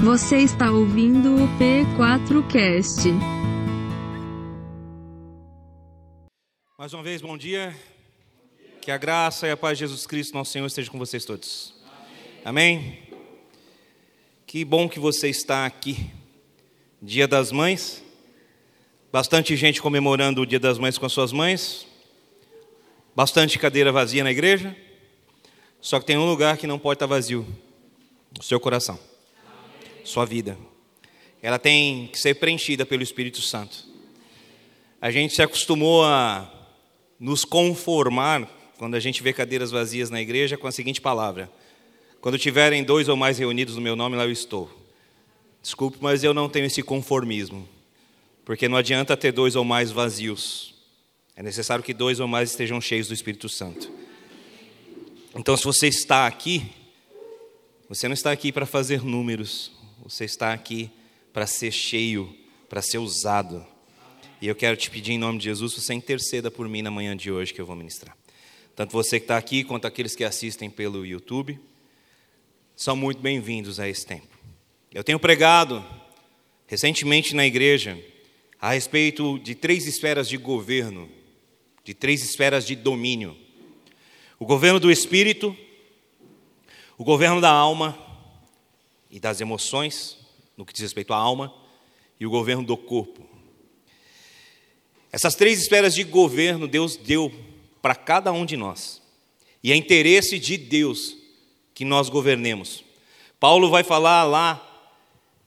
Você 0.00 0.38
está 0.38 0.70
ouvindo 0.70 1.34
o 1.34 1.48
P4Cast. 1.58 3.10
Mais 6.78 6.94
uma 6.94 7.02
vez, 7.02 7.20
bom 7.20 7.36
dia. 7.36 7.76
Que 8.80 8.92
a 8.92 8.96
graça 8.96 9.48
e 9.48 9.50
a 9.50 9.56
paz 9.56 9.76
de 9.76 9.84
Jesus 9.84 10.06
Cristo, 10.06 10.34
nosso 10.34 10.52
Senhor, 10.52 10.66
esteja 10.66 10.88
com 10.88 10.98
vocês 10.98 11.24
todos. 11.24 11.74
Amém? 12.44 12.96
Que 14.46 14.64
bom 14.64 14.88
que 14.88 15.00
você 15.00 15.28
está 15.28 15.66
aqui. 15.66 16.08
Dia 17.02 17.26
das 17.26 17.50
Mães. 17.50 18.00
Bastante 19.12 19.56
gente 19.56 19.82
comemorando 19.82 20.42
o 20.42 20.46
Dia 20.46 20.60
das 20.60 20.78
Mães 20.78 20.96
com 20.96 21.06
as 21.06 21.12
suas 21.12 21.32
mães. 21.32 21.88
Bastante 23.16 23.58
cadeira 23.58 23.90
vazia 23.90 24.22
na 24.22 24.30
igreja. 24.30 24.76
Só 25.80 25.98
que 25.98 26.06
tem 26.06 26.16
um 26.16 26.24
lugar 26.24 26.56
que 26.56 26.68
não 26.68 26.78
pode 26.78 26.96
estar 26.96 27.06
vazio: 27.06 27.44
o 28.38 28.44
seu 28.44 28.60
coração, 28.60 28.98
sua 30.08 30.24
vida. 30.24 30.58
Ela 31.40 31.58
tem 31.58 32.08
que 32.08 32.18
ser 32.18 32.34
preenchida 32.34 32.84
pelo 32.84 33.02
Espírito 33.02 33.40
Santo. 33.40 33.86
A 35.00 35.10
gente 35.10 35.34
se 35.34 35.42
acostumou 35.42 36.04
a 36.04 36.52
nos 37.20 37.44
conformar 37.44 38.48
quando 38.76 38.94
a 38.94 39.00
gente 39.00 39.22
vê 39.22 39.32
cadeiras 39.32 39.70
vazias 39.70 40.10
na 40.10 40.20
igreja 40.20 40.56
com 40.56 40.66
a 40.66 40.72
seguinte 40.72 41.00
palavra: 41.00 41.50
Quando 42.20 42.38
tiverem 42.38 42.82
dois 42.82 43.08
ou 43.08 43.16
mais 43.16 43.38
reunidos 43.38 43.76
no 43.76 43.80
meu 43.80 43.94
nome, 43.94 44.16
lá 44.16 44.24
eu 44.24 44.32
estou. 44.32 44.70
Desculpe, 45.62 45.98
mas 46.00 46.24
eu 46.24 46.32
não 46.32 46.48
tenho 46.48 46.66
esse 46.66 46.82
conformismo, 46.82 47.68
porque 48.44 48.68
não 48.68 48.76
adianta 48.76 49.16
ter 49.16 49.32
dois 49.32 49.54
ou 49.54 49.64
mais 49.64 49.90
vazios. 49.90 50.74
É 51.36 51.42
necessário 51.42 51.84
que 51.84 51.94
dois 51.94 52.18
ou 52.18 52.26
mais 52.26 52.50
estejam 52.50 52.80
cheios 52.80 53.06
do 53.06 53.14
Espírito 53.14 53.48
Santo. 53.48 53.92
Então, 55.36 55.56
se 55.56 55.64
você 55.64 55.86
está 55.86 56.26
aqui, 56.26 56.68
você 57.88 58.08
não 58.08 58.14
está 58.14 58.32
aqui 58.32 58.50
para 58.50 58.66
fazer 58.66 59.04
números, 59.04 59.77
você 60.08 60.24
está 60.24 60.52
aqui 60.52 60.90
para 61.32 61.46
ser 61.46 61.70
cheio, 61.70 62.34
para 62.68 62.80
ser 62.80 62.98
usado. 62.98 63.66
E 64.40 64.48
eu 64.48 64.54
quero 64.54 64.76
te 64.76 64.90
pedir 64.90 65.12
em 65.12 65.18
nome 65.18 65.38
de 65.38 65.44
Jesus, 65.44 65.74
você 65.74 65.92
interceda 65.92 66.50
por 66.50 66.68
mim 66.68 66.80
na 66.80 66.90
manhã 66.90 67.16
de 67.16 67.30
hoje 67.30 67.52
que 67.52 67.60
eu 67.60 67.66
vou 67.66 67.76
ministrar. 67.76 68.16
Tanto 68.74 68.92
você 68.92 69.20
que 69.20 69.24
está 69.24 69.36
aqui 69.36 69.62
quanto 69.62 69.86
aqueles 69.86 70.16
que 70.16 70.24
assistem 70.24 70.70
pelo 70.70 71.04
YouTube, 71.04 71.60
são 72.74 72.96
muito 72.96 73.20
bem-vindos 73.20 73.78
a 73.78 73.88
esse 73.88 74.06
tempo. 74.06 74.38
Eu 74.94 75.04
tenho 75.04 75.18
pregado 75.18 75.84
recentemente 76.66 77.34
na 77.34 77.44
igreja 77.44 77.98
a 78.60 78.72
respeito 78.72 79.38
de 79.38 79.54
três 79.54 79.86
esferas 79.86 80.28
de 80.28 80.36
governo, 80.36 81.08
de 81.84 81.92
três 81.92 82.22
esferas 82.24 82.66
de 82.66 82.74
domínio 82.74 83.36
o 84.40 84.46
governo 84.46 84.78
do 84.78 84.90
espírito, 84.90 85.56
o 86.96 87.02
governo 87.02 87.40
da 87.40 87.50
alma 87.50 87.98
e 89.10 89.18
das 89.18 89.40
emoções, 89.40 90.18
no 90.56 90.64
que 90.64 90.72
diz 90.72 90.82
respeito 90.82 91.12
à 91.12 91.16
alma, 91.16 91.54
e 92.18 92.26
o 92.26 92.30
governo 92.30 92.64
do 92.64 92.76
corpo. 92.76 93.26
Essas 95.10 95.34
três 95.34 95.60
esferas 95.60 95.94
de 95.94 96.04
governo 96.04 96.68
Deus 96.68 96.96
deu 96.96 97.32
para 97.80 97.94
cada 97.94 98.32
um 98.32 98.44
de 98.44 98.56
nós. 98.56 99.00
E 99.62 99.72
é 99.72 99.76
interesse 99.76 100.38
de 100.38 100.56
Deus 100.56 101.16
que 101.74 101.84
nós 101.84 102.08
governemos. 102.08 102.84
Paulo 103.40 103.70
vai 103.70 103.82
falar 103.82 104.24
lá 104.24 104.64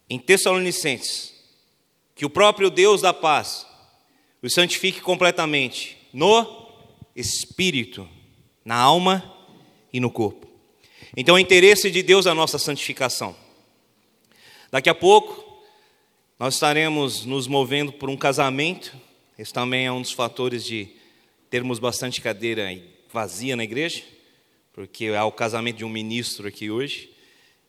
em 0.10 0.18
Tessalonicenses 0.18 1.34
que 2.16 2.26
o 2.26 2.30
próprio 2.30 2.70
Deus 2.70 3.02
da 3.02 3.14
paz 3.14 3.66
os 4.42 4.54
santifique 4.54 5.02
completamente 5.02 5.98
no 6.12 6.72
espírito 7.16 8.08
na 8.64 8.76
alma 8.76 9.24
e 9.92 10.00
no 10.00 10.10
corpo. 10.10 10.48
Então, 11.16 11.38
é 11.38 11.42
interesse 11.42 11.92
de 11.92 12.02
Deus 12.02 12.26
a 12.26 12.34
nossa 12.34 12.58
santificação. 12.58 13.36
Daqui 14.72 14.90
a 14.90 14.96
pouco, 14.96 15.62
nós 16.40 16.54
estaremos 16.54 17.26
nos 17.26 17.46
movendo 17.46 17.92
por 17.92 18.10
um 18.10 18.18
casamento. 18.18 18.96
Esse 19.38 19.54
também 19.54 19.86
é 19.86 19.92
um 19.92 20.02
dos 20.02 20.14
fatores 20.14 20.66
de 20.66 20.90
termos 21.50 21.78
bastante 21.78 22.22
cadeira 22.22 22.68
vazia 23.12 23.56
na 23.56 23.64
igreja, 23.64 24.02
porque 24.74 25.06
é 25.06 25.22
o 25.22 25.32
casamento 25.32 25.78
de 25.78 25.86
um 25.86 25.90
ministro 25.90 26.48
aqui 26.48 26.72
hoje, 26.72 27.12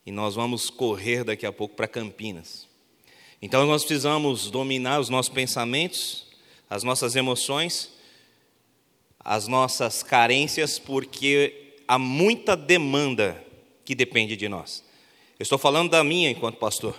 e 0.06 0.12
nós 0.12 0.36
vamos 0.36 0.70
correr 0.70 1.24
daqui 1.24 1.44
a 1.44 1.52
pouco 1.52 1.74
para 1.74 1.88
Campinas. 1.88 2.68
Então, 3.42 3.66
nós 3.66 3.84
precisamos 3.84 4.50
dominar 4.50 5.00
os 5.00 5.08
nossos 5.08 5.32
pensamentos, 5.32 6.26
as 6.70 6.84
nossas 6.84 7.16
emoções 7.16 7.92
as 9.24 9.46
nossas 9.46 10.02
carências, 10.02 10.78
porque 10.78 11.74
há 11.86 11.98
muita 11.98 12.56
demanda 12.56 13.42
que 13.84 13.94
depende 13.94 14.36
de 14.36 14.48
nós. 14.48 14.84
Eu 15.42 15.44
estou 15.44 15.58
falando 15.58 15.90
da 15.90 16.04
minha 16.04 16.30
enquanto 16.30 16.58
pastor. 16.58 16.94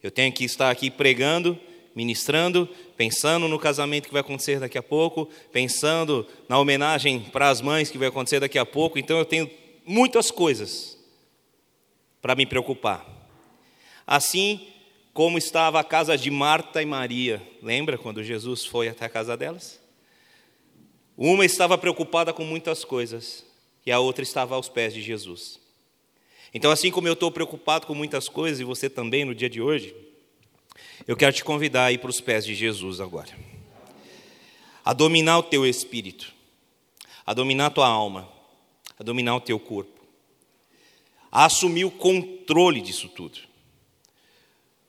Eu 0.00 0.08
tenho 0.08 0.32
que 0.32 0.44
estar 0.44 0.70
aqui 0.70 0.88
pregando, 0.88 1.58
ministrando, 1.96 2.68
pensando 2.96 3.48
no 3.48 3.58
casamento 3.58 4.06
que 4.06 4.12
vai 4.12 4.20
acontecer 4.20 4.60
daqui 4.60 4.78
a 4.78 4.82
pouco, 4.84 5.28
pensando 5.50 6.24
na 6.48 6.60
homenagem 6.60 7.22
para 7.22 7.48
as 7.48 7.60
mães 7.60 7.90
que 7.90 7.98
vai 7.98 8.06
acontecer 8.06 8.38
daqui 8.38 8.56
a 8.56 8.64
pouco. 8.64 9.00
Então 9.00 9.18
eu 9.18 9.24
tenho 9.24 9.50
muitas 9.84 10.30
coisas 10.30 10.96
para 12.22 12.36
me 12.36 12.46
preocupar. 12.46 13.04
Assim 14.06 14.68
como 15.12 15.36
estava 15.36 15.80
a 15.80 15.84
casa 15.84 16.16
de 16.16 16.30
Marta 16.30 16.80
e 16.80 16.86
Maria. 16.86 17.42
Lembra 17.60 17.98
quando 17.98 18.22
Jesus 18.22 18.64
foi 18.64 18.86
até 18.86 19.06
a 19.06 19.08
casa 19.08 19.36
delas? 19.36 19.80
Uma 21.16 21.44
estava 21.44 21.76
preocupada 21.76 22.32
com 22.32 22.44
muitas 22.44 22.84
coisas 22.84 23.44
e 23.84 23.90
a 23.90 23.98
outra 23.98 24.22
estava 24.22 24.54
aos 24.54 24.68
pés 24.68 24.94
de 24.94 25.02
Jesus. 25.02 25.65
Então, 26.54 26.70
assim 26.70 26.90
como 26.90 27.08
eu 27.08 27.12
estou 27.12 27.30
preocupado 27.30 27.86
com 27.86 27.94
muitas 27.94 28.28
coisas 28.28 28.60
e 28.60 28.64
você 28.64 28.88
também 28.88 29.24
no 29.24 29.34
dia 29.34 29.50
de 29.50 29.60
hoje, 29.60 29.94
eu 31.06 31.16
quero 31.16 31.32
te 31.32 31.44
convidar 31.44 31.86
a 31.86 31.92
ir 31.92 31.98
para 31.98 32.10
os 32.10 32.20
pés 32.20 32.44
de 32.44 32.54
Jesus 32.54 33.00
agora. 33.00 33.30
A 34.84 34.92
dominar 34.92 35.38
o 35.38 35.42
teu 35.42 35.66
espírito, 35.66 36.32
a 37.24 37.34
dominar 37.34 37.66
a 37.66 37.70
tua 37.70 37.88
alma, 37.88 38.28
a 38.98 39.02
dominar 39.02 39.36
o 39.36 39.40
teu 39.40 39.58
corpo, 39.58 40.00
a 41.30 41.44
assumir 41.44 41.84
o 41.84 41.90
controle 41.90 42.80
disso 42.80 43.08
tudo. 43.08 43.40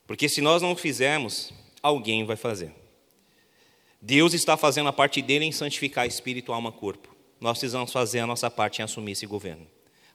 Porque 0.06 0.29
se 0.29 0.39
nós 0.39 0.62
não 0.62 0.75
fizermos, 0.75 1.51
alguém 1.81 2.25
vai 2.25 2.38
fazer. 2.38 2.72
Deus 4.01 4.34
está 4.34 4.56
fazendo 4.56 4.88
a 4.88 4.94
parte 4.94 5.22
dele 5.22 5.45
em 5.45 5.51
santificar 5.51 6.07
espírito, 6.07 6.53
alma, 6.53 6.72
corpo. 6.72 7.13
Nós 7.41 7.57
precisamos 7.57 7.91
fazer 7.91 8.19
a 8.19 8.28
nossa 8.28 8.50
parte 8.50 8.79
em 8.79 8.84
assumir 8.84 9.12
esse 9.12 9.25
governo. 9.25 9.68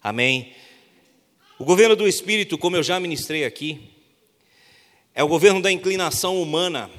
Amém? 0.03 0.54
O 1.62 1.65
governo 1.65 1.95
do 1.95 2.09
espírito, 2.09 2.59
como 2.59 2.75
eu 2.75 2.83
já 2.83 2.99
ministrei 2.99 3.45
aqui, 3.45 3.89
é 5.15 5.23
o 5.23 5.28
governo 5.28 5.62
da 5.62 5.71
inclinação 5.71 6.43
humana 6.43 6.91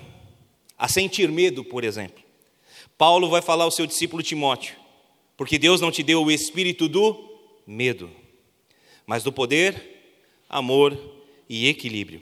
a 0.77 0.87
sentir 0.87 1.29
medo, 1.29 1.65
por 1.65 1.83
exemplo. 1.83 2.23
Paulo 2.97 3.27
vai 3.27 3.41
falar 3.41 3.65
ao 3.65 3.71
seu 3.71 3.85
discípulo 3.85 4.23
Timóteo, 4.23 4.77
porque 5.35 5.59
Deus 5.59 5.81
não 5.81 5.91
te 5.91 6.01
deu 6.01 6.23
o 6.23 6.31
espírito 6.31 6.87
do 6.87 7.41
medo, 7.67 8.09
mas 9.05 9.21
do 9.21 9.33
poder, 9.33 10.15
amor 10.47 10.97
e 11.49 11.67
equilíbrio. 11.67 12.21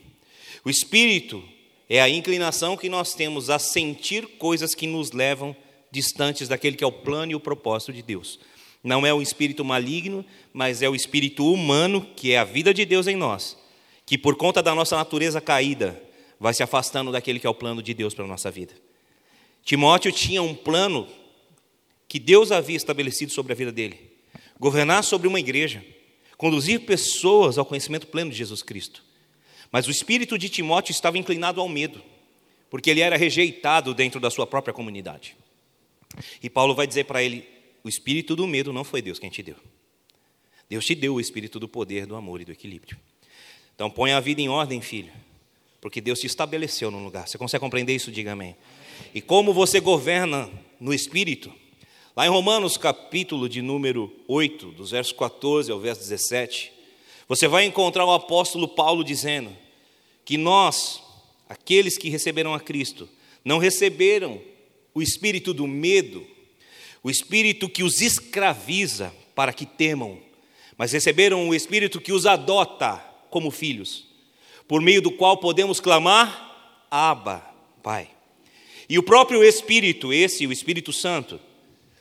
O 0.66 0.70
espírito 0.72 1.44
é 1.88 2.02
a 2.02 2.10
inclinação 2.10 2.76
que 2.76 2.90
nós 2.90 3.14
temos 3.14 3.52
a 3.52 3.60
sentir 3.60 4.26
coisas 4.40 4.74
que 4.74 4.88
nos 4.88 5.12
levam 5.12 5.56
distantes 5.92 6.48
daquele 6.48 6.76
que 6.76 6.84
é 6.84 6.88
o 6.88 6.92
plano 6.92 7.34
e 7.34 7.36
o 7.36 7.40
propósito 7.40 7.94
de 7.94 8.02
Deus. 8.02 8.40
Não 8.84 9.06
é 9.06 9.14
o 9.14 9.22
espírito 9.22 9.64
maligno, 9.64 10.26
mas 10.52 10.82
é 10.82 10.90
o 10.90 10.96
espírito 10.96 11.52
humano, 11.52 12.08
que 12.16 12.32
é 12.32 12.40
a 12.40 12.44
vida 12.44 12.74
de 12.74 12.84
Deus 12.84 13.08
em 13.08 13.16
nós, 13.16 13.58
que 14.06 14.18
por 14.18 14.36
conta 14.36 14.62
da 14.62 14.74
nossa 14.74 14.96
natureza 14.96 15.40
caída, 15.40 16.02
vai 16.40 16.54
se 16.54 16.64
afastando 16.64 17.12
daquele 17.12 17.40
que 17.40 17.46
é 17.46 17.50
o 17.50 17.54
plano 17.54 17.84
de 17.84 17.94
Deus 17.94 18.16
para 18.16 18.26
a 18.26 18.28
nossa 18.28 18.50
vida. 18.50 18.74
Timóteo 19.64 20.12
tinha 20.12 20.42
um 20.42 20.56
plano 20.56 21.08
que 22.08 22.20
Deus 22.20 22.52
havia 22.52 22.76
estabelecido 22.76 23.32
sobre 23.32 23.54
a 23.54 23.56
vida 23.56 23.72
dele: 23.72 24.12
governar 24.60 25.04
sobre 25.04 25.28
uma 25.28 25.40
igreja, 25.40 25.86
conduzir 26.36 26.82
pessoas 26.82 27.60
ao 27.60 27.66
conhecimento 27.66 28.08
pleno 28.08 28.32
de 28.32 28.38
Jesus 28.38 28.64
Cristo. 28.64 29.04
Mas 29.72 29.88
o 29.88 29.92
espírito 29.92 30.38
de 30.38 30.50
Timóteo 30.50 30.92
estava 30.92 31.18
inclinado 31.18 31.62
ao 31.62 31.70
medo, 31.70 32.02
porque 32.70 32.90
ele 32.90 33.02
era 33.02 33.16
rejeitado 33.16 33.94
dentro 33.94 34.20
da 34.20 34.32
sua 34.32 34.48
própria 34.48 34.74
comunidade. 34.74 35.38
E 36.42 36.50
Paulo 36.50 36.74
vai 36.74 36.88
dizer 36.88 37.06
para 37.06 37.22
ele: 37.24 37.48
o 37.84 37.90
espírito 37.90 38.36
do 38.36 38.48
medo 38.48 38.72
não 38.72 38.84
foi 38.84 39.02
Deus 39.02 39.20
quem 39.20 39.30
te 39.30 39.42
deu. 39.42 39.56
Deus 40.70 40.86
te 40.86 40.96
deu 40.96 41.16
o 41.16 41.20
espírito 41.20 41.60
do 41.60 41.68
poder, 41.68 42.06
do 42.06 42.16
amor 42.16 42.42
e 42.42 42.46
do 42.46 42.52
equilíbrio. 42.52 42.98
Então 43.76 43.90
põe 43.90 44.12
a 44.12 44.20
vida 44.20 44.42
em 44.42 44.48
ordem, 44.48 44.82
filho, 44.82 45.12
porque 45.82 46.00
Deus 46.00 46.20
te 46.20 46.28
estabeleceu 46.28 46.92
num 46.92 47.04
lugar. 47.04 47.28
Você 47.28 47.38
consegue 47.38 47.60
compreender 47.60 47.96
isso? 47.96 48.12
Diga 48.12 48.34
amém. 48.34 48.56
E 49.14 49.22
como 49.22 49.54
você 49.54 49.80
governa 49.80 50.50
no 50.80 50.94
espírito? 50.94 51.52
Lá 52.16 52.26
em 52.26 52.30
Romanos, 52.30 52.78
capítulo 52.78 53.50
de 53.50 53.62
número 53.62 54.14
8, 54.28 54.72
dos 54.72 54.92
versos 54.92 55.14
14 55.14 55.72
ao 55.72 55.80
verso 55.80 56.02
17, 56.02 56.72
você 57.28 57.48
vai 57.48 57.66
encontrar 57.66 58.06
o 58.06 58.14
apóstolo 58.14 58.68
Paulo 58.68 59.04
dizendo 59.04 59.50
que 60.26 60.38
nós, 60.38 61.02
aqueles 61.48 61.98
que 61.98 62.10
receberam 62.10 62.54
a 62.54 62.60
Cristo, 62.60 63.10
não 63.44 63.58
receberam 63.58 64.42
o 64.94 65.02
espírito 65.02 65.54
do 65.54 65.66
medo, 65.66 66.28
o 67.04 67.10
espírito 67.10 67.70
que 67.70 67.84
os 67.84 68.02
escraviza 68.02 69.14
para 69.34 69.54
que 69.54 69.66
temam, 69.66 70.20
mas 70.78 70.92
receberam 70.92 71.48
o 71.50 71.56
espírito 71.56 72.02
que 72.02 72.12
os 72.12 72.26
adota 72.26 72.98
como 73.30 73.52
filhos. 73.52 74.10
por 74.68 74.82
meio 74.82 75.02
do 75.02 75.12
qual 75.12 75.38
podemos 75.38 75.80
clamar: 75.80 76.86
Abba, 76.90 77.44
Pai. 77.84 78.10
E 78.88 78.98
o 78.98 79.04
próprio 79.04 79.44
Espírito, 79.44 80.14
esse, 80.14 80.46
o 80.46 80.52
Espírito 80.52 80.92
Santo, 80.92 81.40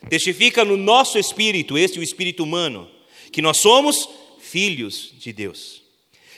testifica 0.09 0.65
no 0.65 0.75
nosso 0.75 1.17
espírito, 1.17 1.77
esse, 1.77 1.99
o 1.99 2.03
espírito 2.03 2.43
humano, 2.43 2.89
que 3.31 3.41
nós 3.41 3.61
somos 3.61 4.09
filhos 4.39 5.13
de 5.17 5.31
Deus. 5.31 5.81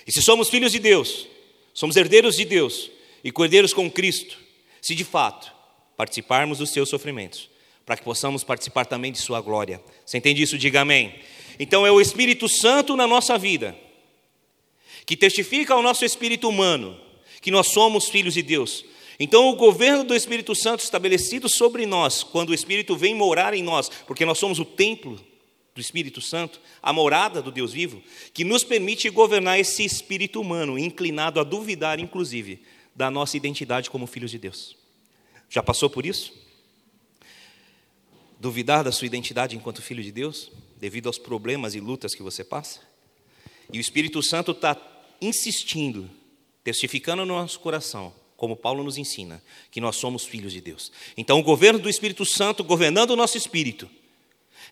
E 0.06 0.12
se 0.12 0.21
somos 0.21 0.50
filhos 0.50 0.71
de 0.71 0.80
Deus, 0.80 1.27
somos 1.74 1.95
herdeiros 1.95 2.36
de 2.36 2.45
Deus 2.45 2.92
e 3.24 3.31
cordeiros 3.31 3.74
com 3.74 3.89
Cristo, 3.89 4.38
se 4.81 4.94
de 4.94 5.04
fato 5.04 5.51
participarmos 5.95 6.60
dos 6.60 6.71
seus 6.71 6.89
sofrimentos, 6.89 7.50
para 7.85 7.97
que 7.97 8.03
possamos 8.03 8.44
participar 8.44 8.85
também 8.85 9.12
de 9.12 9.19
sua 9.19 9.41
glória. 9.41 9.81
Você 10.06 10.18
entende 10.18 10.41
isso? 10.41 10.57
Diga 10.57 10.81
amém. 10.81 11.15
Então 11.59 11.85
é 11.85 11.91
o 11.91 12.01
Espírito 12.01 12.47
Santo 12.47 12.95
na 12.95 13.07
nossa 13.07 13.38
vida 13.38 13.75
que 15.06 15.18
testifica 15.18 15.74
ao 15.74 15.81
nosso 15.81 16.06
espírito 16.06 16.47
humano 16.47 16.97
que 17.41 17.51
nós 17.51 17.68
somos 17.68 18.07
filhos 18.07 18.33
de 18.33 18.41
Deus. 18.41 18.85
Então, 19.19 19.50
o 19.50 19.56
governo 19.56 20.03
do 20.03 20.15
Espírito 20.15 20.56
Santo 20.56 20.83
estabelecido 20.83 21.47
sobre 21.47 21.85
nós, 21.85 22.24
quando 22.24 22.50
o 22.50 22.53
Espírito 22.53 22.95
vem 22.95 23.13
morar 23.13 23.53
em 23.53 23.62
nós, 23.62 23.89
porque 24.07 24.25
nós 24.25 24.39
somos 24.39 24.59
o 24.59 24.65
templo 24.65 25.19
do 25.75 25.81
Espírito 25.81 26.21
Santo, 26.21 26.59
a 26.81 26.94
morada 26.94 27.41
do 27.41 27.51
Deus 27.51 27.74
vivo, 27.74 28.01
que 28.33 28.44
nos 28.44 28.63
permite 28.63 29.09
governar 29.09 29.59
esse 29.59 29.83
espírito 29.83 30.39
humano, 30.39 30.79
inclinado 30.79 31.39
a 31.39 31.44
duvidar, 31.44 32.00
inclusive, 32.00 32.62
da 32.95 33.12
nossa 33.12 33.36
identidade 33.36 33.89
como 33.89 34.07
filhos 34.07 34.31
de 34.31 34.38
Deus. 34.38 34.75
Já 35.50 35.62
passou 35.62 35.89
por 35.89 36.06
isso? 36.06 36.33
Duvidar 38.44 38.84
da 38.84 38.92
sua 38.92 39.06
identidade 39.06 39.56
enquanto 39.56 39.81
filho 39.81 40.04
de 40.04 40.12
Deus, 40.12 40.51
devido 40.78 41.07
aos 41.07 41.18
problemas 41.18 41.75
e 41.75 41.80
lutas 41.80 42.13
que 42.13 42.22
você 42.22 42.44
passa? 42.44 42.81
E 43.72 43.78
o 43.78 43.80
Espírito 43.80 44.22
Santo 44.22 44.51
está 44.51 44.75
insistindo, 45.22 46.10
testificando 46.62 47.25
no 47.25 47.36
nosso 47.36 47.57
coração, 47.62 48.13
como 48.36 48.57
Paulo 48.57 48.84
nos 48.84 48.98
ensina, 48.98 49.42
que 49.72 49.80
nós 49.80 49.95
somos 49.95 50.25
filhos 50.25 50.51
de 50.51 50.60
Deus. 50.60 50.92
Então, 51.16 51.40
o 51.40 51.42
governo 51.42 51.80
do 51.80 51.90
Espírito 51.90 52.25
Santo, 52.25 52.66
governando 52.66 53.12
o 53.12 53.16
nosso 53.16 53.38
espírito, 53.38 53.90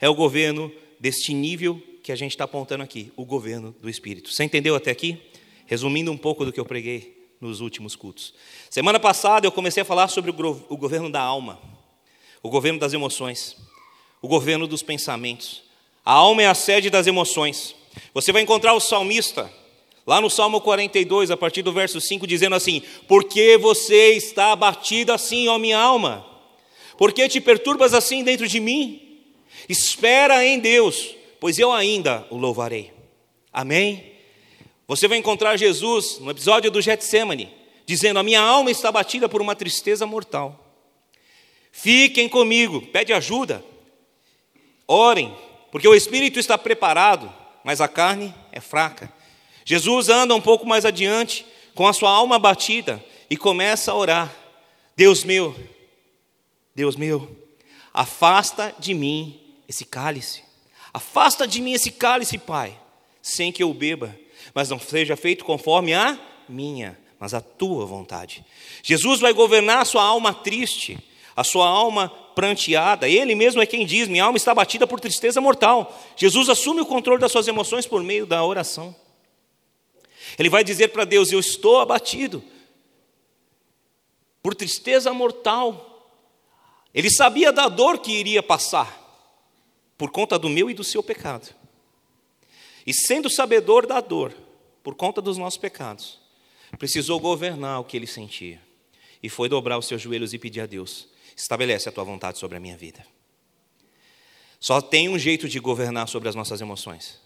é 0.02 0.10
o 0.10 0.16
governo 0.16 0.70
deste 1.00 1.34
nível 1.34 1.82
que 2.04 2.12
a 2.12 2.16
gente 2.18 2.32
está 2.32 2.44
apontando 2.44 2.84
aqui, 2.84 3.10
o 3.16 3.24
governo 3.24 3.74
do 3.80 3.90
Espírito. 3.90 4.34
Você 4.34 4.44
entendeu 4.44 4.76
até 4.76 4.92
aqui? 4.92 5.18
Resumindo 5.66 6.12
um 6.12 6.18
pouco 6.18 6.44
do 6.44 6.52
que 6.52 6.60
eu 6.60 6.66
preguei 6.66 7.26
nos 7.40 7.62
últimos 7.62 7.96
cultos. 7.96 8.34
Semana 8.70 9.00
passada 9.00 9.48
eu 9.48 9.52
comecei 9.52 9.82
a 9.82 9.86
falar 9.86 10.10
sobre 10.10 10.30
o 10.30 10.76
governo 10.76 11.10
da 11.10 11.22
alma, 11.22 11.71
o 12.42 12.50
governo 12.50 12.80
das 12.80 12.94
emoções, 12.94 13.56
o 14.22 14.28
governo 14.28 14.68
dos 14.68 14.84
pensamentos. 14.84 15.64
A 16.04 16.14
alma 16.14 16.44
é 16.44 16.48
a 16.48 16.54
sede 16.54 16.90
das 16.90 17.08
emoções. 17.08 17.76
Você 18.14 18.32
vai 18.32 18.42
encontrar 18.42 18.74
o 18.74 18.80
salmista 18.80 19.52
Lá 20.06 20.20
no 20.20 20.30
Salmo 20.30 20.60
42, 20.60 21.30
a 21.30 21.38
partir 21.38 21.62
do 21.62 21.72
verso 21.72 22.02
5, 22.02 22.26
dizendo 22.26 22.56
assim: 22.56 22.82
Por 23.08 23.24
que 23.24 23.58
você 23.58 24.14
está 24.14 24.52
abatido 24.52 25.14
assim, 25.14 25.48
ó 25.48 25.58
minha 25.58 25.78
alma? 25.78 26.26
Por 26.98 27.14
que 27.14 27.28
te 27.30 27.40
perturbas 27.40 27.94
assim 27.94 28.24
dentro 28.24 28.48
de 28.48 28.60
mim? 28.60 29.20
Espera 29.70 30.44
em 30.44 30.60
Deus, 30.60 31.16
pois 31.40 31.60
eu 31.60 31.72
ainda 31.72 32.26
o 32.30 32.38
louvarei. 32.38 32.92
Amém? 33.54 34.12
Você 34.88 35.08
vai 35.08 35.18
encontrar 35.18 35.56
Jesus 35.56 36.18
no 36.20 36.32
episódio 36.32 36.72
do 36.72 36.82
Getsemane, 36.82 37.54
dizendo: 37.86 38.18
A 38.18 38.24
minha 38.24 38.42
alma 38.42 38.72
está 38.72 38.90
abatida 38.90 39.30
por 39.30 39.40
uma 39.40 39.56
tristeza 39.56 40.06
mortal. 40.08 40.71
Fiquem 41.72 42.28
comigo, 42.28 42.82
pede 42.88 43.14
ajuda, 43.14 43.64
orem, 44.88 45.36
porque 45.72 45.88
o 45.88 45.96
espírito 45.96 46.40
está 46.40 46.58
preparado, 46.58 47.32
mas 47.64 47.80
a 47.80 47.88
carne 47.88 48.34
é 48.52 48.60
fraca. 48.60 49.12
Jesus 49.64 50.10
anda 50.10 50.36
um 50.36 50.42
pouco 50.42 50.66
mais 50.66 50.86
adiante, 50.86 51.46
com 51.74 51.88
a 51.88 51.94
sua 51.94 52.10
alma 52.10 52.38
batida, 52.38 53.04
e 53.30 53.38
começa 53.38 53.92
a 53.92 53.96
orar: 53.96 54.36
Deus 54.96 55.24
meu, 55.24 55.56
Deus 56.76 56.96
meu, 56.96 57.36
afasta 57.94 58.76
de 58.78 58.94
mim 58.94 59.40
esse 59.68 59.86
cálice, 59.86 60.44
afasta 60.94 61.48
de 61.48 61.62
mim 61.62 61.72
esse 61.72 61.92
cálice, 61.92 62.38
Pai, 62.38 62.78
sem 63.22 63.52
que 63.52 63.64
eu 63.64 63.74
beba, 63.74 64.14
mas 64.54 64.70
não 64.70 64.80
seja 64.80 65.16
feito 65.16 65.46
conforme 65.46 65.94
a 65.94 66.20
minha, 66.50 67.00
mas 67.20 67.34
a 67.34 67.40
tua 67.40 67.86
vontade. 67.86 68.44
Jesus 68.84 69.22
vai 69.22 69.32
governar 69.32 69.80
a 69.80 69.86
sua 69.86 70.04
alma 70.04 70.34
triste, 70.34 70.98
a 71.36 71.44
sua 71.44 71.68
alma 71.68 72.10
pranteada. 72.36 73.08
Ele 73.08 73.36
mesmo 73.36 73.62
é 73.62 73.66
quem 73.66 73.86
diz: 73.86 74.08
Minha 74.08 74.26
alma 74.26 74.38
está 74.38 74.54
batida 74.54 74.86
por 74.88 75.00
tristeza 75.00 75.40
mortal. 75.42 76.00
Jesus 76.16 76.50
assume 76.50 76.82
o 76.82 76.86
controle 76.86 77.20
das 77.20 77.32
suas 77.32 77.48
emoções 77.48 77.86
por 77.86 78.04
meio 78.04 78.26
da 78.26 78.44
oração. 78.44 78.96
Ele 80.38 80.50
vai 80.50 80.64
dizer 80.64 80.90
para 80.90 81.06
Deus: 81.06 81.32
Eu 81.32 81.40
estou 81.40 81.80
abatido 81.80 82.44
por 84.42 84.56
tristeza 84.56 85.14
mortal. 85.14 85.88
Ele 86.94 87.10
sabia 87.10 87.52
da 87.52 87.70
dor 87.70 88.00
que 88.00 88.12
iria 88.12 88.44
passar 88.44 89.00
por 89.98 90.12
conta 90.12 90.38
do 90.38 90.50
meu 90.50 90.70
e 90.70 90.74
do 90.74 90.84
seu 90.84 91.02
pecado. 91.02 91.54
E 92.86 92.94
sendo 92.94 93.30
sabedor 93.30 93.86
da 93.86 94.02
dor 94.02 94.34
por 94.84 94.96
conta 94.96 95.22
dos 95.22 95.38
nossos 95.38 95.60
pecados, 95.60 96.20
precisou 96.78 97.20
governar 97.20 97.80
o 97.80 97.84
que 97.84 97.96
ele 97.96 98.08
sentia. 98.08 98.60
E 99.22 99.30
foi 99.30 99.48
dobrar 99.48 99.78
os 99.78 99.86
seus 99.86 100.02
joelhos 100.02 100.34
e 100.34 100.40
pedir 100.40 100.62
a 100.62 100.66
Deus: 100.66 101.08
estabelece 101.42 101.90
a 101.90 101.92
tua 101.92 102.04
vontade 102.04 102.38
sobre 102.38 102.58
a 102.58 102.60
minha 102.60 102.78
vida. 102.78 103.06
Só 104.60 104.80
tem 104.80 105.10
um 105.10 105.18
jeito 105.18 105.50
de 105.50 105.60
governar 105.60 106.08
sobre 106.08 106.30
as 106.30 106.36
nossas 106.36 106.62
emoções 106.62 107.20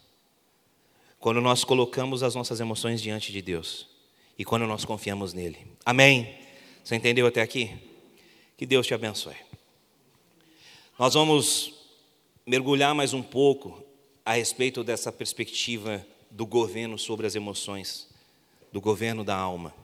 quando 1.18 1.40
nós 1.40 1.64
colocamos 1.64 2.22
as 2.22 2.34
nossas 2.34 2.60
emoções 2.60 3.02
diante 3.02 3.32
de 3.32 3.42
Deus 3.42 3.88
e 4.38 4.44
quando 4.44 4.66
nós 4.66 4.84
confiamos 4.84 5.32
nele. 5.32 5.58
Amém? 5.84 6.38
Você 6.84 6.94
entendeu 6.94 7.26
até 7.26 7.42
aqui? 7.42 7.76
Que 8.56 8.64
Deus 8.64 8.86
te 8.86 8.94
abençoe. 8.94 9.36
Nós 10.98 11.14
vamos 11.14 11.74
mergulhar 12.46 12.94
mais 12.94 13.12
um 13.12 13.22
pouco 13.22 13.82
a 14.24 14.34
respeito 14.34 14.82
dessa 14.84 15.10
perspectiva 15.12 16.06
do 16.30 16.46
governo 16.46 16.98
sobre 16.98 17.26
as 17.26 17.34
emoções, 17.34 18.08
do 18.72 18.80
governo 18.80 19.24
da 19.24 19.36
alma. 19.36 19.74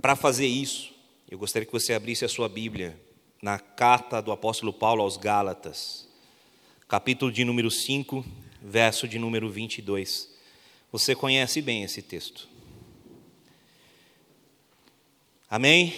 Para 0.00 0.16
fazer 0.16 0.46
isso, 0.46 0.91
eu 1.32 1.38
gostaria 1.38 1.64
que 1.64 1.72
você 1.72 1.94
abrisse 1.94 2.26
a 2.26 2.28
sua 2.28 2.46
Bíblia 2.46 2.94
na 3.40 3.58
carta 3.58 4.20
do 4.20 4.30
apóstolo 4.30 4.70
Paulo 4.70 5.00
aos 5.00 5.16
Gálatas, 5.16 6.06
capítulo 6.86 7.32
de 7.32 7.42
número 7.42 7.70
5 7.70 8.22
verso 8.60 9.08
de 9.08 9.18
número 9.18 9.48
22. 9.48 10.28
Você 10.92 11.14
conhece 11.14 11.62
bem 11.62 11.84
esse 11.84 12.02
texto. 12.02 12.46
Amém? 15.48 15.94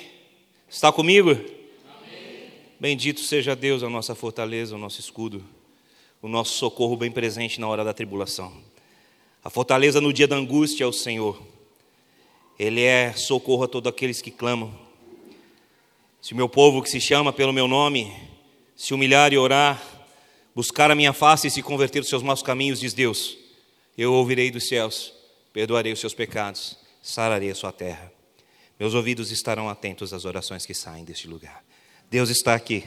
Está 0.69 0.93
comigo? 0.93 1.33
Amém. 1.33 2.53
Bendito 2.79 3.19
seja 3.19 3.57
Deus, 3.57 3.83
a 3.83 3.91
nossa 3.91 4.15
fortaleza, 4.15 4.77
o 4.77 4.79
nosso 4.79 5.01
escudo, 5.01 5.45
o 6.23 6.29
nosso 6.29 6.57
socorro 6.57 6.97
bem 6.97 7.11
presente 7.11 7.61
na 7.61 7.67
hora 7.67 7.83
da 7.83 7.93
tribulação. 7.93 8.57
A 9.43 9.51
fortaleza 9.51 10.01
no 10.01 10.13
dia 10.13 10.29
da 10.29 10.37
angústia 10.37 10.85
é 10.85 10.87
o 10.87 10.93
Senhor. 10.93 11.43
Ele 12.57 12.83
é 12.83 13.13
socorro 13.15 13.65
a 13.65 13.69
todos 13.69 13.91
aqueles 13.91 14.23
que 14.23 14.31
clamam. 14.31 14.84
Se 16.25 16.33
o 16.33 16.37
meu 16.37 16.49
povo 16.49 16.81
que 16.81 16.89
se 16.89 17.03
chama 17.03 17.35
pelo 17.35 17.53
meu 17.53 17.69
nome 17.69 18.11
se 18.75 18.95
humilhar 18.95 19.35
e 19.35 19.37
orar, 19.37 19.79
buscar 20.55 20.91
a 20.91 20.95
minha 20.95 21.13
face 21.13 21.49
e 21.49 21.51
se 21.51 21.61
converter 21.61 22.01
dos 22.01 22.09
seus 22.09 22.23
maus 22.23 22.43
caminhos, 22.43 22.81
diz 22.81 22.95
Deus, 22.95 23.37
eu 23.95 24.11
ouvirei 24.11 24.51
dos 24.51 24.67
céus, 24.67 25.13
perdoarei 25.53 25.93
os 25.93 26.01
seus 26.01 26.15
pecados, 26.15 26.79
sararei 27.03 27.51
a 27.51 27.55
sua 27.55 27.73
terra. 27.73 28.11
Meus 28.81 28.95
ouvidos 28.95 29.31
estarão 29.31 29.69
atentos 29.69 30.15
às 30.15 30.25
orações 30.25 30.65
que 30.65 30.73
saem 30.73 31.05
deste 31.05 31.29
lugar. 31.29 31.63
Deus 32.11 32.31
está 32.31 32.55
aqui, 32.55 32.85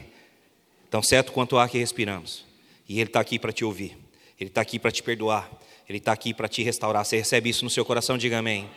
tão 0.89 1.03
certo 1.03 1.32
quanto 1.32 1.60
ar 1.60 1.70
que 1.70 1.77
respiramos, 1.77 2.44
e 2.89 3.00
Ele 3.00 3.08
está 3.08 3.20
aqui 3.20 3.38
para 3.38 3.53
te 3.53 3.63
ouvir, 3.63 3.96
Ele 4.39 4.50
está 4.50 4.62
aqui 4.62 4.79
para 4.79 4.89
te 4.89 5.03
perdoar, 5.03 5.48
Ele 5.88 6.00
está 6.00 6.12
aqui 6.12 6.34
para 6.34 6.48
te 6.48 6.63
restaurar. 6.63 7.06
Você 7.06 7.17
recebe 7.17 7.51
isso 7.51 7.63
no 7.63 7.70
seu 7.70 7.86
coração? 7.86 8.17
Diga 8.17 8.39
amém. 8.39 8.67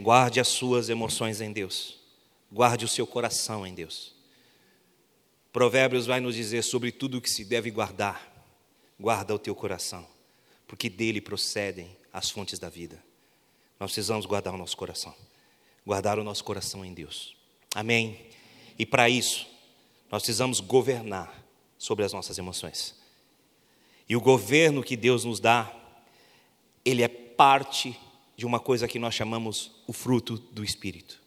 Guarde 0.00 0.40
as 0.40 0.48
suas 0.48 0.88
emoções 0.88 1.40
em 1.40 1.52
Deus, 1.52 2.02
guarde 2.54 2.84
o 2.84 2.88
seu 2.88 3.04
coração 3.04 3.66
em 3.66 3.74
Deus. 3.74 4.14
Provérbios 5.52 6.06
vai 6.06 6.20
nos 6.20 6.36
dizer 6.36 6.62
sobre 6.62 6.92
tudo 6.92 7.18
o 7.18 7.20
que 7.20 7.28
se 7.28 7.44
deve 7.44 7.68
guardar. 7.68 8.32
Guarda 8.98 9.34
o 9.34 9.38
teu 9.40 9.56
coração, 9.56 10.06
porque 10.68 10.88
dele 10.88 11.20
procedem 11.20 11.96
as 12.12 12.30
fontes 12.30 12.60
da 12.60 12.68
vida. 12.68 13.02
Nós 13.80 13.90
precisamos 13.90 14.24
guardar 14.24 14.54
o 14.54 14.56
nosso 14.56 14.76
coração, 14.76 15.12
guardar 15.84 16.16
o 16.16 16.22
nosso 16.22 16.44
coração 16.44 16.84
em 16.84 16.94
Deus. 16.94 17.36
Amém? 17.74 18.28
E 18.78 18.86
para 18.86 19.10
isso, 19.10 19.48
nós 20.08 20.22
precisamos 20.22 20.60
governar 20.60 21.44
sobre 21.76 22.04
as 22.04 22.12
nossas 22.12 22.38
emoções. 22.38 22.94
E 24.08 24.14
o 24.14 24.20
governo 24.20 24.80
que 24.80 24.96
Deus 24.96 25.24
nos 25.24 25.40
dá, 25.40 25.74
ele 26.84 27.02
é 27.02 27.08
parte 27.08 27.98
de 28.36 28.46
uma 28.46 28.60
coisa 28.60 28.86
que 28.86 29.00
nós 29.00 29.12
chamamos 29.12 29.72
o 29.88 29.92
fruto 29.92 30.38
do 30.38 30.62
Espírito. 30.62 31.23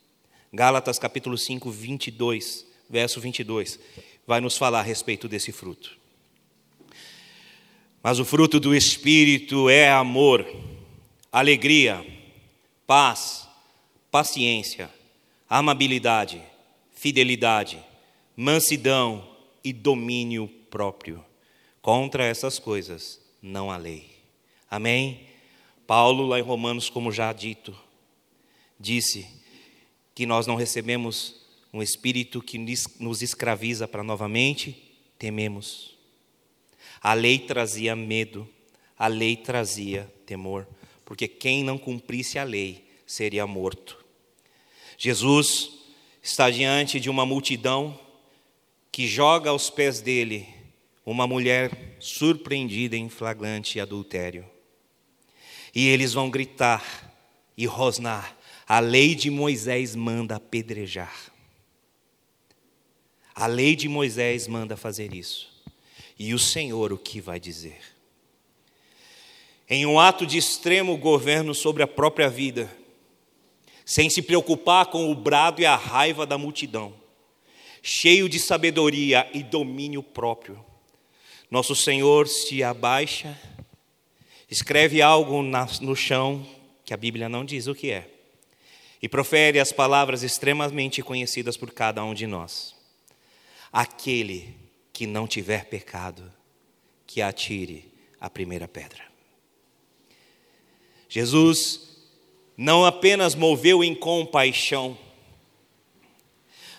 Gálatas 0.51 0.97
capítulo 0.97 1.37
5, 1.37 1.69
22, 1.69 2.65
verso 2.89 3.19
22 3.19 3.79
vai 4.25 4.41
nos 4.41 4.57
falar 4.57 4.81
a 4.81 4.83
respeito 4.83 5.27
desse 5.27 5.53
fruto. 5.53 5.97
Mas 8.03 8.19
o 8.19 8.25
fruto 8.25 8.59
do 8.59 8.75
Espírito 8.75 9.69
é 9.69 9.89
amor, 9.89 10.45
alegria, 11.31 12.05
paz, 12.85 13.47
paciência, 14.11 14.89
amabilidade, 15.49 16.41
fidelidade, 16.93 17.79
mansidão 18.35 19.27
e 19.63 19.71
domínio 19.71 20.47
próprio. 20.69 21.23
Contra 21.81 22.25
essas 22.25 22.59
coisas 22.59 23.21
não 23.41 23.71
há 23.71 23.77
lei. 23.77 24.09
Amém? 24.69 25.21
Paulo, 25.85 26.25
lá 26.25 26.37
em 26.37 26.43
Romanos, 26.43 26.89
como 26.89 27.11
já 27.11 27.31
dito, 27.31 27.73
disse 28.77 29.36
que 30.17 30.25
nós 30.25 30.47
não 30.47 30.55
recebemos 30.55 31.35
um 31.71 31.79
espírito 31.79 32.41
que 32.41 32.57
nos 32.99 33.21
escraviza 33.21 33.87
para 33.87 34.01
novamente 34.01 34.75
tememos. 35.15 35.95
A 36.99 37.13
lei 37.13 37.37
trazia 37.37 37.95
medo, 37.95 38.49
a 38.97 39.05
lei 39.05 39.35
trazia 39.35 40.11
temor, 40.25 40.67
porque 41.05 41.27
quem 41.27 41.63
não 41.63 41.77
cumprisse 41.77 42.39
a 42.39 42.43
lei 42.43 42.83
seria 43.05 43.45
morto. 43.45 44.03
Jesus 44.97 45.69
está 46.23 46.49
diante 46.49 46.99
de 46.99 47.11
uma 47.11 47.23
multidão 47.23 47.99
que 48.91 49.05
joga 49.05 49.51
aos 49.51 49.69
pés 49.69 50.01
dele 50.01 50.47
uma 51.05 51.27
mulher 51.27 51.95
surpreendida 51.99 52.97
em 52.97 53.07
flagrante 53.07 53.79
adultério. 53.79 54.49
E 55.75 55.87
eles 55.87 56.11
vão 56.11 56.27
gritar 56.27 57.13
e 57.55 57.67
rosnar: 57.67 58.36
a 58.67 58.79
lei 58.79 59.15
de 59.15 59.29
Moisés 59.29 59.95
manda 59.95 60.35
apedrejar. 60.35 61.31
A 63.33 63.47
lei 63.47 63.75
de 63.77 63.87
Moisés 63.87 64.45
manda 64.45 64.75
fazer 64.75 65.13
isso. 65.13 65.47
E 66.19 66.33
o 66.33 66.39
Senhor 66.39 66.91
o 66.91 66.97
que 66.97 67.21
vai 67.21 67.39
dizer? 67.39 67.79
Em 69.69 69.85
um 69.85 69.97
ato 69.97 70.25
de 70.25 70.37
extremo 70.37 70.97
governo 70.97 71.53
sobre 71.55 71.81
a 71.81 71.87
própria 71.87 72.29
vida, 72.29 72.69
sem 73.85 74.09
se 74.09 74.21
preocupar 74.21 74.87
com 74.87 75.09
o 75.09 75.15
brado 75.15 75.61
e 75.61 75.65
a 75.65 75.75
raiva 75.75 76.25
da 76.25 76.37
multidão, 76.37 76.93
cheio 77.81 78.27
de 78.27 78.39
sabedoria 78.39 79.29
e 79.33 79.43
domínio 79.43 80.03
próprio, 80.03 80.63
nosso 81.49 81.73
Senhor 81.73 82.27
se 82.27 82.61
abaixa, 82.63 83.39
escreve 84.49 85.01
algo 85.01 85.41
no 85.41 85.95
chão 85.95 86.45
que 86.83 86.93
a 86.93 86.97
Bíblia 86.97 87.29
não 87.29 87.45
diz 87.45 87.67
o 87.67 87.75
que 87.75 87.91
é, 87.91 88.16
e 89.01 89.07
profere 89.07 89.59
as 89.59 89.71
palavras 89.71 90.23
extremamente 90.23 91.01
conhecidas 91.01 91.55
por 91.55 91.71
cada 91.71 92.03
um 92.03 92.13
de 92.13 92.25
nós. 92.25 92.75
Aquele 93.71 94.55
que 94.91 95.05
não 95.05 95.27
tiver 95.27 95.65
pecado, 95.65 96.31
que 97.05 97.21
atire 97.21 97.91
a 98.19 98.29
primeira 98.29 98.67
pedra. 98.67 99.03
Jesus 101.07 101.87
não 102.57 102.83
apenas 102.83 103.35
moveu 103.35 103.83
em 103.83 103.93
compaixão, 103.93 104.97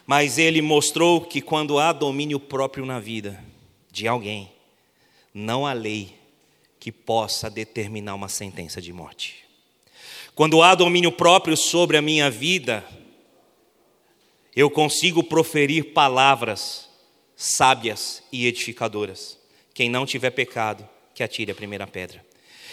mas 0.05 0.39
ele 0.39 0.61
mostrou 0.61 1.21
que 1.21 1.41
quando 1.41 1.79
há 1.79 1.93
domínio 1.93 2.41
próprio 2.41 2.85
na 2.85 2.99
vida 2.99 3.43
de 3.91 4.09
alguém, 4.09 4.51
não 5.33 5.67
há 5.67 5.73
lei 5.73 6.19
que 6.81 6.91
possa 6.91 7.49
determinar 7.49 8.15
uma 8.15 8.29
sentença 8.29 8.81
de 8.81 8.93
morte. 8.93 9.48
Quando 10.39 10.63
há 10.63 10.73
domínio 10.77 11.11
próprio 11.11 11.57
sobre 11.57 11.97
a 11.97 12.01
minha 12.01 12.31
vida, 12.31 12.87
eu 14.55 14.71
consigo 14.71 15.21
proferir 15.21 15.93
palavras 15.93 16.89
sábias 17.35 18.23
e 18.31 18.47
edificadoras. 18.47 19.37
Quem 19.75 19.91
não 19.91 20.07
tiver 20.07 20.31
pecado, 20.31 20.89
que 21.13 21.25
atire 21.25 21.51
a 21.51 21.57
primeira 21.57 21.89
pedra. 21.89 22.25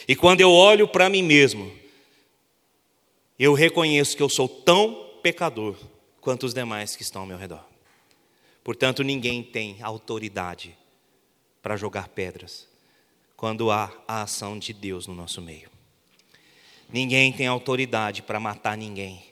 E 0.08 0.16
quando 0.16 0.42
eu 0.42 0.52
olho 0.52 0.88
para 0.88 1.10
mim 1.10 1.24
mesmo, 1.24 1.74
eu 3.40 3.56
reconheço 3.56 4.16
que 4.16 4.22
eu 4.22 4.30
sou 4.30 4.48
tão 4.48 5.18
pecador 5.24 5.76
quanto 6.22 6.46
os 6.46 6.54
demais 6.54 6.96
que 6.96 7.02
estão 7.02 7.24
ao 7.24 7.28
meu 7.28 7.40
redor. 7.40 7.66
Portanto, 8.64 9.04
ninguém 9.04 9.42
tem 9.42 9.82
autoridade 9.82 10.78
para 11.64 11.76
jogar 11.76 12.10
pedras 12.10 12.68
quando 13.36 13.72
há 13.72 13.92
a 14.08 14.22
ação 14.22 14.60
de 14.60 14.72
Deus 14.72 15.08
no 15.08 15.16
nosso 15.16 15.42
meio. 15.42 15.74
Ninguém 16.92 17.32
tem 17.32 17.48
autoridade 17.48 18.22
para 18.22 18.40
matar 18.40 18.78
ninguém, 18.78 19.24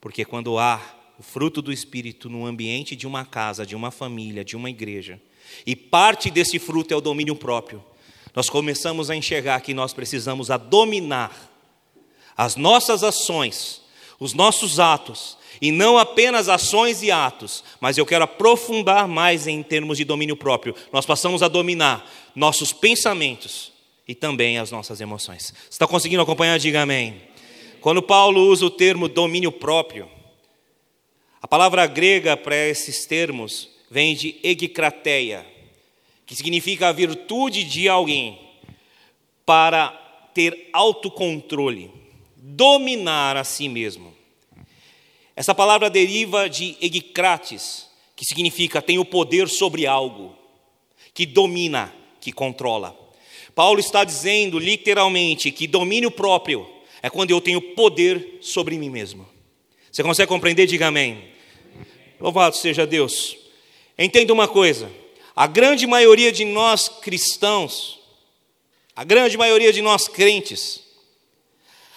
porque 0.00 0.24
quando 0.24 0.58
há 0.58 0.80
o 1.18 1.22
fruto 1.22 1.60
do 1.60 1.72
Espírito 1.72 2.28
no 2.28 2.46
ambiente 2.46 2.94
de 2.94 3.06
uma 3.06 3.24
casa, 3.24 3.66
de 3.66 3.74
uma 3.74 3.90
família, 3.90 4.44
de 4.44 4.56
uma 4.56 4.70
igreja, 4.70 5.20
e 5.64 5.74
parte 5.74 6.30
desse 6.30 6.58
fruto 6.58 6.92
é 6.92 6.96
o 6.96 7.00
domínio 7.00 7.34
próprio, 7.34 7.84
nós 8.34 8.50
começamos 8.50 9.10
a 9.10 9.16
enxergar 9.16 9.60
que 9.60 9.72
nós 9.72 9.92
precisamos 9.92 10.50
a 10.50 10.56
dominar 10.56 11.34
as 12.36 12.54
nossas 12.54 13.02
ações, 13.02 13.82
os 14.20 14.34
nossos 14.34 14.78
atos, 14.78 15.38
e 15.60 15.72
não 15.72 15.96
apenas 15.96 16.48
ações 16.48 17.02
e 17.02 17.10
atos, 17.10 17.64
mas 17.80 17.96
eu 17.96 18.04
quero 18.04 18.24
aprofundar 18.24 19.08
mais 19.08 19.46
em 19.46 19.62
termos 19.62 19.96
de 19.96 20.04
domínio 20.04 20.36
próprio. 20.36 20.74
Nós 20.92 21.06
passamos 21.06 21.42
a 21.42 21.48
dominar 21.48 22.06
nossos 22.34 22.72
pensamentos 22.74 23.72
e 24.06 24.14
também 24.14 24.58
as 24.58 24.70
nossas 24.70 25.00
emoções. 25.00 25.52
Você 25.64 25.70
está 25.70 25.86
conseguindo 25.86 26.22
acompanhar? 26.22 26.58
Diga 26.58 26.82
amém. 26.82 27.20
Quando 27.80 28.02
Paulo 28.02 28.48
usa 28.48 28.66
o 28.66 28.70
termo 28.70 29.08
domínio 29.08 29.52
próprio, 29.52 30.10
a 31.40 31.48
palavra 31.48 31.86
grega 31.86 32.36
para 32.36 32.56
esses 32.56 33.06
termos 33.06 33.68
vem 33.90 34.14
de 34.14 34.36
egikrateia, 34.42 35.46
que 36.24 36.34
significa 36.34 36.88
a 36.88 36.92
virtude 36.92 37.64
de 37.64 37.88
alguém 37.88 38.40
para 39.44 39.90
ter 40.34 40.68
autocontrole, 40.72 41.90
dominar 42.36 43.36
a 43.36 43.44
si 43.44 43.68
mesmo. 43.68 44.12
Essa 45.36 45.54
palavra 45.54 45.88
deriva 45.88 46.48
de 46.48 46.76
egikrates, 46.80 47.88
que 48.16 48.24
significa 48.24 48.82
tem 48.82 48.98
o 48.98 49.04
poder 49.04 49.48
sobre 49.48 49.86
algo, 49.86 50.34
que 51.14 51.24
domina, 51.26 51.94
que 52.20 52.32
controla. 52.32 53.05
Paulo 53.56 53.80
está 53.80 54.04
dizendo 54.04 54.58
literalmente 54.58 55.50
que 55.50 55.66
domínio 55.66 56.10
próprio 56.10 56.68
é 57.02 57.08
quando 57.08 57.30
eu 57.30 57.40
tenho 57.40 57.58
poder 57.58 58.36
sobre 58.42 58.76
mim 58.76 58.90
mesmo. 58.90 59.26
Você 59.90 60.02
consegue 60.02 60.28
compreender? 60.28 60.66
Diga 60.66 60.88
amém. 60.88 61.24
Louvado 62.20 62.54
seja 62.54 62.86
Deus. 62.86 63.34
Entenda 63.98 64.30
uma 64.30 64.46
coisa: 64.46 64.92
a 65.34 65.46
grande 65.46 65.86
maioria 65.86 66.30
de 66.30 66.44
nós 66.44 66.86
cristãos, 66.86 67.98
a 68.94 69.02
grande 69.04 69.38
maioria 69.38 69.72
de 69.72 69.80
nós 69.80 70.06
crentes, 70.06 70.82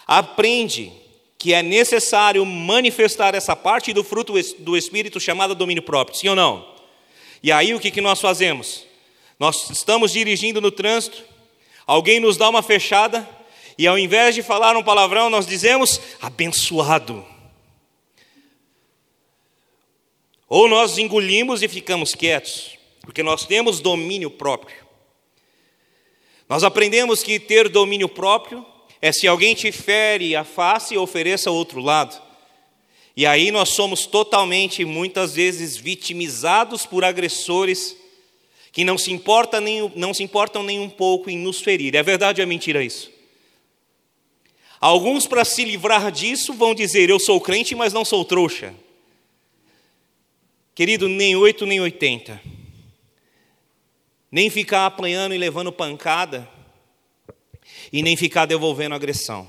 aprende 0.08 0.94
que 1.38 1.54
é 1.54 1.62
necessário 1.62 2.46
manifestar 2.46 3.36
essa 3.36 3.54
parte 3.54 3.92
do 3.92 4.02
fruto 4.02 4.34
do 4.60 4.78
Espírito 4.78 5.20
chamada 5.20 5.54
domínio 5.54 5.84
próprio, 5.84 6.18
sim 6.18 6.30
ou 6.30 6.38
não? 6.38 6.66
E 7.44 7.52
aí 7.52 7.74
o 7.74 7.82
que, 7.82 8.00
nós 8.00 8.22
fazemos? 8.22 8.86
Nós 9.38 9.70
estamos 9.70 10.14
dirigindo 10.14 10.62
no 10.62 10.72
trânsito, 10.72 11.22
alguém 11.90 12.20
nos 12.20 12.38
dá 12.38 12.48
uma 12.48 12.62
fechada, 12.62 13.28
e 13.76 13.88
ao 13.88 13.98
invés 13.98 14.36
de 14.36 14.44
falar 14.44 14.78
um 14.78 14.84
palavrão, 14.84 15.28
nós 15.28 15.48
dizemos 15.48 16.00
abençoado. 16.22 17.26
Ou 20.48 20.70
nós 20.70 21.00
engolimos 21.00 21.64
e 21.64 21.68
ficamos 21.68 22.14
quietos, 22.14 22.78
porque 23.02 23.24
nós 23.24 23.48
temos 23.48 23.80
domínio 23.80 24.30
próprio. 24.30 24.78
Nós 26.48 26.64
aprendemos 26.64 27.24
que 27.24 27.40
ter 27.40 27.68
domínio 27.68 28.08
próprio 28.08 28.64
é 29.02 29.12
se 29.12 29.28
alguém 29.28 29.56
te 29.56 29.72
fere 29.72 30.36
a 30.36 30.44
face, 30.44 30.96
ofereça 30.96 31.50
outro 31.50 31.82
lado. 31.82 32.22
E 33.18 33.26
aí 33.26 33.50
nós 33.50 33.70
somos 33.70 34.06
totalmente, 34.06 34.86
muitas 34.86 35.34
vezes, 35.34 35.76
vitimizados 35.76 36.86
por 36.86 37.04
agressores 37.04 37.98
que 38.72 38.84
não 38.84 38.98
se, 38.98 39.12
importa 39.12 39.60
nem, 39.60 39.92
não 39.96 40.14
se 40.14 40.24
importam 40.24 40.64
nem 40.64 40.80
um 40.80 40.90
pouco 40.90 41.30
em 41.30 41.38
nos 41.38 41.62
ferir. 41.62 41.96
É 41.96 42.04
verdade 42.04 42.42
ou 42.42 42.44
é 42.44 42.46
mentira 42.46 42.84
isso? 42.84 43.12
Alguns, 44.80 45.28
para 45.28 45.44
se 45.44 45.66
livrar 45.66 46.12
disso, 46.12 46.54
vão 46.54 46.74
dizer: 46.74 47.10
Eu 47.10 47.20
sou 47.20 47.42
crente, 47.42 47.76
mas 47.76 47.92
não 47.92 48.06
sou 48.06 48.24
trouxa. 48.24 48.74
Querido, 50.74 51.10
nem 51.10 51.36
oito 51.36 51.66
nem 51.66 51.82
oitenta. 51.82 52.42
Nem 54.32 54.50
ficar 54.50 54.86
apanhando 54.86 55.34
e 55.34 55.38
levando 55.38 55.72
pancada, 55.72 56.48
e 57.92 58.02
nem 58.04 58.16
ficar 58.16 58.46
devolvendo 58.46 58.96
agressão. 58.96 59.48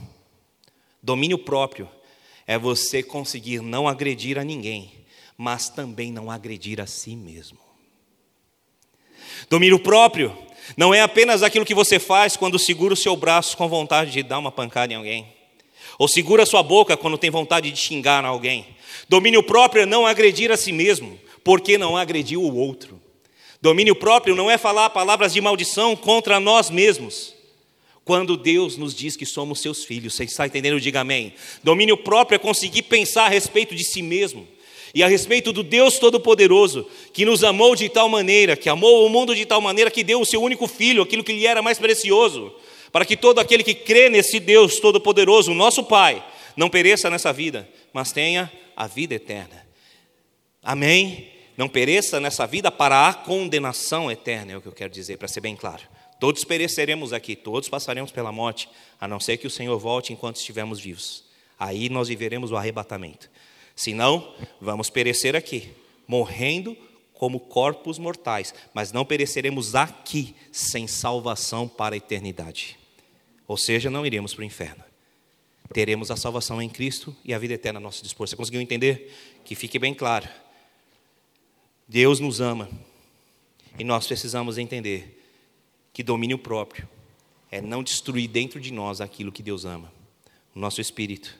Domínio 1.02 1.38
próprio 1.38 1.88
é 2.46 2.58
você 2.58 3.02
conseguir 3.02 3.60
não 3.60 3.86
agredir 3.86 4.38
a 4.38 4.44
ninguém, 4.44 4.90
mas 5.36 5.68
também 5.68 6.10
não 6.10 6.30
agredir 6.30 6.80
a 6.80 6.86
si 6.86 7.14
mesmo. 7.14 7.69
Domínio 9.48 9.78
próprio 9.78 10.36
não 10.76 10.92
é 10.92 11.00
apenas 11.00 11.42
aquilo 11.42 11.64
que 11.64 11.74
você 11.74 11.98
faz 11.98 12.36
quando 12.36 12.58
segura 12.58 12.94
o 12.94 12.96
seu 12.96 13.16
braço 13.16 13.56
com 13.56 13.68
vontade 13.68 14.12
de 14.12 14.22
dar 14.22 14.38
uma 14.38 14.52
pancada 14.52 14.92
em 14.92 14.96
alguém, 14.96 15.26
ou 15.98 16.08
segura 16.08 16.42
a 16.42 16.46
sua 16.46 16.62
boca 16.62 16.96
quando 16.96 17.18
tem 17.18 17.30
vontade 17.30 17.70
de 17.70 17.78
xingar 17.78 18.24
alguém, 18.24 18.66
Domínio 19.08 19.42
próprio 19.42 19.82
é 19.82 19.86
não 19.86 20.06
agredir 20.06 20.50
a 20.52 20.56
si 20.56 20.72
mesmo, 20.72 21.18
porque 21.42 21.76
não 21.76 21.96
agrediu 21.96 22.42
o 22.42 22.56
outro. 22.56 23.00
Domínio 23.60 23.94
próprio 23.94 24.34
não 24.34 24.50
é 24.50 24.56
falar 24.56 24.90
palavras 24.90 25.32
de 25.32 25.40
maldição 25.40 25.94
contra 25.96 26.40
nós 26.40 26.70
mesmos, 26.70 27.34
quando 28.04 28.36
Deus 28.36 28.76
nos 28.76 28.94
diz 28.94 29.16
que 29.16 29.26
somos 29.26 29.60
seus 29.60 29.84
filhos. 29.84 30.14
Você 30.14 30.24
está 30.24 30.46
entendendo? 30.46 30.80
Diga 30.80 31.00
amém. 31.00 31.34
Domínio 31.62 31.96
próprio 31.96 32.36
é 32.36 32.38
conseguir 32.38 32.82
pensar 32.82 33.26
a 33.26 33.28
respeito 33.28 33.74
de 33.74 33.84
si 33.84 34.00
mesmo 34.00 34.46
e 34.94 35.02
a 35.02 35.08
respeito 35.08 35.52
do 35.52 35.62
Deus 35.62 35.98
Todo-Poderoso, 35.98 36.86
que 37.12 37.24
nos 37.24 37.44
amou 37.44 37.76
de 37.76 37.88
tal 37.88 38.08
maneira, 38.08 38.56
que 38.56 38.68
amou 38.68 39.06
o 39.06 39.08
mundo 39.08 39.34
de 39.34 39.46
tal 39.46 39.60
maneira 39.60 39.90
que 39.90 40.02
deu 40.02 40.20
o 40.20 40.26
seu 40.26 40.42
único 40.42 40.66
filho, 40.66 41.02
aquilo 41.02 41.24
que 41.24 41.32
lhe 41.32 41.46
era 41.46 41.62
mais 41.62 41.78
precioso, 41.78 42.52
para 42.90 43.04
que 43.04 43.16
todo 43.16 43.38
aquele 43.38 43.62
que 43.62 43.74
crê 43.74 44.08
nesse 44.08 44.40
Deus 44.40 44.80
Todo-Poderoso, 44.80 45.54
nosso 45.54 45.84
Pai, 45.84 46.24
não 46.56 46.68
pereça 46.68 47.08
nessa 47.08 47.32
vida, 47.32 47.68
mas 47.92 48.12
tenha 48.12 48.50
a 48.76 48.86
vida 48.86 49.14
eterna. 49.14 49.66
Amém? 50.62 51.28
Não 51.56 51.68
pereça 51.68 52.18
nessa 52.18 52.46
vida 52.46 52.70
para 52.70 53.08
a 53.08 53.14
condenação 53.14 54.10
eterna, 54.10 54.52
é 54.52 54.56
o 54.56 54.60
que 54.60 54.68
eu 54.68 54.72
quero 54.72 54.92
dizer, 54.92 55.18
para 55.18 55.28
ser 55.28 55.40
bem 55.40 55.54
claro. 55.54 55.82
Todos 56.18 56.44
pereceremos 56.44 57.12
aqui, 57.12 57.34
todos 57.34 57.68
passaremos 57.68 58.10
pela 58.10 58.30
morte, 58.30 58.68
a 59.00 59.08
não 59.08 59.20
ser 59.20 59.38
que 59.38 59.46
o 59.46 59.50
Senhor 59.50 59.78
volte 59.78 60.12
enquanto 60.12 60.36
estivermos 60.36 60.78
vivos. 60.78 61.24
Aí 61.58 61.88
nós 61.88 62.08
viveremos 62.08 62.50
o 62.50 62.56
arrebatamento. 62.56 63.30
Senão, 63.80 64.34
vamos 64.60 64.90
perecer 64.90 65.34
aqui, 65.34 65.72
morrendo 66.06 66.76
como 67.14 67.40
corpos 67.40 67.98
mortais, 67.98 68.52
mas 68.74 68.92
não 68.92 69.06
pereceremos 69.06 69.74
aqui 69.74 70.34
sem 70.52 70.86
salvação 70.86 71.66
para 71.66 71.94
a 71.94 71.96
eternidade. 71.96 72.78
Ou 73.48 73.56
seja, 73.56 73.88
não 73.88 74.04
iremos 74.04 74.34
para 74.34 74.42
o 74.42 74.44
inferno. 74.44 74.84
Teremos 75.72 76.10
a 76.10 76.16
salvação 76.16 76.60
em 76.60 76.68
Cristo 76.68 77.16
e 77.24 77.32
a 77.32 77.38
vida 77.38 77.54
eterna 77.54 77.78
a 77.78 77.80
nosso 77.80 78.02
dispor. 78.02 78.28
Você 78.28 78.36
conseguiu 78.36 78.60
entender? 78.60 79.16
Que 79.46 79.54
fique 79.54 79.78
bem 79.78 79.94
claro. 79.94 80.28
Deus 81.88 82.20
nos 82.20 82.38
ama 82.38 82.68
e 83.78 83.82
nós 83.82 84.06
precisamos 84.06 84.58
entender 84.58 85.26
que 85.90 86.02
domínio 86.02 86.36
próprio 86.36 86.86
é 87.50 87.62
não 87.62 87.82
destruir 87.82 88.28
dentro 88.28 88.60
de 88.60 88.74
nós 88.74 89.00
aquilo 89.00 89.32
que 89.32 89.42
Deus 89.42 89.64
ama, 89.64 89.90
o 90.54 90.58
nosso 90.58 90.82
espírito, 90.82 91.34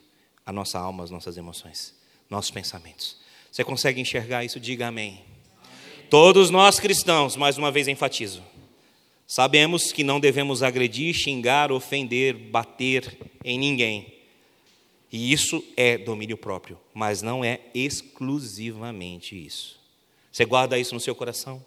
a 0.46 0.50
nossa 0.50 0.78
alma, 0.78 1.04
as 1.04 1.10
nossas 1.10 1.36
emoções, 1.36 1.99
nossos 2.30 2.50
pensamentos. 2.50 3.16
Você 3.52 3.64
consegue 3.64 4.00
enxergar 4.00 4.44
isso? 4.44 4.58
Diga 4.58 4.86
amém. 4.86 5.10
amém. 5.10 5.24
Todos 6.08 6.48
nós 6.48 6.78
cristãos, 6.80 7.36
mais 7.36 7.58
uma 7.58 7.70
vez 7.70 7.88
enfatizo, 7.88 8.42
sabemos 9.26 9.92
que 9.92 10.04
não 10.04 10.20
devemos 10.20 10.62
agredir, 10.62 11.12
xingar, 11.12 11.70
ofender, 11.70 12.34
bater 12.34 13.18
em 13.44 13.58
ninguém. 13.58 14.14
E 15.12 15.32
isso 15.32 15.62
é 15.76 15.98
domínio 15.98 16.36
próprio, 16.36 16.78
mas 16.94 17.20
não 17.20 17.44
é 17.44 17.58
exclusivamente 17.74 19.34
isso. 19.34 19.78
Você 20.30 20.44
guarda 20.44 20.78
isso 20.78 20.94
no 20.94 21.00
seu 21.00 21.14
coração? 21.14 21.60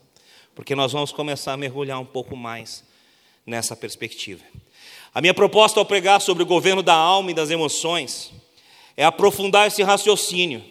porque 0.56 0.76
nós 0.76 0.92
vamos 0.92 1.12
começar 1.12 1.54
a 1.54 1.58
mergulhar 1.58 2.00
um 2.00 2.06
pouco 2.06 2.36
mais 2.36 2.84
nessa 3.46 3.76
perspectiva. 3.76 4.44
A 5.14 5.22
minha 5.22 5.34
proposta 5.34 5.80
ao 5.80 5.86
pregar 5.86 6.22
sobre 6.22 6.44
o 6.44 6.46
governo 6.46 6.82
da 6.82 6.94
alma 6.94 7.32
e 7.32 7.34
das 7.34 7.50
emoções 7.50 8.32
é 8.96 9.04
aprofundar 9.04 9.68
esse 9.68 9.82
raciocínio 9.84 10.64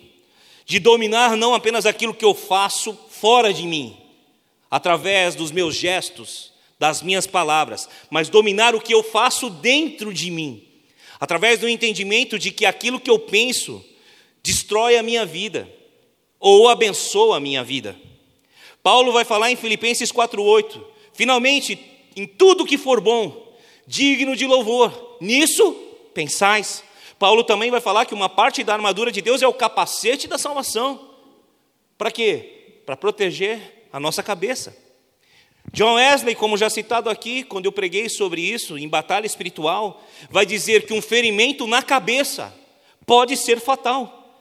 de 0.65 0.79
dominar 0.79 1.37
não 1.37 1.55
apenas 1.55 1.87
aquilo 1.87 2.15
que 2.15 2.25
eu 2.25 2.35
faço 2.35 2.99
fora 3.11 3.53
de 3.53 3.67
mim, 3.67 3.97
através 4.71 5.35
dos 5.35 5.51
meus 5.51 5.75
gestos, 5.75 6.53
das 6.79 7.03
minhas 7.03 7.27
palavras, 7.27 7.89
mas 8.11 8.29
dominar 8.29 8.75
o 8.75 8.81
que 8.81 8.95
eu 8.95 9.03
faço 9.03 9.51
dentro 9.51 10.13
de 10.13 10.31
mim, 10.31 10.67
através 11.21 11.61
do 11.61 11.69
entendimento 11.69 12.39
de 12.39 12.51
que 12.51 12.67
aquilo 12.67 12.99
que 12.99 13.11
eu 13.11 13.19
penso 13.19 13.85
destrói 14.43 14.97
a 14.97 15.03
minha 15.03 15.25
vida 15.25 15.69
ou 16.41 16.69
abençoa 16.69 17.37
a 17.37 17.41
minha 17.41 17.63
vida. 17.63 17.97
Paulo 18.83 19.13
vai 19.13 19.25
falar 19.25 19.51
em 19.51 19.57
Filipenses 19.57 20.11
4:8. 20.11 20.85
Finalmente, 21.13 21.79
em 22.17 22.27
tudo 22.27 22.67
que 22.67 22.77
for 22.77 23.01
bom, 23.01 23.57
digno 23.87 24.35
de 24.35 24.47
louvor, 24.47 25.19
nisso 25.21 25.73
pensais. 26.13 26.83
Paulo 27.23 27.45
também 27.45 27.71
vai 27.71 27.81
falar 27.81 28.05
que 28.05 28.15
uma 28.15 28.29
parte 28.29 28.65
da 28.65 28.73
armadura 28.73 29.13
de 29.13 29.23
Deus 29.23 29.43
é 29.43 29.47
o 29.47 29.55
capacete 29.55 30.27
da 30.27 30.37
salvação. 30.37 31.09
Para 31.97 32.11
quê? 32.11 32.81
Para 32.85 32.97
proteger 32.97 33.87
a 33.93 34.01
nossa 34.01 34.25
cabeça. 34.25 34.77
John 35.73 35.95
Wesley, 35.95 36.35
como 36.35 36.57
já 36.57 36.69
citado 36.69 37.09
aqui, 37.09 37.45
quando 37.45 37.67
eu 37.67 37.71
preguei 37.71 38.09
sobre 38.09 38.41
isso 38.41 38.77
em 38.77 38.89
batalha 38.89 39.25
espiritual, 39.25 40.03
vai 40.31 40.45
dizer 40.45 40.85
que 40.85 40.93
um 40.93 41.01
ferimento 41.01 41.65
na 41.65 41.81
cabeça 41.81 42.53
pode 43.07 43.37
ser 43.37 43.61
fatal. 43.61 44.41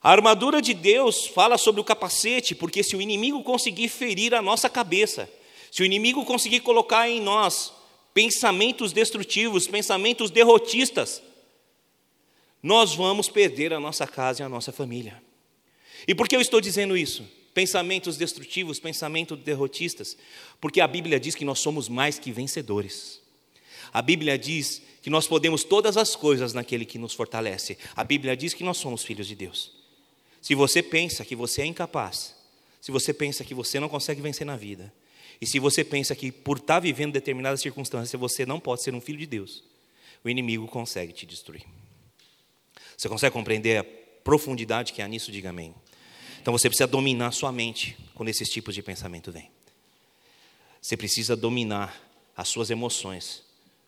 A 0.00 0.12
armadura 0.12 0.62
de 0.62 0.74
Deus 0.74 1.26
fala 1.26 1.58
sobre 1.58 1.80
o 1.80 1.84
capacete, 1.84 2.54
porque 2.54 2.84
se 2.84 2.94
o 2.94 3.02
inimigo 3.02 3.42
conseguir 3.42 3.88
ferir 3.88 4.32
a 4.32 4.40
nossa 4.40 4.70
cabeça, 4.70 5.28
se 5.72 5.82
o 5.82 5.84
inimigo 5.84 6.24
conseguir 6.24 6.60
colocar 6.60 7.10
em 7.10 7.20
nós 7.20 7.72
pensamentos 8.14 8.92
destrutivos, 8.92 9.66
pensamentos 9.66 10.30
derrotistas, 10.30 11.20
nós 12.62 12.94
vamos 12.94 13.28
perder 13.28 13.72
a 13.72 13.80
nossa 13.80 14.06
casa 14.06 14.42
e 14.42 14.44
a 14.44 14.48
nossa 14.48 14.70
família. 14.70 15.20
E 16.06 16.14
por 16.14 16.28
que 16.28 16.36
eu 16.36 16.40
estou 16.40 16.60
dizendo 16.60 16.96
isso? 16.96 17.24
Pensamentos 17.52 18.16
destrutivos, 18.16 18.78
pensamentos 18.78 19.38
derrotistas, 19.40 20.16
porque 20.60 20.80
a 20.80 20.86
Bíblia 20.86 21.18
diz 21.18 21.34
que 21.34 21.44
nós 21.44 21.58
somos 21.58 21.88
mais 21.88 22.18
que 22.18 22.32
vencedores. 22.32 23.20
A 23.92 24.00
Bíblia 24.00 24.38
diz 24.38 24.80
que 25.02 25.10
nós 25.10 25.26
podemos 25.26 25.64
todas 25.64 25.96
as 25.96 26.16
coisas 26.16 26.54
naquele 26.54 26.84
que 26.84 26.98
nos 26.98 27.12
fortalece. 27.12 27.76
A 27.94 28.04
Bíblia 28.04 28.36
diz 28.36 28.54
que 28.54 28.64
nós 28.64 28.78
somos 28.78 29.02
filhos 29.02 29.26
de 29.26 29.34
Deus. 29.34 29.72
Se 30.40 30.54
você 30.54 30.82
pensa 30.82 31.24
que 31.24 31.36
você 31.36 31.62
é 31.62 31.66
incapaz, 31.66 32.34
se 32.80 32.90
você 32.90 33.12
pensa 33.12 33.44
que 33.44 33.54
você 33.54 33.78
não 33.78 33.88
consegue 33.88 34.22
vencer 34.22 34.46
na 34.46 34.56
vida, 34.56 34.92
e 35.40 35.46
se 35.46 35.58
você 35.58 35.84
pensa 35.84 36.14
que 36.14 36.30
por 36.30 36.58
estar 36.58 36.80
vivendo 36.80 37.12
determinadas 37.12 37.60
circunstâncias 37.60 38.18
você 38.18 38.46
não 38.46 38.60
pode 38.60 38.82
ser 38.82 38.94
um 38.94 39.00
filho 39.00 39.18
de 39.18 39.26
Deus, 39.26 39.62
o 40.24 40.28
inimigo 40.28 40.66
consegue 40.68 41.12
te 41.12 41.26
destruir. 41.26 41.64
Você 42.96 43.08
consegue 43.08 43.32
compreender 43.32 43.78
a 43.78 43.84
profundidade 44.24 44.92
que 44.92 45.02
há 45.02 45.08
nisso? 45.08 45.32
Diga 45.32 45.50
amém. 45.50 45.74
Então 46.40 46.52
você 46.52 46.68
precisa 46.68 46.86
dominar 46.86 47.32
sua 47.32 47.52
mente 47.52 47.96
quando 48.14 48.28
esses 48.28 48.48
tipos 48.48 48.74
de 48.74 48.82
pensamento 48.82 49.30
vêm. 49.30 49.50
Você 50.80 50.96
precisa 50.96 51.36
dominar 51.36 51.96
as 52.36 52.48
suas 52.48 52.70
emoções 52.70 53.44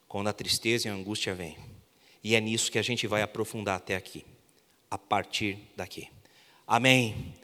quando 0.07 0.29
a 0.29 0.33
tristeza 0.33 0.87
e 0.87 0.91
a 0.91 0.95
angústia 0.95 1.35
vêm. 1.35 1.59
E 2.23 2.37
é 2.37 2.41
nisso 2.41 2.71
que 2.71 2.79
a 2.79 2.83
gente 2.83 3.07
vai 3.07 3.21
aprofundar 3.23 3.77
até 3.77 3.97
aqui, 3.97 4.25
a 4.91 4.97
partir 4.97 5.59
daqui. 5.77 6.09
Amém. 6.67 7.35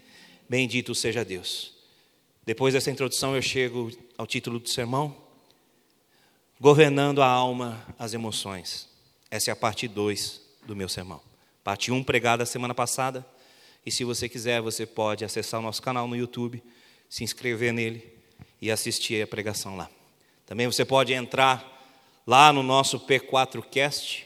Bendito 0.49 0.95
seja 0.95 1.25
Deus. 1.25 1.75
Depois 2.47 2.75
dessa 2.75 2.91
introdução, 2.91 3.35
eu 3.35 3.43
chego 3.43 3.91
ao 4.17 4.27
título 4.27 4.59
do 4.59 4.69
sermão: 4.69 5.17
Governando 6.61 7.23
a 7.23 7.27
alma, 7.27 7.85
as 7.99 8.15
emoções. 8.15 8.89
Essa 9.31 9.51
é 9.51 9.53
a 9.53 9.57
parte 9.57 9.87
2 9.87 10.41
do 10.67 10.75
meu 10.75 10.89
sermão. 10.89 11.30
Parte 11.71 11.93
1 11.93 11.95
um, 11.95 12.03
pregada 12.03 12.45
semana 12.45 12.75
passada. 12.75 13.25
E 13.87 13.93
se 13.93 14.03
você 14.03 14.29
quiser, 14.29 14.61
você 14.61 14.85
pode 14.85 15.25
acessar 15.25 15.61
o 15.61 15.63
nosso 15.63 15.81
canal 15.81 16.09
no 16.09 16.17
YouTube, 16.17 16.61
se 17.09 17.23
inscrever 17.23 17.73
nele 17.73 18.13
e 18.61 18.73
assistir 18.73 19.23
a 19.23 19.27
pregação 19.29 19.77
lá. 19.77 19.89
Também 20.47 20.67
você 20.67 20.85
pode 20.85 21.13
entrar 21.13 21.65
lá 22.27 22.53
no 22.53 22.65
nosso 22.65 22.99
P4Cast, 22.99 24.25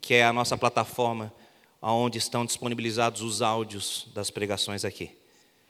que 0.00 0.14
é 0.14 0.24
a 0.24 0.32
nossa 0.32 0.56
plataforma 0.56 1.30
onde 1.82 2.16
estão 2.16 2.46
disponibilizados 2.46 3.20
os 3.20 3.42
áudios 3.42 4.08
das 4.14 4.30
pregações 4.30 4.82
aqui. 4.82 5.14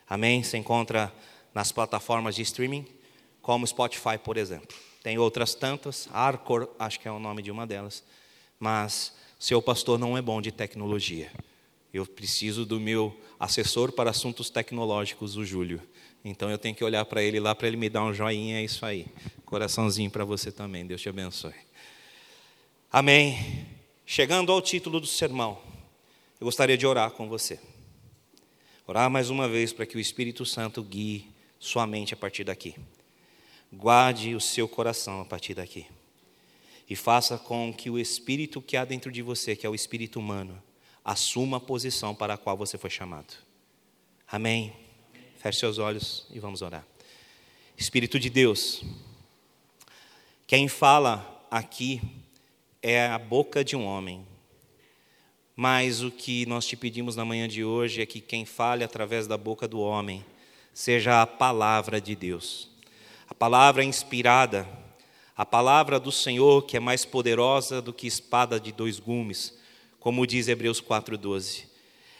Amém? 0.08 0.44
Se 0.44 0.56
encontra 0.56 1.12
nas 1.52 1.72
plataformas 1.72 2.36
de 2.36 2.42
streaming, 2.42 2.86
como 3.42 3.66
Spotify, 3.66 4.16
por 4.16 4.36
exemplo. 4.36 4.76
Tem 5.02 5.18
outras 5.18 5.56
tantas, 5.56 6.08
Arcor, 6.12 6.68
acho 6.78 7.00
que 7.00 7.08
é 7.08 7.10
o 7.10 7.18
nome 7.18 7.42
de 7.42 7.50
uma 7.50 7.66
delas, 7.66 8.04
mas 8.60 9.18
seu 9.40 9.62
pastor 9.62 9.98
não 9.98 10.18
é 10.18 10.20
bom 10.20 10.38
de 10.42 10.52
tecnologia. 10.52 11.32
Eu 11.94 12.04
preciso 12.04 12.66
do 12.66 12.78
meu 12.78 13.18
assessor 13.38 13.90
para 13.90 14.10
assuntos 14.10 14.50
tecnológicos, 14.50 15.38
o 15.38 15.46
Júlio. 15.46 15.80
Então 16.22 16.50
eu 16.50 16.58
tenho 16.58 16.74
que 16.74 16.84
olhar 16.84 17.02
para 17.06 17.22
ele 17.22 17.40
lá 17.40 17.54
para 17.54 17.66
ele 17.66 17.78
me 17.78 17.88
dar 17.88 18.04
um 18.04 18.12
joinha, 18.12 18.60
é 18.60 18.62
isso 18.62 18.84
aí. 18.84 19.06
Coraçãozinho 19.46 20.10
para 20.10 20.26
você 20.26 20.52
também, 20.52 20.86
Deus 20.86 21.00
te 21.00 21.08
abençoe. 21.08 21.54
Amém. 22.92 23.66
Chegando 24.04 24.52
ao 24.52 24.60
título 24.60 25.00
do 25.00 25.06
sermão, 25.06 25.58
eu 26.38 26.44
gostaria 26.44 26.76
de 26.76 26.86
orar 26.86 27.10
com 27.12 27.26
você. 27.26 27.58
Orar 28.86 29.08
mais 29.08 29.30
uma 29.30 29.48
vez 29.48 29.72
para 29.72 29.86
que 29.86 29.96
o 29.96 30.00
Espírito 30.00 30.44
Santo 30.44 30.82
guie 30.82 31.32
sua 31.58 31.86
mente 31.86 32.12
a 32.12 32.16
partir 32.16 32.44
daqui. 32.44 32.74
Guarde 33.72 34.34
o 34.34 34.40
seu 34.40 34.68
coração 34.68 35.22
a 35.22 35.24
partir 35.24 35.54
daqui. 35.54 35.86
E 36.90 36.96
faça 36.96 37.38
com 37.38 37.72
que 37.72 37.88
o 37.88 37.96
espírito 37.96 38.60
que 38.60 38.76
há 38.76 38.84
dentro 38.84 39.12
de 39.12 39.22
você, 39.22 39.54
que 39.54 39.64
é 39.64 39.70
o 39.70 39.74
espírito 39.76 40.18
humano, 40.18 40.60
assuma 41.04 41.58
a 41.58 41.60
posição 41.60 42.16
para 42.16 42.34
a 42.34 42.36
qual 42.36 42.56
você 42.56 42.76
foi 42.76 42.90
chamado. 42.90 43.32
Amém. 44.26 44.72
Feche 45.36 45.60
seus 45.60 45.78
olhos 45.78 46.26
e 46.32 46.40
vamos 46.40 46.62
orar. 46.62 46.84
Espírito 47.76 48.18
de 48.18 48.28
Deus, 48.28 48.82
quem 50.48 50.66
fala 50.66 51.46
aqui 51.48 52.02
é 52.82 53.06
a 53.06 53.18
boca 53.18 53.64
de 53.64 53.76
um 53.76 53.86
homem, 53.86 54.26
mas 55.54 56.02
o 56.02 56.10
que 56.10 56.44
nós 56.46 56.66
te 56.66 56.76
pedimos 56.76 57.14
na 57.14 57.24
manhã 57.24 57.46
de 57.46 57.62
hoje 57.62 58.02
é 58.02 58.06
que 58.06 58.20
quem 58.20 58.44
fale 58.44 58.82
através 58.82 59.28
da 59.28 59.38
boca 59.38 59.68
do 59.68 59.80
homem 59.80 60.24
seja 60.74 61.22
a 61.22 61.26
palavra 61.26 62.00
de 62.00 62.16
Deus. 62.16 62.68
A 63.28 63.34
palavra 63.34 63.84
inspirada, 63.84 64.68
A 65.40 65.46
palavra 65.46 65.98
do 65.98 66.12
Senhor, 66.12 66.66
que 66.66 66.76
é 66.76 66.80
mais 66.80 67.06
poderosa 67.06 67.80
do 67.80 67.94
que 67.94 68.06
espada 68.06 68.60
de 68.60 68.72
dois 68.72 69.00
gumes, 69.00 69.58
como 69.98 70.26
diz 70.26 70.48
Hebreus 70.48 70.82
4,12. 70.82 71.64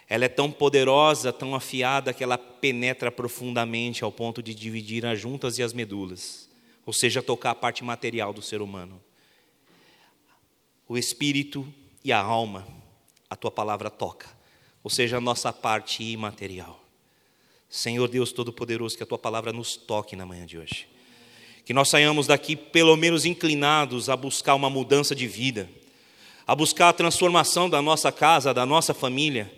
Ela 0.09 0.25
é 0.25 0.29
tão 0.29 0.51
poderosa, 0.51 1.31
tão 1.31 1.55
afiada, 1.55 2.15
que 2.15 2.25
ela 2.25 2.39
penetra 2.39 3.13
profundamente 3.13 4.03
ao 4.03 4.11
ponto 4.11 4.43
de 4.43 4.55
dividir 4.55 5.05
as 5.05 5.21
juntas 5.21 5.59
e 5.59 5.63
as 5.63 5.75
medulas, 5.75 6.49
ou 6.87 6.95
seja, 6.95 7.23
tocar 7.23 7.51
a 7.51 7.55
parte 7.55 7.85
material 7.85 8.33
do 8.33 8.41
ser 8.41 8.63
humano. 8.63 8.99
O 10.89 10.97
espírito 10.97 11.69
e 12.03 12.13
a 12.13 12.19
alma, 12.19 12.67
a 13.29 13.37
tua 13.37 13.51
palavra 13.51 13.91
toca, 13.91 14.31
ou 14.83 14.89
seja, 14.89 15.19
a 15.19 15.21
nossa 15.21 15.53
parte 15.53 16.03
imaterial. 16.03 16.83
Senhor 17.69 18.09
Deus 18.09 18.33
Todo-Poderoso, 18.33 18.97
que 18.97 19.03
a 19.03 19.07
tua 19.07 19.19
palavra 19.19 19.53
nos 19.53 19.77
toque 19.77 20.17
na 20.17 20.25
manhã 20.25 20.47
de 20.47 20.57
hoje. 20.57 20.89
Que 21.71 21.75
nós 21.75 21.89
saiamos 21.89 22.27
daqui 22.27 22.57
pelo 22.57 22.97
menos 22.97 23.25
inclinados 23.25 24.11
a 24.11 24.17
buscar 24.17 24.57
uma 24.57 24.69
mudança 24.69 25.15
de 25.15 25.29
vida, 25.29 25.71
a 26.45 26.53
buscar 26.53 26.89
a 26.89 26.93
transformação 26.93 27.71
da 27.71 27.81
nossa 27.81 28.11
casa, 28.11 28.53
da 28.53 28.67
nossa 28.67 28.93
família, 28.93 29.49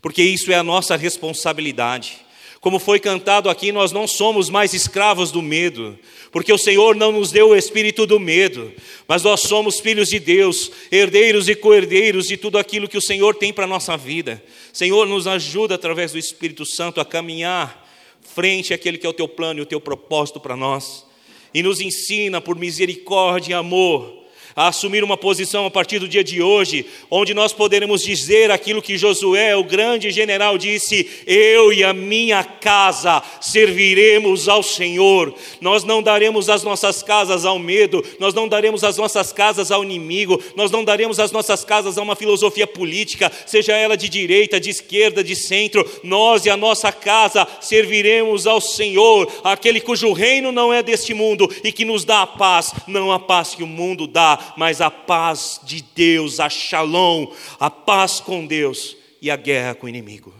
porque 0.00 0.22
isso 0.22 0.50
é 0.50 0.54
a 0.54 0.62
nossa 0.62 0.96
responsabilidade. 0.96 2.20
Como 2.58 2.78
foi 2.78 2.98
cantado 2.98 3.50
aqui, 3.50 3.70
nós 3.70 3.92
não 3.92 4.08
somos 4.08 4.48
mais 4.48 4.72
escravos 4.72 5.30
do 5.30 5.42
medo, 5.42 5.98
porque 6.32 6.50
o 6.50 6.56
Senhor 6.56 6.96
não 6.96 7.12
nos 7.12 7.30
deu 7.30 7.50
o 7.50 7.54
espírito 7.54 8.06
do 8.06 8.18
medo, 8.18 8.72
mas 9.06 9.22
nós 9.22 9.40
somos 9.40 9.78
filhos 9.78 10.08
de 10.08 10.18
Deus, 10.18 10.72
herdeiros 10.90 11.50
e 11.50 11.54
co-herdeiros 11.54 12.28
de 12.28 12.38
tudo 12.38 12.56
aquilo 12.56 12.88
que 12.88 12.96
o 12.96 13.02
Senhor 13.02 13.34
tem 13.34 13.52
para 13.52 13.64
a 13.64 13.68
nossa 13.68 13.94
vida. 13.94 14.42
Senhor, 14.72 15.06
nos 15.06 15.26
ajuda 15.26 15.74
através 15.74 16.12
do 16.12 16.18
Espírito 16.18 16.64
Santo 16.64 16.98
a 16.98 17.04
caminhar 17.04 17.86
frente 18.34 18.72
àquele 18.72 18.96
que 18.96 19.04
é 19.04 19.10
o 19.10 19.12
teu 19.12 19.28
plano 19.28 19.60
e 19.60 19.62
o 19.62 19.66
teu 19.66 19.82
propósito 19.82 20.40
para 20.40 20.56
nós, 20.56 21.06
e 21.52 21.62
nos 21.62 21.80
ensina 21.80 22.40
por 22.40 22.56
misericórdia 22.56 23.52
e 23.52 23.54
amor 23.54 24.17
a 24.58 24.66
assumir 24.66 25.04
uma 25.04 25.16
posição 25.16 25.66
a 25.66 25.70
partir 25.70 26.00
do 26.00 26.08
dia 26.08 26.24
de 26.24 26.42
hoje, 26.42 26.84
onde 27.08 27.32
nós 27.32 27.52
poderemos 27.52 28.02
dizer 28.02 28.50
aquilo 28.50 28.82
que 28.82 28.98
Josué, 28.98 29.54
o 29.54 29.62
grande 29.62 30.10
general, 30.10 30.58
disse: 30.58 31.08
Eu 31.24 31.72
e 31.72 31.84
a 31.84 31.92
minha 31.92 32.42
casa 32.42 33.22
serviremos 33.40 34.48
ao 34.48 34.60
Senhor. 34.64 35.32
Nós 35.60 35.84
não 35.84 36.02
daremos 36.02 36.50
as 36.50 36.64
nossas 36.64 37.04
casas 37.04 37.44
ao 37.44 37.56
medo, 37.56 38.04
nós 38.18 38.34
não 38.34 38.48
daremos 38.48 38.82
as 38.82 38.96
nossas 38.96 39.32
casas 39.32 39.70
ao 39.70 39.84
inimigo, 39.84 40.42
nós 40.56 40.72
não 40.72 40.82
daremos 40.82 41.20
as 41.20 41.30
nossas 41.30 41.64
casas 41.64 41.96
a 41.96 42.02
uma 42.02 42.16
filosofia 42.16 42.66
política, 42.66 43.30
seja 43.46 43.76
ela 43.76 43.96
de 43.96 44.08
direita, 44.08 44.58
de 44.58 44.70
esquerda, 44.70 45.22
de 45.22 45.36
centro. 45.36 45.88
Nós 46.02 46.46
e 46.46 46.50
a 46.50 46.56
nossa 46.56 46.90
casa 46.90 47.46
serviremos 47.60 48.44
ao 48.44 48.60
Senhor, 48.60 49.30
aquele 49.44 49.80
cujo 49.80 50.12
reino 50.12 50.50
não 50.50 50.74
é 50.74 50.82
deste 50.82 51.14
mundo 51.14 51.48
e 51.62 51.70
que 51.70 51.84
nos 51.84 52.04
dá 52.04 52.22
a 52.22 52.26
paz, 52.26 52.74
não 52.88 53.12
a 53.12 53.20
paz 53.20 53.54
que 53.54 53.62
o 53.62 53.66
mundo 53.68 54.08
dá, 54.08 54.47
mas 54.56 54.80
a 54.80 54.90
paz 54.90 55.60
de 55.62 55.82
Deus, 55.82 56.40
a 56.40 56.48
shalom, 56.48 57.32
a 57.58 57.70
paz 57.70 58.20
com 58.20 58.46
Deus 58.46 58.96
e 59.20 59.30
a 59.30 59.36
guerra 59.36 59.74
com 59.74 59.86
o 59.86 59.88
inimigo. 59.88 60.34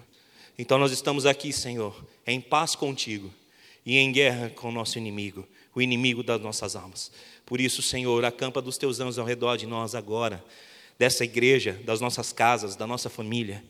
Então 0.59 0.79
nós 0.79 0.93
estamos 0.93 1.27
aqui, 1.27 1.53
Senhor, 1.53 1.95
em 2.27 2.41
paz 2.41 2.75
contigo 2.75 3.33
e 3.87 3.97
em 3.97 4.11
guerra 4.13 4.51
com 4.51 4.69
o 4.69 4.73
nosso 4.73 4.99
inimigo, 4.99 5.47
o 5.75 5.81
inimigo 5.81 6.23
das 6.23 6.41
nossas 6.41 6.75
almas. 6.75 7.11
Por 7.47 7.61
isso, 7.61 7.81
Senhor, 7.81 8.25
acampa 8.25 8.61
dos 8.61 8.77
teus 8.77 9.01
anjos 9.01 9.19
ao 9.19 9.25
redor 9.25 9.57
de 9.57 9.67
nós 9.67 9.95
agora, 9.95 10.45
dessa 10.99 11.25
igreja, 11.25 11.81
das 11.85 12.01
nossas 12.01 12.33
casas, 12.33 12.77
da 12.77 12.87
nossa 12.87 13.09
família, 13.09 13.65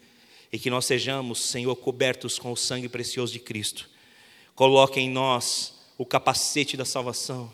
e 0.52 0.58
que 0.58 0.70
nós 0.70 0.86
sejamos, 0.86 1.42
Senhor, 1.42 1.76
cobertos 1.76 2.38
com 2.38 2.50
o 2.50 2.56
sangue 2.56 2.88
precioso 2.88 3.32
de 3.32 3.38
Cristo. 3.38 3.88
Coloque 4.54 4.98
em 4.98 5.10
nós 5.10 5.74
o 5.98 6.06
capacete 6.06 6.76
da 6.76 6.84
salvação 6.84 7.52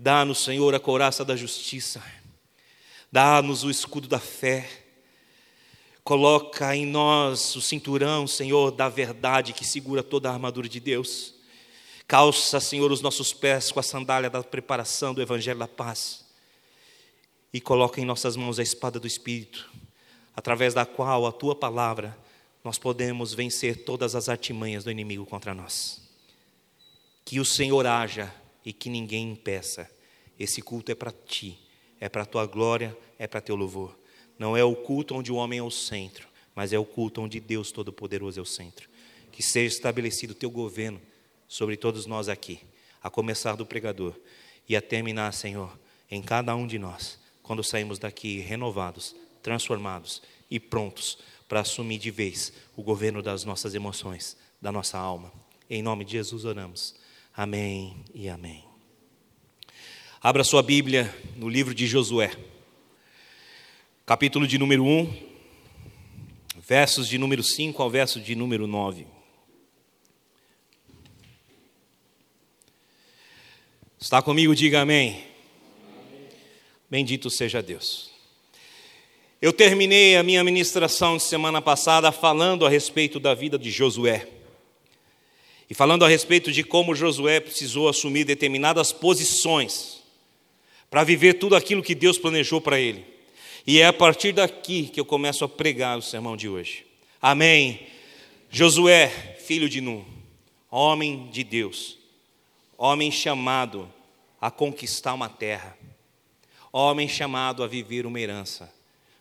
Dá-nos, 0.00 0.44
Senhor, 0.44 0.72
a 0.76 0.78
couraça 0.78 1.24
da 1.24 1.34
justiça. 1.34 2.00
Dá-nos 3.10 3.64
o 3.64 3.70
escudo 3.70 4.06
da 4.06 4.20
fé. 4.20 4.70
Coloca 6.04 6.76
em 6.76 6.86
nós 6.86 7.56
o 7.56 7.60
cinturão, 7.60 8.24
Senhor, 8.24 8.70
da 8.70 8.88
verdade 8.88 9.52
que 9.52 9.64
segura 9.64 10.00
toda 10.00 10.30
a 10.30 10.32
armadura 10.32 10.68
de 10.68 10.78
Deus. 10.78 11.34
Calça, 12.06 12.60
Senhor, 12.60 12.92
os 12.92 13.00
nossos 13.00 13.32
pés 13.32 13.72
com 13.72 13.80
a 13.80 13.82
sandália 13.82 14.30
da 14.30 14.40
preparação 14.40 15.12
do 15.12 15.20
Evangelho 15.20 15.58
da 15.58 15.66
paz. 15.66 16.24
E 17.52 17.60
coloca 17.60 18.00
em 18.00 18.04
nossas 18.04 18.36
mãos 18.36 18.60
a 18.60 18.62
espada 18.62 19.00
do 19.00 19.06
Espírito, 19.08 19.68
através 20.36 20.74
da 20.74 20.86
qual 20.86 21.26
a 21.26 21.32
tua 21.32 21.56
palavra 21.56 22.16
nós 22.62 22.78
podemos 22.78 23.34
vencer 23.34 23.82
todas 23.82 24.14
as 24.14 24.28
artimanhas 24.28 24.84
do 24.84 24.92
inimigo 24.92 25.26
contra 25.26 25.52
nós. 25.52 26.00
Que 27.24 27.40
o 27.40 27.44
Senhor 27.44 27.84
haja 27.84 28.32
e 28.68 28.72
que 28.74 28.90
ninguém 28.90 29.30
impeça. 29.30 29.90
Esse 30.38 30.60
culto 30.60 30.92
é 30.92 30.94
para 30.94 31.10
ti, 31.10 31.58
é 31.98 32.06
para 32.06 32.24
a 32.24 32.26
tua 32.26 32.44
glória, 32.44 32.94
é 33.18 33.26
para 33.26 33.40
teu 33.40 33.56
louvor. 33.56 33.98
Não 34.38 34.54
é 34.54 34.62
o 34.62 34.76
culto 34.76 35.14
onde 35.14 35.32
o 35.32 35.36
homem 35.36 35.58
é 35.58 35.62
o 35.62 35.70
centro, 35.70 36.28
mas 36.54 36.70
é 36.70 36.78
o 36.78 36.84
culto 36.84 37.22
onde 37.22 37.40
Deus 37.40 37.72
Todo-Poderoso 37.72 38.38
é 38.38 38.42
o 38.42 38.44
centro. 38.44 38.86
Que 39.32 39.42
seja 39.42 39.74
estabelecido 39.74 40.32
o 40.32 40.34
teu 40.34 40.50
governo 40.50 41.00
sobre 41.48 41.78
todos 41.78 42.04
nós 42.04 42.28
aqui, 42.28 42.60
a 43.02 43.08
começar 43.08 43.56
do 43.56 43.64
pregador 43.64 44.14
e 44.68 44.76
a 44.76 44.82
terminar, 44.82 45.32
Senhor, 45.32 45.78
em 46.10 46.20
cada 46.20 46.54
um 46.54 46.66
de 46.66 46.78
nós, 46.78 47.18
quando 47.42 47.64
saímos 47.64 47.98
daqui 47.98 48.38
renovados, 48.40 49.16
transformados 49.42 50.20
e 50.50 50.60
prontos 50.60 51.16
para 51.48 51.60
assumir 51.60 51.96
de 51.96 52.10
vez 52.10 52.52
o 52.76 52.82
governo 52.82 53.22
das 53.22 53.46
nossas 53.46 53.74
emoções, 53.74 54.36
da 54.60 54.70
nossa 54.70 54.98
alma. 54.98 55.32
Em 55.70 55.80
nome 55.80 56.04
de 56.04 56.12
Jesus 56.12 56.44
oramos. 56.44 57.07
Amém 57.38 57.94
e 58.12 58.28
amém. 58.28 58.64
Abra 60.20 60.42
sua 60.42 60.60
Bíblia 60.60 61.14
no 61.36 61.48
livro 61.48 61.72
de 61.72 61.86
Josué, 61.86 62.32
capítulo 64.04 64.44
de 64.44 64.58
número 64.58 64.82
1, 64.84 65.16
versos 66.56 67.06
de 67.06 67.16
número 67.16 67.44
5 67.44 67.80
ao 67.80 67.88
verso 67.88 68.20
de 68.20 68.34
número 68.34 68.66
9. 68.66 69.06
Está 74.00 74.20
comigo? 74.20 74.52
Diga 74.52 74.80
amém. 74.80 75.10
amém. 75.10 76.28
Bendito 76.90 77.30
seja 77.30 77.62
Deus. 77.62 78.10
Eu 79.40 79.52
terminei 79.52 80.16
a 80.16 80.24
minha 80.24 80.42
ministração 80.42 81.16
de 81.16 81.22
semana 81.22 81.62
passada 81.62 82.10
falando 82.10 82.66
a 82.66 82.68
respeito 82.68 83.20
da 83.20 83.32
vida 83.32 83.56
de 83.56 83.70
Josué. 83.70 84.37
E 85.70 85.74
falando 85.74 86.04
a 86.04 86.08
respeito 86.08 86.50
de 86.50 86.64
como 86.64 86.94
Josué 86.94 87.40
precisou 87.40 87.88
assumir 87.88 88.24
determinadas 88.24 88.92
posições 88.92 90.02
para 90.88 91.04
viver 91.04 91.34
tudo 91.34 91.54
aquilo 91.54 91.82
que 91.82 91.94
Deus 91.94 92.16
planejou 92.16 92.60
para 92.60 92.80
ele. 92.80 93.04
E 93.66 93.78
é 93.78 93.86
a 93.86 93.92
partir 93.92 94.32
daqui 94.32 94.88
que 94.88 94.98
eu 94.98 95.04
começo 95.04 95.44
a 95.44 95.48
pregar 95.48 95.98
o 95.98 96.02
sermão 96.02 96.36
de 96.36 96.48
hoje. 96.48 96.86
Amém. 97.20 97.86
Josué, 98.50 99.08
filho 99.40 99.68
de 99.68 99.82
Nun, 99.82 100.04
homem 100.70 101.28
de 101.30 101.44
Deus, 101.44 101.98
homem 102.78 103.10
chamado 103.10 103.92
a 104.40 104.50
conquistar 104.50 105.12
uma 105.12 105.28
terra, 105.28 105.76
homem 106.72 107.06
chamado 107.06 107.62
a 107.62 107.66
viver 107.66 108.06
uma 108.06 108.18
herança. 108.18 108.72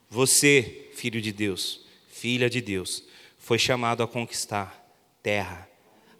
Você, 0.09 0.89
filho 0.95 1.21
de 1.21 1.33
Deus, 1.33 1.81
filha 2.09 2.49
de 2.49 2.61
Deus, 2.61 3.03
foi 3.37 3.59
chamado 3.59 4.01
a 4.01 4.07
conquistar 4.07 4.81
terra 5.21 5.66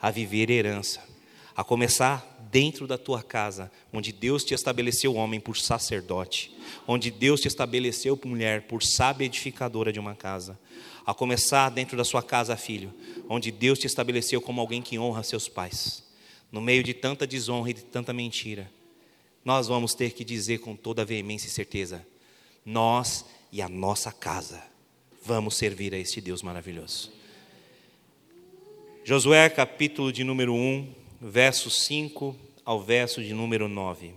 a 0.01 0.12
viver 0.12 0.49
herança, 0.49 1.03
a 1.55 1.63
começar 1.63 2.38
dentro 2.51 2.88
da 2.88 2.97
tua 2.97 3.21
casa, 3.21 3.71
onde 3.91 4.12
Deus 4.12 4.43
te 4.43 4.53
estabeleceu 4.53 5.15
homem 5.15 5.39
por 5.39 5.57
sacerdote, 5.57 6.55
onde 6.88 7.12
Deus 7.12 7.41
te 7.41 7.47
estabeleceu 7.47 8.19
mulher 8.25 8.63
por 8.63 8.83
sábia 8.83 9.25
edificadora 9.25 9.91
de 9.91 9.99
uma 9.99 10.15
casa, 10.15 10.60
a 11.05 11.13
começar 11.13 11.69
dentro 11.69 11.97
da 11.97 12.03
sua 12.03 12.21
casa, 12.21 12.55
filho, 12.55 12.93
onde 13.29 13.51
Deus 13.51 13.79
te 13.79 13.88
estabeleceu 13.88 14.41
como 14.41 14.62
alguém 14.62 14.81
que 14.81 14.99
honra 14.99 15.23
seus 15.23 15.47
pais. 15.47 16.03
No 16.51 16.62
meio 16.62 16.83
de 16.83 16.93
tanta 16.93 17.27
desonra 17.27 17.71
e 17.71 17.73
de 17.73 17.83
tanta 17.83 18.13
mentira, 18.13 18.69
nós 19.43 19.67
vamos 19.67 19.93
ter 19.93 20.12
que 20.12 20.25
dizer 20.25 20.60
com 20.60 20.75
toda 20.75 21.05
veemência 21.05 21.47
e 21.47 21.51
certeza: 21.51 22.05
nós 22.65 23.25
e 23.51 23.62
a 23.62 23.69
nossa 23.69 24.12
casa 24.12 24.62
vamos 25.25 25.55
servir 25.55 25.93
a 25.93 25.97
este 25.97 26.19
Deus 26.19 26.41
maravilhoso. 26.41 27.16
Josué, 29.10 29.50
capítulo 29.50 30.12
de 30.12 30.22
número 30.26 30.54
1, 30.54 30.86
verso 31.22 31.70
5 31.70 32.36
ao 32.65 32.82
verso 32.82 33.24
de 33.24 33.34
número 33.34 33.70
9. 33.70 34.12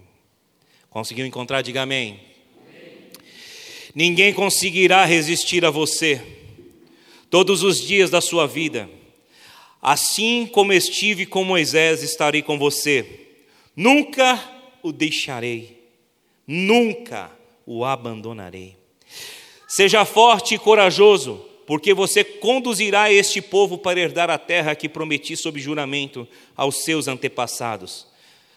Conseguiu 0.90 1.24
encontrar? 1.24 1.62
Diga 1.62 1.82
amém. 1.82 2.18
amém. 2.66 3.10
Ninguém 3.94 4.34
conseguirá 4.34 5.04
resistir 5.04 5.64
a 5.64 5.70
você 5.70 6.20
todos 7.30 7.62
os 7.62 7.80
dias 7.80 8.10
da 8.10 8.20
sua 8.20 8.48
vida. 8.48 8.90
Assim 9.80 10.44
como 10.44 10.72
estive 10.72 11.24
com 11.24 11.44
Moisés, 11.44 12.02
estarei 12.02 12.42
com 12.42 12.58
você. 12.58 13.28
Nunca 13.76 14.42
o 14.82 14.90
deixarei, 14.90 15.88
nunca 16.44 17.30
o 17.64 17.84
abandonarei. 17.84 18.76
Seja 19.68 20.04
forte 20.04 20.56
e 20.56 20.58
corajoso 20.58 21.48
porque 21.70 21.94
você 21.94 22.24
conduzirá 22.24 23.12
este 23.12 23.40
povo 23.40 23.78
para 23.78 24.00
herdar 24.00 24.28
a 24.28 24.36
terra 24.36 24.74
que 24.74 24.88
prometi 24.88 25.36
sob 25.36 25.60
juramento 25.60 26.26
aos 26.56 26.82
seus 26.82 27.06
antepassados. 27.06 28.08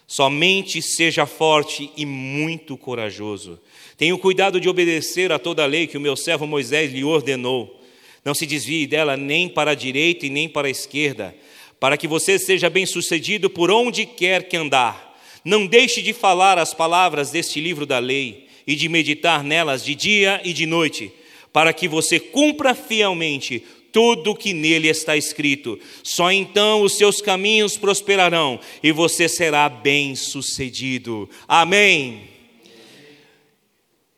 Somente 0.08 0.82
seja 0.82 1.28
forte 1.28 1.91
e 1.95 2.08
muito 2.08 2.76
corajoso. 2.76 3.60
Tenha 3.99 4.17
cuidado 4.17 4.60
de 4.60 4.67
obedecer 4.67 5.32
a 5.32 5.38
toda 5.38 5.62
a 5.62 5.67
lei 5.67 5.86
que 5.86 5.95
o 5.95 6.02
meu 6.02 6.15
servo 6.15 6.47
Moisés 6.47 6.91
lhe 6.91 7.04
ordenou. 7.04 7.80
Não 8.26 8.34
se 8.34 8.47
desvie 8.47 8.88
dela 8.88 9.15
nem 9.15 9.47
para 9.47 9.69
a 9.69 9.76
direita 9.76 10.26
e 10.26 10.32
nem 10.32 10.49
para 10.49 10.67
a 10.67 10.71
esquerda, 10.71 11.36
para 11.80 11.97
que 11.97 12.08
você 12.08 12.39
seja 12.39 12.67
bem-sucedido 12.67 13.47
por 13.47 13.69
onde 13.69 14.08
quer 14.08 14.49
que 14.49 14.58
andar. 14.58 15.21
Não 15.45 15.67
deixe 15.67 16.02
de 16.02 16.13
falar 16.13 16.58
as 16.58 16.73
palavras 16.73 17.30
deste 17.30 17.62
livro 17.62 17.86
da 17.86 17.99
lei 17.99 18.47
e 18.65 18.76
de 18.76 18.89
meditar 18.89 19.43
nelas 19.43 19.86
de 19.86 19.93
dia 19.93 20.41
e 20.43 20.52
de 20.52 20.65
noite, 20.65 21.13
para 21.54 21.72
que 21.72 21.88
você 21.88 22.20
cumpra 22.20 22.76
fielmente 22.76 23.63
tudo 23.92 24.32
o 24.32 24.36
que 24.36 24.52
nele 24.54 24.88
está 24.89 25.16
escrito. 25.16 25.80
Só 26.02 26.32
então 26.32 26.82
os 26.82 26.98
seus 26.98 27.22
caminhos 27.22 27.78
prosperarão 27.78 28.60
e 28.82 28.92
você 28.92 29.30
será 29.30 29.70
bem-sucedido. 29.70 31.30
Amém. 31.48 32.28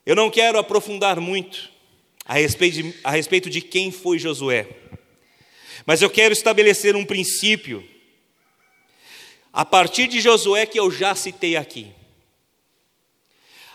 Eu 0.06 0.16
não 0.16 0.30
quero 0.30 0.58
aprofundar 0.58 1.20
muito 1.20 1.70
a 2.24 2.34
respeito, 2.34 2.82
de, 2.82 2.94
a 3.04 3.10
respeito 3.10 3.50
de 3.50 3.60
quem 3.60 3.92
foi 3.92 4.18
Josué, 4.18 4.66
mas 5.84 6.00
eu 6.02 6.10
quero 6.10 6.32
estabelecer 6.32 6.96
um 6.96 7.04
princípio 7.04 7.86
a 9.52 9.64
partir 9.64 10.08
de 10.08 10.20
Josué 10.20 10.66
que 10.66 10.78
eu 10.78 10.90
já 10.90 11.14
citei 11.14 11.56
aqui. 11.56 11.88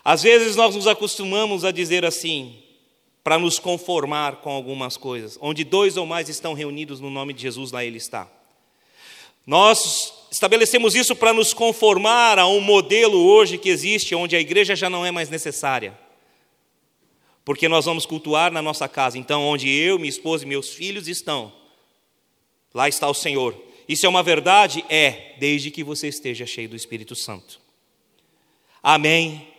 Às 0.03 0.23
vezes 0.23 0.55
nós 0.55 0.75
nos 0.75 0.87
acostumamos 0.87 1.63
a 1.63 1.71
dizer 1.71 2.03
assim, 2.05 2.61
para 3.23 3.37
nos 3.37 3.59
conformar 3.59 4.37
com 4.37 4.51
algumas 4.51 4.97
coisas, 4.97 5.37
onde 5.41 5.63
dois 5.63 5.97
ou 5.97 6.05
mais 6.05 6.29
estão 6.29 6.53
reunidos 6.53 6.99
no 6.99 7.09
nome 7.09 7.33
de 7.33 7.41
Jesus, 7.41 7.71
lá 7.71 7.85
Ele 7.85 7.97
está. 7.97 8.27
Nós 9.45 10.13
estabelecemos 10.31 10.95
isso 10.95 11.15
para 11.15 11.33
nos 11.33 11.53
conformar 11.53 12.39
a 12.39 12.47
um 12.47 12.61
modelo 12.61 13.17
hoje 13.17 13.57
que 13.57 13.69
existe, 13.69 14.15
onde 14.15 14.35
a 14.35 14.39
igreja 14.39 14.75
já 14.75 14.89
não 14.89 15.05
é 15.05 15.11
mais 15.11 15.29
necessária. 15.29 15.97
Porque 17.43 17.67
nós 17.67 17.85
vamos 17.85 18.05
cultuar 18.05 18.51
na 18.51 18.61
nossa 18.61 18.87
casa, 18.87 19.17
então, 19.17 19.43
onde 19.43 19.69
eu, 19.69 19.97
minha 19.97 20.09
esposa 20.09 20.45
e 20.45 20.47
meus 20.47 20.69
filhos 20.69 21.07
estão, 21.07 21.51
lá 22.73 22.87
está 22.87 23.09
o 23.09 23.13
Senhor. 23.13 23.55
Isso 23.87 24.05
é 24.05 24.09
uma 24.09 24.23
verdade? 24.23 24.85
É, 24.89 25.35
desde 25.39 25.71
que 25.71 25.83
você 25.83 26.07
esteja 26.07 26.45
cheio 26.45 26.69
do 26.69 26.75
Espírito 26.75 27.15
Santo. 27.15 27.59
Amém. 28.81 29.50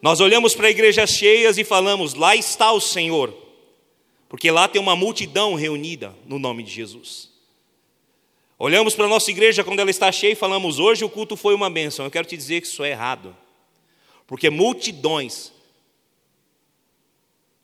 Nós 0.00 0.20
olhamos 0.20 0.54
para 0.54 0.70
igrejas 0.70 1.10
cheias 1.10 1.58
e 1.58 1.64
falamos: 1.64 2.14
lá 2.14 2.36
está 2.36 2.72
o 2.72 2.80
Senhor, 2.80 3.34
porque 4.28 4.50
lá 4.50 4.68
tem 4.68 4.80
uma 4.80 4.96
multidão 4.96 5.54
reunida 5.54 6.14
no 6.26 6.38
nome 6.38 6.62
de 6.62 6.70
Jesus. 6.70 7.30
Olhamos 8.58 8.94
para 8.94 9.04
a 9.04 9.08
nossa 9.08 9.30
igreja 9.30 9.62
quando 9.62 9.80
ela 9.80 9.90
está 9.90 10.10
cheia 10.10 10.32
e 10.32 10.36
falamos: 10.36 10.78
hoje 10.78 11.04
o 11.04 11.10
culto 11.10 11.36
foi 11.36 11.54
uma 11.54 11.70
bênção. 11.70 12.04
Eu 12.04 12.10
quero 12.10 12.26
te 12.26 12.36
dizer 12.36 12.60
que 12.60 12.66
isso 12.66 12.84
é 12.84 12.90
errado, 12.90 13.36
porque 14.26 14.50
multidões 14.50 15.52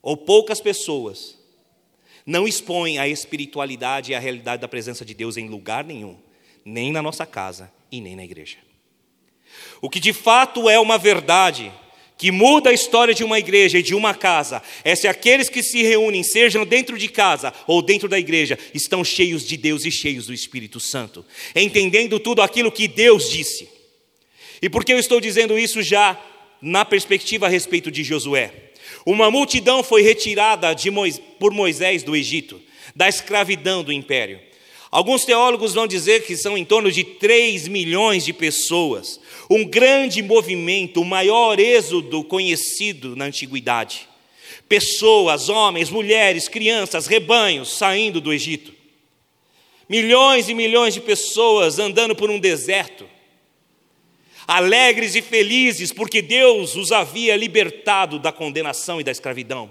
ou 0.01 0.17
poucas 0.17 0.61
pessoas 0.61 1.39
não 2.25 2.47
expõe 2.47 2.99
a 2.99 3.09
espiritualidade 3.09 4.13
e 4.13 4.15
a 4.15 4.19
realidade 4.19 4.61
da 4.61 4.69
presença 4.69 5.05
de 5.05 5.15
Deus 5.15 5.37
em 5.37 5.49
lugar 5.49 5.85
nenhum, 5.85 6.19
nem 6.65 6.93
na 6.93 7.03
nossa 7.03 7.27
casa 7.27 7.73
e 7.91 8.01
nem 8.01 8.17
na 8.17 8.25
igreja. 8.25 8.59
O 9.81 9.91
que 9.91 10.01
de 10.01 10.13
fato 10.13 10.69
é 10.69 10.79
uma 10.79 10.99
verdade 10.99 11.73
que 12.23 12.31
muda 12.31 12.71
a 12.71 12.73
história 12.73 13.13
de 13.13 13.25
uma 13.25 13.41
igreja 13.41 13.81
e 13.81 13.83
de 13.83 13.97
uma 13.97 14.15
casa 14.15 14.63
é 14.85 14.95
se 14.95 15.09
aqueles 15.09 15.49
que 15.49 15.61
se 15.61 15.83
reúnem, 15.83 16.23
sejam 16.23 16.65
dentro 16.65 16.97
de 16.97 17.09
casa 17.09 17.53
ou 17.67 17.83
dentro 17.83 18.09
da 18.09 18.17
igreja, 18.17 18.57
estão 18.73 19.03
cheios 19.03 19.45
de 19.45 19.57
Deus 19.57 19.85
e 19.85 19.91
cheios 19.91 20.27
do 20.27 20.33
Espírito 20.33 20.79
Santo, 20.79 21.25
entendendo 21.53 22.21
tudo 22.21 22.41
aquilo 22.41 22.71
que 22.71 22.87
Deus 22.87 23.29
disse. 23.29 23.69
E 24.63 24.71
por 24.71 24.85
que 24.85 24.93
eu 24.93 25.01
estou 25.01 25.21
dizendo 25.21 25.59
isso 25.59 25.83
já 25.83 26.17
na 26.61 26.85
perspectiva 26.85 27.47
a 27.47 27.49
respeito 27.49 27.91
de 27.91 28.05
Josué? 28.05 28.53
Uma 29.05 29.29
multidão 29.29 29.83
foi 29.83 30.03
retirada 30.03 30.77
Moisés, 30.93 31.21
por 31.41 31.53
Moisés 31.53 32.05
do 32.05 32.15
Egito, 32.15 32.63
da 32.95 33.09
escravidão 33.09 33.83
do 33.83 33.93
império. 33.93 34.39
Alguns 34.93 35.25
teólogos 35.25 35.75
vão 35.75 35.89
dizer 35.89 36.25
que 36.25 36.37
são 36.37 36.57
em 36.57 36.65
torno 36.65 36.93
de 36.93 37.03
3 37.03 37.67
milhões 37.67 38.25
de 38.25 38.33
pessoas, 38.33 39.19
um 39.55 39.65
grande 39.65 40.23
movimento, 40.23 41.01
o 41.01 41.05
maior 41.05 41.59
êxodo 41.59 42.25
conhecido 42.25 43.15
na 43.15 43.27
antiguidade. 43.27 44.09
Pessoas, 44.69 45.49
homens, 45.49 45.91
mulheres, 45.91 46.49
crianças, 46.49 47.07
rebanhos 47.07 47.71
saindo 47.71 48.21
do 48.21 48.33
Egito. 48.33 48.73
Milhões 49.89 50.49
e 50.49 50.55
milhões 50.55 50.95
de 50.95 51.01
pessoas 51.01 51.79
andando 51.79 52.17
por 52.17 52.31
um 52.31 52.39
deserto, 52.39 53.07
alegres 54.47 55.15
e 55.15 55.23
felizes, 55.23 55.93
porque 55.93 56.23
Deus 56.23 56.75
os 56.77 56.91
havia 56.91 57.37
libertado 57.37 58.19
da 58.19 58.33
condenação 58.33 59.01
e 59.01 59.05
da 59.05 59.11
escravidão. 59.11 59.71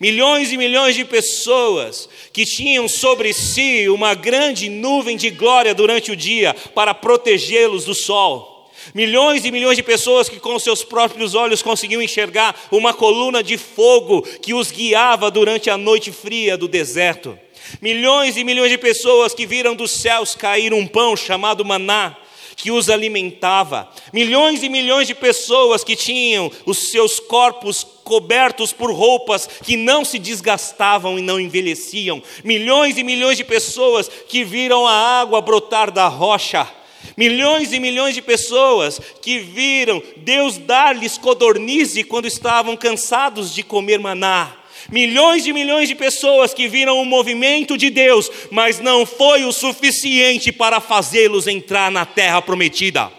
Milhões 0.00 0.50
e 0.50 0.56
milhões 0.56 0.94
de 0.94 1.04
pessoas 1.04 2.08
que 2.32 2.44
tinham 2.44 2.88
sobre 2.88 3.32
si 3.32 3.88
uma 3.88 4.14
grande 4.14 4.68
nuvem 4.68 5.16
de 5.16 5.30
glória 5.30 5.74
durante 5.74 6.10
o 6.10 6.16
dia 6.16 6.54
para 6.74 6.94
protegê-los 6.94 7.84
do 7.84 7.94
sol. 7.94 8.51
Milhões 8.94 9.44
e 9.44 9.50
milhões 9.50 9.76
de 9.76 9.82
pessoas 9.82 10.28
que 10.28 10.38
com 10.38 10.58
seus 10.58 10.84
próprios 10.84 11.34
olhos 11.34 11.62
conseguiam 11.62 12.02
enxergar 12.02 12.54
uma 12.70 12.92
coluna 12.92 13.42
de 13.42 13.56
fogo 13.56 14.22
que 14.22 14.52
os 14.52 14.70
guiava 14.70 15.30
durante 15.30 15.70
a 15.70 15.78
noite 15.78 16.12
fria 16.12 16.58
do 16.58 16.68
deserto. 16.68 17.38
Milhões 17.80 18.36
e 18.36 18.44
milhões 18.44 18.70
de 18.70 18.76
pessoas 18.76 19.34
que 19.34 19.46
viram 19.46 19.74
dos 19.74 19.92
céus 19.92 20.34
cair 20.34 20.74
um 20.74 20.86
pão 20.86 21.16
chamado 21.16 21.64
maná, 21.64 22.16
que 22.54 22.70
os 22.70 22.90
alimentava. 22.90 23.90
Milhões 24.12 24.62
e 24.62 24.68
milhões 24.68 25.06
de 25.06 25.14
pessoas 25.14 25.82
que 25.82 25.96
tinham 25.96 26.50
os 26.66 26.90
seus 26.90 27.18
corpos 27.18 27.84
cobertos 28.04 28.74
por 28.74 28.92
roupas 28.92 29.48
que 29.64 29.76
não 29.76 30.04
se 30.04 30.18
desgastavam 30.18 31.18
e 31.18 31.22
não 31.22 31.40
envelheciam. 31.40 32.22
Milhões 32.44 32.98
e 32.98 33.02
milhões 33.02 33.38
de 33.38 33.44
pessoas 33.44 34.08
que 34.28 34.44
viram 34.44 34.86
a 34.86 35.20
água 35.20 35.40
brotar 35.40 35.90
da 35.90 36.08
rocha. 36.08 36.68
Milhões 37.16 37.72
e 37.72 37.80
milhões 37.80 38.14
de 38.14 38.22
pessoas 38.22 39.00
que 39.20 39.38
viram 39.38 40.02
Deus 40.18 40.56
dar-lhes 40.58 41.18
codornize 41.18 42.02
quando 42.04 42.26
estavam 42.26 42.76
cansados 42.76 43.54
de 43.54 43.62
comer 43.62 43.98
maná. 43.98 44.56
Milhões 44.90 45.46
e 45.46 45.52
milhões 45.52 45.88
de 45.88 45.94
pessoas 45.94 46.52
que 46.52 46.66
viram 46.66 47.00
o 47.00 47.04
movimento 47.04 47.76
de 47.76 47.90
Deus, 47.90 48.30
mas 48.50 48.80
não 48.80 49.06
foi 49.06 49.44
o 49.44 49.52
suficiente 49.52 50.50
para 50.50 50.80
fazê-los 50.80 51.46
entrar 51.46 51.90
na 51.90 52.04
terra 52.04 52.42
prometida. 52.42 53.12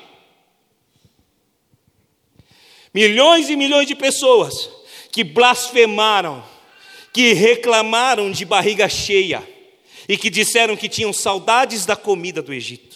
Milhões 2.94 3.50
e 3.50 3.56
milhões 3.56 3.88
de 3.88 3.96
pessoas 3.96 4.70
que 5.12 5.24
blasfemaram, 5.24 6.44
que 7.12 7.34
reclamaram 7.34 8.32
de 8.32 8.46
barriga 8.46 8.90
cheia 8.90 9.48
e 10.08 10.18
que 10.18 10.30
disseram 10.30 10.76
que 10.76 10.90
tinham 10.90 11.14
saudades 11.14 11.86
da 11.86 11.96
comida 11.96 12.42
do 12.42 12.54
Egito. 12.54 12.93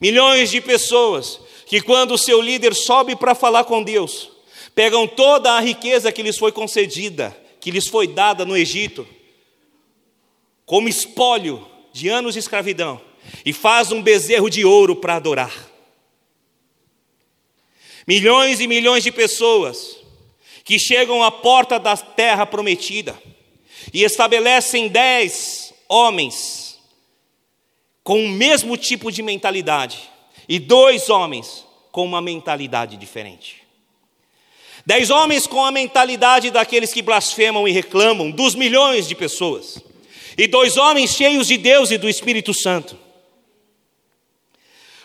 Milhões 0.00 0.50
de 0.50 0.60
pessoas 0.60 1.40
que, 1.66 1.80
quando 1.80 2.12
o 2.12 2.18
seu 2.18 2.40
líder 2.40 2.74
sobe 2.74 3.16
para 3.16 3.34
falar 3.34 3.64
com 3.64 3.82
Deus, 3.82 4.30
pegam 4.74 5.06
toda 5.06 5.52
a 5.52 5.60
riqueza 5.60 6.12
que 6.12 6.22
lhes 6.22 6.38
foi 6.38 6.52
concedida, 6.52 7.36
que 7.60 7.70
lhes 7.70 7.88
foi 7.88 8.06
dada 8.06 8.44
no 8.44 8.56
Egito, 8.56 9.06
como 10.64 10.88
espólio 10.88 11.66
de 11.92 12.08
anos 12.08 12.34
de 12.34 12.40
escravidão, 12.40 13.00
e 13.44 13.52
faz 13.52 13.90
um 13.90 14.00
bezerro 14.00 14.48
de 14.48 14.64
ouro 14.64 14.94
para 14.94 15.16
adorar. 15.16 15.68
Milhões 18.06 18.60
e 18.60 18.66
milhões 18.66 19.02
de 19.02 19.10
pessoas 19.12 19.98
que 20.64 20.78
chegam 20.78 21.22
à 21.22 21.30
porta 21.30 21.78
da 21.78 21.96
terra 21.96 22.46
prometida 22.46 23.20
e 23.92 24.04
estabelecem 24.04 24.88
dez 24.88 25.74
homens 25.88 26.57
com 28.08 28.24
o 28.24 28.28
mesmo 28.30 28.74
tipo 28.74 29.12
de 29.12 29.20
mentalidade 29.20 30.08
e 30.48 30.58
dois 30.58 31.10
homens 31.10 31.66
com 31.92 32.06
uma 32.06 32.22
mentalidade 32.22 32.96
diferente. 32.96 33.64
Dez 34.86 35.10
homens 35.10 35.46
com 35.46 35.62
a 35.62 35.70
mentalidade 35.70 36.50
daqueles 36.50 36.90
que 36.90 37.02
blasfemam 37.02 37.68
e 37.68 37.70
reclamam, 37.70 38.30
dos 38.30 38.54
milhões 38.54 39.06
de 39.06 39.14
pessoas. 39.14 39.78
E 40.38 40.46
dois 40.46 40.78
homens 40.78 41.14
cheios 41.14 41.48
de 41.48 41.58
Deus 41.58 41.90
e 41.90 41.98
do 41.98 42.08
Espírito 42.08 42.54
Santo. 42.54 42.98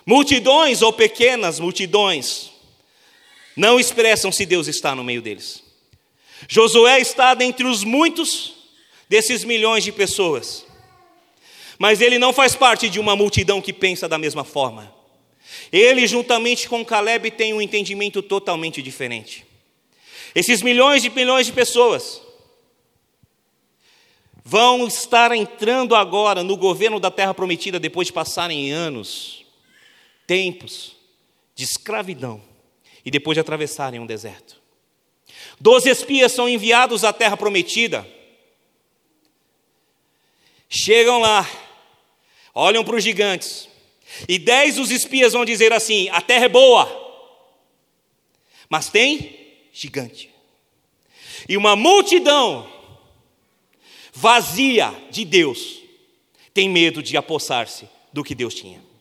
Multidões 0.06 0.82
ou 0.82 0.94
pequenas 0.94 1.60
multidões 1.60 2.52
não 3.54 3.82
expressam 3.82 4.32
se 4.32 4.46
Deus 4.46 4.70
está 4.70 4.96
no 4.96 5.04
meio 5.04 5.22
deles. 5.22 5.62
Josué 6.48 7.02
está 7.02 7.34
dentre 7.34 7.68
os 7.68 7.84
muitos 7.84 8.54
desses 9.10 9.44
milhões 9.44 9.84
de 9.84 9.92
pessoas, 9.92 10.66
mas 11.84 12.00
ele 12.00 12.18
não 12.18 12.32
faz 12.32 12.56
parte 12.56 12.90
de 12.90 12.98
uma 12.98 13.14
multidão 13.14 13.62
que 13.62 13.74
pensa 13.74 14.08
da 14.08 14.18
mesma 14.18 14.46
forma. 14.46 14.96
Ele, 15.70 16.08
juntamente 16.08 16.70
com 16.70 16.86
Caleb, 16.86 17.30
tem 17.32 17.54
um 17.54 17.62
entendimento 17.62 18.22
totalmente 18.22 18.82
diferente. 18.82 19.46
Esses 20.34 20.62
milhões 20.62 21.04
e 21.04 21.10
milhões 21.10 21.46
de 21.46 21.52
pessoas 21.52 22.22
vão 24.46 24.88
estar 24.88 25.34
entrando 25.34 25.94
agora 25.94 26.42
no 26.42 26.56
governo 26.56 27.02
da 27.02 27.12
terra 27.12 27.34
prometida 27.34 27.82
depois 27.82 28.08
de 28.08 28.14
passarem 28.14 28.72
anos 28.72 29.46
tempos 30.26 30.96
de 31.54 31.66
escravidão 31.66 32.42
e 33.04 33.12
depois 33.12 33.36
de 33.36 33.42
atravessarem 33.42 34.00
um 34.00 34.06
deserto. 34.06 34.62
Doze 35.60 35.90
espias 35.90 36.32
são 36.32 36.48
enviados 36.48 37.04
à 37.04 37.12
terra 37.12 37.36
prometida. 37.36 38.08
Chegam 40.70 41.20
lá, 41.20 41.46
olham 42.54 42.84
para 42.84 42.96
os 42.96 43.04
gigantes, 43.04 43.68
e 44.28 44.38
dez 44.38 44.76
dos 44.76 44.92
espias 44.92 45.34
vão 45.34 45.46
dizer 45.46 45.74
assim: 45.74 46.10
a 46.10 46.22
terra 46.22 46.46
é 46.46 46.50
boa, 46.50 46.88
mas 48.70 48.90
tem 48.90 49.56
gigante. 49.72 50.30
E 51.48 51.58
uma 51.58 51.76
multidão 51.76 52.72
vazia 54.14 54.94
de 55.10 55.26
Deus 55.26 55.80
tem 56.54 56.70
medo 56.70 57.02
de 57.02 57.18
apossar-se 57.18 57.90
do 58.12 58.24
que 58.24 58.36
Deus 58.36 58.54
tinha. 58.54 58.93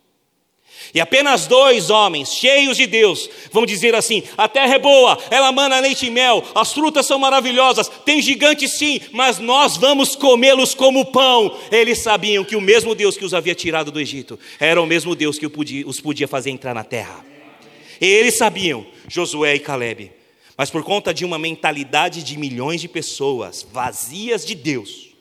E 0.95 1.01
apenas 1.01 1.47
dois 1.47 1.89
homens, 1.89 2.35
cheios 2.35 2.77
de 2.77 2.87
Deus, 2.87 3.29
vão 3.51 3.65
dizer 3.65 3.95
assim: 3.95 4.23
a 4.37 4.47
terra 4.47 4.75
é 4.75 4.79
boa, 4.79 5.19
ela 5.31 5.51
mana 5.51 5.81
leite 5.81 6.07
e 6.07 6.11
mel, 6.11 6.45
as 6.55 6.73
frutas 6.73 7.07
são 7.07 7.19
maravilhosas, 7.19 7.89
tem 8.05 8.21
gigantes 8.21 8.77
sim, 8.77 9.01
mas 9.11 9.39
nós 9.39 9.79
vamos 9.79 10.15
comê-los 10.15 10.75
como 10.75 11.07
pão. 11.07 11.59
Eles 11.71 12.03
sabiam 12.03 12.45
que 12.45 12.57
o 12.57 12.61
mesmo 12.61 12.95
Deus 12.95 13.17
que 13.17 13.25
os 13.25 13.33
havia 13.33 13.55
tirado 13.55 13.91
do 13.91 13.99
Egito 13.99 14.39
era 14.61 14.81
o 14.83 14.87
mesmo 14.87 15.15
Deus 15.15 15.39
que 15.39 15.47
os 15.87 16.01
podia 16.01 16.29
fazer 16.29 16.51
entrar 16.51 16.75
na 16.75 16.85
terra. 16.85 17.25
E 17.99 18.07
eles 18.07 18.37
sabiam, 18.37 18.87
Josué 19.09 19.55
e 19.55 19.61
Caleb, 19.61 20.13
mas 20.59 20.69
por 20.69 20.85
conta 20.85 21.15
de 21.15 21.25
uma 21.25 21.39
mentalidade 21.39 22.23
de 22.23 22.37
milhões 22.37 22.83
de 22.83 22.89
pessoas 22.89 23.67
vazias 23.73 24.45
de 24.45 24.55
Deus, 24.55 25.15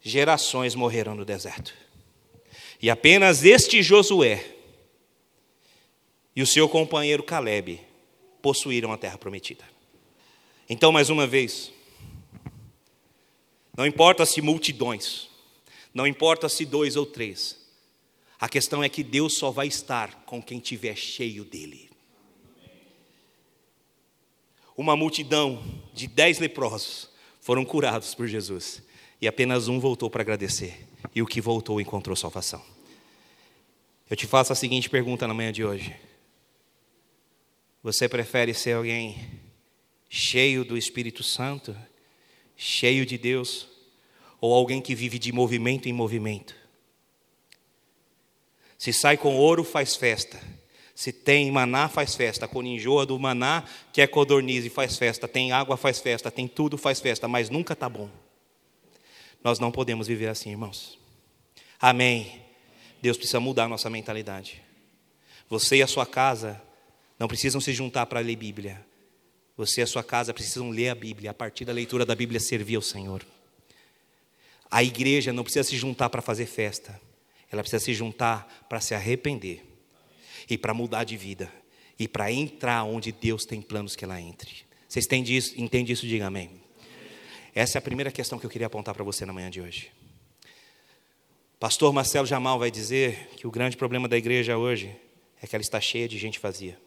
gerações 0.00 0.74
morreram 0.74 1.14
no 1.14 1.24
deserto. 1.24 1.83
E 2.84 2.90
apenas 2.90 3.42
este 3.46 3.82
Josué 3.82 4.44
e 6.36 6.42
o 6.42 6.46
seu 6.46 6.68
companheiro 6.68 7.22
Caleb 7.22 7.80
possuíram 8.42 8.92
a 8.92 8.98
terra 8.98 9.16
prometida. 9.16 9.64
Então, 10.68 10.92
mais 10.92 11.08
uma 11.08 11.26
vez, 11.26 11.72
não 13.74 13.86
importa 13.86 14.26
se 14.26 14.42
multidões, 14.42 15.30
não 15.94 16.06
importa 16.06 16.46
se 16.46 16.66
dois 16.66 16.94
ou 16.94 17.06
três, 17.06 17.56
a 18.38 18.50
questão 18.50 18.84
é 18.84 18.88
que 18.90 19.02
Deus 19.02 19.38
só 19.38 19.50
vai 19.50 19.66
estar 19.66 20.26
com 20.26 20.42
quem 20.42 20.58
tiver 20.58 20.94
cheio 20.94 21.42
dele. 21.42 21.88
Uma 24.76 24.94
multidão 24.94 25.64
de 25.94 26.06
dez 26.06 26.38
leprosos 26.38 27.08
foram 27.40 27.64
curados 27.64 28.14
por 28.14 28.26
Jesus 28.26 28.82
e 29.22 29.26
apenas 29.26 29.68
um 29.68 29.80
voltou 29.80 30.10
para 30.10 30.20
agradecer, 30.20 30.86
e 31.14 31.22
o 31.22 31.26
que 31.26 31.40
voltou 31.40 31.80
encontrou 31.80 32.14
salvação. 32.14 32.73
Eu 34.08 34.16
te 34.16 34.26
faço 34.26 34.52
a 34.52 34.56
seguinte 34.56 34.90
pergunta 34.90 35.26
na 35.26 35.32
manhã 35.32 35.50
de 35.50 35.64
hoje: 35.64 35.96
Você 37.82 38.08
prefere 38.08 38.52
ser 38.52 38.72
alguém 38.72 39.42
cheio 40.10 40.64
do 40.64 40.76
Espírito 40.76 41.22
Santo, 41.22 41.74
cheio 42.54 43.06
de 43.06 43.16
Deus, 43.16 43.66
ou 44.40 44.52
alguém 44.52 44.82
que 44.82 44.94
vive 44.94 45.18
de 45.18 45.32
movimento 45.32 45.88
em 45.88 45.92
movimento? 45.92 46.54
Se 48.76 48.92
sai 48.92 49.16
com 49.16 49.36
ouro, 49.36 49.64
faz 49.64 49.96
festa. 49.96 50.38
Se 50.94 51.10
tem 51.10 51.50
maná, 51.50 51.88
faz 51.88 52.14
festa. 52.14 52.48
Enjoa 52.62 53.06
do 53.06 53.18
maná, 53.18 53.64
que 53.92 54.02
é 54.02 54.06
codorniz 54.06 54.64
e 54.66 54.68
faz 54.68 54.98
festa. 54.98 55.26
Tem 55.26 55.50
água, 55.50 55.76
faz 55.76 55.98
festa. 55.98 56.30
Tem 56.30 56.46
tudo, 56.46 56.76
faz 56.76 57.00
festa. 57.00 57.26
Mas 57.26 57.48
nunca 57.48 57.72
está 57.72 57.88
bom. 57.88 58.10
Nós 59.42 59.58
não 59.58 59.72
podemos 59.72 60.06
viver 60.06 60.28
assim, 60.28 60.50
irmãos. 60.50 60.98
Amém. 61.80 62.44
Deus 63.04 63.18
precisa 63.18 63.38
mudar 63.38 63.64
a 63.64 63.68
nossa 63.68 63.90
mentalidade. 63.90 64.62
Você 65.50 65.76
e 65.76 65.82
a 65.82 65.86
sua 65.86 66.06
casa 66.06 66.58
não 67.18 67.28
precisam 67.28 67.60
se 67.60 67.70
juntar 67.70 68.06
para 68.06 68.20
ler 68.20 68.34
Bíblia. 68.34 68.82
Você 69.58 69.82
e 69.82 69.84
a 69.84 69.86
sua 69.86 70.02
casa 70.02 70.32
precisam 70.32 70.70
ler 70.70 70.88
a 70.88 70.94
Bíblia, 70.94 71.30
a 71.30 71.34
partir 71.34 71.66
da 71.66 71.72
leitura 71.74 72.06
da 72.06 72.14
Bíblia 72.14 72.40
servir 72.40 72.76
ao 72.76 72.80
Senhor. 72.80 73.22
A 74.70 74.82
igreja 74.82 75.34
não 75.34 75.44
precisa 75.44 75.68
se 75.68 75.76
juntar 75.76 76.08
para 76.08 76.22
fazer 76.22 76.46
festa. 76.46 76.98
Ela 77.52 77.60
precisa 77.60 77.84
se 77.84 77.92
juntar 77.92 78.64
para 78.70 78.80
se 78.80 78.94
arrepender 78.94 79.62
e 80.48 80.56
para 80.56 80.72
mudar 80.72 81.04
de 81.04 81.18
vida 81.18 81.52
e 81.98 82.08
para 82.08 82.32
entrar 82.32 82.84
onde 82.84 83.12
Deus 83.12 83.44
tem 83.44 83.60
planos 83.60 83.94
que 83.94 84.06
ela 84.06 84.18
entre. 84.18 84.64
Vocês 84.88 85.04
entendem 85.04 85.36
isso? 85.36 85.60
Entende 85.60 85.92
isso? 85.92 86.06
Diga 86.06 86.28
amém. 86.28 86.58
Essa 87.54 87.76
é 87.76 87.80
a 87.80 87.82
primeira 87.82 88.10
questão 88.10 88.38
que 88.38 88.46
eu 88.46 88.50
queria 88.50 88.66
apontar 88.66 88.94
para 88.94 89.04
você 89.04 89.26
na 89.26 89.32
manhã 89.34 89.50
de 89.50 89.60
hoje. 89.60 89.92
Pastor 91.64 91.94
Marcelo 91.94 92.26
Jamal 92.26 92.58
vai 92.58 92.70
dizer 92.70 93.30
que 93.38 93.46
o 93.46 93.50
grande 93.50 93.74
problema 93.74 94.06
da 94.06 94.18
igreja 94.18 94.58
hoje 94.58 94.94
é 95.40 95.46
que 95.46 95.56
ela 95.56 95.62
está 95.62 95.80
cheia 95.80 96.06
de 96.06 96.18
gente 96.18 96.38
vazia. 96.38 96.78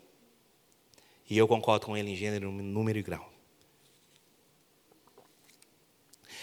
E 1.27 1.35
eu 1.35 1.47
concordo 1.47 1.87
com 1.87 1.97
ele 1.97 2.11
em 2.11 2.15
gênero, 2.15 2.51
número 2.51 2.99
e 2.99 3.01
grau. 3.01 3.27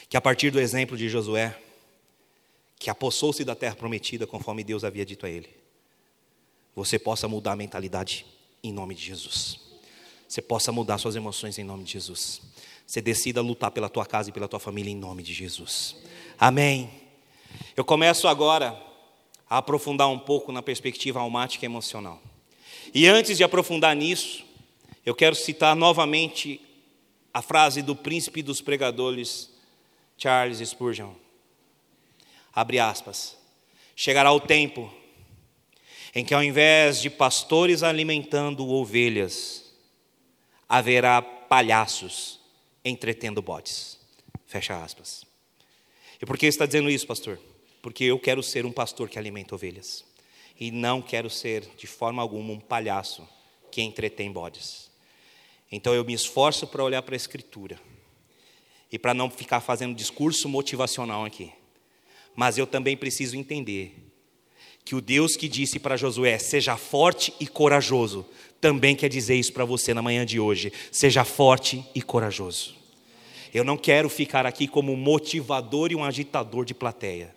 Que 0.09 0.17
a 0.17 0.21
partir 0.21 0.51
do 0.51 0.59
exemplo 0.59 0.97
de 0.97 1.09
Josué, 1.09 1.57
que 2.77 2.91
apossou-se 2.91 3.45
da 3.45 3.55
terra 3.55 3.77
prometida 3.77 4.27
conforme 4.27 4.65
Deus 4.65 4.83
havia 4.83 5.07
dito 5.07 5.27
a 5.27 5.31
ele, 5.31 5.51
você 6.75 6.99
possa 6.99 7.29
mudar 7.29 7.53
a 7.53 7.57
mentalidade 7.57 8.27
em 8.65 8.73
nome 8.73 8.97
de 8.97 9.03
Jesus. 9.05 9.61
Você 10.27 10.43
possa 10.43 10.73
mudar 10.73 10.99
suas 10.99 11.15
emoções 11.15 11.57
em 11.57 11.63
nome 11.63 11.85
de 11.85 11.93
Jesus. 11.93 12.43
Você 12.85 13.01
decida 13.01 13.41
lutar 13.41 13.71
pela 13.71 13.89
tua 13.89 14.05
casa 14.05 14.31
e 14.31 14.33
pela 14.33 14.49
tua 14.49 14.59
família 14.59 14.91
em 14.91 14.97
nome 14.97 15.23
de 15.23 15.33
Jesus. 15.33 15.95
Amém. 16.37 17.04
Eu 17.77 17.85
começo 17.85 18.29
agora 18.29 18.81
a 19.49 19.59
aprofundar 19.59 20.09
um 20.09 20.19
pouco 20.19 20.53
na 20.53 20.63
perspectiva 20.63 21.21
almática 21.21 21.65
emocional. 21.65 22.21
E 22.95 23.07
antes 23.07 23.37
de 23.37 23.45
aprofundar 23.45 23.95
nisso, 23.95 24.45
eu 25.05 25.15
quero 25.15 25.35
citar 25.35 25.75
novamente 25.75 26.61
a 27.33 27.43
frase 27.43 27.83
do 27.83 27.97
príncipe 27.97 28.43
dos 28.43 28.61
pregadores, 28.61 29.51
Charles 30.17 30.59
Spurgeon. 30.69 31.13
Abre 32.55 32.79
aspas. 32.79 33.37
Chegará 33.97 34.33
o 34.33 34.41
tempo 34.41 34.93
em 36.15 36.25
que, 36.25 36.33
ao 36.33 36.43
invés 36.43 37.03
de 37.03 37.11
pastores 37.11 37.83
alimentando 37.83 38.69
ovelhas, 38.69 39.65
haverá 40.69 41.21
palhaços 41.21 42.39
entretendo 42.85 43.43
bodes. 43.43 43.99
Fecha 44.47 44.83
aspas. 44.83 45.25
E 46.25 46.27
por 46.27 46.39
que 46.39 46.47
está 46.47 46.65
dizendo 46.65 46.89
isso, 46.89 47.07
pastor? 47.07 47.39
Porque 47.83 48.03
eu 48.03 48.19
quero 48.19 48.43
ser 48.43 48.65
um 48.65 48.73
pastor 48.73 49.11
que 49.11 49.19
alimenta 49.19 49.55
ovelhas. 49.55 50.07
E 50.59 50.71
não 50.71 51.03
quero 51.03 51.29
ser, 51.29 51.69
de 51.77 51.87
forma 51.87 52.23
alguma, 52.23 52.51
um 52.51 52.59
palhaço 52.59 53.29
que 53.71 53.83
entretém 53.83 54.33
bodes. 54.33 54.91
Então 55.71 55.93
eu 55.93 56.03
me 56.03 56.15
esforço 56.15 56.67
para 56.67 56.83
olhar 56.83 57.03
para 57.03 57.15
a 57.15 57.17
Escritura. 57.17 57.79
E 58.91 58.99
para 58.99 59.13
não 59.13 59.29
ficar 59.29 59.61
fazendo 59.61 59.95
discurso 59.95 60.49
motivacional 60.49 61.27
aqui. 61.27 61.53
Mas 62.35 62.57
eu 62.57 62.67
também 62.67 62.97
preciso 62.97 63.37
entender 63.37 63.95
que 64.83 64.95
o 64.95 65.03
Deus 65.03 65.37
que 65.37 65.47
disse 65.47 65.79
para 65.79 65.95
Josué: 65.95 66.39
seja 66.39 66.75
forte 66.75 67.35
e 67.39 67.47
corajoso, 67.47 68.27
também 68.63 68.97
quer 68.97 69.11
dizer 69.11 69.35
isso 69.35 69.53
para 69.53 69.67
você 69.67 69.93
na 69.93 70.01
manhã 70.01 70.25
de 70.25 70.41
hoje. 70.41 70.73
Seja 70.91 71.23
forte 71.23 71.85
e 71.95 72.01
corajoso. 72.01 72.83
Eu 73.55 73.63
não 73.63 73.77
quero 73.77 74.11
ficar 74.11 74.45
aqui 74.45 74.67
como 74.67 74.93
um 74.93 74.97
motivador 74.97 75.93
e 75.93 75.95
um 75.95 76.03
agitador 76.03 76.65
de 76.65 76.75
plateia, 76.75 77.35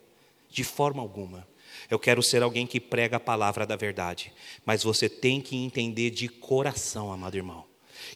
de 0.49 0.63
forma 0.63 0.99
alguma. 0.99 1.47
Eu 1.91 1.99
quero 1.99 2.23
ser 2.23 2.41
alguém 2.41 2.65
que 2.65 2.79
prega 2.79 3.17
a 3.17 3.19
palavra 3.19 3.67
da 3.67 3.75
verdade. 3.75 4.33
Mas 4.65 4.83
você 4.83 5.07
tem 5.07 5.39
que 5.39 5.55
entender 5.55 6.09
de 6.09 6.27
coração, 6.27 7.13
amado 7.13 7.37
irmão, 7.37 7.63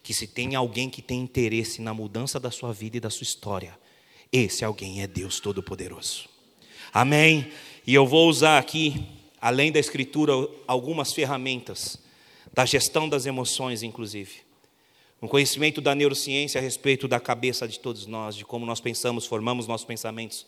que 0.02 0.16
se 0.16 0.26
tem 0.26 0.56
alguém 0.56 0.90
que 0.90 1.02
tem 1.02 1.20
interesse 1.20 1.80
na 1.80 1.94
mudança 1.94 2.40
da 2.40 2.50
sua 2.50 2.74
vida 2.74 2.98
e 2.98 3.00
da 3.00 3.12
sua 3.12 3.24
história, 3.24 3.78
esse 4.34 4.66
alguém 4.66 5.04
é 5.04 5.08
Deus 5.08 5.40
Todo-Poderoso. 5.40 6.28
Amém? 6.92 7.52
E 7.86 7.94
eu 7.94 8.08
vou 8.08 8.28
usar 8.28 8.58
aqui, 8.58 9.06
além 9.40 9.72
da 9.72 9.80
Escritura, 9.80 10.34
algumas 10.65 11.13
ferramentas 11.13 12.00
da 12.52 12.65
gestão 12.65 13.08
das 13.08 13.28
emoções, 13.28 13.84
inclusive. 13.84 14.50
Um 15.22 15.28
conhecimento 15.28 15.80
da 15.80 15.94
neurociência 15.94 16.60
a 16.60 16.63
respeito 16.63 17.08
da 17.08 17.19
cabeça 17.19 17.67
de 17.67 17.80
todos 17.80 18.08
nós, 18.08 18.36
de 18.36 18.44
como 18.44 18.65
nós 18.65 18.82
pensamos, 18.82 19.26
formamos 19.26 19.67
nossos 19.67 19.86
pensamentos. 19.86 20.48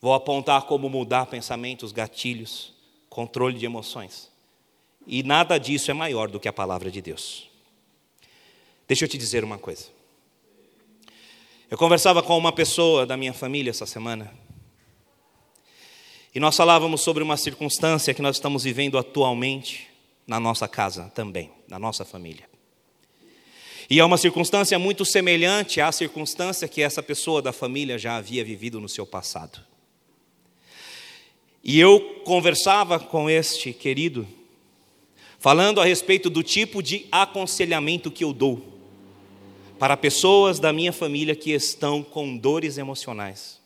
Vou 0.00 0.12
apontar 0.12 0.62
como 0.62 0.88
mudar 0.88 1.26
pensamentos, 1.26 1.90
gatilhos, 1.90 2.74
controle 3.08 3.58
de 3.58 3.64
emoções. 3.64 4.30
E 5.06 5.22
nada 5.22 5.56
disso 5.56 5.90
é 5.90 5.94
maior 5.94 6.28
do 6.28 6.38
que 6.38 6.48
a 6.48 6.52
palavra 6.52 6.90
de 6.90 7.00
Deus. 7.00 7.48
Deixa 8.86 9.04
eu 9.04 9.08
te 9.08 9.16
dizer 9.16 9.44
uma 9.44 9.58
coisa. 9.58 9.86
Eu 11.70 11.78
conversava 11.78 12.22
com 12.22 12.36
uma 12.36 12.52
pessoa 12.52 13.06
da 13.06 13.16
minha 13.16 13.32
família 13.32 13.70
essa 13.70 13.86
semana. 13.86 14.30
E 16.34 16.40
nós 16.40 16.56
falávamos 16.56 17.00
sobre 17.00 17.22
uma 17.22 17.36
circunstância 17.36 18.12
que 18.12 18.20
nós 18.20 18.36
estamos 18.36 18.64
vivendo 18.64 18.98
atualmente 18.98 19.88
na 20.26 20.38
nossa 20.38 20.68
casa 20.68 21.10
também, 21.14 21.50
na 21.66 21.78
nossa 21.78 22.04
família. 22.04 22.49
E 23.90 23.98
é 23.98 24.04
uma 24.04 24.16
circunstância 24.16 24.78
muito 24.78 25.04
semelhante 25.04 25.80
à 25.80 25.90
circunstância 25.90 26.68
que 26.68 26.80
essa 26.80 27.02
pessoa 27.02 27.42
da 27.42 27.52
família 27.52 27.98
já 27.98 28.16
havia 28.16 28.44
vivido 28.44 28.80
no 28.80 28.88
seu 28.88 29.04
passado. 29.04 29.60
E 31.62 31.78
eu 31.80 32.22
conversava 32.24 33.00
com 33.00 33.28
este 33.28 33.72
querido, 33.72 34.28
falando 35.40 35.80
a 35.80 35.84
respeito 35.84 36.30
do 36.30 36.40
tipo 36.40 36.80
de 36.80 37.06
aconselhamento 37.10 38.12
que 38.12 38.22
eu 38.22 38.32
dou 38.32 38.64
para 39.76 39.96
pessoas 39.96 40.60
da 40.60 40.72
minha 40.72 40.92
família 40.92 41.34
que 41.34 41.50
estão 41.50 42.00
com 42.00 42.36
dores 42.36 42.78
emocionais. 42.78 43.58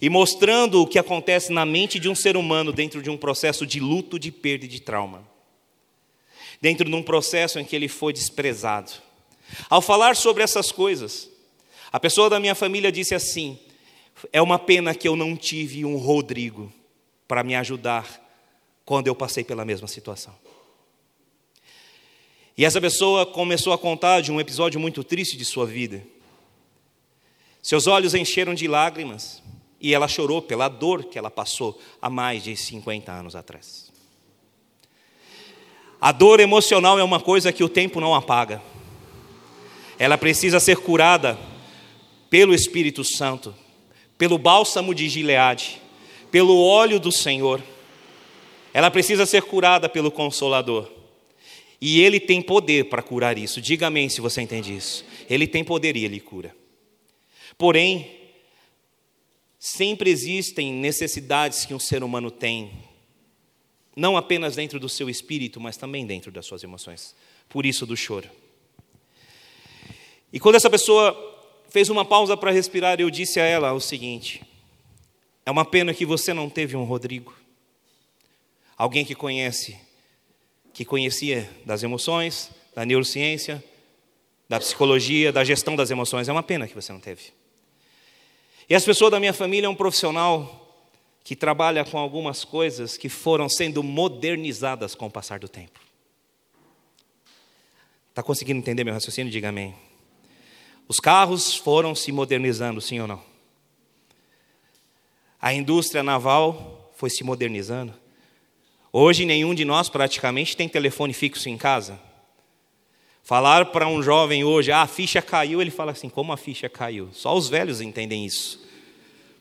E 0.00 0.08
mostrando 0.08 0.80
o 0.80 0.86
que 0.86 0.98
acontece 0.98 1.52
na 1.52 1.66
mente 1.66 1.98
de 1.98 2.08
um 2.08 2.14
ser 2.14 2.36
humano 2.36 2.72
dentro 2.72 3.02
de 3.02 3.10
um 3.10 3.16
processo 3.16 3.66
de 3.66 3.78
luto, 3.78 4.18
de 4.18 4.32
perda 4.32 4.64
e 4.64 4.68
de 4.68 4.80
trauma. 4.80 5.22
Dentro 6.62 6.88
de 6.88 6.94
um 6.94 7.02
processo 7.02 7.58
em 7.58 7.64
que 7.64 7.76
ele 7.76 7.88
foi 7.88 8.12
desprezado. 8.12 8.92
Ao 9.68 9.80
falar 9.80 10.16
sobre 10.16 10.42
essas 10.42 10.70
coisas, 10.70 11.28
a 11.92 12.00
pessoa 12.00 12.28
da 12.30 12.40
minha 12.40 12.54
família 12.54 12.90
disse 12.90 13.14
assim: 13.14 13.58
é 14.32 14.40
uma 14.40 14.58
pena 14.58 14.94
que 14.94 15.06
eu 15.06 15.16
não 15.16 15.36
tive 15.36 15.84
um 15.84 15.96
Rodrigo 15.96 16.72
para 17.26 17.42
me 17.42 17.54
ajudar 17.54 18.20
quando 18.84 19.06
eu 19.06 19.14
passei 19.14 19.44
pela 19.44 19.64
mesma 19.64 19.88
situação. 19.88 20.34
E 22.56 22.64
essa 22.64 22.80
pessoa 22.80 23.26
começou 23.26 23.72
a 23.72 23.78
contar 23.78 24.20
de 24.20 24.30
um 24.30 24.40
episódio 24.40 24.78
muito 24.78 25.02
triste 25.02 25.36
de 25.36 25.44
sua 25.44 25.66
vida. 25.66 26.02
Seus 27.60 27.86
olhos 27.86 28.14
encheram 28.14 28.54
de 28.54 28.68
lágrimas 28.68 29.42
e 29.80 29.92
ela 29.92 30.06
chorou 30.06 30.40
pela 30.40 30.68
dor 30.68 31.04
que 31.04 31.18
ela 31.18 31.30
passou 31.30 31.80
há 32.00 32.08
mais 32.08 32.44
de 32.44 32.56
50 32.56 33.10
anos 33.10 33.34
atrás. 33.34 33.92
A 36.00 36.12
dor 36.12 36.38
emocional 36.38 36.98
é 36.98 37.02
uma 37.02 37.18
coisa 37.18 37.52
que 37.52 37.64
o 37.64 37.68
tempo 37.68 38.00
não 38.00 38.14
apaga. 38.14 38.62
Ela 39.98 40.18
precisa 40.18 40.58
ser 40.60 40.78
curada 40.78 41.38
pelo 42.28 42.54
Espírito 42.54 43.04
Santo, 43.04 43.54
pelo 44.18 44.38
bálsamo 44.38 44.94
de 44.94 45.08
Gileade, 45.08 45.80
pelo 46.30 46.60
óleo 46.60 46.98
do 46.98 47.12
Senhor. 47.12 47.62
Ela 48.72 48.90
precisa 48.90 49.24
ser 49.24 49.42
curada 49.42 49.88
pelo 49.88 50.10
Consolador. 50.10 50.90
E 51.80 52.00
Ele 52.00 52.18
tem 52.18 52.42
poder 52.42 52.86
para 52.86 53.02
curar 53.02 53.38
isso. 53.38 53.60
Diga 53.60 53.86
amém 53.86 54.08
se 54.08 54.20
você 54.20 54.40
entende 54.40 54.74
isso. 54.74 55.04
Ele 55.28 55.46
tem 55.46 55.62
poder 55.62 55.96
e 55.96 56.04
Ele 56.04 56.18
cura. 56.18 56.54
Porém, 57.56 58.10
sempre 59.58 60.10
existem 60.10 60.72
necessidades 60.72 61.64
que 61.64 61.74
um 61.74 61.78
ser 61.78 62.02
humano 62.02 62.30
tem, 62.30 62.72
não 63.96 64.16
apenas 64.16 64.56
dentro 64.56 64.80
do 64.80 64.88
seu 64.88 65.08
espírito, 65.08 65.60
mas 65.60 65.76
também 65.76 66.04
dentro 66.04 66.32
das 66.32 66.46
suas 66.46 66.64
emoções. 66.64 67.14
Por 67.48 67.64
isso 67.64 67.86
do 67.86 67.96
choro. 67.96 68.28
E 70.34 70.40
quando 70.40 70.56
essa 70.56 70.68
pessoa 70.68 71.16
fez 71.68 71.88
uma 71.88 72.04
pausa 72.04 72.36
para 72.36 72.50
respirar, 72.50 73.00
eu 73.00 73.08
disse 73.08 73.38
a 73.38 73.44
ela 73.44 73.72
o 73.72 73.78
seguinte: 73.78 74.42
é 75.46 75.50
uma 75.50 75.64
pena 75.64 75.94
que 75.94 76.04
você 76.04 76.34
não 76.34 76.50
teve 76.50 76.76
um 76.76 76.82
Rodrigo, 76.82 77.32
alguém 78.76 79.04
que 79.04 79.14
conhece, 79.14 79.78
que 80.72 80.84
conhecia 80.84 81.48
das 81.64 81.84
emoções, 81.84 82.50
da 82.74 82.84
neurociência, 82.84 83.62
da 84.48 84.58
psicologia, 84.58 85.32
da 85.32 85.44
gestão 85.44 85.76
das 85.76 85.92
emoções. 85.92 86.28
É 86.28 86.32
uma 86.32 86.42
pena 86.42 86.66
que 86.66 86.74
você 86.74 86.92
não 86.92 86.98
teve. 86.98 87.32
E 88.68 88.74
as 88.74 88.84
pessoas 88.84 89.12
da 89.12 89.20
minha 89.20 89.32
família 89.32 89.68
é 89.68 89.70
um 89.70 89.74
profissional 89.76 90.82
que 91.22 91.36
trabalha 91.36 91.84
com 91.84 91.96
algumas 91.96 92.44
coisas 92.44 92.96
que 92.96 93.08
foram 93.08 93.48
sendo 93.48 93.84
modernizadas 93.84 94.96
com 94.96 95.06
o 95.06 95.10
passar 95.10 95.38
do 95.38 95.48
tempo. 95.48 95.78
Está 98.10 98.20
conseguindo 98.20 98.58
entender 98.58 98.82
meu 98.82 98.94
raciocínio? 98.94 99.30
Diga 99.30 99.50
amém. 99.50 99.93
Os 100.86 101.00
carros 101.00 101.54
foram 101.54 101.94
se 101.94 102.12
modernizando, 102.12 102.80
sim 102.80 103.00
ou 103.00 103.06
não? 103.06 103.22
A 105.40 105.52
indústria 105.52 106.02
naval 106.02 106.92
foi 106.96 107.10
se 107.10 107.24
modernizando. 107.24 107.94
Hoje, 108.92 109.24
nenhum 109.24 109.54
de 109.54 109.64
nós 109.64 109.88
praticamente 109.88 110.56
tem 110.56 110.68
telefone 110.68 111.12
fixo 111.12 111.48
em 111.48 111.56
casa. 111.56 112.00
Falar 113.22 113.66
para 113.66 113.88
um 113.88 114.02
jovem 114.02 114.44
hoje, 114.44 114.70
ah, 114.70 114.82
a 114.82 114.86
ficha 114.86 115.20
caiu, 115.20 115.60
ele 115.60 115.70
fala 115.70 115.92
assim: 115.92 116.08
como 116.08 116.32
a 116.32 116.36
ficha 116.36 116.68
caiu? 116.68 117.08
Só 117.12 117.34
os 117.34 117.48
velhos 117.48 117.80
entendem 117.80 118.24
isso. 118.24 118.62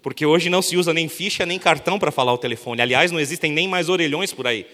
Porque 0.02 0.26
hoje 0.26 0.50
não 0.50 0.62
se 0.62 0.76
usa 0.76 0.94
nem 0.94 1.08
ficha 1.08 1.46
nem 1.46 1.60
cartão 1.60 2.00
para 2.00 2.12
falar 2.12 2.34
o 2.34 2.38
telefone. 2.38 2.82
Aliás, 2.82 3.12
não 3.12 3.20
existem 3.20 3.52
nem 3.52 3.68
mais 3.68 3.90
orelhões 3.90 4.34
por 4.34 4.48
aí. 4.48 4.66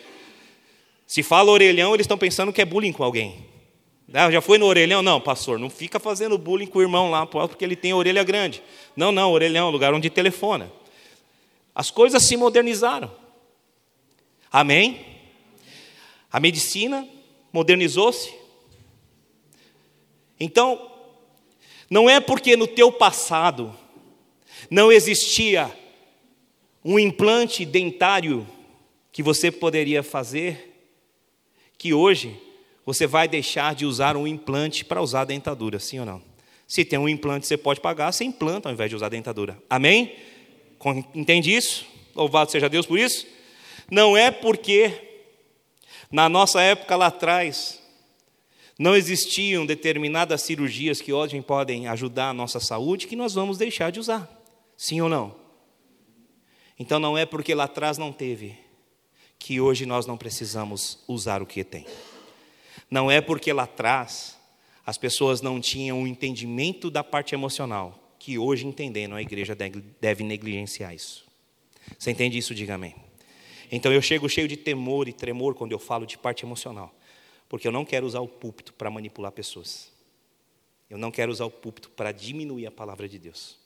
Se 1.05 1.21
fala 1.23 1.51
orelhão, 1.51 1.93
eles 1.93 2.05
estão 2.05 2.17
pensando 2.17 2.53
que 2.53 2.61
é 2.61 2.65
bullying 2.65 2.91
com 2.91 3.03
alguém. 3.03 3.45
Ah, 4.13 4.31
já 4.31 4.41
foi 4.41 4.57
no 4.57 4.65
orelhão? 4.65 5.01
Não, 5.01 5.21
pastor, 5.21 5.59
não 5.59 5.69
fica 5.69 5.99
fazendo 5.99 6.37
bullying 6.37 6.65
com 6.65 6.79
o 6.79 6.81
irmão 6.81 7.11
lá, 7.11 7.25
porque 7.25 7.63
ele 7.63 7.75
tem 7.75 7.93
orelha 7.93 8.23
grande. 8.23 8.63
Não, 8.95 9.11
não, 9.11 9.31
orelhão 9.31 9.69
é 9.69 9.71
lugar 9.71 9.93
onde 9.93 10.09
telefona. 10.09 10.71
As 11.75 11.91
coisas 11.91 12.23
se 12.23 12.35
modernizaram. 12.35 13.11
Amém? 14.51 15.05
A 16.31 16.39
medicina 16.39 17.07
modernizou-se. 17.53 18.33
Então, 20.39 20.91
não 21.89 22.09
é 22.09 22.19
porque 22.19 22.55
no 22.55 22.67
teu 22.67 22.91
passado 22.91 23.75
não 24.71 24.91
existia 24.91 25.71
um 26.83 26.97
implante 26.97 27.63
dentário 27.63 28.47
que 29.11 29.21
você 29.21 29.51
poderia 29.51 30.01
fazer, 30.01 30.87
que 31.77 31.93
hoje 31.93 32.48
você 32.89 33.05
vai 33.05 33.27
deixar 33.27 33.75
de 33.75 33.85
usar 33.85 34.17
um 34.17 34.25
implante 34.25 34.83
para 34.83 34.99
usar 34.99 35.21
a 35.21 35.25
dentadura, 35.25 35.77
sim 35.77 35.99
ou 35.99 36.05
não? 36.07 36.23
Se 36.67 36.83
tem 36.83 36.97
um 36.97 37.07
implante, 37.07 37.45
você 37.45 37.55
pode 37.55 37.79
pagar, 37.79 38.11
você 38.11 38.23
implanta 38.23 38.67
ao 38.67 38.73
invés 38.73 38.89
de 38.89 38.95
usar 38.95 39.05
a 39.05 39.09
dentadura. 39.09 39.61
Amém? 39.69 40.15
Entende 41.13 41.55
isso? 41.55 41.85
Louvado 42.15 42.49
seja 42.49 42.67
Deus 42.67 42.87
por 42.87 42.97
isso. 42.97 43.27
Não 43.91 44.17
é 44.17 44.31
porque 44.31 44.91
na 46.11 46.27
nossa 46.27 46.63
época 46.63 46.95
lá 46.95 47.05
atrás 47.07 47.79
não 48.79 48.95
existiam 48.95 49.67
determinadas 49.67 50.41
cirurgias 50.41 50.99
que 50.99 51.13
hoje 51.13 51.39
podem 51.41 51.87
ajudar 51.87 52.29
a 52.29 52.33
nossa 52.33 52.59
saúde 52.59 53.05
que 53.05 53.15
nós 53.15 53.35
vamos 53.35 53.59
deixar 53.59 53.91
de 53.91 53.99
usar. 53.99 54.27
Sim 54.75 54.99
ou 55.01 55.09
não? 55.09 55.35
Então 56.79 56.99
não 56.99 57.15
é 57.15 57.23
porque 57.23 57.53
lá 57.53 57.65
atrás 57.65 57.99
não 57.99 58.11
teve 58.11 58.57
que 59.37 59.61
hoje 59.61 59.85
nós 59.85 60.07
não 60.07 60.17
precisamos 60.17 61.03
usar 61.07 61.43
o 61.43 61.45
que 61.45 61.63
tem. 61.63 61.85
Não 62.89 63.09
é 63.09 63.21
porque 63.21 63.53
lá 63.53 63.63
atrás 63.63 64.37
as 64.85 64.97
pessoas 64.97 65.41
não 65.41 65.61
tinham 65.61 66.01
o 66.01 66.07
entendimento 66.07 66.89
da 66.89 67.03
parte 67.03 67.35
emocional, 67.35 68.15
que 68.17 68.37
hoje, 68.37 68.65
entendendo, 68.65 69.15
a 69.15 69.21
igreja 69.21 69.55
deve 69.55 70.23
negligenciar 70.23 70.93
isso. 70.93 71.27
Você 71.97 72.11
entende 72.11 72.37
isso? 72.37 72.55
Diga 72.55 72.75
amém. 72.75 72.95
Então 73.71 73.93
eu 73.93 74.01
chego 74.01 74.27
cheio 74.27 74.47
de 74.47 74.57
temor 74.57 75.07
e 75.07 75.13
tremor 75.13 75.53
quando 75.53 75.71
eu 75.71 75.79
falo 75.79 76.05
de 76.05 76.17
parte 76.17 76.43
emocional, 76.43 76.93
porque 77.47 77.67
eu 77.67 77.71
não 77.71 77.85
quero 77.85 78.05
usar 78.05 78.19
o 78.19 78.27
púlpito 78.27 78.73
para 78.73 78.89
manipular 78.89 79.31
pessoas. 79.31 79.91
Eu 80.89 80.97
não 80.97 81.11
quero 81.11 81.31
usar 81.31 81.45
o 81.45 81.51
púlpito 81.51 81.91
para 81.91 82.11
diminuir 82.11 82.65
a 82.65 82.71
palavra 82.71 83.07
de 83.07 83.19
Deus. 83.19 83.59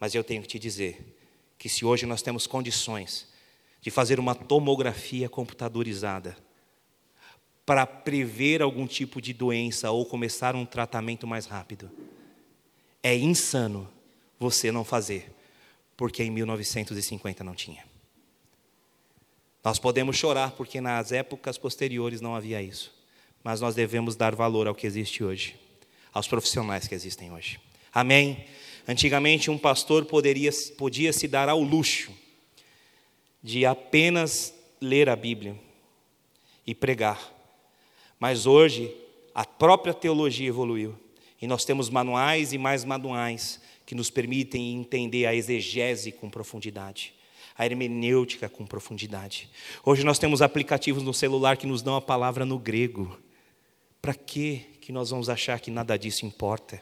Mas 0.00 0.14
eu 0.14 0.24
tenho 0.24 0.42
que 0.42 0.48
te 0.48 0.58
dizer 0.58 1.16
que 1.56 1.68
se 1.68 1.84
hoje 1.84 2.04
nós 2.04 2.20
temos 2.20 2.46
condições 2.46 3.28
de 3.80 3.90
fazer 3.90 4.18
uma 4.18 4.34
tomografia 4.34 5.28
computadorizada 5.28 6.36
para 7.66 7.84
prever 7.84 8.62
algum 8.62 8.86
tipo 8.86 9.20
de 9.20 9.32
doença 9.32 9.90
ou 9.90 10.06
começar 10.06 10.54
um 10.54 10.64
tratamento 10.64 11.26
mais 11.26 11.46
rápido. 11.46 11.90
É 13.02 13.16
insano 13.16 13.88
você 14.38 14.70
não 14.70 14.84
fazer, 14.84 15.32
porque 15.96 16.22
em 16.22 16.30
1950 16.30 17.42
não 17.42 17.56
tinha. 17.56 17.84
Nós 19.64 19.80
podemos 19.80 20.16
chorar 20.16 20.52
porque 20.52 20.80
nas 20.80 21.10
épocas 21.10 21.58
posteriores 21.58 22.20
não 22.20 22.36
havia 22.36 22.62
isso, 22.62 22.94
mas 23.42 23.60
nós 23.60 23.74
devemos 23.74 24.14
dar 24.14 24.32
valor 24.32 24.68
ao 24.68 24.74
que 24.74 24.86
existe 24.86 25.24
hoje, 25.24 25.56
aos 26.14 26.28
profissionais 26.28 26.86
que 26.86 26.94
existem 26.94 27.32
hoje. 27.32 27.58
Amém? 27.92 28.46
Antigamente, 28.86 29.50
um 29.50 29.58
pastor 29.58 30.04
poderia, 30.04 30.52
podia 30.78 31.12
se 31.12 31.26
dar 31.26 31.48
ao 31.48 31.60
luxo 31.60 32.12
de 33.42 33.66
apenas 33.66 34.54
ler 34.80 35.08
a 35.08 35.16
Bíblia 35.16 35.58
e 36.64 36.72
pregar 36.72 37.35
mas 38.18 38.46
hoje 38.46 38.94
a 39.34 39.44
própria 39.44 39.92
teologia 39.92 40.48
evoluiu 40.48 40.98
e 41.40 41.46
nós 41.46 41.64
temos 41.64 41.90
manuais 41.90 42.52
e 42.52 42.58
mais 42.58 42.84
manuais 42.84 43.60
que 43.84 43.94
nos 43.94 44.10
permitem 44.10 44.74
entender 44.74 45.26
a 45.26 45.34
exegese 45.34 46.10
com 46.10 46.30
profundidade, 46.30 47.14
a 47.56 47.64
hermenêutica 47.64 48.48
com 48.48 48.66
profundidade. 48.66 49.48
Hoje 49.84 50.04
nós 50.04 50.18
temos 50.18 50.42
aplicativos 50.42 51.02
no 51.02 51.12
celular 51.12 51.56
que 51.56 51.66
nos 51.66 51.82
dão 51.82 51.94
a 51.94 52.00
palavra 52.00 52.44
no 52.44 52.58
grego. 52.58 53.18
Para 54.00 54.14
que 54.14 54.58
que 54.80 54.92
nós 54.92 55.10
vamos 55.10 55.28
achar 55.28 55.60
que 55.60 55.70
nada 55.70 55.98
disso 55.98 56.24
importa? 56.24 56.80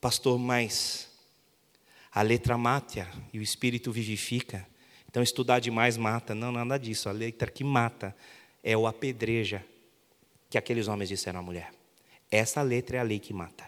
Pastor, 0.00 0.38
mas 0.38 1.08
a 2.12 2.22
letra 2.22 2.58
mata 2.58 3.08
e 3.32 3.38
o 3.38 3.42
espírito 3.42 3.92
vivifica. 3.92 4.66
Então 5.08 5.22
estudar 5.22 5.60
demais 5.60 5.96
mata. 5.96 6.34
Não, 6.34 6.50
nada 6.50 6.78
disso. 6.78 7.08
A 7.08 7.12
letra 7.12 7.50
que 7.50 7.62
mata 7.62 8.16
é 8.62 8.76
o 8.76 8.86
apedreja 8.86 9.64
que 10.50 10.58
aqueles 10.58 10.88
homens 10.88 11.08
disseram 11.08 11.38
à 11.38 11.42
mulher. 11.42 11.72
Essa 12.30 12.60
letra 12.60 12.96
é 12.96 13.00
a 13.00 13.04
lei 13.04 13.20
que 13.20 13.32
mata. 13.32 13.64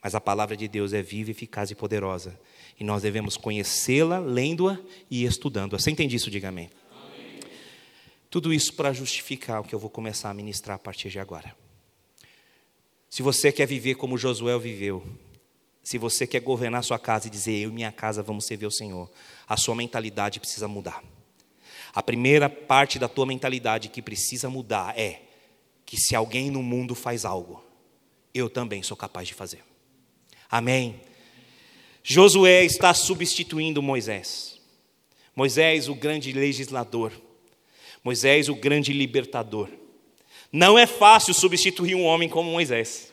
Mas 0.00 0.14
a 0.14 0.20
palavra 0.20 0.56
de 0.56 0.68
Deus 0.68 0.92
é 0.92 1.02
viva, 1.02 1.32
eficaz 1.32 1.70
e 1.70 1.74
poderosa. 1.74 2.38
E 2.78 2.84
nós 2.84 3.02
devemos 3.02 3.36
conhecê-la, 3.36 4.18
lendo-a 4.18 4.78
e 5.10 5.24
estudando-a. 5.24 5.78
Você 5.78 5.90
entende 5.90 6.14
isso? 6.14 6.30
Diga 6.30 6.48
amém. 6.48 6.70
amém. 6.90 7.40
Tudo 8.30 8.52
isso 8.52 8.74
para 8.74 8.92
justificar 8.92 9.60
o 9.60 9.64
que 9.64 9.74
eu 9.74 9.78
vou 9.78 9.90
começar 9.90 10.30
a 10.30 10.34
ministrar 10.34 10.76
a 10.76 10.78
partir 10.78 11.08
de 11.08 11.18
agora. 11.18 11.56
Se 13.10 13.22
você 13.22 13.50
quer 13.50 13.66
viver 13.66 13.94
como 13.94 14.18
Josué 14.18 14.58
viveu, 14.58 15.04
se 15.82 15.98
você 15.98 16.26
quer 16.26 16.40
governar 16.40 16.84
sua 16.84 16.98
casa 16.98 17.28
e 17.28 17.30
dizer 17.30 17.56
eu 17.56 17.70
e 17.70 17.72
minha 17.72 17.92
casa 17.92 18.22
vamos 18.22 18.44
servir 18.44 18.66
o 18.66 18.70
Senhor, 18.70 19.10
a 19.48 19.56
sua 19.56 19.74
mentalidade 19.74 20.40
precisa 20.40 20.68
mudar. 20.68 21.02
A 21.94 22.02
primeira 22.02 22.50
parte 22.50 22.98
da 22.98 23.08
tua 23.08 23.24
mentalidade 23.24 23.88
que 23.88 24.02
precisa 24.02 24.50
mudar 24.50 24.98
é 24.98 25.23
que 25.84 25.96
se 25.96 26.14
alguém 26.14 26.50
no 26.50 26.62
mundo 26.62 26.94
faz 26.94 27.24
algo, 27.24 27.62
eu 28.32 28.50
também 28.50 28.82
sou 28.82 28.96
capaz 28.96 29.28
de 29.28 29.34
fazer. 29.34 29.62
Amém. 30.50 31.00
Josué 32.02 32.64
está 32.64 32.92
substituindo 32.92 33.82
Moisés. 33.82 34.60
Moisés, 35.34 35.88
o 35.88 35.94
grande 35.94 36.32
legislador. 36.32 37.12
Moisés, 38.02 38.48
o 38.48 38.54
grande 38.54 38.92
libertador. 38.92 39.68
Não 40.52 40.78
é 40.78 40.86
fácil 40.86 41.34
substituir 41.34 41.94
um 41.94 42.04
homem 42.04 42.28
como 42.28 42.50
Moisés. 42.50 43.12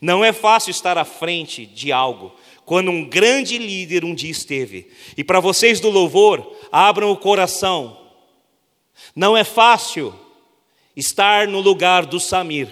Não 0.00 0.24
é 0.24 0.32
fácil 0.32 0.70
estar 0.70 0.98
à 0.98 1.04
frente 1.04 1.66
de 1.66 1.92
algo 1.92 2.32
quando 2.64 2.90
um 2.90 3.04
grande 3.04 3.58
líder 3.58 4.04
um 4.04 4.14
dia 4.14 4.30
esteve. 4.30 4.90
E 5.16 5.22
para 5.22 5.40
vocês 5.40 5.78
do 5.78 5.90
louvor, 5.90 6.56
abram 6.72 7.10
o 7.10 7.16
coração. 7.16 8.10
Não 9.14 9.36
é 9.36 9.44
fácil 9.44 10.14
estar 10.96 11.48
no 11.48 11.60
lugar 11.60 12.06
do 12.06 12.20
Samir, 12.20 12.68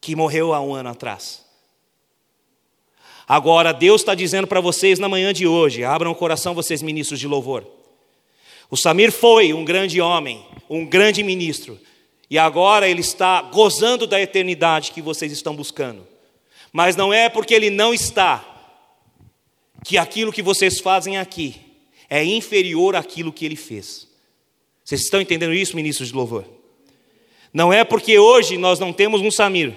que 0.00 0.14
morreu 0.14 0.52
há 0.52 0.60
um 0.60 0.74
ano 0.74 0.90
atrás. 0.90 1.44
Agora, 3.28 3.72
Deus 3.72 4.02
está 4.02 4.14
dizendo 4.14 4.46
para 4.46 4.60
vocês 4.60 4.98
na 4.98 5.08
manhã 5.08 5.32
de 5.32 5.46
hoje: 5.46 5.82
abram 5.82 6.12
o 6.12 6.14
coração, 6.14 6.54
vocês 6.54 6.82
ministros 6.82 7.18
de 7.18 7.26
louvor. 7.26 7.66
O 8.70 8.76
Samir 8.76 9.10
foi 9.10 9.52
um 9.52 9.64
grande 9.64 10.00
homem, 10.00 10.44
um 10.68 10.84
grande 10.84 11.22
ministro, 11.22 11.78
e 12.28 12.38
agora 12.38 12.88
ele 12.88 13.00
está 13.00 13.42
gozando 13.42 14.06
da 14.06 14.20
eternidade 14.20 14.92
que 14.92 15.02
vocês 15.02 15.32
estão 15.32 15.54
buscando. 15.54 16.06
Mas 16.72 16.96
não 16.96 17.12
é 17.12 17.28
porque 17.28 17.54
ele 17.54 17.70
não 17.70 17.94
está, 17.94 18.44
que 19.84 19.96
aquilo 19.96 20.32
que 20.32 20.42
vocês 20.42 20.80
fazem 20.80 21.16
aqui 21.16 21.60
é 22.10 22.24
inferior 22.24 22.94
àquilo 22.94 23.32
que 23.32 23.44
ele 23.44 23.56
fez. 23.56 24.06
Vocês 24.86 25.00
estão 25.00 25.20
entendendo 25.20 25.52
isso, 25.52 25.74
ministros 25.74 26.10
de 26.10 26.14
louvor? 26.14 26.44
Não 27.52 27.72
é 27.72 27.82
porque 27.82 28.20
hoje 28.20 28.56
nós 28.56 28.78
não 28.78 28.92
temos 28.92 29.20
um 29.20 29.32
Samir 29.32 29.74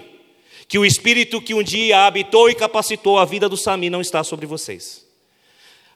que 0.68 0.78
o 0.78 0.86
Espírito 0.86 1.42
que 1.42 1.52
um 1.52 1.64
dia 1.64 2.06
habitou 2.06 2.48
e 2.48 2.54
capacitou 2.54 3.18
a 3.18 3.24
vida 3.24 3.48
do 3.48 3.56
Samir 3.56 3.90
não 3.90 4.00
está 4.00 4.22
sobre 4.22 4.46
vocês. 4.46 5.04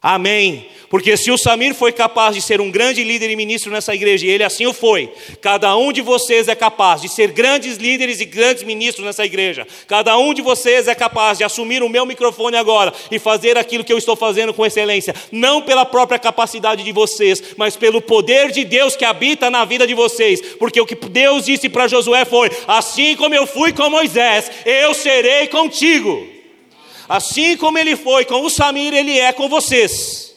Amém. 0.05 0.67
Porque 0.91 1.17
se 1.17 1.31
o 1.31 1.39
Samir 1.39 1.75
foi 1.75 1.93
capaz 1.93 2.37
de 2.37 2.43
ser 2.43 2.61
um 2.61 2.71
grande 2.71 3.03
líder 3.03 3.31
e 3.31 3.37
ministro 3.37 3.73
nessa 3.73 3.95
igreja, 3.95 4.27
e 4.27 4.29
ele 4.29 4.45
assim 4.45 4.67
o 4.67 4.75
foi, 4.75 5.11
cada 5.41 5.75
um 5.79 5.91
de 5.91 6.03
vocês 6.03 6.47
é 6.47 6.55
capaz 6.55 7.01
de 7.01 7.09
ser 7.09 7.33
grandes 7.33 7.79
líderes 7.79 8.21
e 8.21 8.27
grandes 8.27 8.65
ministros 8.65 9.07
nessa 9.07 9.25
igreja. 9.25 9.67
Cada 9.89 10.19
um 10.19 10.35
de 10.35 10.43
vocês 10.43 10.89
é 10.89 10.95
capaz 10.95 11.39
de 11.39 11.45
assumir 11.45 11.83
o 11.83 11.89
meu 11.89 12.05
microfone 12.05 12.59
agora 12.59 12.93
e 13.11 13.19
fazer 13.19 13.57
aquilo 13.57 13.83
que 13.83 13.95
eu 13.95 13.99
estou 13.99 14.15
fazendo 14.15 14.53
com 14.53 14.67
excelência, 14.67 15.15
não 15.33 15.63
pela 15.63 15.87
própria 15.87 16.19
capacidade 16.19 16.85
de 16.85 16.93
vocês, 16.93 17.43
mas 17.57 17.75
pelo 17.75 18.03
poder 18.03 18.53
de 18.53 18.63
Deus 18.63 18.95
que 18.95 19.07
habita 19.07 19.49
na 19.49 19.65
vida 19.65 19.87
de 19.87 19.95
vocês. 19.95 20.43
Porque 20.59 20.83
o 20.83 20.87
que 20.87 20.95
Deus 20.95 21.47
disse 21.47 21.71
para 21.71 21.89
Josué 21.89 22.27
foi: 22.27 22.51
Assim 22.69 23.17
como 23.17 23.35
eu 23.35 23.47
fui 23.47 23.73
com 23.73 23.89
Moisés, 23.89 24.51
eu 24.67 24.93
serei 24.93 25.47
contigo. 25.47 26.34
Assim 27.09 27.57
como 27.57 27.79
ele 27.79 27.97
foi 27.97 28.25
com 28.25 28.43
o 28.43 28.51
Samir, 28.51 28.95
ele 28.95 29.19
é 29.19 29.33
com 29.33 29.49
vocês. 29.49 30.35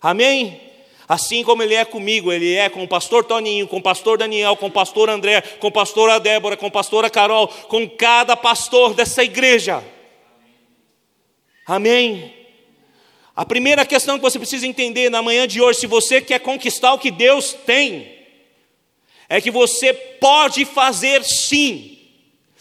Amém? 0.00 0.60
Assim 1.08 1.44
como 1.44 1.62
ele 1.62 1.74
é 1.74 1.84
comigo, 1.84 2.32
ele 2.32 2.54
é 2.54 2.68
com 2.68 2.82
o 2.82 2.88
pastor 2.88 3.24
Toninho, 3.24 3.68
com 3.68 3.76
o 3.76 3.82
pastor 3.82 4.18
Daniel, 4.18 4.56
com 4.56 4.66
o 4.66 4.70
pastor 4.70 5.10
André, 5.10 5.40
com 5.40 5.68
a 5.68 5.70
pastora 5.70 6.18
Débora, 6.18 6.56
com 6.56 6.66
a 6.66 6.70
pastora 6.70 7.10
Carol, 7.10 7.48
com 7.48 7.88
cada 7.88 8.36
pastor 8.36 8.94
dessa 8.94 9.22
igreja. 9.22 9.84
Amém? 11.66 12.32
A 13.36 13.44
primeira 13.44 13.84
questão 13.84 14.16
que 14.16 14.22
você 14.22 14.38
precisa 14.38 14.66
entender 14.66 15.10
na 15.10 15.22
manhã 15.22 15.46
de 15.46 15.60
hoje, 15.60 15.80
se 15.80 15.86
você 15.86 16.20
quer 16.20 16.38
conquistar 16.38 16.94
o 16.94 16.98
que 16.98 17.10
Deus 17.10 17.52
tem, 17.52 18.14
é 19.28 19.40
que 19.40 19.50
você 19.50 19.92
pode 19.92 20.64
fazer 20.64 21.22
sim 21.24 21.98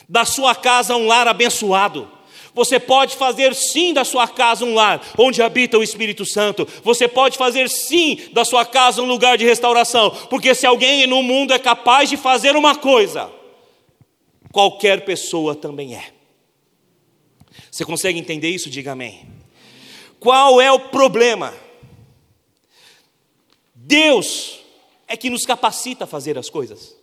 da 0.10 0.26
sua 0.26 0.56
casa 0.56 0.96
um 0.96 1.08
lar 1.08 1.28
abençoado. 1.28 2.12
Você 2.54 2.80
pode 2.80 3.16
fazer 3.16 3.56
sim 3.56 3.94
da 3.94 4.06
sua 4.06 4.28
casa 4.28 4.64
um 4.64 4.76
lar 4.76 5.02
onde 5.18 5.42
habita 5.42 5.78
o 5.78 5.84
Espírito 5.84 6.26
Santo. 6.26 6.68
Você 6.84 7.08
pode 7.08 7.38
fazer 7.38 7.70
sim 7.70 8.20
da 8.32 8.46
sua 8.46 8.66
casa 8.66 9.02
um 9.02 9.06
lugar 9.06 9.38
de 9.38 9.46
restauração. 9.46 10.12
Porque 10.30 10.54
se 10.54 10.66
alguém 10.66 11.08
no 11.08 11.24
mundo 11.24 11.54
é 11.54 11.60
capaz 11.60 12.10
de 12.10 12.18
fazer 12.18 12.56
uma 12.56 12.76
coisa, 12.76 13.32
qualquer 14.52 15.04
pessoa 15.04 15.56
também 15.56 15.96
é. 15.96 16.12
Você 17.72 17.84
consegue 17.84 18.20
entender 18.20 18.50
isso? 18.50 18.70
Diga 18.70 18.92
amém. 18.92 19.28
Qual 20.20 20.62
é 20.62 20.72
o 20.72 20.80
problema? 20.80 21.54
Deus 23.74 24.60
é 25.08 25.18
que 25.18 25.30
nos 25.30 25.46
capacita 25.46 26.06
a 26.06 26.08
fazer 26.08 26.38
as 26.38 26.50
coisas. 26.50 26.96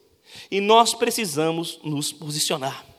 E 0.50 0.60
nós 0.60 0.94
precisamos 0.94 1.78
nos 1.82 2.12
posicionar. 2.12 2.89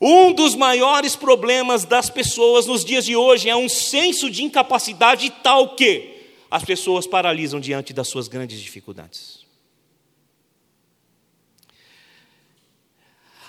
Um 0.00 0.32
dos 0.32 0.54
maiores 0.54 1.16
problemas 1.16 1.84
das 1.84 2.10
pessoas 2.10 2.66
nos 2.66 2.84
dias 2.84 3.04
de 3.04 3.16
hoje 3.16 3.48
é 3.48 3.56
um 3.56 3.68
senso 3.68 4.30
de 4.30 4.44
incapacidade 4.44 5.30
tal 5.42 5.74
que 5.74 6.16
as 6.50 6.64
pessoas 6.64 7.06
paralisam 7.06 7.58
diante 7.58 7.92
das 7.92 8.08
suas 8.08 8.28
grandes 8.28 8.60
dificuldades. 8.60 9.46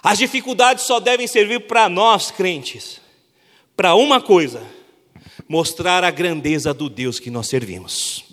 As 0.01 0.17
dificuldades 0.17 0.85
só 0.85 1.01
devem 1.01 1.27
servir 1.27 1.67
para 1.67 1.89
nós, 1.89 2.31
crentes, 2.31 3.01
para 3.75 3.93
uma 3.95 4.21
coisa: 4.21 4.65
mostrar 5.49 6.03
a 6.03 6.11
grandeza 6.11 6.73
do 6.73 6.89
Deus 6.89 7.19
que 7.19 7.29
nós 7.29 7.47
servimos. 7.47 8.23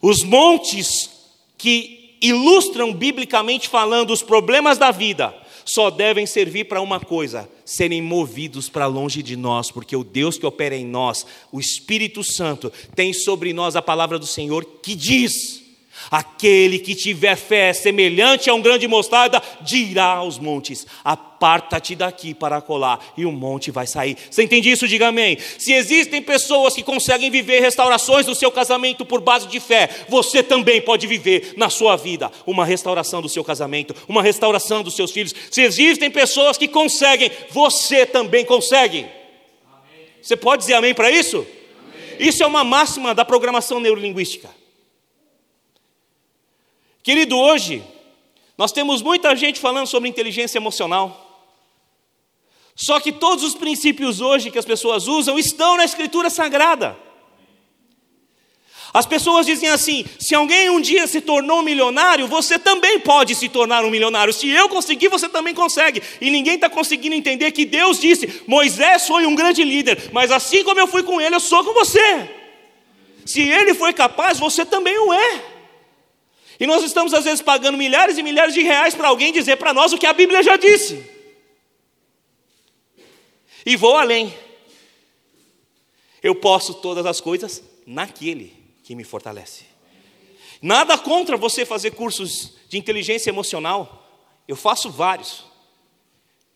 Os 0.00 0.22
montes 0.22 1.10
que 1.58 2.16
ilustram 2.22 2.94
biblicamente 2.94 3.68
falando 3.68 4.10
os 4.10 4.22
problemas 4.22 4.78
da 4.78 4.90
vida, 4.90 5.34
só 5.66 5.90
devem 5.90 6.24
servir 6.24 6.64
para 6.64 6.80
uma 6.80 7.00
coisa: 7.00 7.48
serem 7.64 8.00
movidos 8.00 8.68
para 8.68 8.86
longe 8.86 9.22
de 9.22 9.36
nós, 9.36 9.70
porque 9.70 9.96
o 9.96 10.04
Deus 10.04 10.38
que 10.38 10.46
opera 10.46 10.76
em 10.76 10.86
nós, 10.86 11.26
o 11.50 11.58
Espírito 11.58 12.22
Santo, 12.22 12.72
tem 12.94 13.12
sobre 13.12 13.52
nós 13.52 13.74
a 13.74 13.82
palavra 13.82 14.18
do 14.18 14.26
Senhor 14.26 14.64
que 14.80 14.94
diz: 14.94 15.65
Aquele 16.10 16.78
que 16.78 16.94
tiver 16.94 17.36
fé 17.36 17.72
semelhante 17.72 18.48
a 18.48 18.54
um 18.54 18.62
grande 18.62 18.86
mostarda, 18.86 19.42
dirá 19.60 20.04
aos 20.04 20.38
montes: 20.38 20.86
Aparta-te 21.04 21.94
daqui 21.94 22.32
para 22.32 22.60
colar, 22.60 23.00
e 23.16 23.26
o 23.26 23.32
monte 23.32 23.70
vai 23.70 23.86
sair. 23.86 24.16
Você 24.30 24.42
entende 24.42 24.70
isso? 24.70 24.86
Diga 24.86 25.08
amém. 25.08 25.36
Se 25.58 25.72
existem 25.72 26.22
pessoas 26.22 26.74
que 26.74 26.82
conseguem 26.82 27.30
viver 27.30 27.60
restaurações 27.60 28.26
do 28.26 28.34
seu 28.34 28.50
casamento 28.50 29.04
por 29.04 29.20
base 29.20 29.48
de 29.48 29.58
fé, 29.58 29.88
você 30.08 30.42
também 30.42 30.80
pode 30.80 31.06
viver 31.06 31.54
na 31.56 31.68
sua 31.68 31.96
vida 31.96 32.30
uma 32.46 32.64
restauração 32.64 33.20
do 33.20 33.28
seu 33.28 33.42
casamento, 33.42 33.94
uma 34.08 34.22
restauração 34.22 34.82
dos 34.82 34.94
seus 34.94 35.10
filhos. 35.10 35.34
Se 35.50 35.62
existem 35.62 36.10
pessoas 36.10 36.56
que 36.56 36.68
conseguem, 36.68 37.30
você 37.50 38.06
também 38.06 38.44
consegue. 38.44 38.98
Amém. 38.98 40.06
Você 40.22 40.36
pode 40.36 40.62
dizer 40.62 40.74
amém 40.74 40.94
para 40.94 41.10
isso? 41.10 41.38
Amém. 41.38 42.28
Isso 42.28 42.42
é 42.42 42.46
uma 42.46 42.62
máxima 42.62 43.14
da 43.14 43.24
programação 43.24 43.80
neurolinguística. 43.80 44.48
Querido, 47.06 47.38
hoje, 47.38 47.84
nós 48.58 48.72
temos 48.72 49.00
muita 49.00 49.36
gente 49.36 49.60
falando 49.60 49.86
sobre 49.86 50.08
inteligência 50.08 50.58
emocional. 50.58 51.54
Só 52.74 52.98
que 52.98 53.12
todos 53.12 53.44
os 53.44 53.54
princípios 53.54 54.20
hoje 54.20 54.50
que 54.50 54.58
as 54.58 54.64
pessoas 54.64 55.06
usam 55.06 55.38
estão 55.38 55.76
na 55.76 55.84
Escritura 55.84 56.28
Sagrada. 56.28 56.98
As 58.92 59.06
pessoas 59.06 59.46
dizem 59.46 59.68
assim: 59.68 60.04
se 60.18 60.34
alguém 60.34 60.68
um 60.68 60.80
dia 60.80 61.06
se 61.06 61.20
tornou 61.20 61.62
milionário, 61.62 62.26
você 62.26 62.58
também 62.58 62.98
pode 62.98 63.36
se 63.36 63.48
tornar 63.48 63.84
um 63.84 63.90
milionário. 63.90 64.32
Se 64.32 64.48
eu 64.48 64.68
conseguir, 64.68 65.06
você 65.06 65.28
também 65.28 65.54
consegue. 65.54 66.02
E 66.20 66.28
ninguém 66.28 66.56
está 66.56 66.68
conseguindo 66.68 67.14
entender 67.14 67.52
que 67.52 67.64
Deus 67.64 68.00
disse: 68.00 68.42
Moisés 68.48 69.06
foi 69.06 69.24
um 69.26 69.36
grande 69.36 69.62
líder, 69.62 70.10
mas 70.12 70.32
assim 70.32 70.64
como 70.64 70.80
eu 70.80 70.88
fui 70.88 71.04
com 71.04 71.20
ele, 71.20 71.36
eu 71.36 71.40
sou 71.40 71.62
com 71.62 71.72
você. 71.72 72.28
Se 73.24 73.42
ele 73.42 73.74
foi 73.74 73.92
capaz, 73.92 74.40
você 74.40 74.66
também 74.66 74.98
o 74.98 75.12
é. 75.12 75.55
E 76.58 76.66
nós 76.66 76.82
estamos, 76.82 77.12
às 77.12 77.24
vezes, 77.24 77.42
pagando 77.42 77.76
milhares 77.76 78.16
e 78.16 78.22
milhares 78.22 78.54
de 78.54 78.62
reais 78.62 78.94
para 78.94 79.08
alguém 79.08 79.32
dizer 79.32 79.56
para 79.56 79.74
nós 79.74 79.92
o 79.92 79.98
que 79.98 80.06
a 80.06 80.12
Bíblia 80.12 80.42
já 80.42 80.56
disse. 80.56 81.04
E 83.64 83.76
vou 83.76 83.96
além. 83.96 84.32
Eu 86.22 86.34
posso 86.34 86.74
todas 86.74 87.04
as 87.04 87.20
coisas 87.20 87.62
naquele 87.86 88.54
que 88.82 88.94
me 88.94 89.04
fortalece. 89.04 89.64
Nada 90.62 90.96
contra 90.96 91.36
você 91.36 91.66
fazer 91.66 91.90
cursos 91.90 92.54
de 92.68 92.78
inteligência 92.78 93.30
emocional. 93.30 94.08
Eu 94.48 94.56
faço 94.56 94.90
vários. 94.90 95.44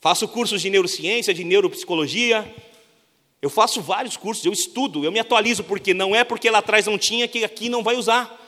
Faço 0.01 0.27
cursos 0.27 0.63
de 0.63 0.71
neurociência, 0.71 1.35
de 1.35 1.45
neuropsicologia. 1.45 2.55
Eu 3.43 3.51
faço 3.51 3.81
vários 3.81 4.17
cursos, 4.17 4.45
eu 4.45 4.53
estudo, 4.53 5.05
eu 5.05 5.11
me 5.11 5.19
atualizo, 5.19 5.65
porque 5.65 5.95
não 5.95 6.15
é 6.15 6.25
porque 6.25 6.51
lá 6.51 6.59
atrás 6.59 6.87
não 6.87 6.99
tinha 6.99 7.27
que 7.27 7.43
aqui 7.43 7.69
não 7.69 7.83
vai 7.83 7.97
usar. 7.97 8.39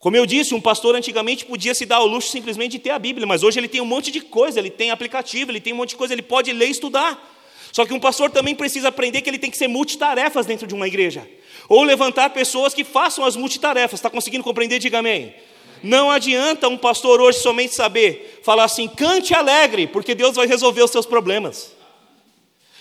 Como 0.00 0.16
eu 0.16 0.24
disse, 0.24 0.54
um 0.54 0.60
pastor 0.60 0.96
antigamente 0.96 1.44
podia 1.44 1.74
se 1.74 1.84
dar 1.84 1.96
ao 1.96 2.06
luxo 2.06 2.30
simplesmente 2.30 2.72
de 2.72 2.78
ter 2.78 2.88
a 2.88 2.98
Bíblia, 2.98 3.26
mas 3.26 3.42
hoje 3.42 3.60
ele 3.60 3.68
tem 3.68 3.82
um 3.82 3.84
monte 3.84 4.10
de 4.10 4.22
coisa, 4.22 4.58
ele 4.58 4.70
tem 4.70 4.90
aplicativo, 4.90 5.50
ele 5.50 5.60
tem 5.60 5.74
um 5.74 5.76
monte 5.76 5.90
de 5.90 5.96
coisa, 5.96 6.14
ele 6.14 6.22
pode 6.22 6.50
ler 6.54 6.68
e 6.68 6.70
estudar. 6.70 7.22
Só 7.70 7.84
que 7.84 7.92
um 7.92 8.00
pastor 8.00 8.30
também 8.30 8.54
precisa 8.54 8.88
aprender 8.88 9.20
que 9.20 9.28
ele 9.28 9.38
tem 9.38 9.50
que 9.50 9.58
ser 9.58 9.68
multitarefas 9.68 10.46
dentro 10.46 10.66
de 10.66 10.74
uma 10.74 10.88
igreja. 10.88 11.28
Ou 11.68 11.82
levantar 11.82 12.30
pessoas 12.30 12.72
que 12.72 12.82
façam 12.82 13.26
as 13.26 13.36
multitarefas. 13.36 14.00
Está 14.00 14.08
conseguindo 14.08 14.42
compreender? 14.42 14.78
Diga 14.78 15.00
amém. 15.00 15.34
Não 15.82 16.10
adianta 16.10 16.66
um 16.66 16.78
pastor 16.78 17.20
hoje 17.20 17.38
somente 17.38 17.74
saber 17.74 18.40
falar 18.42 18.64
assim, 18.64 18.88
cante 18.88 19.34
alegre, 19.34 19.86
porque 19.86 20.14
Deus 20.14 20.34
vai 20.34 20.46
resolver 20.46 20.82
os 20.82 20.90
seus 20.90 21.04
problemas. 21.04 21.76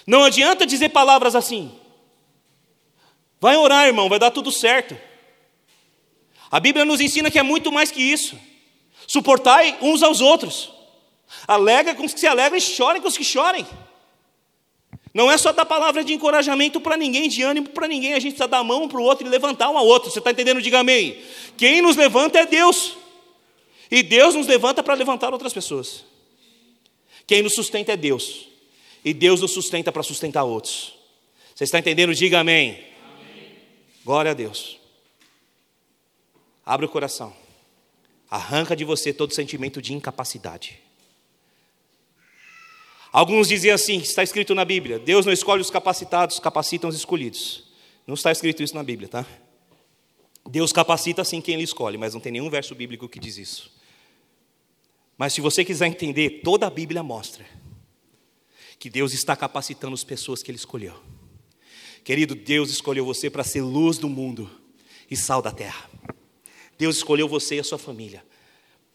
Não 0.08 0.24
adianta 0.24 0.66
dizer 0.66 0.90
palavras 0.90 1.36
assim. 1.36 1.70
Vai 3.42 3.58
orar, 3.58 3.88
irmão, 3.88 4.08
vai 4.08 4.20
dar 4.20 4.32
tudo 4.32 4.52
certo. 4.52 5.09
A 6.52 6.60
Bíblia 6.60 6.86
nos 6.86 7.00
ensina 7.00 7.30
que 7.30 7.38
é 7.38 7.44
muito 7.44 7.72
mais 7.72 7.92
que 7.92 8.02
isso. 8.02 8.38
Suportai 9.08 9.78
uns 9.82 10.02
aos 10.04 10.22
outros. 10.22 10.72
Alegra 11.48 11.94
com 11.96 12.06
os 12.06 12.14
que 12.14 12.20
se 12.20 12.28
alegram 12.28 12.58
e 12.58 12.62
chorem 12.62 13.02
com 13.02 13.08
os 13.08 13.18
que 13.18 13.24
chorem. 13.24 13.66
Não 15.14 15.32
é 15.32 15.38
só 15.38 15.52
dar 15.52 15.66
palavra 15.66 16.04
de 16.04 16.14
encorajamento 16.14 16.80
para 16.80 16.96
ninguém, 16.96 17.28
de 17.28 17.42
ânimo 17.42 17.70
para 17.70 17.88
ninguém, 17.88 18.14
a 18.14 18.20
gente 18.20 18.34
precisa 18.34 18.48
dar 18.48 18.60
a 18.60 18.64
mão 18.64 18.88
para 18.88 19.00
o 19.00 19.04
outro 19.04 19.26
e 19.26 19.30
levantar 19.30 19.70
um 19.70 19.78
ao 19.78 19.86
outro. 19.86 20.10
Você 20.12 20.20
está 20.20 20.32
entendendo? 20.32 20.62
Diga 20.62 20.80
amém. 20.80 21.20
Quem 21.58 21.82
nos 21.82 21.96
levanta 21.96 22.40
é 22.40 22.46
Deus. 22.46 22.94
E 23.90 24.04
Deus 24.04 24.36
nos 24.36 24.46
levanta 24.46 24.84
para 24.84 24.94
levantar 24.94 25.34
outras 25.34 25.52
pessoas. 25.52 26.06
Quem 27.26 27.42
nos 27.42 27.56
sustenta 27.56 27.94
é 27.94 27.98
Deus. 27.98 28.48
E 29.04 29.14
Deus 29.14 29.42
nos 29.42 29.52
sustenta 29.52 29.92
para 29.92 30.04
sustentar 30.04 30.44
outros. 30.44 30.94
Você 31.56 31.64
está 31.64 31.80
entendendo? 31.80 32.14
Diga 32.14 32.40
amém. 32.40 32.72
amém. 32.72 33.58
Glória 34.06 34.32
a 34.32 34.34
Deus. 34.34 34.79
Abre 36.70 36.86
o 36.86 36.90
coração. 36.90 37.36
Arranca 38.30 38.76
de 38.76 38.86
você 38.86 39.12
todo 39.12 39.34
sentimento 39.34 39.82
de 39.82 39.92
incapacidade. 39.92 40.80
Alguns 43.12 43.48
dizem 43.48 43.72
assim, 43.72 43.98
está 43.98 44.22
escrito 44.22 44.54
na 44.54 44.64
Bíblia: 44.64 45.00
Deus 45.00 45.26
não 45.26 45.34
escolhe 45.34 45.64
os 45.64 45.72
capacitados, 45.72 46.40
capacita 46.40 46.88
os 46.88 46.96
escolhidos. 46.96 47.64
Não 48.06 48.14
está 48.14 48.32
escrito 48.32 48.62
isso 48.62 48.76
na 48.76 48.84
Bíblia, 48.84 49.10
tá? 49.10 49.26
Deus 50.48 50.72
capacita 50.72 51.24
assim 51.24 51.42
quem 51.42 51.56
Ele 51.56 51.64
escolhe, 51.64 51.98
mas 51.98 52.14
não 52.14 52.22
tem 52.22 52.34
nenhum 52.34 52.52
verso 52.52 52.76
bíblico 52.76 53.10
que 53.10 53.20
diz 53.20 53.40
isso. 53.40 53.76
Mas 55.18 55.34
se 55.34 55.42
você 55.42 55.66
quiser 55.66 55.88
entender, 55.88 56.42
toda 56.44 56.68
a 56.68 56.70
Bíblia 56.70 57.02
mostra 57.02 57.48
que 58.78 58.92
Deus 58.92 59.12
está 59.12 59.36
capacitando 59.36 59.96
as 59.96 60.04
pessoas 60.04 60.44
que 60.44 60.52
Ele 60.52 60.58
escolheu. 60.60 60.94
Querido, 62.04 62.36
Deus 62.36 62.70
escolheu 62.70 63.06
você 63.06 63.28
para 63.28 63.44
ser 63.44 63.62
luz 63.62 63.98
do 63.98 64.08
mundo 64.08 64.48
e 65.10 65.18
sal 65.18 65.42
da 65.42 65.52
terra. 65.52 65.90
Deus 66.80 66.96
escolheu 66.96 67.28
você 67.28 67.58
e 67.58 67.60
a 67.60 67.64
sua 67.64 67.78
família 67.78 68.26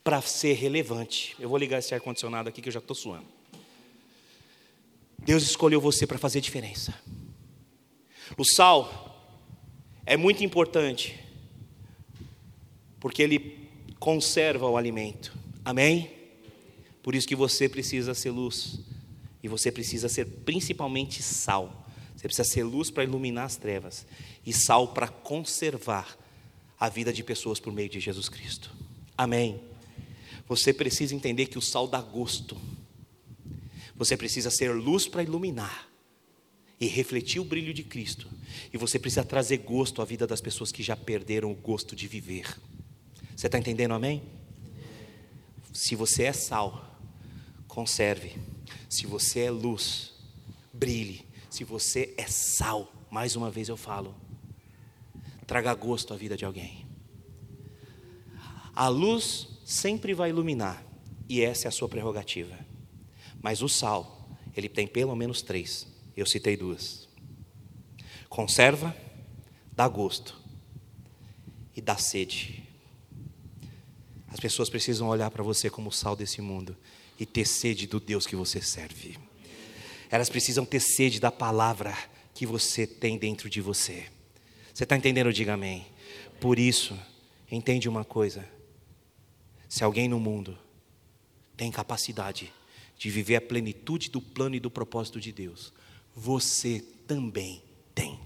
para 0.03 0.19
ser 0.19 0.53
relevante. 0.53 1.35
Eu 1.39 1.47
vou 1.47 1.57
ligar 1.57 1.77
esse 1.77 1.93
ar-condicionado 1.93 2.49
aqui 2.49 2.59
que 2.59 2.67
eu 2.67 2.73
já 2.73 2.79
estou 2.79 2.95
suando. 2.95 3.27
Deus 5.19 5.43
escolheu 5.43 5.79
você 5.79 6.07
para 6.07 6.17
fazer 6.17 6.41
diferença. 6.41 6.99
O 8.35 8.43
sal 8.43 9.37
é 10.03 10.17
muito 10.17 10.43
importante, 10.43 11.19
porque 12.99 13.21
ele 13.21 13.69
conserva 13.99 14.67
o 14.67 14.77
alimento. 14.77 15.31
Amém? 15.63 16.11
Por 17.03 17.13
isso 17.13 17.27
que 17.27 17.35
você 17.35 17.69
precisa 17.69 18.15
ser 18.15 18.31
luz. 18.31 18.79
E 19.43 19.47
você 19.47 19.71
precisa 19.71 20.09
ser 20.09 20.25
principalmente 20.25 21.21
sal. 21.21 21.87
Você 22.15 22.27
precisa 22.27 22.49
ser 22.49 22.63
luz 22.63 22.89
para 22.89 23.03
iluminar 23.03 23.45
as 23.45 23.57
trevas. 23.57 24.07
E 24.43 24.51
sal 24.51 24.87
para 24.87 25.07
conservar 25.07 26.17
a 26.79 26.89
vida 26.89 27.11
de 27.11 27.23
pessoas 27.23 27.59
por 27.59 27.73
meio 27.73 27.89
de 27.89 27.99
Jesus 27.99 28.29
Cristo. 28.29 28.71
Amém? 29.17 29.61
Você 30.47 30.73
precisa 30.73 31.15
entender 31.15 31.47
que 31.47 31.57
o 31.57 31.61
sal 31.61 31.87
dá 31.87 32.01
gosto. 32.01 32.57
Você 33.95 34.17
precisa 34.17 34.51
ser 34.51 34.73
luz 34.73 35.07
para 35.07 35.23
iluminar 35.23 35.89
e 36.79 36.87
refletir 36.87 37.39
o 37.39 37.45
brilho 37.45 37.73
de 37.73 37.83
Cristo. 37.83 38.27
E 38.73 38.77
você 38.77 38.99
precisa 38.99 39.23
trazer 39.23 39.57
gosto 39.59 40.01
à 40.01 40.05
vida 40.05 40.27
das 40.27 40.41
pessoas 40.41 40.71
que 40.71 40.83
já 40.83 40.95
perderam 40.95 41.51
o 41.51 41.55
gosto 41.55 41.95
de 41.95 42.07
viver. 42.07 42.55
Você 43.35 43.47
está 43.47 43.57
entendendo, 43.57 43.93
amém? 43.93 44.21
Se 45.73 45.95
você 45.95 46.23
é 46.23 46.33
sal, 46.33 46.99
conserve. 47.67 48.35
Se 48.89 49.07
você 49.07 49.41
é 49.41 49.51
luz, 49.51 50.13
brilhe. 50.73 51.25
Se 51.49 51.63
você 51.63 52.13
é 52.17 52.27
sal, 52.27 52.93
mais 53.09 53.35
uma 53.35 53.49
vez 53.49 53.69
eu 53.69 53.77
falo, 53.77 54.13
traga 55.45 55.73
gosto 55.73 56.13
à 56.13 56.17
vida 56.17 56.35
de 56.35 56.45
alguém. 56.45 56.85
A 58.75 58.87
luz 58.87 59.47
sempre 59.65 60.13
vai 60.13 60.29
iluminar, 60.29 60.83
e 61.29 61.41
essa 61.41 61.67
é 61.67 61.69
a 61.69 61.71
sua 61.71 61.87
prerrogativa. 61.87 62.57
Mas 63.41 63.61
o 63.61 63.69
sal, 63.69 64.29
ele 64.55 64.67
tem 64.67 64.87
pelo 64.87 65.15
menos 65.15 65.41
três. 65.41 65.87
Eu 66.15 66.25
citei 66.25 66.57
duas: 66.57 67.07
conserva, 68.27 68.95
dá 69.71 69.87
gosto 69.87 70.39
e 71.75 71.81
dá 71.81 71.97
sede. 71.97 72.63
As 74.27 74.39
pessoas 74.39 74.69
precisam 74.69 75.07
olhar 75.07 75.31
para 75.31 75.43
você 75.43 75.69
como 75.69 75.89
o 75.89 75.93
sal 75.93 76.15
desse 76.15 76.41
mundo 76.41 76.75
e 77.17 77.25
ter 77.25 77.45
sede 77.45 77.87
do 77.87 77.99
Deus 77.99 78.27
que 78.27 78.35
você 78.35 78.61
serve. 78.61 79.17
Elas 80.09 80.29
precisam 80.29 80.65
ter 80.65 80.81
sede 80.81 81.19
da 81.19 81.31
palavra 81.31 81.97
que 82.33 82.45
você 82.45 82.85
tem 82.85 83.17
dentro 83.17 83.49
de 83.49 83.61
você. 83.61 84.05
Você 84.75 84.83
está 84.83 84.97
entendendo? 84.97 85.31
Diga 85.31 85.53
amém. 85.53 85.87
Por 86.41 86.59
isso, 86.59 86.99
entende 87.49 87.87
uma 87.87 88.03
coisa: 88.03 88.45
se 89.69 89.85
alguém 89.85 90.09
no 90.09 90.19
mundo 90.19 90.57
tem 91.55 91.71
capacidade 91.71 92.51
de 92.97 93.09
viver 93.09 93.37
a 93.37 93.41
plenitude 93.41 94.09
do 94.09 94.21
plano 94.21 94.53
e 94.53 94.59
do 94.59 94.69
propósito 94.69 95.17
de 95.17 95.31
Deus, 95.31 95.71
você 96.13 96.83
também 97.07 97.63
tem. 97.93 98.19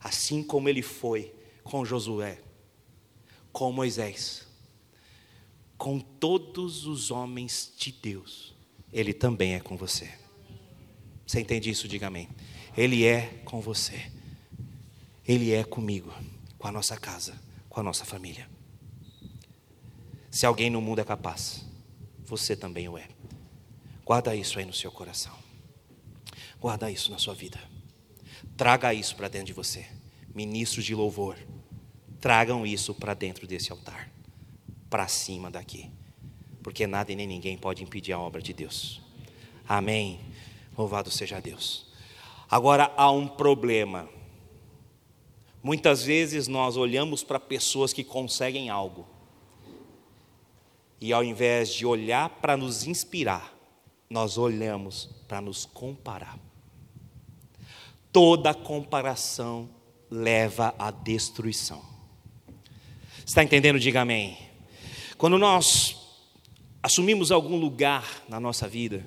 Assim 0.00 0.42
como 0.42 0.68
ele 0.68 0.82
foi 0.82 1.32
com 1.62 1.84
Josué, 1.84 2.40
com 3.52 3.70
Moisés, 3.70 4.44
com 5.78 6.00
todos 6.00 6.84
os 6.84 7.12
homens 7.12 7.72
de 7.78 7.92
Deus, 7.92 8.52
ele 8.92 9.14
também 9.14 9.54
é 9.54 9.60
com 9.60 9.76
você. 9.76 10.12
Você 11.24 11.38
entende 11.38 11.70
isso? 11.70 11.86
Diga 11.86 12.08
amém. 12.08 12.28
Ele 12.76 13.04
é 13.04 13.40
com 13.44 13.60
você. 13.60 14.12
Ele 15.26 15.52
é 15.52 15.64
comigo, 15.64 16.12
com 16.58 16.68
a 16.68 16.72
nossa 16.72 16.96
casa, 16.96 17.40
com 17.68 17.80
a 17.80 17.82
nossa 17.82 18.04
família. 18.04 18.48
Se 20.30 20.44
alguém 20.44 20.68
no 20.68 20.80
mundo 20.80 21.00
é 21.00 21.04
capaz, 21.04 21.64
você 22.24 22.56
também 22.56 22.88
o 22.88 22.98
é. 22.98 23.08
Guarda 24.04 24.34
isso 24.34 24.58
aí 24.58 24.64
no 24.64 24.72
seu 24.72 24.90
coração. 24.90 25.32
Guarda 26.60 26.90
isso 26.90 27.10
na 27.10 27.18
sua 27.18 27.34
vida. 27.34 27.58
Traga 28.56 28.92
isso 28.92 29.16
para 29.16 29.28
dentro 29.28 29.46
de 29.46 29.52
você. 29.52 29.86
Ministros 30.34 30.84
de 30.84 30.94
louvor, 30.94 31.38
tragam 32.20 32.66
isso 32.66 32.94
para 32.94 33.14
dentro 33.14 33.46
desse 33.46 33.70
altar, 33.70 34.10
para 34.90 35.06
cima 35.06 35.50
daqui, 35.50 35.90
porque 36.62 36.86
nada 36.86 37.12
e 37.12 37.16
nem 37.16 37.26
ninguém 37.26 37.56
pode 37.56 37.82
impedir 37.82 38.12
a 38.12 38.18
obra 38.18 38.42
de 38.42 38.52
Deus. 38.52 39.00
Amém. 39.68 40.20
Louvado 40.76 41.10
seja 41.10 41.40
Deus. 41.40 41.86
Agora 42.50 42.92
há 42.96 43.10
um 43.10 43.28
problema. 43.28 44.08
Muitas 45.64 46.02
vezes 46.02 46.46
nós 46.46 46.76
olhamos 46.76 47.24
para 47.24 47.40
pessoas 47.40 47.90
que 47.90 48.04
conseguem 48.04 48.68
algo 48.68 49.06
e 51.00 51.10
ao 51.10 51.24
invés 51.24 51.72
de 51.72 51.86
olhar 51.86 52.28
para 52.28 52.54
nos 52.54 52.86
inspirar, 52.86 53.50
nós 54.10 54.36
olhamos 54.36 55.08
para 55.26 55.40
nos 55.40 55.64
comparar. 55.64 56.38
Toda 58.12 58.52
comparação 58.52 59.70
leva 60.10 60.74
à 60.78 60.90
destruição. 60.90 61.82
Está 63.24 63.42
entendendo? 63.42 63.80
Diga 63.80 64.02
amém. 64.02 64.36
Quando 65.16 65.38
nós 65.38 65.96
assumimos 66.82 67.32
algum 67.32 67.56
lugar 67.56 68.22
na 68.28 68.38
nossa 68.38 68.68
vida, 68.68 69.06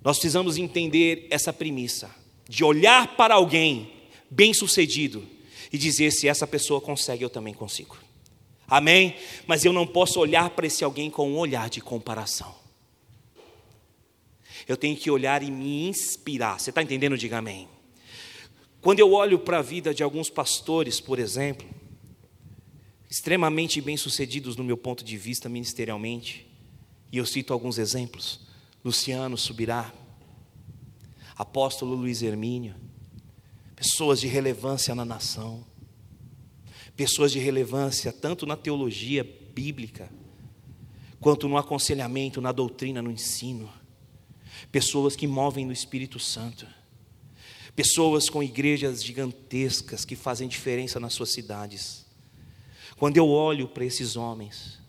nós 0.00 0.16
precisamos 0.16 0.56
entender 0.56 1.26
essa 1.28 1.52
premissa 1.52 2.08
de 2.48 2.62
olhar 2.62 3.16
para 3.16 3.34
alguém 3.34 3.97
bem-sucedido 4.30 5.26
e 5.72 5.78
dizer: 5.78 6.10
se 6.10 6.28
essa 6.28 6.46
pessoa 6.46 6.80
consegue, 6.80 7.24
eu 7.24 7.30
também 7.30 7.54
consigo. 7.54 7.96
Amém? 8.66 9.16
Mas 9.46 9.64
eu 9.64 9.72
não 9.72 9.86
posso 9.86 10.20
olhar 10.20 10.50
para 10.50 10.66
esse 10.66 10.84
alguém 10.84 11.10
com 11.10 11.30
um 11.30 11.38
olhar 11.38 11.70
de 11.70 11.80
comparação. 11.80 12.54
Eu 14.66 14.76
tenho 14.76 14.96
que 14.96 15.10
olhar 15.10 15.42
e 15.42 15.50
me 15.50 15.88
inspirar. 15.88 16.60
Você 16.60 16.70
está 16.70 16.82
entendendo? 16.82 17.16
Diga 17.16 17.38
amém. 17.38 17.66
Quando 18.82 19.00
eu 19.00 19.12
olho 19.12 19.38
para 19.38 19.58
a 19.58 19.62
vida 19.62 19.94
de 19.94 20.02
alguns 20.02 20.28
pastores, 20.28 21.00
por 21.00 21.18
exemplo, 21.18 21.66
extremamente 23.10 23.80
bem-sucedidos 23.80 24.56
no 24.56 24.62
meu 24.62 24.76
ponto 24.76 25.02
de 25.02 25.16
vista 25.16 25.48
ministerialmente, 25.48 26.46
E 27.10 27.16
eu 27.16 27.26
cito 27.26 27.52
alguns 27.52 27.78
exemplos: 27.78 28.40
Luciano 28.84 29.36
Subirá, 29.36 29.92
apóstolo 31.36 31.94
Luiz 31.94 32.22
Hermínio, 32.22 32.74
pessoas 33.78 34.20
de 34.20 34.26
relevância 34.26 34.92
na 34.92 35.04
nação, 35.04 35.64
pessoas 36.96 37.30
de 37.30 37.38
relevância 37.38 38.12
tanto 38.12 38.44
na 38.44 38.56
teologia 38.56 39.22
bíblica, 39.54 40.10
quanto 41.20 41.48
no 41.48 41.56
aconselhamento, 41.56 42.40
na 42.40 42.50
doutrina, 42.50 43.00
no 43.00 43.08
ensino, 43.08 43.72
pessoas 44.72 45.14
que 45.14 45.28
movem 45.28 45.64
no 45.64 45.72
Espírito 45.72 46.18
Santo, 46.18 46.66
pessoas 47.76 48.28
com 48.28 48.42
igrejas 48.42 49.04
gigantescas 49.04 50.04
que 50.04 50.16
fazem 50.16 50.48
diferença 50.48 50.98
nas 50.98 51.14
suas 51.14 51.30
cidades. 51.30 52.04
Quando 52.96 53.16
eu 53.16 53.28
olho 53.28 53.68
para 53.68 53.84
esses 53.84 54.16
homens, 54.16 54.80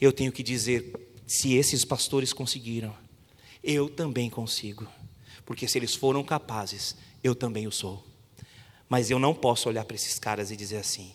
eu 0.00 0.12
tenho 0.12 0.32
que 0.32 0.42
dizer: 0.42 0.92
se 1.28 1.54
esses 1.54 1.84
pastores 1.84 2.32
conseguiram, 2.32 2.92
eu 3.62 3.88
também 3.88 4.28
consigo, 4.28 4.84
porque 5.46 5.68
se 5.68 5.78
eles 5.78 5.94
foram 5.94 6.24
capazes, 6.24 6.96
eu 7.22 7.34
também 7.34 7.66
o 7.66 7.72
sou. 7.72 8.04
Mas 8.88 9.10
eu 9.10 9.18
não 9.18 9.34
posso 9.34 9.68
olhar 9.68 9.84
para 9.84 9.94
esses 9.94 10.18
caras 10.18 10.50
e 10.50 10.56
dizer 10.56 10.78
assim: 10.78 11.14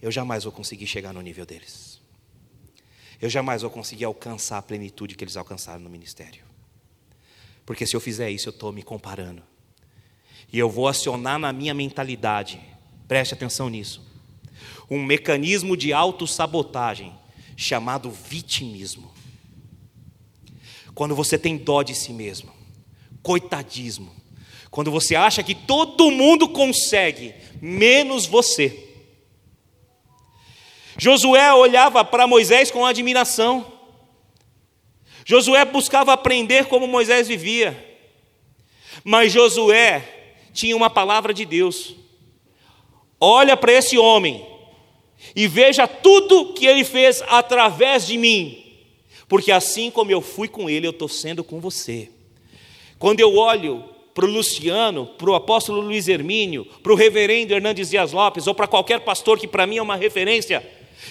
eu 0.00 0.10
jamais 0.10 0.44
vou 0.44 0.52
conseguir 0.52 0.86
chegar 0.86 1.12
no 1.12 1.20
nível 1.22 1.46
deles. 1.46 1.98
Eu 3.20 3.30
jamais 3.30 3.62
vou 3.62 3.70
conseguir 3.70 4.04
alcançar 4.04 4.58
a 4.58 4.62
plenitude 4.62 5.14
que 5.14 5.24
eles 5.24 5.36
alcançaram 5.36 5.80
no 5.80 5.88
ministério. 5.88 6.44
Porque 7.64 7.86
se 7.86 7.96
eu 7.96 8.00
fizer 8.00 8.30
isso, 8.30 8.48
eu 8.48 8.52
estou 8.52 8.70
me 8.70 8.82
comparando. 8.82 9.42
E 10.52 10.58
eu 10.58 10.68
vou 10.68 10.86
acionar 10.86 11.38
na 11.38 11.52
minha 11.52 11.72
mentalidade, 11.72 12.60
preste 13.08 13.32
atenção 13.32 13.70
nisso, 13.70 14.02
um 14.90 15.02
mecanismo 15.02 15.76
de 15.76 15.92
autossabotagem 15.92 17.18
chamado 17.56 18.10
vitimismo. 18.10 19.10
Quando 20.94 21.16
você 21.16 21.38
tem 21.38 21.56
dó 21.56 21.82
de 21.82 21.94
si 21.94 22.12
mesmo, 22.12 22.52
coitadismo, 23.22 24.14
quando 24.74 24.90
você 24.90 25.14
acha 25.14 25.40
que 25.40 25.54
todo 25.54 26.10
mundo 26.10 26.48
consegue, 26.48 27.32
menos 27.62 28.26
você. 28.26 28.88
Josué 30.98 31.54
olhava 31.54 32.04
para 32.04 32.26
Moisés 32.26 32.72
com 32.72 32.84
admiração. 32.84 33.64
Josué 35.24 35.64
buscava 35.64 36.12
aprender 36.12 36.64
como 36.66 36.88
Moisés 36.88 37.28
vivia. 37.28 38.00
Mas 39.04 39.32
Josué 39.32 40.32
tinha 40.52 40.76
uma 40.76 40.90
palavra 40.90 41.32
de 41.32 41.44
Deus. 41.44 41.94
Olha 43.20 43.56
para 43.56 43.74
esse 43.74 43.96
homem 43.96 44.44
e 45.36 45.46
veja 45.46 45.86
tudo 45.86 46.52
que 46.52 46.66
ele 46.66 46.82
fez 46.82 47.22
através 47.28 48.08
de 48.08 48.18
mim, 48.18 48.76
porque 49.28 49.52
assim 49.52 49.88
como 49.88 50.10
eu 50.10 50.20
fui 50.20 50.48
com 50.48 50.68
ele, 50.68 50.84
eu 50.84 50.90
estou 50.90 51.08
sendo 51.08 51.44
com 51.44 51.60
você. 51.60 52.10
Quando 52.98 53.20
eu 53.20 53.36
olho 53.36 53.93
para 54.14 54.24
o 54.24 54.30
Luciano, 54.30 55.06
para 55.06 55.28
o 55.28 55.34
apóstolo 55.34 55.80
Luiz 55.80 56.06
Hermínio, 56.06 56.64
para 56.82 56.92
o 56.92 56.96
reverendo 56.96 57.52
Hernandes 57.52 57.90
Dias 57.90 58.12
Lopes, 58.12 58.46
ou 58.46 58.54
para 58.54 58.68
qualquer 58.68 59.00
pastor 59.00 59.38
que 59.38 59.48
para 59.48 59.66
mim 59.66 59.78
é 59.78 59.82
uma 59.82 59.96
referência, 59.96 60.64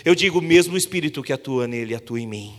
eu 0.05 0.15
digo: 0.15 0.39
o 0.39 0.41
mesmo 0.41 0.77
Espírito 0.77 1.21
que 1.21 1.33
atua 1.33 1.67
nele, 1.67 1.93
atua 1.93 2.19
em 2.19 2.27
mim. 2.27 2.53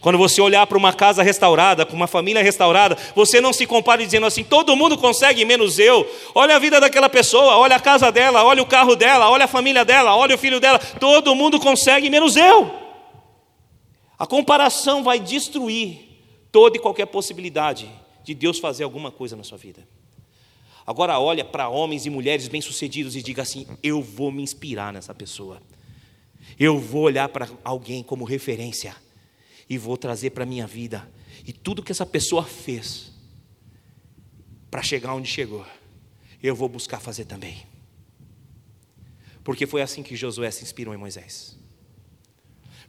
Quando 0.00 0.16
você 0.16 0.40
olhar 0.40 0.66
para 0.66 0.78
uma 0.78 0.92
casa 0.92 1.22
restaurada, 1.22 1.84
para 1.84 1.96
uma 1.96 2.06
família 2.06 2.42
restaurada, 2.42 2.96
você 3.14 3.40
não 3.40 3.52
se 3.52 3.66
compare 3.66 4.04
dizendo 4.04 4.24
assim: 4.24 4.42
todo 4.42 4.74
mundo 4.74 4.96
consegue, 4.96 5.44
menos 5.44 5.78
eu. 5.78 6.08
Olha 6.34 6.56
a 6.56 6.58
vida 6.58 6.80
daquela 6.80 7.08
pessoa, 7.08 7.58
olha 7.58 7.76
a 7.76 7.80
casa 7.80 8.10
dela, 8.10 8.42
olha 8.42 8.62
o 8.62 8.66
carro 8.66 8.96
dela, 8.96 9.28
olha 9.28 9.44
a 9.44 9.48
família 9.48 9.84
dela, 9.84 10.16
olha 10.16 10.34
o 10.34 10.38
filho 10.38 10.60
dela. 10.60 10.78
Todo 10.78 11.34
mundo 11.34 11.60
consegue, 11.60 12.08
menos 12.08 12.36
eu. 12.36 12.70
A 14.18 14.26
comparação 14.26 15.02
vai 15.02 15.18
destruir 15.18 15.98
toda 16.50 16.76
e 16.76 16.80
qualquer 16.80 17.06
possibilidade 17.06 17.90
de 18.24 18.34
Deus 18.34 18.58
fazer 18.58 18.84
alguma 18.84 19.10
coisa 19.10 19.36
na 19.36 19.42
sua 19.42 19.58
vida. 19.58 19.86
Agora 20.86 21.18
olha 21.18 21.44
para 21.44 21.68
homens 21.68 22.06
e 22.06 22.10
mulheres 22.10 22.48
bem-sucedidos 22.48 23.14
e 23.14 23.22
diga 23.22 23.42
assim: 23.42 23.66
eu 23.82 24.02
vou 24.02 24.32
me 24.32 24.42
inspirar 24.42 24.92
nessa 24.92 25.14
pessoa. 25.14 25.62
Eu 26.58 26.78
vou 26.78 27.02
olhar 27.02 27.28
para 27.28 27.48
alguém 27.62 28.02
como 28.02 28.24
referência 28.24 28.96
e 29.68 29.78
vou 29.78 29.96
trazer 29.96 30.30
para 30.30 30.42
a 30.42 30.46
minha 30.46 30.66
vida. 30.66 31.08
E 31.46 31.52
tudo 31.52 31.82
que 31.82 31.92
essa 31.92 32.04
pessoa 32.04 32.44
fez 32.44 33.12
para 34.70 34.82
chegar 34.82 35.14
onde 35.14 35.28
chegou, 35.28 35.64
eu 36.42 36.54
vou 36.54 36.68
buscar 36.68 37.00
fazer 37.00 37.24
também. 37.24 37.66
Porque 39.42 39.66
foi 39.66 39.82
assim 39.82 40.02
que 40.02 40.16
Josué 40.16 40.50
se 40.50 40.62
inspirou 40.62 40.92
em 40.94 40.98
Moisés. 40.98 41.58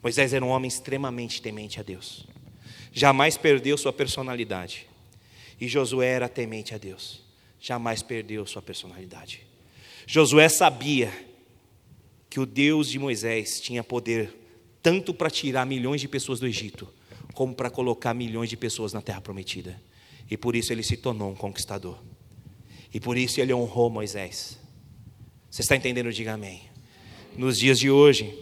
Moisés 0.01 0.33
era 0.33 0.43
um 0.43 0.49
homem 0.49 0.67
extremamente 0.67 1.41
temente 1.41 1.79
a 1.79 1.83
Deus. 1.83 2.27
Jamais 2.91 3.37
perdeu 3.37 3.77
sua 3.77 3.93
personalidade. 3.93 4.87
E 5.61 5.67
Josué 5.67 6.07
era 6.07 6.27
temente 6.27 6.73
a 6.73 6.79
Deus. 6.79 7.21
Jamais 7.59 8.01
perdeu 8.01 8.47
sua 8.47 8.63
personalidade. 8.63 9.45
Josué 10.07 10.49
sabia 10.49 11.13
que 12.27 12.39
o 12.39 12.45
Deus 12.47 12.89
de 12.89 12.97
Moisés 12.97 13.61
tinha 13.61 13.83
poder 13.83 14.35
tanto 14.81 15.13
para 15.13 15.29
tirar 15.29 15.65
milhões 15.65 16.01
de 16.01 16.07
pessoas 16.07 16.39
do 16.39 16.47
Egito, 16.47 16.91
como 17.35 17.53
para 17.53 17.69
colocar 17.69 18.15
milhões 18.15 18.49
de 18.49 18.57
pessoas 18.57 18.91
na 18.91 19.01
terra 19.01 19.21
prometida. 19.21 19.79
E 20.29 20.35
por 20.35 20.55
isso 20.55 20.73
ele 20.73 20.81
se 20.81 20.97
tornou 20.97 21.29
um 21.29 21.35
conquistador. 21.35 21.99
E 22.91 22.99
por 22.99 23.15
isso 23.15 23.39
ele 23.39 23.53
honrou 23.53 23.89
Moisés. 23.89 24.57
Você 25.49 25.61
está 25.61 25.75
entendendo? 25.75 26.11
Diga 26.11 26.33
amém. 26.33 26.63
Nos 27.37 27.59
dias 27.59 27.77
de 27.77 27.91
hoje, 27.91 28.33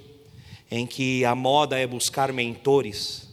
em 0.71 0.87
que 0.87 1.25
a 1.25 1.35
moda 1.35 1.77
é 1.77 1.85
buscar 1.85 2.31
mentores, 2.31 3.28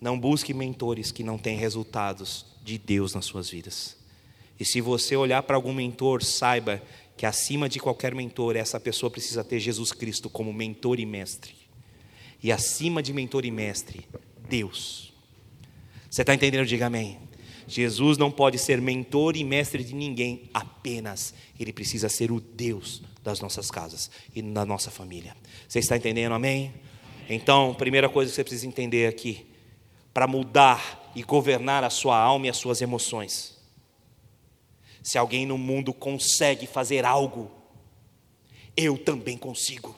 não 0.00 0.18
busque 0.18 0.54
mentores 0.54 1.10
que 1.10 1.22
não 1.22 1.38
têm 1.38 1.56
resultados 1.56 2.46
de 2.64 2.78
Deus 2.78 3.14
nas 3.14 3.24
suas 3.24 3.50
vidas. 3.50 3.96
E 4.58 4.64
se 4.64 4.80
você 4.80 5.16
olhar 5.16 5.42
para 5.42 5.56
algum 5.56 5.72
mentor, 5.72 6.22
saiba 6.22 6.82
que 7.16 7.26
acima 7.26 7.68
de 7.68 7.80
qualquer 7.80 8.14
mentor, 8.14 8.56
essa 8.56 8.78
pessoa 8.78 9.10
precisa 9.10 9.42
ter 9.42 9.58
Jesus 9.58 9.92
Cristo 9.92 10.30
como 10.30 10.52
mentor 10.52 11.00
e 11.00 11.06
mestre. 11.06 11.54
E 12.42 12.52
acima 12.52 13.02
de 13.02 13.12
mentor 13.12 13.44
e 13.44 13.50
mestre, 13.50 14.06
Deus. 14.48 15.12
Você 16.08 16.22
está 16.22 16.34
entendendo? 16.34 16.66
Diga 16.66 16.86
amém. 16.86 17.18
Jesus 17.66 18.16
não 18.16 18.30
pode 18.30 18.58
ser 18.58 18.80
mentor 18.80 19.36
e 19.36 19.44
mestre 19.44 19.84
de 19.84 19.94
ninguém, 19.94 20.48
apenas 20.54 21.34
ele 21.60 21.72
precisa 21.72 22.08
ser 22.08 22.32
o 22.32 22.40
Deus 22.40 23.02
das 23.22 23.40
nossas 23.40 23.70
casas 23.70 24.10
e 24.34 24.40
da 24.40 24.64
nossa 24.64 24.90
família. 24.90 25.36
Você 25.68 25.80
está 25.80 25.96
entendendo? 25.96 26.32
Amém? 26.32 26.72
Então, 27.28 27.74
primeira 27.74 28.08
coisa 28.08 28.30
que 28.30 28.36
você 28.36 28.42
precisa 28.42 28.66
entender 28.66 29.06
aqui, 29.06 29.44
para 30.12 30.26
mudar 30.26 31.10
e 31.14 31.22
governar 31.22 31.84
a 31.84 31.90
sua 31.90 32.18
alma 32.18 32.46
e 32.46 32.50
as 32.50 32.56
suas 32.56 32.80
emoções, 32.80 33.58
se 35.02 35.16
alguém 35.16 35.46
no 35.46 35.56
mundo 35.56 35.92
consegue 35.92 36.66
fazer 36.66 37.04
algo, 37.04 37.50
eu 38.76 38.98
também 38.98 39.36
consigo. 39.36 39.96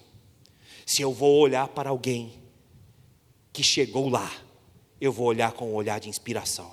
Se 0.87 1.03
eu 1.03 1.13
vou 1.13 1.39
olhar 1.39 1.69
para 1.69 1.91
alguém 1.91 2.33
que 3.53 3.63
chegou 3.63 4.09
lá, 4.09 4.31
eu 5.01 5.13
vou 5.13 5.27
olhar 5.27 5.53
com 5.53 5.71
um 5.71 5.75
olhar 5.75 5.99
de 5.99 6.09
inspiração. 6.09 6.73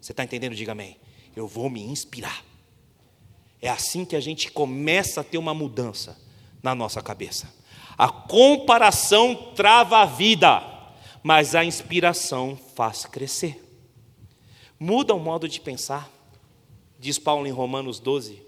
Você 0.00 0.12
está 0.12 0.24
entendendo? 0.24 0.54
Diga 0.54 0.72
amém. 0.72 0.96
Eu 1.36 1.46
vou 1.46 1.68
me 1.70 1.82
inspirar. 1.82 2.44
É 3.60 3.68
assim 3.68 4.04
que 4.04 4.16
a 4.16 4.20
gente 4.20 4.50
começa 4.50 5.20
a 5.20 5.24
ter 5.24 5.38
uma 5.38 5.52
mudança 5.52 6.18
na 6.62 6.74
nossa 6.74 7.02
cabeça. 7.02 7.52
A 7.96 8.08
comparação 8.08 9.52
trava 9.54 9.98
a 9.98 10.06
vida, 10.06 10.60
mas 11.22 11.54
a 11.54 11.64
inspiração 11.64 12.58
faz 12.74 13.04
crescer. 13.06 13.62
Muda 14.78 15.14
o 15.14 15.20
modo 15.20 15.48
de 15.48 15.60
pensar 15.60 16.10
diz 17.00 17.18
Paulo 17.18 17.46
em 17.46 17.50
Romanos 17.50 17.98
12, 17.98 18.42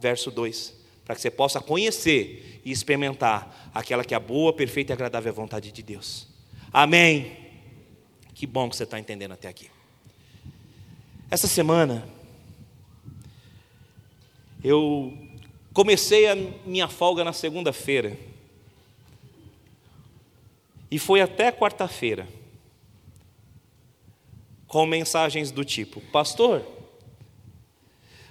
verso 0.00 0.30
2, 0.30 0.72
para 1.04 1.16
que 1.16 1.20
você 1.20 1.30
possa 1.30 1.60
conhecer 1.60 2.62
e 2.64 2.70
experimentar 2.70 3.70
aquela 3.74 4.04
que 4.04 4.14
é 4.14 4.16
a 4.16 4.20
boa, 4.20 4.52
perfeita 4.52 4.92
e 4.92 4.94
agradável 4.94 5.34
vontade 5.34 5.72
de 5.72 5.82
Deus. 5.82 6.28
Amém. 6.72 7.36
Que 8.34 8.46
bom 8.46 8.70
que 8.70 8.76
você 8.76 8.84
está 8.84 9.00
entendendo 9.00 9.32
até 9.32 9.48
aqui. 9.48 9.68
Essa 11.28 11.48
semana, 11.48 12.08
eu 14.62 15.18
comecei 15.72 16.28
a 16.28 16.36
minha 16.64 16.86
folga 16.86 17.24
na 17.24 17.32
segunda-feira. 17.32 18.16
E 20.90 20.98
foi 20.98 21.20
até 21.20 21.52
quarta-feira. 21.52 22.26
Com 24.66 24.86
mensagens 24.86 25.50
do 25.50 25.64
tipo: 25.64 26.00
Pastor, 26.12 26.64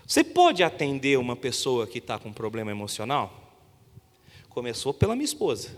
você 0.05 0.23
pode 0.23 0.63
atender 0.63 1.17
uma 1.17 1.35
pessoa 1.35 1.85
que 1.85 1.99
está 1.99 2.17
com 2.17 2.33
problema 2.33 2.71
emocional? 2.71 3.31
Começou 4.49 4.93
pela 4.93 5.15
minha 5.15 5.25
esposa, 5.25 5.69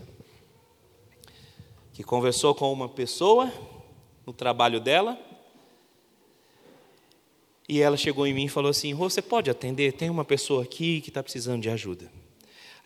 que 1.92 2.02
conversou 2.02 2.54
com 2.54 2.72
uma 2.72 2.88
pessoa 2.88 3.52
no 4.24 4.32
trabalho 4.32 4.80
dela, 4.80 5.18
e 7.68 7.80
ela 7.80 7.96
chegou 7.96 8.26
em 8.26 8.34
mim 8.34 8.46
e 8.46 8.48
falou 8.48 8.70
assim: 8.70 8.94
Você 8.94 9.20
pode 9.20 9.50
atender? 9.50 9.92
Tem 9.92 10.10
uma 10.10 10.24
pessoa 10.24 10.62
aqui 10.64 11.00
que 11.00 11.10
está 11.10 11.22
precisando 11.22 11.62
de 11.62 11.70
ajuda. 11.70 12.10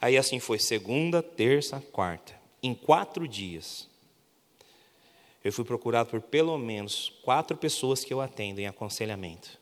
Aí 0.00 0.16
assim 0.18 0.38
foi 0.38 0.58
segunda, 0.58 1.22
terça, 1.22 1.80
quarta. 1.92 2.45
Em 2.62 2.74
quatro 2.74 3.26
dias, 3.28 3.88
eu 5.44 5.52
fui 5.52 5.64
procurado 5.64 6.10
por 6.10 6.20
pelo 6.20 6.58
menos 6.58 7.12
quatro 7.22 7.56
pessoas 7.56 8.04
que 8.04 8.12
eu 8.12 8.20
atendo 8.20 8.60
em 8.60 8.66
aconselhamento, 8.66 9.58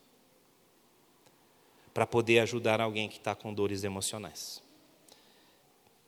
para 1.92 2.06
poder 2.06 2.40
ajudar 2.40 2.80
alguém 2.80 3.08
que 3.08 3.18
está 3.18 3.34
com 3.34 3.52
dores 3.52 3.84
emocionais. 3.84 4.62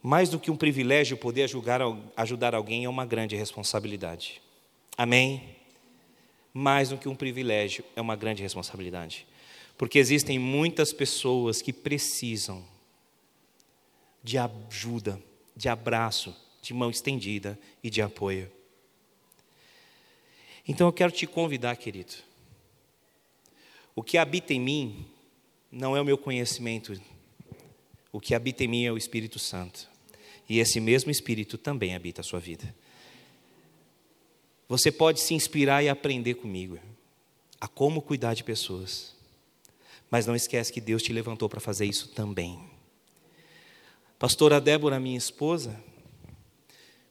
Mais 0.02 0.28
do 0.28 0.38
que 0.38 0.50
um 0.50 0.56
privilégio 0.56 1.16
poder 1.16 1.42
ajudar, 1.44 1.80
ajudar 2.16 2.54
alguém 2.54 2.84
é 2.84 2.88
uma 2.88 3.04
grande 3.04 3.36
responsabilidade. 3.36 4.40
Amém? 4.96 5.56
Mais 6.54 6.88
do 6.88 6.96
que 6.96 7.08
um 7.08 7.14
privilégio 7.14 7.84
é 7.94 8.00
uma 8.00 8.16
grande 8.16 8.42
responsabilidade. 8.42 9.26
Porque 9.76 9.98
existem 9.98 10.38
muitas 10.38 10.92
pessoas 10.92 11.60
que 11.60 11.72
precisam 11.72 12.64
de 14.22 14.38
ajuda, 14.38 15.22
de 15.54 15.68
abraço, 15.68 16.34
de 16.66 16.74
mão 16.74 16.90
estendida 16.90 17.56
e 17.80 17.88
de 17.88 18.02
apoio. 18.02 18.50
Então 20.66 20.88
eu 20.88 20.92
quero 20.92 21.12
te 21.12 21.24
convidar, 21.24 21.76
querido. 21.76 22.12
O 23.94 24.02
que 24.02 24.18
habita 24.18 24.52
em 24.52 24.60
mim 24.60 25.06
não 25.70 25.96
é 25.96 26.00
o 26.00 26.04
meu 26.04 26.18
conhecimento, 26.18 27.00
o 28.10 28.18
que 28.18 28.34
habita 28.34 28.64
em 28.64 28.68
mim 28.68 28.84
é 28.84 28.90
o 28.90 28.96
Espírito 28.96 29.38
Santo. 29.38 29.88
E 30.48 30.58
esse 30.58 30.80
mesmo 30.80 31.08
Espírito 31.08 31.56
também 31.56 31.94
habita 31.94 32.20
a 32.20 32.24
sua 32.24 32.40
vida. 32.40 32.74
Você 34.68 34.90
pode 34.90 35.20
se 35.20 35.34
inspirar 35.34 35.84
e 35.84 35.88
aprender 35.88 36.34
comigo 36.34 36.80
a 37.60 37.68
como 37.68 38.02
cuidar 38.02 38.34
de 38.34 38.42
pessoas. 38.42 39.14
Mas 40.10 40.26
não 40.26 40.34
esquece 40.34 40.72
que 40.72 40.80
Deus 40.80 41.00
te 41.00 41.12
levantou 41.12 41.48
para 41.48 41.60
fazer 41.60 41.86
isso 41.86 42.08
também. 42.08 42.58
Pastora 44.18 44.60
Débora, 44.60 44.98
minha 44.98 45.16
esposa, 45.16 45.80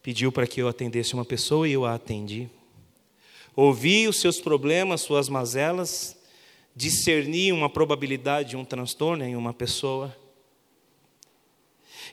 pediu 0.06 0.32
para 0.32 0.46
que 0.46 0.62
eu 0.62 0.68
atendesse 0.68 1.16
uma 1.16 1.26
pessoa 1.26 1.68
e 1.68 1.72
eu 1.72 1.84
a 1.84 1.96
atendi. 1.96 2.48
Ouvi 3.56 4.08
os 4.08 4.20
seus 4.20 4.40
problemas, 4.40 5.02
suas 5.02 5.28
mazelas, 5.28 6.16
discerni 6.76 7.52
uma 7.52 7.72
probabilidade 7.72 8.52
de 8.52 8.56
um 8.56 8.64
transtorno 8.64 9.24
em 9.24 9.36
uma 9.36 9.52
pessoa. 9.52 10.16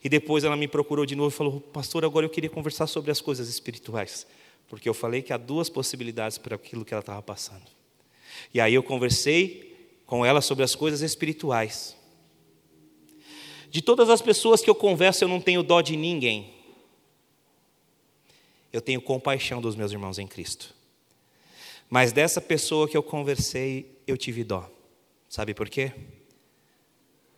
E 0.02 0.08
depois 0.08 0.42
ela 0.42 0.56
me 0.56 0.66
procurou 0.66 1.04
de 1.04 1.14
novo 1.14 1.28
e 1.28 1.36
falou: 1.36 1.60
Pastor, 1.60 2.02
agora 2.02 2.24
eu 2.24 2.30
queria 2.30 2.48
conversar 2.48 2.86
sobre 2.86 3.10
as 3.10 3.20
coisas 3.20 3.46
espirituais. 3.50 4.26
Porque 4.70 4.88
eu 4.88 4.94
falei 4.94 5.20
que 5.20 5.34
há 5.34 5.36
duas 5.36 5.68
possibilidades 5.68 6.38
para 6.38 6.54
aquilo 6.56 6.86
que 6.86 6.94
ela 6.94 7.02
estava 7.02 7.20
passando. 7.20 7.66
E 8.54 8.58
aí 8.58 8.72
eu 8.72 8.82
conversei 8.82 9.90
com 10.06 10.24
ela 10.24 10.40
sobre 10.40 10.64
as 10.64 10.74
coisas 10.74 11.02
espirituais. 11.02 11.94
De 13.70 13.82
todas 13.82 14.08
as 14.08 14.22
pessoas 14.22 14.62
que 14.62 14.70
eu 14.70 14.74
converso, 14.74 15.24
eu 15.24 15.28
não 15.28 15.42
tenho 15.42 15.62
dó 15.62 15.82
de 15.82 15.94
ninguém. 15.94 16.61
Eu 18.72 18.80
tenho 18.80 19.02
compaixão 19.02 19.60
dos 19.60 19.76
meus 19.76 19.92
irmãos 19.92 20.18
em 20.18 20.26
Cristo. 20.26 20.74
Mas 21.90 22.10
dessa 22.10 22.40
pessoa 22.40 22.88
que 22.88 22.96
eu 22.96 23.02
conversei, 23.02 24.00
eu 24.06 24.16
tive 24.16 24.42
dó. 24.42 24.70
Sabe 25.28 25.52
por 25.52 25.68
quê? 25.68 25.92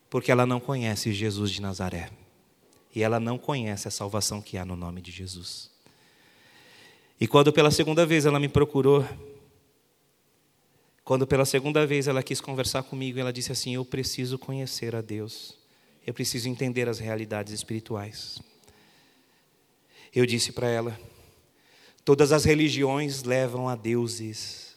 Porque 0.09 0.31
ela 0.31 0.47
não 0.47 0.61
conhece 0.61 1.13
Jesus 1.13 1.51
de 1.51 1.61
Nazaré. 1.61 2.11
E 2.95 3.03
ela 3.03 3.19
não 3.19 3.37
conhece 3.37 3.89
a 3.89 3.91
salvação 3.91 4.41
que 4.41 4.57
há 4.57 4.65
no 4.65 4.77
nome 4.77 5.03
de 5.03 5.11
Jesus. 5.11 5.71
E 7.21 7.27
quando 7.27 7.53
pela 7.53 7.73
segunda 7.73 8.07
vez 8.07 8.27
ela 8.27 8.39
me 8.39 8.49
procurou, 8.49 9.05
quando 11.03 11.27
pela 11.27 11.45
segunda 11.45 11.85
vez 11.87 12.07
ela 12.07 12.23
quis 12.23 12.41
conversar 12.41 12.85
comigo, 12.85 13.19
ela 13.19 13.33
disse 13.33 13.51
assim: 13.51 13.75
Eu 13.75 13.85
preciso 13.85 14.39
conhecer 14.39 14.95
a 14.95 15.01
Deus, 15.01 15.59
eu 16.07 16.15
preciso 16.15 16.49
entender 16.49 16.89
as 16.89 16.99
realidades 16.99 17.53
espirituais. 17.53 18.41
Eu 20.15 20.25
disse 20.25 20.53
para 20.53 20.69
ela: 20.69 20.99
Todas 22.05 22.33
as 22.33 22.45
religiões 22.45 23.23
levam 23.23 23.67
a 23.67 23.75
deuses, 23.75 24.77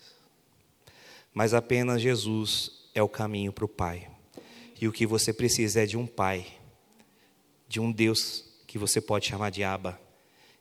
mas 1.34 1.54
apenas 1.54 2.02
Jesus 2.02 2.90
é 2.96 3.04
o 3.04 3.10
caminho 3.10 3.52
para 3.52 3.66
o 3.66 3.68
Pai. 3.68 4.10
E 4.80 4.88
o 4.88 4.94
que 4.94 5.06
você 5.06 5.34
precisa 5.34 5.84
é 5.84 5.86
de 5.86 5.98
um 5.98 6.08
Pai, 6.08 6.48
de 7.68 7.82
um 7.82 7.92
Deus 7.92 8.46
que 8.66 8.78
você 8.78 9.02
pode 9.02 9.28
chamar 9.28 9.50
de 9.50 9.64
Abba, 9.64 10.00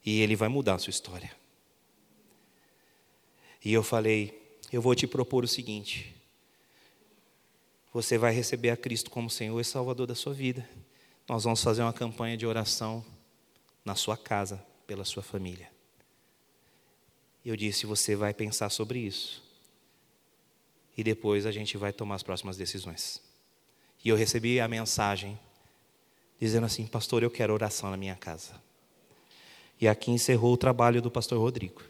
e 0.05 0.21
Ele 0.21 0.35
vai 0.35 0.49
mudar 0.49 0.75
a 0.75 0.79
sua 0.79 0.91
história. 0.91 1.31
E 3.65 3.73
eu 3.73 3.83
falei: 3.83 4.59
Eu 4.73 4.83
vou 4.83 4.95
te 4.95 5.07
propor 5.07 5.45
o 5.45 5.49
seguinte. 5.49 6.15
Você 7.93 8.19
vai 8.19 8.33
receber 8.33 8.71
a 8.71 8.77
Cristo 8.77 9.11
como 9.11 9.31
Senhor 9.31 9.59
e 9.61 9.65
Salvador 9.65 10.07
da 10.07 10.15
sua 10.15 10.35
vida. 10.35 10.69
Nós 11.29 11.45
vamos 11.45 11.63
fazer 11.63 11.83
uma 11.83 11.93
campanha 11.93 12.37
de 12.37 12.45
oração 12.45 13.05
na 13.85 13.95
sua 13.95 14.17
casa, 14.17 14.65
pela 14.87 15.05
sua 15.05 15.23
família. 15.23 15.76
E 17.47 17.49
eu 17.49 17.55
disse: 17.55 17.87
você 17.87 18.17
vai 18.17 18.35
pensar 18.35 18.69
sobre 18.71 18.99
isso. 18.99 19.41
E 20.99 21.05
depois 21.05 21.47
a 21.47 21.53
gente 21.53 21.77
vai 21.79 21.93
tomar 21.93 22.17
as 22.17 22.23
próximas 22.25 22.57
decisões. 22.57 23.23
E 24.05 24.09
eu 24.09 24.17
recebi 24.17 24.59
a 24.59 24.67
mensagem 24.67 25.39
dizendo 26.41 26.67
assim: 26.67 26.89
Pastor, 26.89 27.23
eu 27.23 27.31
quero 27.31 27.55
oração 27.55 27.89
na 27.89 27.97
minha 27.97 28.17
casa. 28.17 28.61
E 29.81 29.87
aqui 29.87 30.11
encerrou 30.11 30.55
o 30.55 30.57
trabalho 30.57 31.01
do 31.01 31.09
pastor 31.09 31.39
Rodrigo. 31.39 31.83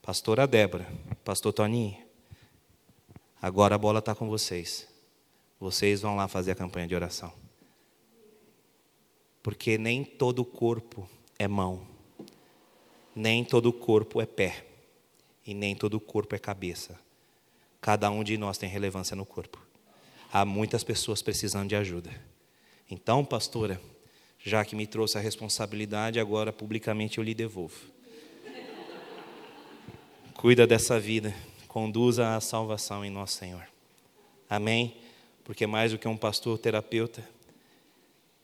Pastora 0.00 0.46
Débora, 0.46 0.90
pastor 1.22 1.52
Toninho, 1.52 2.02
agora 3.42 3.74
a 3.74 3.78
bola 3.78 3.98
está 3.98 4.14
com 4.14 4.26
vocês. 4.26 4.88
Vocês 5.60 6.00
vão 6.00 6.16
lá 6.16 6.28
fazer 6.28 6.52
a 6.52 6.54
campanha 6.54 6.88
de 6.88 6.94
oração. 6.94 7.30
Porque 9.42 9.76
nem 9.76 10.02
todo 10.02 10.46
corpo 10.46 11.06
é 11.38 11.46
mão 11.46 11.95
nem 13.16 13.42
todo 13.42 13.72
corpo 13.72 14.20
é 14.20 14.26
pé, 14.26 14.66
e 15.46 15.54
nem 15.54 15.74
todo 15.74 15.98
corpo 15.98 16.34
é 16.34 16.38
cabeça. 16.38 17.00
Cada 17.80 18.10
um 18.10 18.22
de 18.22 18.36
nós 18.36 18.58
tem 18.58 18.68
relevância 18.68 19.16
no 19.16 19.24
corpo. 19.24 19.58
Há 20.30 20.44
muitas 20.44 20.84
pessoas 20.84 21.22
precisando 21.22 21.70
de 21.70 21.74
ajuda. 21.74 22.10
Então, 22.90 23.24
pastora, 23.24 23.80
já 24.38 24.62
que 24.66 24.76
me 24.76 24.86
trouxe 24.86 25.16
a 25.16 25.20
responsabilidade, 25.20 26.20
agora 26.20 26.52
publicamente 26.52 27.16
eu 27.16 27.24
lhe 27.24 27.34
devolvo. 27.34 27.76
Cuida 30.34 30.66
dessa 30.66 31.00
vida, 31.00 31.34
conduza 31.66 32.36
à 32.36 32.40
salvação 32.40 33.02
em 33.02 33.10
nosso 33.10 33.38
Senhor. 33.38 33.66
Amém? 34.50 34.94
Porque 35.42 35.66
mais 35.66 35.92
do 35.92 35.98
que 35.98 36.06
um 36.06 36.18
pastor 36.18 36.58
terapeuta, 36.58 37.26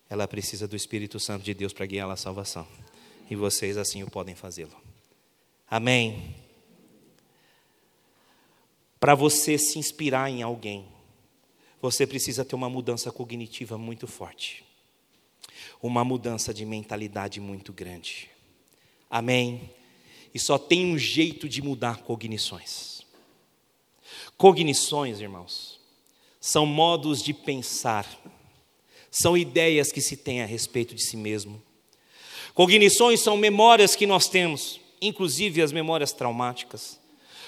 ela 0.09 0.27
precisa 0.27 0.66
do 0.66 0.75
Espírito 0.75 1.20
Santo 1.20 1.43
de 1.43 1.53
Deus 1.53 1.75
para 1.75 1.85
guiá-la 1.85 2.14
à 2.14 2.16
salvação 2.16 2.66
e 3.31 3.37
vocês 3.37 3.77
assim 3.77 4.03
o 4.03 4.11
podem 4.11 4.35
fazê-lo. 4.35 4.77
Amém. 5.68 6.35
Para 9.01 9.14
você 9.14 9.59
se 9.59 9.79
inspirar 9.79 10.31
em 10.31 10.43
alguém, 10.43 10.87
você 11.81 12.07
precisa 12.07 12.45
ter 12.45 12.55
uma 12.55 12.70
mudança 12.70 13.11
cognitiva 13.11 13.77
muito 13.77 14.07
forte, 14.07 14.64
uma 15.83 16.05
mudança 16.05 16.55
de 16.55 16.64
mentalidade 16.64 17.41
muito 17.41 17.73
grande. 17.73 18.31
Amém. 19.11 19.70
E 20.33 20.39
só 20.39 20.57
tem 20.59 20.87
um 20.87 20.97
jeito 20.97 21.49
de 21.49 21.61
mudar 21.61 22.03
cognições. 22.03 23.03
Cognições, 24.37 25.20
irmãos, 25.20 25.81
são 26.41 26.64
modos 26.66 27.23
de 27.23 27.35
pensar, 27.35 28.07
são 29.11 29.37
ideias 29.37 29.91
que 29.91 30.01
se 30.01 30.16
tem 30.16 30.43
a 30.43 30.47
respeito 30.47 30.95
de 30.95 31.03
si 31.03 31.16
mesmo 31.16 31.62
Cognições 32.55 33.21
são 33.21 33.37
memórias 33.37 33.97
que 33.97 34.07
nós 34.07 34.29
temos, 34.29 34.81
inclusive 35.01 35.63
as 35.63 35.73
memórias 35.73 36.13
traumáticas. 36.13 37.01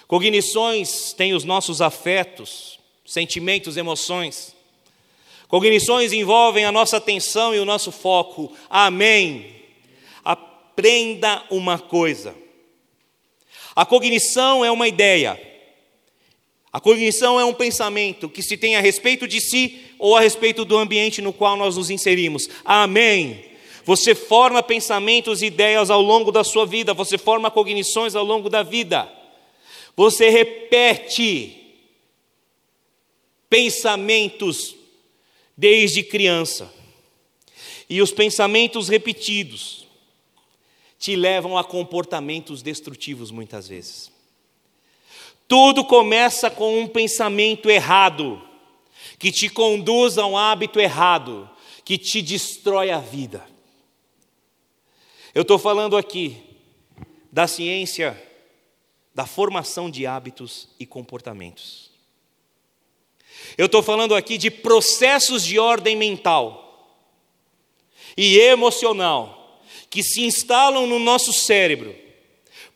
Cognições 0.06 1.12
têm 1.12 1.34
os 1.34 1.44
nossos 1.44 1.80
afetos, 1.80 2.78
sentimentos, 3.04 3.76
emoções. 3.76 4.54
Cognições 5.48 6.12
envolvem 6.12 6.64
a 6.64 6.72
nossa 6.72 6.96
atenção 6.96 7.54
e 7.54 7.58
o 7.58 7.64
nosso 7.64 7.92
foco. 7.92 8.52
Amém. 8.68 9.54
Aprenda 10.24 11.44
uma 11.50 11.78
coisa. 11.78 12.34
A 13.76 13.84
cognição 13.84 14.64
é 14.64 14.70
uma 14.70 14.88
ideia. 14.88 15.40
A 16.72 16.80
cognição 16.80 17.38
é 17.38 17.44
um 17.44 17.54
pensamento 17.54 18.28
que 18.28 18.42
se 18.42 18.56
tem 18.56 18.74
a 18.74 18.80
respeito 18.80 19.28
de 19.28 19.40
si 19.40 19.80
ou 19.98 20.16
a 20.16 20.20
respeito 20.20 20.64
do 20.64 20.76
ambiente 20.76 21.22
no 21.22 21.32
qual 21.32 21.56
nós 21.56 21.76
nos 21.76 21.90
inserimos. 21.90 22.48
Amém. 22.64 23.53
Você 23.84 24.14
forma 24.14 24.62
pensamentos 24.62 25.42
e 25.42 25.46
ideias 25.46 25.90
ao 25.90 26.00
longo 26.00 26.32
da 26.32 26.42
sua 26.42 26.64
vida, 26.64 26.94
você 26.94 27.18
forma 27.18 27.50
cognições 27.50 28.14
ao 28.14 28.24
longo 28.24 28.48
da 28.48 28.62
vida. 28.62 29.10
Você 29.94 30.30
repete 30.30 31.60
pensamentos 33.48 34.74
desde 35.56 36.02
criança. 36.02 36.72
E 37.88 38.00
os 38.00 38.10
pensamentos 38.10 38.88
repetidos 38.88 39.86
te 40.98 41.14
levam 41.14 41.58
a 41.58 41.62
comportamentos 41.62 42.62
destrutivos 42.62 43.30
muitas 43.30 43.68
vezes. 43.68 44.10
Tudo 45.46 45.84
começa 45.84 46.50
com 46.50 46.80
um 46.80 46.88
pensamento 46.88 47.68
errado, 47.68 48.42
que 49.18 49.30
te 49.30 49.50
conduz 49.50 50.16
a 50.16 50.26
um 50.26 50.36
hábito 50.36 50.80
errado, 50.80 51.48
que 51.84 51.98
te 51.98 52.22
destrói 52.22 52.90
a 52.90 52.98
vida. 52.98 53.53
Eu 55.34 55.42
estou 55.42 55.58
falando 55.58 55.96
aqui 55.96 56.36
da 57.32 57.48
ciência 57.48 58.16
da 59.12 59.26
formação 59.26 59.90
de 59.90 60.06
hábitos 60.06 60.68
e 60.78 60.86
comportamentos. 60.86 61.90
Eu 63.58 63.66
estou 63.66 63.82
falando 63.82 64.14
aqui 64.14 64.38
de 64.38 64.48
processos 64.48 65.44
de 65.44 65.58
ordem 65.58 65.96
mental 65.96 67.00
e 68.16 68.38
emocional 68.38 69.60
que 69.90 70.04
se 70.04 70.22
instalam 70.22 70.86
no 70.86 71.00
nosso 71.00 71.32
cérebro 71.32 71.94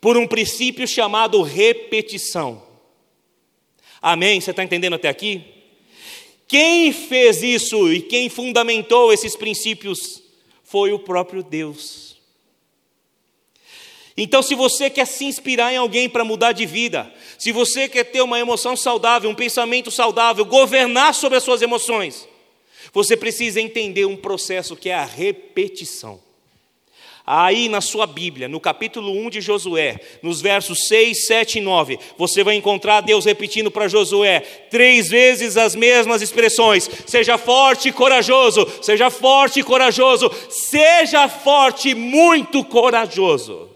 por 0.01 0.17
um 0.17 0.27
princípio 0.27 0.85
chamado 0.85 1.41
repetição. 1.41 2.61
Amém? 4.01 4.39
Você 4.39 4.51
está 4.51 4.65
entendendo 4.65 4.95
até 4.95 5.07
aqui? 5.07 5.45
Quem 6.45 6.91
fez 6.91 7.41
isso 7.41 7.91
e 7.93 8.01
quem 8.01 8.27
fundamentou 8.27 9.13
esses 9.13 9.35
princípios 9.35 10.21
foi 10.61 10.91
o 10.91 10.99
próprio 10.99 11.41
Deus. 11.41 12.08
Então, 14.21 14.43
se 14.43 14.53
você 14.53 14.89
quer 14.89 15.07
se 15.07 15.23
inspirar 15.23 15.73
em 15.73 15.77
alguém 15.77 16.09
para 16.09 16.25
mudar 16.25 16.51
de 16.51 16.65
vida, 16.65 17.09
se 17.37 17.53
você 17.53 17.87
quer 17.87 18.03
ter 18.03 18.21
uma 18.21 18.37
emoção 18.37 18.75
saudável, 18.75 19.29
um 19.29 19.35
pensamento 19.35 19.89
saudável, 19.89 20.43
governar 20.43 21.13
sobre 21.13 21.37
as 21.37 21.43
suas 21.43 21.61
emoções, 21.61 22.27
você 22.91 23.15
precisa 23.15 23.61
entender 23.61 24.03
um 24.03 24.17
processo 24.17 24.75
que 24.75 24.89
é 24.89 24.93
a 24.93 25.05
repetição. 25.05 26.19
Aí 27.25 27.69
na 27.69 27.79
sua 27.79 28.05
Bíblia, 28.05 28.49
no 28.49 28.59
capítulo 28.59 29.09
1 29.09 29.29
de 29.29 29.39
Josué, 29.39 30.01
nos 30.21 30.41
versos 30.41 30.87
6, 30.89 31.25
7 31.25 31.59
e 31.59 31.61
9, 31.61 31.97
você 32.17 32.43
vai 32.43 32.55
encontrar 32.55 32.99
Deus 32.99 33.23
repetindo 33.23 33.71
para 33.71 33.87
Josué 33.87 34.41
três 34.69 35.07
vezes 35.07 35.55
as 35.55 35.75
mesmas 35.75 36.21
expressões: 36.21 36.89
seja 37.07 37.37
forte 37.37 37.87
e 37.87 37.93
corajoso, 37.93 38.67
seja 38.81 39.09
forte 39.09 39.61
e 39.61 39.63
corajoso, 39.63 40.29
seja 40.49 41.29
forte 41.29 41.91
e 41.91 41.95
muito 41.95 42.65
corajoso. 42.65 43.68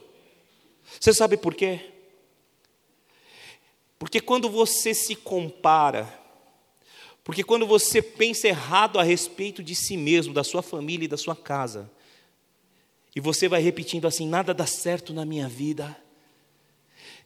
Você 1.04 1.14
sabe 1.14 1.36
por 1.36 1.54
quê? 1.54 1.82
Porque 4.00 4.22
quando 4.22 4.50
você 4.50 4.94
se 4.94 5.18
compara, 5.18 6.08
porque 7.26 7.44
quando 7.44 7.68
você 7.68 8.02
pensa 8.02 8.48
errado 8.48 8.98
a 8.98 9.04
respeito 9.04 9.62
de 9.62 9.76
si 9.76 9.98
mesmo, 9.98 10.34
da 10.34 10.46
sua 10.46 10.62
família 10.62 11.04
e 11.04 11.10
da 11.10 11.18
sua 11.18 11.36
casa, 11.36 11.92
e 13.14 13.20
você 13.20 13.50
vai 13.50 13.62
repetindo 13.62 14.08
assim: 14.08 14.26
nada 14.26 14.54
dá 14.54 14.66
certo 14.66 15.14
na 15.14 15.26
minha 15.26 15.50
vida, 15.50 15.94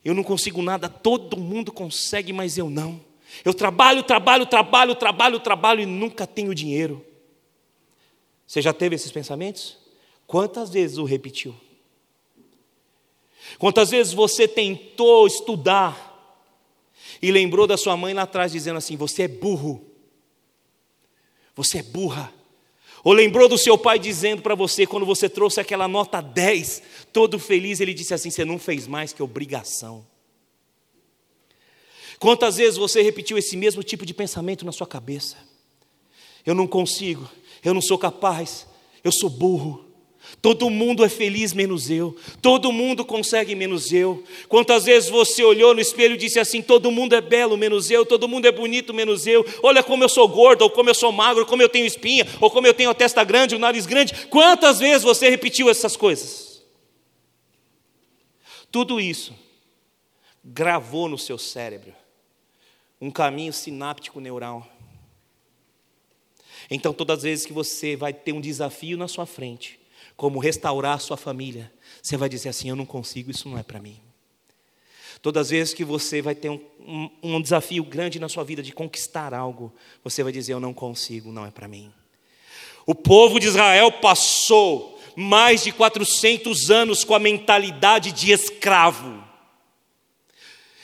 eu 0.03 0.15
não 0.15 0.23
consigo 0.23 0.63
nada, 0.63 0.89
todo 0.89 1.37
mundo 1.37 1.71
consegue, 1.71 2.33
mas 2.33 2.57
eu 2.57 2.71
não. 2.71 2.99
Eu 3.45 3.53
trabalho, 3.53 4.01
trabalho, 4.01 4.47
trabalho, 4.47 4.95
trabalho, 4.95 5.39
trabalho 5.39 5.81
e 5.81 5.85
nunca 5.85 6.25
tenho 6.25 6.55
dinheiro. 6.55 7.05
Você 8.47 8.59
já 8.59 8.73
teve 8.73 8.95
esses 8.95 9.11
pensamentos? 9.11 9.77
Quantas 10.25 10.71
vezes 10.71 10.97
o 10.97 11.03
repetiu? 11.03 11.66
Quantas 13.57 13.89
vezes 13.89 14.13
você 14.13 14.47
tentou 14.47 15.25
estudar 15.25 16.05
e 17.21 17.31
lembrou 17.31 17.65
da 17.65 17.77
sua 17.77 17.95
mãe 17.97 18.13
lá 18.13 18.23
atrás 18.23 18.51
dizendo 18.51 18.77
assim: 18.77 18.95
Você 18.95 19.23
é 19.23 19.27
burro, 19.27 19.85
você 21.55 21.79
é 21.79 21.83
burra. 21.83 22.33
Ou 23.03 23.13
lembrou 23.13 23.47
do 23.47 23.57
seu 23.57 23.77
pai 23.77 23.97
dizendo 23.97 24.41
para 24.41 24.55
você, 24.55 24.85
quando 24.85 25.05
você 25.05 25.29
trouxe 25.29 25.61
aquela 25.61 25.87
nota 25.87 26.19
10, 26.19 26.83
todo 27.13 27.39
feliz, 27.39 27.79
ele 27.79 27.93
disse 27.93 28.13
assim: 28.13 28.29
Você 28.29 28.43
não 28.43 28.59
fez 28.59 28.85
mais 28.85 29.13
que 29.13 29.23
obrigação. 29.23 30.05
Quantas 32.19 32.57
vezes 32.57 32.77
você 32.77 33.01
repetiu 33.01 33.37
esse 33.37 33.55
mesmo 33.55 33.83
tipo 33.83 34.05
de 34.05 34.13
pensamento 34.13 34.65
na 34.65 34.71
sua 34.71 34.87
cabeça? 34.87 35.37
Eu 36.45 36.55
não 36.55 36.67
consigo, 36.67 37.29
eu 37.63 37.73
não 37.73 37.81
sou 37.81 37.97
capaz, 37.97 38.67
eu 39.03 39.11
sou 39.11 39.29
burro. 39.29 39.85
Todo 40.41 40.69
mundo 40.69 41.03
é 41.03 41.09
feliz 41.09 41.53
menos 41.53 41.89
eu, 41.89 42.15
todo 42.41 42.71
mundo 42.71 43.03
consegue 43.03 43.55
menos 43.55 43.91
eu. 43.91 44.23
Quantas 44.47 44.85
vezes 44.85 45.09
você 45.09 45.43
olhou 45.43 45.73
no 45.73 45.81
espelho 45.81 46.15
e 46.15 46.17
disse 46.17 46.39
assim: 46.39 46.61
todo 46.61 46.91
mundo 46.91 47.15
é 47.15 47.21
belo 47.21 47.57
menos 47.57 47.89
eu, 47.89 48.05
todo 48.05 48.27
mundo 48.27 48.45
é 48.45 48.51
bonito 48.51 48.93
menos 48.93 49.25
eu. 49.25 49.45
Olha 49.63 49.81
como 49.81 50.03
eu 50.03 50.09
sou 50.09 50.27
gordo, 50.27 50.61
ou 50.61 50.69
como 50.69 50.89
eu 50.89 50.95
sou 50.95 51.11
magro, 51.11 51.41
ou 51.43 51.47
como 51.47 51.61
eu 51.61 51.69
tenho 51.69 51.85
espinha, 51.85 52.27
ou 52.39 52.51
como 52.51 52.67
eu 52.67 52.73
tenho 52.73 52.89
a 52.89 52.93
testa 52.93 53.23
grande, 53.23 53.55
o 53.55 53.59
nariz 53.59 53.85
grande. 53.85 54.27
Quantas 54.27 54.79
vezes 54.79 55.03
você 55.03 55.29
repetiu 55.29 55.69
essas 55.69 55.95
coisas? 55.97 56.63
Tudo 58.71 58.99
isso 58.99 59.33
gravou 60.43 61.09
no 61.09 61.17
seu 61.17 61.37
cérebro 61.37 61.93
um 62.99 63.11
caminho 63.11 63.53
sináptico 63.53 64.19
neural. 64.19 64.67
Então, 66.69 66.93
todas 66.93 67.19
as 67.19 67.23
vezes 67.23 67.45
que 67.45 67.53
você 67.53 67.95
vai 67.95 68.13
ter 68.13 68.33
um 68.33 68.41
desafio 68.41 68.97
na 68.97 69.07
sua 69.07 69.25
frente, 69.25 69.79
como 70.17 70.39
restaurar 70.39 70.95
a 70.95 70.99
sua 70.99 71.15
família, 71.15 71.71
você 72.01 72.17
vai 72.17 72.27
dizer 72.27 72.49
assim: 72.49 72.67
Eu 72.67 72.75
não 72.75 72.85
consigo, 72.85 73.29
isso 73.29 73.47
não 73.47 73.57
é 73.57 73.63
para 73.63 73.79
mim. 73.79 74.01
Todas 75.21 75.47
as 75.47 75.49
vezes 75.51 75.73
que 75.73 75.85
você 75.85 76.21
vai 76.21 76.35
ter 76.35 76.49
um, 76.49 76.59
um, 76.79 77.09
um, 77.35 77.41
desafio 77.41 77.83
grande 77.83 78.19
na 78.19 78.27
sua 78.27 78.43
vida 78.43 78.61
de 78.61 78.71
conquistar 78.71 79.33
algo, 79.33 79.71
você 80.03 80.23
vai 80.23 80.31
dizer: 80.31 80.53
Eu 80.53 80.59
não 80.59 80.73
consigo, 80.73 81.31
não 81.31 81.45
é 81.45 81.51
para 81.51 81.67
mim. 81.67 81.93
O 82.85 82.95
povo 82.95 83.39
de 83.39 83.47
Israel 83.47 83.91
passou 83.91 84.99
mais 85.15 85.63
de 85.63 85.71
400 85.71 86.71
anos 86.71 87.03
com 87.03 87.13
a 87.13 87.19
mentalidade 87.19 88.11
de 88.11 88.31
escravo, 88.31 89.23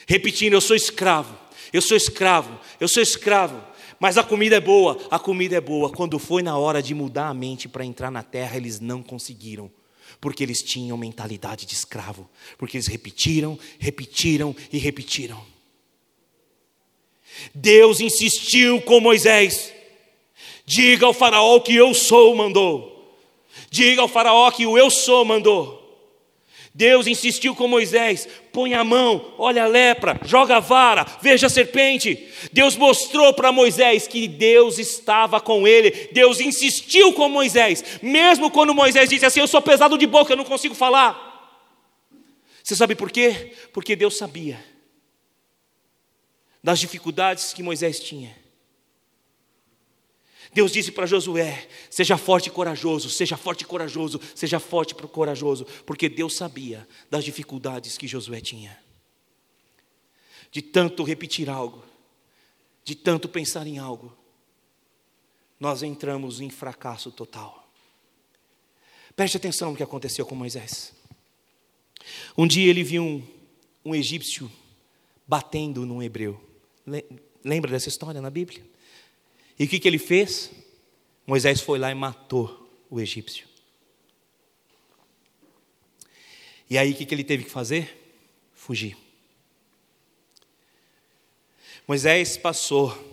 repetindo: 0.06 0.52
Eu 0.52 0.60
sou 0.60 0.76
escravo, 0.76 1.36
eu 1.72 1.82
sou 1.82 1.96
escravo, 1.96 2.58
eu 2.78 2.86
sou 2.86 3.02
escravo. 3.02 3.73
Mas 4.04 4.18
a 4.18 4.22
comida 4.22 4.56
é 4.56 4.60
boa, 4.60 4.98
a 5.10 5.18
comida 5.18 5.56
é 5.56 5.60
boa. 5.62 5.90
Quando 5.90 6.18
foi 6.18 6.42
na 6.42 6.58
hora 6.58 6.82
de 6.82 6.94
mudar 6.94 7.28
a 7.28 7.32
mente 7.32 7.66
para 7.66 7.86
entrar 7.86 8.10
na 8.10 8.22
terra, 8.22 8.58
eles 8.58 8.78
não 8.78 9.02
conseguiram. 9.02 9.70
Porque 10.20 10.42
eles 10.42 10.62
tinham 10.62 10.98
mentalidade 10.98 11.64
de 11.64 11.72
escravo. 11.72 12.28
Porque 12.58 12.76
eles 12.76 12.86
repetiram, 12.86 13.58
repetiram 13.78 14.54
e 14.70 14.76
repetiram. 14.76 15.42
Deus 17.54 17.98
insistiu 17.98 18.82
com 18.82 19.00
Moisés: 19.00 19.72
diga 20.66 21.06
ao 21.06 21.14
Faraó 21.14 21.58
que 21.60 21.74
eu 21.74 21.94
sou 21.94 22.36
mandou. 22.36 23.18
Diga 23.70 24.02
ao 24.02 24.08
Faraó 24.08 24.50
que 24.50 24.66
o 24.66 24.76
eu 24.76 24.90
sou 24.90 25.24
mandou. 25.24 25.83
Deus 26.74 27.06
insistiu 27.06 27.54
com 27.54 27.68
Moisés: 27.68 28.28
põe 28.52 28.74
a 28.74 28.82
mão, 28.82 29.32
olha 29.38 29.62
a 29.62 29.68
lepra, 29.68 30.18
joga 30.24 30.56
a 30.56 30.60
vara, 30.60 31.06
veja 31.22 31.46
a 31.46 31.50
serpente. 31.50 32.28
Deus 32.52 32.74
mostrou 32.74 33.32
para 33.32 33.52
Moisés 33.52 34.08
que 34.08 34.26
Deus 34.26 34.78
estava 34.78 35.40
com 35.40 35.68
ele. 35.68 36.10
Deus 36.12 36.40
insistiu 36.40 37.12
com 37.12 37.28
Moisés, 37.28 38.00
mesmo 38.02 38.50
quando 38.50 38.74
Moisés 38.74 39.08
disse 39.08 39.24
assim: 39.24 39.38
Eu 39.38 39.46
sou 39.46 39.62
pesado 39.62 39.96
de 39.96 40.06
boca, 40.06 40.32
eu 40.32 40.36
não 40.36 40.44
consigo 40.44 40.74
falar. 40.74 41.32
Você 42.60 42.74
sabe 42.74 42.96
por 42.96 43.10
quê? 43.10 43.52
Porque 43.72 43.94
Deus 43.94 44.16
sabia 44.16 44.58
das 46.62 46.80
dificuldades 46.80 47.52
que 47.52 47.62
Moisés 47.62 48.00
tinha. 48.00 48.43
Deus 50.54 50.70
disse 50.70 50.92
para 50.92 51.04
Josué: 51.04 51.68
seja 51.90 52.16
forte 52.16 52.46
e 52.46 52.50
corajoso, 52.50 53.10
seja 53.10 53.36
forte 53.36 53.62
e 53.62 53.64
corajoso, 53.64 54.20
seja 54.34 54.60
forte 54.60 54.92
e 54.92 54.94
corajoso, 54.94 55.66
porque 55.84 56.08
Deus 56.08 56.36
sabia 56.36 56.88
das 57.10 57.24
dificuldades 57.24 57.98
que 57.98 58.06
Josué 58.06 58.40
tinha. 58.40 58.78
De 60.52 60.62
tanto 60.62 61.02
repetir 61.02 61.50
algo, 61.50 61.84
de 62.84 62.94
tanto 62.94 63.28
pensar 63.28 63.66
em 63.66 63.78
algo, 63.78 64.16
nós 65.58 65.82
entramos 65.82 66.40
em 66.40 66.48
fracasso 66.48 67.10
total. 67.10 67.68
Preste 69.16 69.36
atenção 69.36 69.72
no 69.72 69.76
que 69.76 69.82
aconteceu 69.82 70.24
com 70.24 70.36
Moisés. 70.36 70.92
Um 72.38 72.46
dia 72.46 72.70
ele 72.70 72.84
viu 72.84 73.02
um, 73.02 73.26
um 73.84 73.94
egípcio 73.94 74.50
batendo 75.26 75.84
num 75.84 76.02
hebreu. 76.02 76.40
Lembra 77.44 77.70
dessa 77.72 77.88
história 77.88 78.20
na 78.20 78.30
Bíblia? 78.30 78.73
E 79.58 79.64
o 79.64 79.68
que, 79.68 79.78
que 79.78 79.88
ele 79.88 79.98
fez? 79.98 80.50
Moisés 81.26 81.60
foi 81.60 81.78
lá 81.78 81.90
e 81.90 81.94
matou 81.94 82.68
o 82.90 83.00
egípcio. 83.00 83.46
E 86.68 86.76
aí 86.76 86.92
o 86.92 86.94
que, 86.94 87.06
que 87.06 87.14
ele 87.14 87.24
teve 87.24 87.44
que 87.44 87.50
fazer? 87.50 88.18
Fugir. 88.54 88.96
Moisés 91.86 92.36
passou 92.36 93.12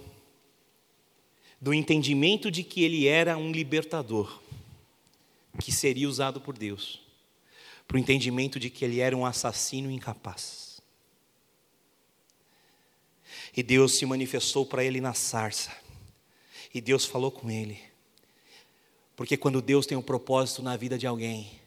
do 1.59 1.73
entendimento 1.73 2.49
de 2.49 2.63
que 2.63 2.83
ele 2.83 3.07
era 3.07 3.37
um 3.37 3.51
libertador, 3.51 4.41
que 5.59 5.71
seria 5.71 6.07
usado 6.07 6.41
por 6.41 6.57
Deus, 6.57 7.01
para 7.87 7.97
o 7.97 7.99
entendimento 7.99 8.59
de 8.59 8.69
que 8.69 8.83
ele 8.83 8.99
era 8.99 9.15
um 9.15 9.25
assassino 9.25 9.91
incapaz. 9.91 10.81
E 13.55 13.61
Deus 13.61 13.95
se 13.95 14.05
manifestou 14.05 14.65
para 14.65 14.83
ele 14.83 15.01
na 15.01 15.13
sarça. 15.13 15.80
E 16.73 16.79
Deus 16.79 17.05
falou 17.05 17.31
com 17.31 17.49
ele. 17.49 17.79
Porque 19.15 19.37
quando 19.37 19.61
Deus 19.61 19.85
tem 19.85 19.97
um 19.97 20.01
propósito 20.01 20.63
na 20.63 20.75
vida 20.75 20.97
de 20.97 21.05
alguém, 21.05 21.59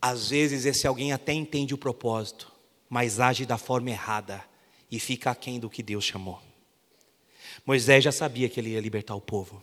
às 0.00 0.30
vezes 0.30 0.64
esse 0.64 0.86
alguém 0.86 1.12
até 1.12 1.32
entende 1.32 1.72
o 1.72 1.78
propósito, 1.78 2.52
mas 2.88 3.20
age 3.20 3.46
da 3.46 3.56
forma 3.56 3.90
errada 3.90 4.44
e 4.90 4.98
fica 4.98 5.30
aquém 5.30 5.58
do 5.58 5.70
que 5.70 5.82
Deus 5.82 6.04
chamou. 6.04 6.40
Moisés 7.64 8.04
já 8.04 8.12
sabia 8.12 8.48
que 8.48 8.60
ele 8.60 8.70
ia 8.70 8.80
libertar 8.80 9.14
o 9.14 9.20
povo, 9.20 9.62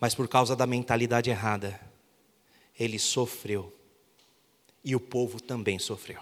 mas 0.00 0.14
por 0.14 0.28
causa 0.28 0.54
da 0.54 0.66
mentalidade 0.66 1.30
errada, 1.30 1.80
ele 2.78 2.98
sofreu 2.98 3.74
e 4.84 4.94
o 4.94 5.00
povo 5.00 5.40
também 5.40 5.78
sofreu. 5.78 6.20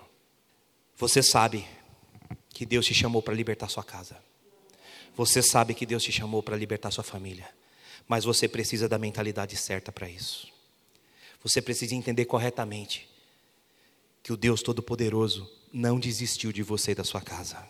Você 0.97 1.23
sabe 1.23 1.67
que 2.51 2.65
Deus 2.65 2.87
te 2.87 2.95
chamou 2.95 3.21
para 3.21 3.35
libertar 3.35 3.69
sua 3.69 3.83
casa. 3.83 4.17
Você 5.17 5.43
sabe 5.43 5.75
que 5.75 5.87
Deus 5.87 6.03
te 6.03 6.11
chamou 6.11 6.43
para 6.43 6.57
libertar 6.57 6.91
sua 6.91 7.05
família. 7.05 7.49
Mas 8.09 8.25
você 8.25 8.49
precisa 8.49 8.89
da 8.89 8.99
mentalidade 8.99 9.57
certa 9.57 9.91
para 9.91 10.09
isso. 10.09 10.49
Você 11.43 11.61
precisa 11.63 11.95
entender 11.95 12.25
corretamente 12.25 13.09
que 14.23 14.33
o 14.33 14.37
Deus 14.37 14.63
Todo-Poderoso 14.63 15.51
não 15.73 15.99
desistiu 15.99 16.53
de 16.53 16.63
você 16.63 16.93
e 16.93 16.95
da 16.95 17.05
sua 17.05 17.21
casa. 17.21 17.67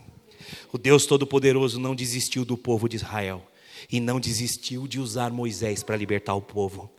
O 0.72 0.78
Deus 0.78 1.06
Todo-Poderoso 1.06 1.78
não 1.80 1.94
desistiu 1.94 2.44
do 2.44 2.56
povo 2.56 2.88
de 2.88 2.96
Israel 2.96 3.46
e 3.90 4.00
não 4.00 4.20
desistiu 4.20 4.86
de 4.86 5.00
usar 5.00 5.30
Moisés 5.30 5.82
para 5.82 5.96
libertar 5.96 6.34
o 6.34 6.40
povo. 6.40 6.90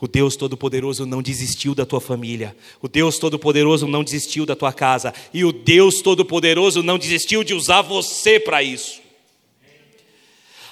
O 0.00 0.08
Deus 0.08 0.36
Todo-Poderoso 0.36 1.06
não 1.06 1.22
desistiu 1.22 1.74
da 1.74 1.86
tua 1.86 2.00
família. 2.00 2.56
O 2.80 2.88
Deus 2.88 3.18
Todo-Poderoso 3.18 3.86
não 3.86 4.02
desistiu 4.02 4.46
da 4.46 4.56
tua 4.56 4.72
casa. 4.72 5.12
E 5.32 5.44
o 5.44 5.52
Deus 5.52 6.00
Todo-Poderoso 6.02 6.82
não 6.82 6.98
desistiu 6.98 7.44
de 7.44 7.54
usar 7.54 7.82
você 7.82 8.38
para 8.40 8.62
isso. 8.62 9.00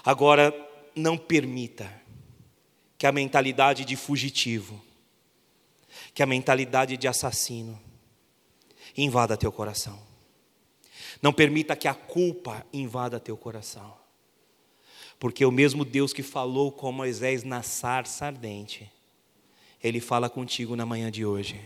Agora, 0.09 0.55
não 0.97 1.19
permita 1.19 1.93
que 2.97 3.07
a 3.07 3.13
mentalidade 3.13 3.85
de 3.85 3.95
fugitivo, 3.95 4.83
que 6.15 6.23
a 6.23 6.27
mentalidade 6.27 6.97
de 6.97 7.07
assassino 7.07 7.79
invada 8.97 9.37
teu 9.37 9.53
coração. 9.53 10.01
Não 11.21 11.31
permita 11.31 11.77
que 11.77 11.87
a 11.87 11.93
culpa 11.93 12.65
invada 12.73 13.21
teu 13.21 13.37
coração. 13.37 13.99
Porque 15.19 15.45
o 15.45 15.53
mesmo 15.53 15.85
Deus 15.85 16.15
que 16.15 16.23
falou 16.23 16.73
com 16.73 16.91
Moisés 16.91 17.45
na 17.45 17.63
sarça 17.63 18.25
ardente, 18.25 18.91
Ele 19.85 20.01
fala 20.01 20.31
contigo 20.31 20.75
na 20.75 20.87
manhã 20.87 21.11
de 21.11 21.27
hoje. 21.27 21.61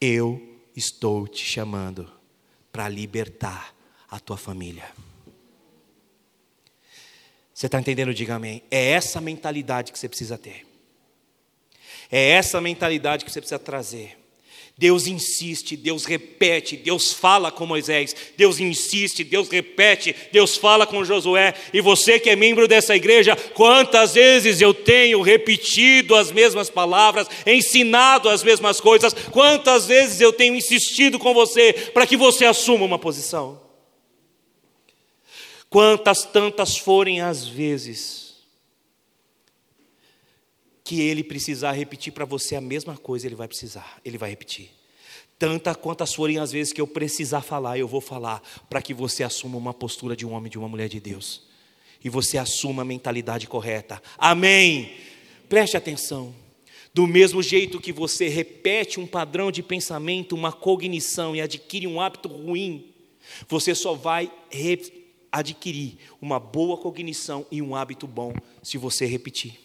Eu 0.00 0.60
estou 0.76 1.26
te 1.26 1.44
chamando 1.44 2.08
para 2.70 2.88
libertar 2.88 3.74
a 4.08 4.20
tua 4.20 4.36
família. 4.36 4.88
Você 7.62 7.66
está 7.66 7.78
entendendo? 7.78 8.12
Diga 8.12 8.34
amém. 8.34 8.60
É 8.72 8.90
essa 8.90 9.20
mentalidade 9.20 9.92
que 9.92 9.98
você 10.00 10.08
precisa 10.08 10.36
ter. 10.36 10.66
É 12.10 12.30
essa 12.30 12.60
mentalidade 12.60 13.24
que 13.24 13.30
você 13.30 13.40
precisa 13.40 13.56
trazer. 13.56 14.18
Deus 14.76 15.06
insiste, 15.06 15.76
Deus 15.76 16.04
repete, 16.04 16.76
Deus 16.76 17.12
fala 17.12 17.52
com 17.52 17.64
Moisés, 17.64 18.16
Deus 18.36 18.58
insiste, 18.58 19.22
Deus 19.22 19.48
repete, 19.48 20.12
Deus 20.32 20.56
fala 20.56 20.88
com 20.88 21.04
Josué. 21.04 21.54
E 21.72 21.80
você 21.80 22.18
que 22.18 22.30
é 22.30 22.34
membro 22.34 22.66
dessa 22.66 22.96
igreja, 22.96 23.36
quantas 23.54 24.14
vezes 24.14 24.60
eu 24.60 24.74
tenho 24.74 25.22
repetido 25.22 26.16
as 26.16 26.32
mesmas 26.32 26.68
palavras, 26.68 27.28
ensinado 27.46 28.28
as 28.28 28.42
mesmas 28.42 28.80
coisas, 28.80 29.14
quantas 29.30 29.86
vezes 29.86 30.20
eu 30.20 30.32
tenho 30.32 30.56
insistido 30.56 31.16
com 31.16 31.32
você 31.32 31.72
para 31.94 32.08
que 32.08 32.16
você 32.16 32.44
assuma 32.44 32.84
uma 32.84 32.98
posição. 32.98 33.61
Quantas 35.72 36.26
tantas 36.26 36.76
forem 36.76 37.22
as 37.22 37.48
vezes 37.48 38.34
que 40.84 41.00
ele 41.00 41.24
precisar 41.24 41.72
repetir 41.72 42.12
para 42.12 42.26
você 42.26 42.54
a 42.54 42.60
mesma 42.60 42.94
coisa, 42.98 43.26
ele 43.26 43.34
vai 43.34 43.48
precisar, 43.48 43.98
ele 44.04 44.18
vai 44.18 44.28
repetir. 44.28 44.68
Tantas 45.38 45.74
quantas 45.76 46.12
forem 46.12 46.38
as 46.38 46.52
vezes 46.52 46.74
que 46.74 46.80
eu 46.82 46.86
precisar 46.86 47.40
falar, 47.40 47.78
eu 47.78 47.88
vou 47.88 48.02
falar, 48.02 48.42
para 48.68 48.82
que 48.82 48.92
você 48.92 49.24
assuma 49.24 49.56
uma 49.56 49.72
postura 49.72 50.14
de 50.14 50.26
um 50.26 50.32
homem, 50.34 50.50
de 50.50 50.58
uma 50.58 50.68
mulher 50.68 50.90
de 50.90 51.00
Deus. 51.00 51.44
E 52.04 52.10
você 52.10 52.36
assuma 52.36 52.82
a 52.82 52.84
mentalidade 52.84 53.46
correta. 53.46 54.02
Amém. 54.18 54.92
Preste 55.48 55.74
atenção. 55.74 56.34
Do 56.92 57.06
mesmo 57.06 57.42
jeito 57.42 57.80
que 57.80 57.94
você 57.94 58.28
repete 58.28 59.00
um 59.00 59.06
padrão 59.06 59.50
de 59.50 59.62
pensamento, 59.62 60.34
uma 60.34 60.52
cognição 60.52 61.34
e 61.34 61.40
adquire 61.40 61.86
um 61.86 61.98
hábito 61.98 62.28
ruim, 62.28 62.92
você 63.48 63.74
só 63.74 63.94
vai 63.94 64.30
adquirir 65.32 65.96
uma 66.20 66.38
boa 66.38 66.76
cognição 66.76 67.46
e 67.50 67.62
um 67.62 67.74
hábito 67.74 68.06
bom 68.06 68.34
se 68.62 68.76
você 68.76 69.06
repetir. 69.06 69.58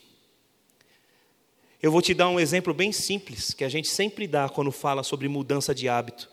Eu 1.84 1.92
vou 1.92 2.02
te 2.02 2.14
dar 2.14 2.30
um 2.30 2.40
exemplo 2.40 2.74
bem 2.74 2.92
simples 2.92 3.54
que 3.54 3.64
a 3.64 3.70
gente 3.70 3.90
sempre 3.90 4.26
dá 4.26 4.50
quando 4.50 4.72
fala 4.72 5.04
sobre 5.04 5.28
mudança 5.28 5.76
de 5.76 5.88
hábito 5.88 6.30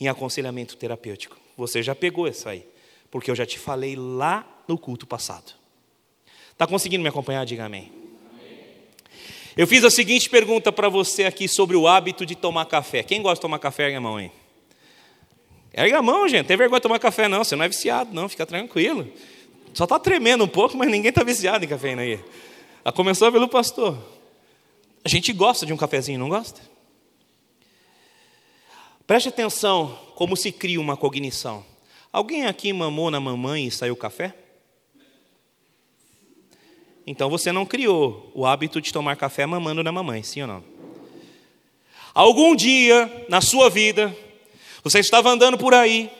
em 0.00 0.08
aconselhamento 0.08 0.76
terapêutico. 0.76 1.36
Você 1.56 1.82
já 1.82 1.94
pegou 1.94 2.26
isso 2.26 2.48
aí, 2.48 2.66
porque 3.10 3.30
eu 3.30 3.34
já 3.36 3.46
te 3.46 3.58
falei 3.58 3.94
lá 3.94 4.64
no 4.66 4.78
culto 4.78 5.06
passado. 5.06 5.52
Está 6.52 6.66
conseguindo 6.66 7.02
me 7.02 7.08
acompanhar? 7.08 7.44
Diga 7.44 7.66
amém. 7.66 7.92
Eu 9.56 9.66
fiz 9.66 9.84
a 9.84 9.90
seguinte 9.90 10.30
pergunta 10.30 10.72
para 10.72 10.88
você 10.88 11.24
aqui 11.24 11.48
sobre 11.48 11.76
o 11.76 11.86
hábito 11.86 12.24
de 12.24 12.34
tomar 12.34 12.64
café. 12.66 13.02
Quem 13.02 13.22
gosta 13.22 13.36
de 13.36 13.42
tomar 13.42 13.58
café, 13.58 13.84
ergue 13.84 13.96
a 13.96 14.00
mão 14.00 14.16
aí. 14.16 14.30
Ergue 15.78 15.94
a 15.94 16.02
mão, 16.02 16.26
gente. 16.26 16.40
Não 16.40 16.44
tem 16.48 16.56
vergonha 16.56 16.80
de 16.80 16.82
tomar 16.82 16.98
café, 16.98 17.28
não. 17.28 17.44
Você 17.44 17.54
não 17.54 17.64
é 17.64 17.68
viciado, 17.68 18.12
não. 18.12 18.28
Fica 18.28 18.44
tranquilo. 18.44 19.08
Só 19.72 19.84
está 19.84 19.96
tremendo 19.96 20.42
um 20.42 20.48
pouco, 20.48 20.76
mas 20.76 20.90
ninguém 20.90 21.10
está 21.10 21.22
viciado 21.22 21.64
em 21.64 21.68
café 21.68 21.94
aí. 21.94 22.18
A 22.84 22.90
começou 22.90 23.30
pelo 23.30 23.46
pastor. 23.46 23.96
A 25.04 25.08
gente 25.08 25.32
gosta 25.32 25.64
de 25.64 25.72
um 25.72 25.76
cafezinho, 25.76 26.18
não 26.18 26.28
gosta? 26.28 26.60
Preste 29.06 29.28
atenção 29.28 29.96
como 30.16 30.36
se 30.36 30.50
cria 30.50 30.80
uma 30.80 30.96
cognição. 30.96 31.64
Alguém 32.12 32.46
aqui 32.46 32.72
mamou 32.72 33.08
na 33.08 33.20
mamãe 33.20 33.68
e 33.68 33.70
saiu 33.70 33.94
café? 33.94 34.34
Então 37.06 37.30
você 37.30 37.52
não 37.52 37.64
criou 37.64 38.32
o 38.34 38.44
hábito 38.44 38.80
de 38.80 38.92
tomar 38.92 39.14
café 39.14 39.46
mamando 39.46 39.84
na 39.84 39.92
mamãe, 39.92 40.24
sim 40.24 40.42
ou 40.42 40.48
não? 40.48 40.64
Algum 42.12 42.56
dia 42.56 43.26
na 43.28 43.40
sua 43.40 43.70
vida, 43.70 44.12
você 44.90 45.00
estava 45.00 45.30
andando 45.30 45.58
por 45.58 45.74
aí, 45.74 46.10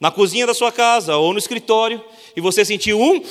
na 0.00 0.10
cozinha 0.10 0.46
da 0.46 0.54
sua 0.54 0.72
casa 0.72 1.16
ou 1.16 1.32
no 1.32 1.38
escritório, 1.38 2.02
e 2.36 2.40
você 2.40 2.64
sentiu 2.64 3.00
um 3.00 3.22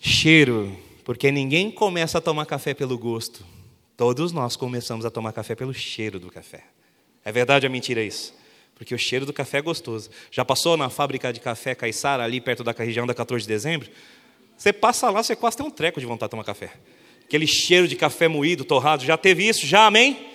cheiro, 0.00 0.76
porque 1.04 1.30
ninguém 1.30 1.70
começa 1.70 2.18
a 2.18 2.20
tomar 2.20 2.46
café 2.46 2.74
pelo 2.74 2.98
gosto. 2.98 3.44
Todos 3.96 4.32
nós 4.32 4.56
começamos 4.56 5.04
a 5.04 5.10
tomar 5.10 5.32
café 5.32 5.54
pelo 5.54 5.72
cheiro 5.72 6.18
do 6.18 6.30
café. 6.30 6.64
É 7.24 7.32
verdade 7.32 7.66
ou 7.66 7.70
é 7.70 7.72
mentira 7.72 8.02
isso? 8.02 8.34
Porque 8.74 8.94
o 8.94 8.98
cheiro 8.98 9.24
do 9.24 9.32
café 9.32 9.58
é 9.58 9.62
gostoso. 9.62 10.10
Já 10.30 10.44
passou 10.44 10.76
na 10.76 10.90
fábrica 10.90 11.32
de 11.32 11.40
café 11.40 11.74
Caiçara, 11.74 12.22
ali 12.22 12.40
perto 12.40 12.62
da 12.62 12.72
região 12.72 13.06
da 13.06 13.14
14 13.14 13.42
de 13.42 13.48
dezembro? 13.48 13.88
Você 14.56 14.72
passa 14.72 15.10
lá, 15.10 15.22
você 15.22 15.34
quase 15.34 15.56
tem 15.56 15.66
um 15.66 15.70
treco 15.70 15.98
de 15.98 16.06
vontade 16.06 16.28
de 16.28 16.32
tomar 16.32 16.44
café. 16.44 16.72
Aquele 17.24 17.46
cheiro 17.46 17.88
de 17.88 17.96
café 17.96 18.28
moído, 18.28 18.64
torrado, 18.64 19.04
já 19.04 19.16
teve 19.16 19.48
isso? 19.48 19.66
Já, 19.66 19.86
amém? 19.86 20.28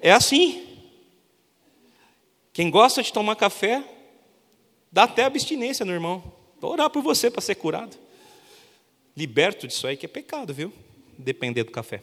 É 0.00 0.10
assim. 0.10 0.71
Quem 2.52 2.70
gosta 2.70 3.02
de 3.02 3.12
tomar 3.12 3.36
café, 3.36 3.82
dá 4.90 5.04
até 5.04 5.24
abstinência 5.24 5.84
no 5.84 5.92
irmão. 5.92 6.32
Vou 6.60 6.72
orar 6.72 6.90
por 6.90 7.02
você 7.02 7.30
para 7.30 7.40
ser 7.40 7.54
curado. 7.54 7.96
Liberto 9.16 9.66
disso 9.66 9.86
aí, 9.86 9.96
que 9.96 10.06
é 10.06 10.08
pecado, 10.08 10.52
viu? 10.52 10.72
Depender 11.16 11.64
do 11.64 11.70
café. 11.70 12.02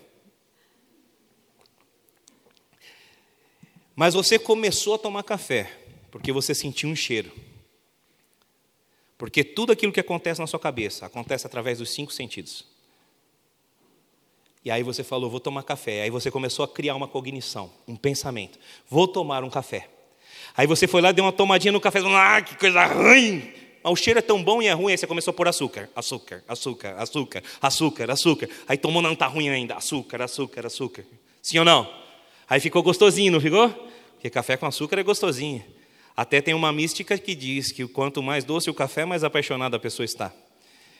Mas 3.95 4.13
você 4.13 4.39
começou 4.39 4.95
a 4.95 4.97
tomar 4.97 5.23
café 5.23 5.77
porque 6.09 6.31
você 6.31 6.55
sentiu 6.55 6.89
um 6.89 6.95
cheiro. 6.95 7.31
Porque 9.17 9.43
tudo 9.43 9.73
aquilo 9.73 9.91
que 9.91 9.99
acontece 9.99 10.39
na 10.39 10.47
sua 10.47 10.59
cabeça 10.59 11.05
acontece 11.05 11.45
através 11.45 11.79
dos 11.79 11.91
cinco 11.91 12.11
sentidos. 12.11 12.65
E 14.63 14.71
aí 14.71 14.83
você 14.83 15.03
falou, 15.03 15.29
vou 15.29 15.39
tomar 15.39 15.63
café. 15.63 16.03
Aí 16.03 16.09
você 16.09 16.31
começou 16.31 16.63
a 16.63 16.67
criar 16.67 16.95
uma 16.95 17.07
cognição, 17.07 17.71
um 17.87 17.95
pensamento. 17.95 18.57
Vou 18.89 19.07
tomar 19.07 19.43
um 19.43 19.49
café. 19.49 19.89
Aí 20.59 20.67
você 20.67 20.87
foi 20.87 20.99
lá, 20.99 21.13
deu 21.13 21.23
uma 21.23 21.31
tomadinha 21.31 21.71
no 21.71 21.79
café, 21.79 21.99
ah, 21.99 22.41
que 22.41 22.53
coisa 22.57 22.83
ruim. 22.83 23.49
Mas 23.81 23.93
o 23.93 23.95
cheiro 23.95 24.19
é 24.19 24.21
tão 24.21 24.43
bom 24.43 24.61
e 24.61 24.67
é 24.67 24.73
ruim, 24.73 24.91
aí 24.91 24.97
você 24.97 25.07
começou 25.07 25.31
a 25.31 25.33
pôr 25.33 25.47
açúcar, 25.47 25.89
açúcar, 25.95 26.43
açúcar, 26.45 26.95
açúcar, 26.97 27.43
açúcar, 27.61 28.11
açúcar. 28.11 28.49
Aí 28.67 28.75
tomou, 28.77 29.01
não 29.01 29.13
está 29.13 29.25
ruim 29.25 29.47
ainda, 29.47 29.75
açúcar, 29.75 30.21
açúcar, 30.21 30.65
açúcar. 30.65 31.05
Sim 31.41 31.59
ou 31.59 31.63
não? 31.63 31.89
Aí 32.49 32.59
ficou 32.59 32.83
gostosinho, 32.83 33.31
não 33.31 33.39
ficou? 33.39 33.69
Porque 34.15 34.29
café 34.29 34.57
com 34.57 34.65
açúcar 34.65 34.99
é 34.99 35.03
gostosinho. 35.03 35.63
Até 36.13 36.41
tem 36.41 36.53
uma 36.53 36.73
mística 36.73 37.17
que 37.17 37.33
diz 37.35 37.71
que 37.71 37.87
quanto 37.87 38.21
mais 38.21 38.43
doce 38.43 38.69
o 38.69 38.73
café, 38.73 39.05
mais 39.05 39.23
apaixonada 39.23 39.77
a 39.77 39.79
pessoa 39.79 40.03
está. 40.03 40.29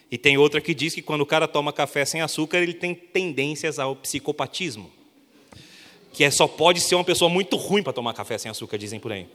E 0.10 0.18
tem 0.18 0.38
outra 0.38 0.62
que 0.62 0.74
diz 0.74 0.96
que 0.96 1.02
quando 1.02 1.20
o 1.20 1.26
cara 1.26 1.50
toma 1.50 1.74
café 1.74 2.06
sem 2.06 2.22
açúcar, 2.22 2.60
ele 2.60 2.74
tem 2.74 2.96
tendências 2.96 3.78
ao 3.78 3.94
psicopatismo. 3.94 4.90
Que 6.14 6.24
é, 6.24 6.32
só 6.32 6.48
pode 6.48 6.80
ser 6.80 6.96
uma 6.96 7.04
pessoa 7.04 7.30
muito 7.30 7.58
ruim 7.58 7.84
para 7.84 7.92
tomar 7.92 8.14
café 8.14 8.38
sem 8.38 8.50
açúcar, 8.50 8.78
dizem 8.78 9.02
por 9.02 9.12
aí. 9.12 9.28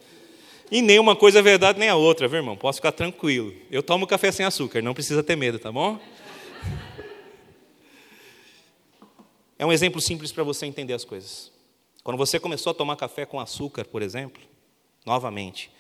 E 0.71 0.81
nem 0.81 0.99
uma 0.99 1.15
coisa 1.15 1.39
é 1.39 1.43
verdade, 1.43 1.79
nem 1.79 1.89
a 1.89 1.97
outra, 1.97 2.27
viu, 2.27 2.39
irmão? 2.39 2.57
Posso 2.57 2.79
ficar 2.79 2.93
tranquilo. 2.93 3.55
Eu 3.71 3.83
tomo 3.83 4.07
café 4.07 4.33
sem 4.33 4.45
açúcar, 4.45 4.83
não 4.83 4.95
precisa 4.95 5.23
ter 5.23 5.37
medo, 5.37 5.59
tá 5.59 5.71
bom? 5.71 5.99
É 9.57 9.65
um 9.65 9.73
exemplo 9.73 10.01
simples 10.01 10.33
para 10.33 10.43
você 10.43 10.67
entender 10.67 10.93
as 10.93 11.05
coisas. 11.05 11.51
Quando 12.03 12.19
você 12.19 12.41
começou 12.41 12.73
a 12.73 12.75
tomar 12.75 12.97
café 12.97 13.25
com 13.25 13.39
açúcar, 13.39 13.85
por 13.85 14.03
exemplo, 14.03 14.43
novamente, 15.07 15.71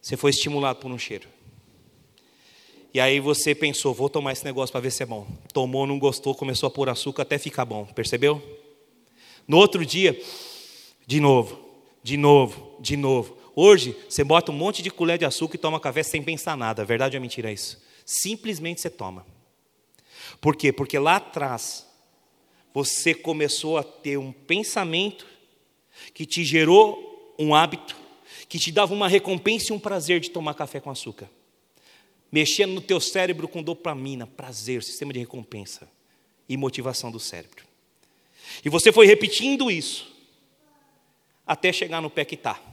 você 0.00 0.16
foi 0.16 0.30
estimulado 0.30 0.80
por 0.80 0.90
um 0.90 0.98
cheiro. 0.98 1.28
E 2.92 3.00
aí 3.00 3.20
você 3.20 3.54
pensou, 3.54 3.94
vou 3.94 4.10
tomar 4.10 4.32
esse 4.32 4.44
negócio 4.44 4.72
para 4.72 4.82
ver 4.82 4.90
se 4.90 5.02
é 5.02 5.06
bom. 5.06 5.26
Tomou, 5.52 5.86
não 5.86 5.98
gostou, 5.98 6.34
começou 6.34 6.66
a 6.66 6.70
pôr 6.70 6.90
açúcar 6.90 7.22
até 7.22 7.38
ficar 7.38 7.64
bom, 7.64 7.86
percebeu? 7.86 8.42
No 9.46 9.56
outro 9.56 9.86
dia, 9.86 10.20
De 11.06 11.20
novo, 11.20 11.58
de 12.02 12.16
novo, 12.16 12.76
de 12.80 12.96
novo. 12.96 13.36
Hoje, 13.54 13.96
você 14.08 14.24
bota 14.24 14.50
um 14.50 14.54
monte 14.54 14.82
de 14.82 14.90
colher 14.90 15.18
de 15.18 15.24
açúcar 15.24 15.56
e 15.56 15.58
toma 15.58 15.78
café 15.78 16.02
sem 16.02 16.22
pensar 16.22 16.56
nada. 16.56 16.84
Verdade 16.84 17.16
ou 17.16 17.18
é 17.18 17.20
mentira 17.20 17.52
isso? 17.52 17.82
Simplesmente 18.04 18.80
você 18.80 18.88
toma. 18.88 19.26
Por 20.40 20.56
quê? 20.56 20.72
Porque 20.72 20.98
lá 20.98 21.16
atrás, 21.16 21.86
você 22.72 23.14
começou 23.14 23.76
a 23.76 23.84
ter 23.84 24.16
um 24.16 24.32
pensamento 24.32 25.26
que 26.14 26.24
te 26.24 26.44
gerou 26.44 27.34
um 27.38 27.54
hábito, 27.54 27.96
que 28.48 28.58
te 28.58 28.72
dava 28.72 28.94
uma 28.94 29.08
recompensa 29.08 29.72
e 29.72 29.76
um 29.76 29.78
prazer 29.78 30.20
de 30.20 30.30
tomar 30.30 30.54
café 30.54 30.80
com 30.80 30.90
açúcar. 30.90 31.28
Mexendo 32.30 32.72
no 32.72 32.80
teu 32.80 32.98
cérebro 32.98 33.46
com 33.46 33.62
dopamina, 33.62 34.26
prazer, 34.26 34.82
sistema 34.82 35.12
de 35.12 35.18
recompensa 35.18 35.88
e 36.48 36.56
motivação 36.56 37.10
do 37.10 37.20
cérebro. 37.20 37.64
E 38.64 38.70
você 38.70 38.90
foi 38.90 39.06
repetindo 39.06 39.70
isso 39.70 40.10
até 41.46 41.72
chegar 41.72 42.00
no 42.00 42.08
pé 42.08 42.24
que 42.24 42.34
está. 42.34 42.71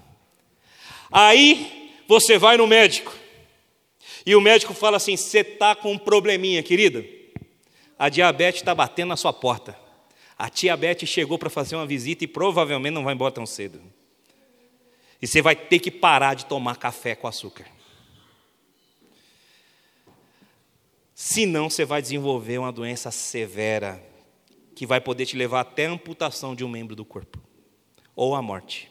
Aí 1.11 1.91
você 2.07 2.37
vai 2.37 2.57
no 2.57 2.67
médico. 2.67 3.15
E 4.25 4.35
o 4.35 4.41
médico 4.41 4.73
fala 4.73 4.97
assim: 4.97 5.15
você 5.15 5.39
está 5.39 5.75
com 5.75 5.93
um 5.93 5.97
probleminha, 5.97 6.63
querida. 6.63 7.05
A 7.97 8.09
diabetes 8.09 8.61
está 8.61 8.73
batendo 8.73 9.09
na 9.09 9.17
sua 9.17 9.33
porta. 9.33 9.77
A 10.37 10.49
tia 10.49 10.77
Beth 10.77 11.05
chegou 11.05 11.37
para 11.37 11.49
fazer 11.49 11.75
uma 11.75 11.85
visita 11.85 12.23
e 12.23 12.27
provavelmente 12.27 12.93
não 12.93 13.03
vai 13.03 13.13
embora 13.13 13.33
tão 13.33 13.45
cedo. 13.45 13.81
E 15.21 15.27
você 15.27 15.41
vai 15.41 15.53
ter 15.53 15.79
que 15.79 15.91
parar 15.91 16.33
de 16.33 16.45
tomar 16.45 16.77
café 16.77 17.13
com 17.13 17.27
açúcar. 17.27 17.65
Senão 21.13 21.69
você 21.69 21.83
vai 21.83 22.01
desenvolver 22.01 22.57
uma 22.57 22.71
doença 22.71 23.11
severa 23.11 24.01
que 24.73 24.85
vai 24.85 25.01
poder 25.01 25.25
te 25.25 25.35
levar 25.35 25.59
até 25.59 25.87
a 25.87 25.91
amputação 25.91 26.55
de 26.55 26.63
um 26.63 26.69
membro 26.69 26.95
do 26.95 27.03
corpo 27.03 27.37
ou 28.15 28.33
a 28.33 28.41
morte. 28.41 28.89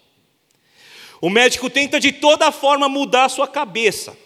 O 1.20 1.28
médico 1.28 1.68
tenta 1.68 1.98
de 1.98 2.12
toda 2.12 2.52
forma 2.52 2.88
mudar 2.88 3.24
a 3.24 3.28
sua 3.28 3.48
cabeça. 3.48 4.16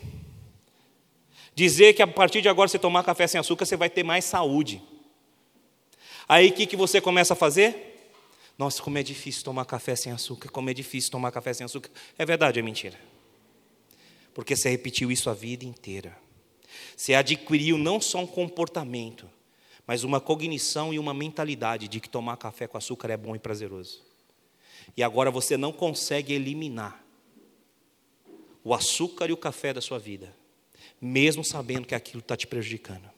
Dizer 1.55 1.95
que 1.95 2.03
a 2.03 2.07
partir 2.07 2.41
de 2.41 2.49
agora 2.49 2.69
você 2.69 2.79
tomar 2.79 3.03
café 3.03 3.27
sem 3.27 3.39
açúcar, 3.39 3.65
você 3.65 3.77
vai 3.77 3.91
ter 3.91 4.03
mais 4.03 4.25
saúde. 4.25 4.83
Aí 6.29 6.49
o 6.49 6.53
que, 6.53 6.67
que 6.67 6.77
você 6.77 7.01
começa 7.01 7.35
a 7.35 7.37
fazer? 7.37 8.11
Nossa, 8.57 8.83
como 8.83 8.99
é 8.99 9.03
difícil 9.03 9.43
tomar 9.43 9.65
café 9.65 9.97
sem 9.97 10.13
açúcar, 10.13 10.49
como 10.51 10.71
é 10.71 10.75
difícil 10.75 11.11
tomar 11.11 11.31
café 11.31 11.53
sem 11.53 11.65
açúcar. 11.65 11.91
É 12.19 12.25
verdade 12.25 12.59
ou 12.59 12.63
é 12.63 12.65
mentira? 12.65 12.99
Porque 14.35 14.57
você 14.57 14.71
repetiu 14.71 15.11
isso 15.11 15.29
a 15.29 15.35
vida 15.35 15.65
inteira. 15.65 16.17
Você 16.97 17.15
adquiriu 17.15 17.77
não 17.77 18.01
só 18.01 18.19
um 18.19 18.27
comportamento, 18.27 19.29
mas 19.87 20.05
uma 20.05 20.21
cognição 20.21 20.93
e 20.93 20.99
uma 20.99 21.13
mentalidade 21.13 21.89
de 21.89 22.01
que 22.01 22.09
tomar 22.09 22.37
café 22.37 22.67
com 22.67 22.79
açúcar 22.79 23.11
é 23.11 23.17
bom 23.17 23.35
e 23.35 23.39
prazeroso. 23.39 24.12
E 24.97 25.03
agora 25.03 25.31
você 25.31 25.57
não 25.57 25.73
consegue 25.73 26.33
eliminar 26.33 27.03
o 28.65 28.75
açúcar 28.75 29.29
e 29.29 29.33
o 29.33 29.37
café 29.37 29.73
da 29.73 29.81
sua 29.81 29.99
vida, 29.99 30.35
mesmo 31.01 31.45
sabendo 31.45 31.87
que 31.87 31.95
aquilo 31.95 32.21
está 32.21 32.37
te 32.37 32.47
prejudicando. 32.47 33.11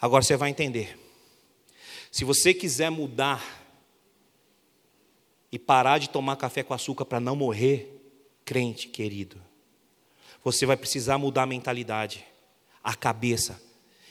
Agora 0.00 0.22
você 0.22 0.36
vai 0.36 0.50
entender. 0.50 0.98
Se 2.10 2.24
você 2.24 2.54
quiser 2.54 2.90
mudar 2.90 3.64
e 5.50 5.58
parar 5.58 5.98
de 5.98 6.08
tomar 6.08 6.36
café 6.36 6.62
com 6.62 6.74
açúcar 6.74 7.04
para 7.04 7.20
não 7.20 7.36
morrer, 7.36 7.94
crente 8.44 8.88
querido, 8.88 9.40
você 10.42 10.64
vai 10.64 10.76
precisar 10.76 11.18
mudar 11.18 11.42
a 11.42 11.46
mentalidade, 11.46 12.24
a 12.82 12.94
cabeça, 12.94 13.60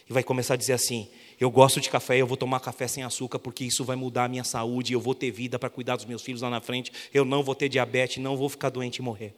e 0.10 0.14
vai 0.14 0.24
começar 0.24 0.54
a 0.54 0.58
dizer 0.58 0.74
assim: 0.74 1.10
eu 1.40 1.52
gosto 1.52 1.80
de 1.80 1.90
café, 1.90 2.18
eu 2.18 2.26
vou 2.26 2.38
tomar 2.38 2.60
café 2.60 2.88
sem 2.88 3.04
açúcar, 3.04 3.38
porque 3.38 3.64
isso 3.64 3.84
vai 3.84 3.96
mudar 3.96 4.26
a 4.26 4.28
minha 4.28 4.44
saúde, 4.44 4.94
eu 4.94 5.00
vou 5.00 5.14
ter 5.14 5.30
vida 5.30 5.60
para 5.60 5.70
cuidar 5.70 5.96
dos 5.96 6.06
meus 6.06 6.22
filhos 6.22 6.42
lá 6.42 6.50
na 6.50 6.62
frente, 6.62 6.92
eu 7.14 7.24
não 7.24 7.44
vou 7.44 7.54
ter 7.54 7.70
diabetes, 7.70 8.18
não 8.18 8.36
vou 8.36 8.50
ficar 8.50 8.70
doente 8.70 8.98
e 8.98 9.02
morrer. 9.02 9.36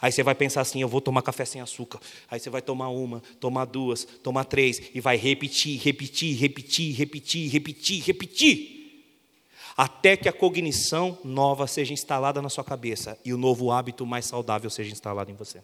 Aí 0.00 0.12
você 0.12 0.22
vai 0.22 0.34
pensar 0.34 0.60
assim: 0.60 0.80
eu 0.80 0.88
vou 0.88 1.00
tomar 1.00 1.22
café 1.22 1.44
sem 1.44 1.60
açúcar. 1.60 2.00
Aí 2.30 2.38
você 2.38 2.48
vai 2.48 2.62
tomar 2.62 2.88
uma, 2.88 3.22
tomar 3.40 3.64
duas, 3.64 4.04
tomar 4.22 4.44
três, 4.44 4.80
e 4.94 5.00
vai 5.00 5.16
repetir, 5.16 5.80
repetir, 5.80 6.36
repetir, 6.36 6.94
repetir, 6.94 7.50
repetir, 7.50 8.02
repetir. 8.02 8.78
Até 9.76 10.16
que 10.16 10.28
a 10.28 10.32
cognição 10.32 11.18
nova 11.24 11.66
seja 11.66 11.92
instalada 11.92 12.42
na 12.42 12.48
sua 12.48 12.64
cabeça 12.64 13.18
e 13.24 13.32
o 13.32 13.38
novo 13.38 13.70
hábito 13.70 14.04
mais 14.04 14.26
saudável 14.26 14.68
seja 14.68 14.90
instalado 14.90 15.30
em 15.30 15.34
você. 15.34 15.62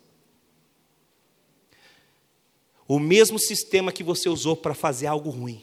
O 2.86 2.98
mesmo 2.98 3.38
sistema 3.38 3.90
que 3.90 4.04
você 4.04 4.28
usou 4.28 4.54
para 4.54 4.74
fazer 4.74 5.06
algo 5.06 5.30
ruim, 5.30 5.62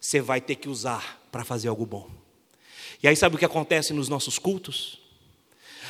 você 0.00 0.20
vai 0.20 0.40
ter 0.40 0.56
que 0.56 0.68
usar 0.68 1.20
para 1.30 1.44
fazer 1.44 1.68
algo 1.68 1.84
bom. 1.84 2.08
E 3.02 3.08
aí 3.08 3.16
sabe 3.16 3.36
o 3.36 3.38
que 3.38 3.44
acontece 3.44 3.92
nos 3.92 4.08
nossos 4.08 4.38
cultos? 4.38 4.98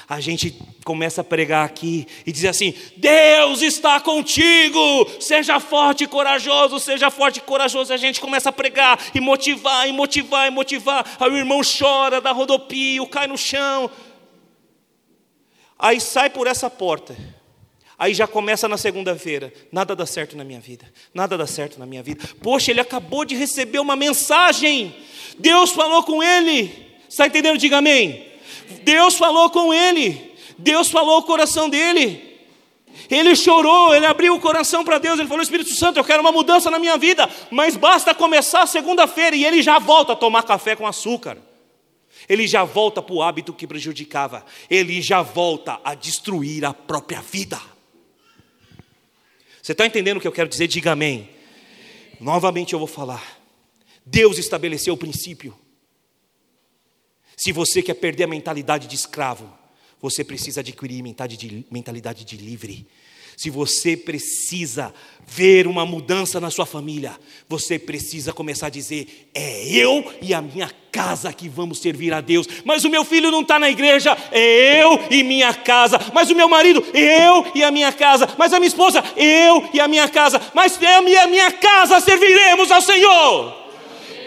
A 0.09 0.21
gente 0.21 0.57
começa 0.85 1.21
a 1.21 1.25
pregar 1.25 1.65
aqui 1.65 2.07
e 2.25 2.31
dizer 2.31 2.49
assim: 2.49 2.75
Deus 2.97 3.61
está 3.61 4.01
contigo, 4.01 4.81
seja 5.21 5.59
forte 5.59 6.05
e 6.05 6.07
corajoso, 6.07 6.79
seja 6.79 7.11
forte 7.11 7.39
e 7.39 7.41
corajoso. 7.41 7.93
A 7.93 7.97
gente 7.97 8.21
começa 8.21 8.51
a 8.51 8.53
pregar 8.53 8.99
e 9.15 9.21
motivar, 9.21 9.89
e 9.89 9.93
motivar, 9.93 10.47
e 10.47 10.51
motivar. 10.51 11.17
Aí 11.19 11.31
o 11.31 11.37
irmão 11.37 11.61
chora, 11.61 12.21
dá 12.21 12.31
rodopio, 12.31 13.07
cai 13.09 13.27
no 13.27 13.37
chão. 13.37 13.91
Aí 15.79 16.01
sai 16.01 16.31
por 16.31 16.47
essa 16.47 16.71
porta 16.71 17.17
Aí 17.99 18.13
já 18.13 18.27
começa 18.27 18.69
na 18.69 18.77
segunda-feira, 18.77 19.53
nada 19.73 19.97
dá 19.97 20.05
certo 20.05 20.37
na 20.37 20.45
minha 20.45 20.61
vida, 20.61 20.93
nada 21.15 21.39
dá 21.39 21.47
certo 21.47 21.79
na 21.79 21.87
minha 21.87 22.03
vida. 22.03 22.29
Poxa, 22.43 22.71
ele 22.71 22.81
acabou 22.81 23.25
de 23.25 23.35
receber 23.35 23.79
uma 23.79 23.97
mensagem. 23.97 24.95
Deus 25.39 25.71
falou 25.71 26.03
com 26.03 26.23
ele. 26.23 26.87
Está 27.09 27.27
entendendo? 27.27 27.57
Diga 27.57 27.79
amém. 27.79 28.27
Deus 28.83 29.15
falou 29.15 29.49
com 29.49 29.73
ele. 29.73 30.35
Deus 30.59 30.91
falou 30.91 31.19
o 31.19 31.23
coração 31.23 31.71
dele. 31.71 32.23
Ele 33.11 33.35
chorou, 33.37 33.95
ele 33.95 34.07
abriu 34.07 34.35
o 34.35 34.41
coração 34.41 34.85
para 34.85 34.99
Deus, 34.99 35.19
ele 35.19 35.29
falou: 35.29 35.43
Espírito 35.43 35.75
Santo, 35.75 35.99
eu 35.99 36.05
quero 36.05 36.21
uma 36.21 36.33
mudança 36.33 36.71
na 36.71 36.79
minha 36.79 36.97
vida, 36.97 37.29
mas 37.51 37.77
basta 37.77 38.15
começar 38.15 38.67
segunda-feira 38.67 39.37
e 39.37 39.45
ele 39.45 39.63
já 39.63 39.79
volta 39.79 40.13
a 40.13 40.17
tomar 40.17 40.43
café 40.43 40.75
com 40.75 40.87
açúcar. 40.87 41.39
Ele 42.29 42.47
já 42.47 42.65
volta 42.65 43.01
para 43.01 43.15
o 43.15 43.23
hábito 43.23 43.53
que 43.53 43.67
prejudicava, 43.67 44.45
ele 44.69 45.01
já 45.01 45.23
volta 45.23 45.79
a 45.85 45.95
destruir 45.95 46.65
a 46.65 46.75
própria 46.75 47.21
vida. 47.21 47.61
Você 49.67 49.73
está 49.73 49.85
entendendo 49.85 50.19
o 50.19 50.21
que 50.21 50.29
eu 50.29 50.33
quero 50.33 50.49
dizer? 50.49 50.69
Diga 50.69 50.93
amém. 50.93 51.29
Novamente 52.21 52.73
eu 52.73 52.79
vou 52.79 52.87
falar. 52.87 53.37
Deus 54.05 54.39
estabeleceu 54.39 54.95
o 54.95 54.97
princípio. 54.97 55.59
Se 57.37 57.51
você 57.51 57.83
quer 57.83 57.95
perder 57.95 58.23
a 58.23 58.29
mentalidade 58.29 58.87
de 58.87 58.95
escravo, 58.95 59.53
você 60.01 60.23
precisa 60.23 60.61
adquirir 60.61 61.03
mentalidade 61.69 62.25
de 62.25 62.37
livre. 62.37 62.87
Se 63.37 63.51
você 63.51 63.97
precisa 63.97 64.95
ver 65.27 65.67
uma 65.67 65.85
mudança 65.85 66.41
na 66.41 66.51
sua 66.51 66.65
família, 66.65 67.13
você 67.49 67.79
precisa 67.79 68.33
começar 68.33 68.69
a 68.69 68.71
dizer: 68.71 69.29
é 69.35 69.67
eu 69.69 70.05
e 70.23 70.33
a 70.33 70.41
minha 70.41 70.71
casa 70.91 71.33
que 71.33 71.49
vamos 71.49 71.81
servir 71.81 72.15
a 72.15 72.23
Deus. 72.23 72.47
Mas 72.65 72.85
o 72.85 72.89
meu 72.89 73.05
filho 73.05 73.31
não 73.31 73.43
está 73.43 73.59
na 73.59 73.69
igreja, 73.69 74.17
é 74.33 74.83
eu 74.83 74.99
e 75.11 75.23
minha 75.23 75.53
casa. 75.53 76.01
Mas 76.15 76.31
o 76.31 76.35
meu 76.35 76.49
marido, 76.49 76.83
eu 76.95 77.47
e 77.55 77.63
a 77.63 77.71
minha 77.71 77.93
casa. 77.93 78.27
Mas 78.39 78.55
a 78.55 78.59
minha 78.59 78.69
esposa, 78.69 79.05
eu 79.17 79.69
e 79.75 79.81
a 79.81 79.89
minha 79.89 80.09
casa. 80.09 80.41
Mas 80.55 80.81
eu 80.81 81.09
e 81.09 81.17
a 81.19 81.27
minha 81.27 81.51
casa 81.53 82.01
serviremos 82.01 82.71
ao 82.71 82.81
Senhor. 82.81 83.67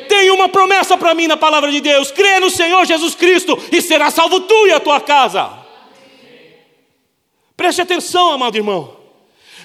Tem 0.08 0.30
uma 0.32 0.50
promessa 0.50 0.98
para 0.98 1.16
mim 1.16 1.26
na 1.26 1.38
palavra 1.38 1.72
de 1.72 1.82
Deus: 1.82 2.12
crê 2.12 2.40
no 2.40 2.52
Senhor 2.52 2.86
Jesus 2.86 3.16
Cristo 3.16 3.58
e 3.72 3.82
será 3.82 4.12
salvo 4.12 4.42
tu 4.42 4.68
e 4.68 4.72
a 4.72 4.80
tua 4.80 5.02
casa. 5.02 5.58
Preste 7.58 7.82
atenção, 7.82 8.32
amado 8.32 8.56
irmão. 8.56 8.99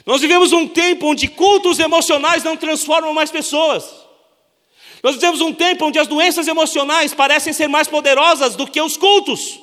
Nós 0.06 0.20
vivemos 0.20 0.52
um 0.52 0.66
tempo 0.66 1.06
onde 1.06 1.28
cultos 1.28 1.78
emocionais 1.78 2.44
não 2.44 2.56
transformam 2.56 3.14
mais 3.14 3.30
pessoas. 3.30 3.84
Nós 5.02 5.14
vivemos 5.14 5.40
um 5.40 5.52
tempo 5.52 5.86
onde 5.86 5.98
as 5.98 6.06
doenças 6.06 6.48
emocionais 6.48 7.14
parecem 7.14 7.52
ser 7.52 7.68
mais 7.68 7.88
poderosas 7.88 8.56
do 8.56 8.66
que 8.66 8.80
os 8.80 8.96
cultos, 8.96 9.60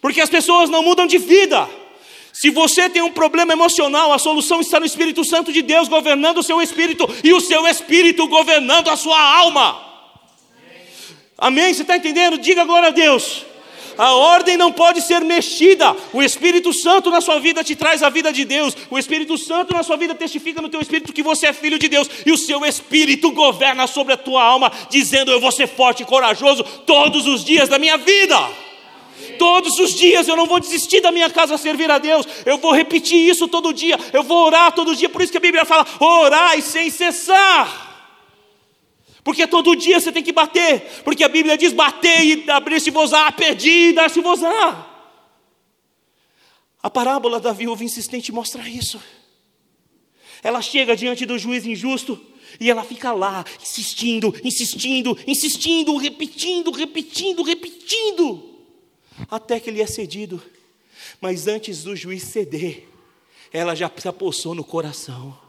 porque 0.00 0.20
as 0.20 0.30
pessoas 0.30 0.70
não 0.70 0.82
mudam 0.82 1.06
de 1.06 1.18
vida. 1.18 1.68
Se 2.32 2.50
você 2.50 2.90
tem 2.90 3.02
um 3.02 3.12
problema 3.12 3.52
emocional, 3.52 4.12
a 4.12 4.18
solução 4.18 4.60
está 4.60 4.80
no 4.80 4.86
Espírito 4.86 5.24
Santo 5.24 5.52
de 5.52 5.62
Deus 5.62 5.88
governando 5.88 6.38
o 6.38 6.42
seu 6.42 6.60
espírito 6.60 7.08
e 7.22 7.32
o 7.32 7.40
seu 7.40 7.66
espírito 7.66 8.26
governando 8.26 8.88
a 8.88 8.96
sua 8.96 9.20
alma. 9.20 9.80
Amém? 11.38 11.72
Você 11.72 11.82
está 11.82 11.96
entendendo? 11.96 12.38
Diga 12.38 12.64
glória 12.64 12.88
a 12.88 12.92
Deus. 12.92 13.44
A 13.96 14.14
ordem 14.14 14.56
não 14.56 14.72
pode 14.72 15.00
ser 15.02 15.20
mexida. 15.20 15.96
O 16.12 16.22
Espírito 16.22 16.72
Santo 16.72 17.10
na 17.10 17.20
sua 17.20 17.38
vida 17.38 17.62
te 17.62 17.76
traz 17.76 18.02
a 18.02 18.10
vida 18.10 18.32
de 18.32 18.44
Deus. 18.44 18.76
O 18.90 18.98
Espírito 18.98 19.36
Santo 19.38 19.74
na 19.74 19.82
sua 19.82 19.96
vida 19.96 20.14
testifica 20.14 20.60
no 20.60 20.68
teu 20.68 20.80
espírito 20.80 21.12
que 21.12 21.22
você 21.22 21.48
é 21.48 21.52
filho 21.52 21.78
de 21.78 21.88
Deus. 21.88 22.08
E 22.26 22.32
o 22.32 22.38
seu 22.38 22.64
espírito 22.64 23.30
governa 23.30 23.86
sobre 23.86 24.14
a 24.14 24.16
tua 24.16 24.42
alma, 24.42 24.72
dizendo: 24.90 25.30
Eu 25.30 25.40
vou 25.40 25.52
ser 25.52 25.66
forte 25.66 26.02
e 26.02 26.06
corajoso 26.06 26.64
todos 26.86 27.26
os 27.26 27.44
dias 27.44 27.68
da 27.68 27.78
minha 27.78 27.96
vida. 27.96 28.36
Todos 29.38 29.78
os 29.78 29.94
dias 29.94 30.28
eu 30.28 30.36
não 30.36 30.46
vou 30.46 30.60
desistir 30.60 31.00
da 31.00 31.12
minha 31.12 31.30
casa 31.30 31.54
a 31.54 31.58
servir 31.58 31.90
a 31.90 31.98
Deus. 31.98 32.26
Eu 32.44 32.58
vou 32.58 32.72
repetir 32.72 33.28
isso 33.28 33.48
todo 33.48 33.72
dia. 33.72 33.98
Eu 34.12 34.22
vou 34.22 34.46
orar 34.46 34.72
todo 34.72 34.94
dia. 34.94 35.08
Por 35.08 35.22
isso 35.22 35.32
que 35.32 35.38
a 35.38 35.40
Bíblia 35.40 35.64
fala: 35.64 35.86
orai 36.00 36.60
sem 36.60 36.90
cessar. 36.90 37.83
Porque 39.24 39.46
todo 39.46 39.74
dia 39.74 39.98
você 39.98 40.12
tem 40.12 40.22
que 40.22 40.32
bater, 40.32 41.02
porque 41.02 41.24
a 41.24 41.28
Bíblia 41.28 41.56
diz: 41.56 41.72
bater 41.72 42.22
e 42.22 42.50
abrir-se-vos-á, 42.50 43.32
pedir 43.32 43.90
e 43.90 43.92
dar-se-vos-á. 43.94 44.90
A 46.82 46.90
parábola 46.90 47.40
da 47.40 47.50
viúva 47.50 47.82
insistente 47.82 48.30
mostra 48.30 48.68
isso. 48.68 49.02
Ela 50.42 50.60
chega 50.60 50.94
diante 50.94 51.24
do 51.24 51.38
juiz 51.38 51.64
injusto 51.64 52.20
e 52.60 52.70
ela 52.70 52.84
fica 52.84 53.12
lá, 53.12 53.42
insistindo, 53.62 54.34
insistindo, 54.44 55.18
insistindo, 55.26 55.96
repetindo, 55.96 56.70
repetindo, 56.70 57.42
repetindo, 57.42 58.58
até 59.30 59.58
que 59.58 59.70
ele 59.70 59.80
é 59.80 59.86
cedido. 59.86 60.42
Mas 61.18 61.48
antes 61.48 61.84
do 61.84 61.96
juiz 61.96 62.24
ceder, 62.24 62.86
ela 63.50 63.74
já 63.74 63.90
se 63.96 64.06
apossou 64.06 64.54
no 64.54 64.62
coração. 64.62 65.43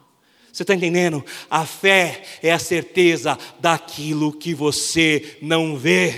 Você 0.56 0.64
está 0.64 0.74
entendendo? 0.74 1.22
A 1.50 1.66
fé 1.66 2.24
é 2.42 2.50
a 2.50 2.58
certeza 2.58 3.38
daquilo 3.60 4.32
que 4.32 4.54
você 4.54 5.38
não 5.42 5.76
vê. 5.76 6.16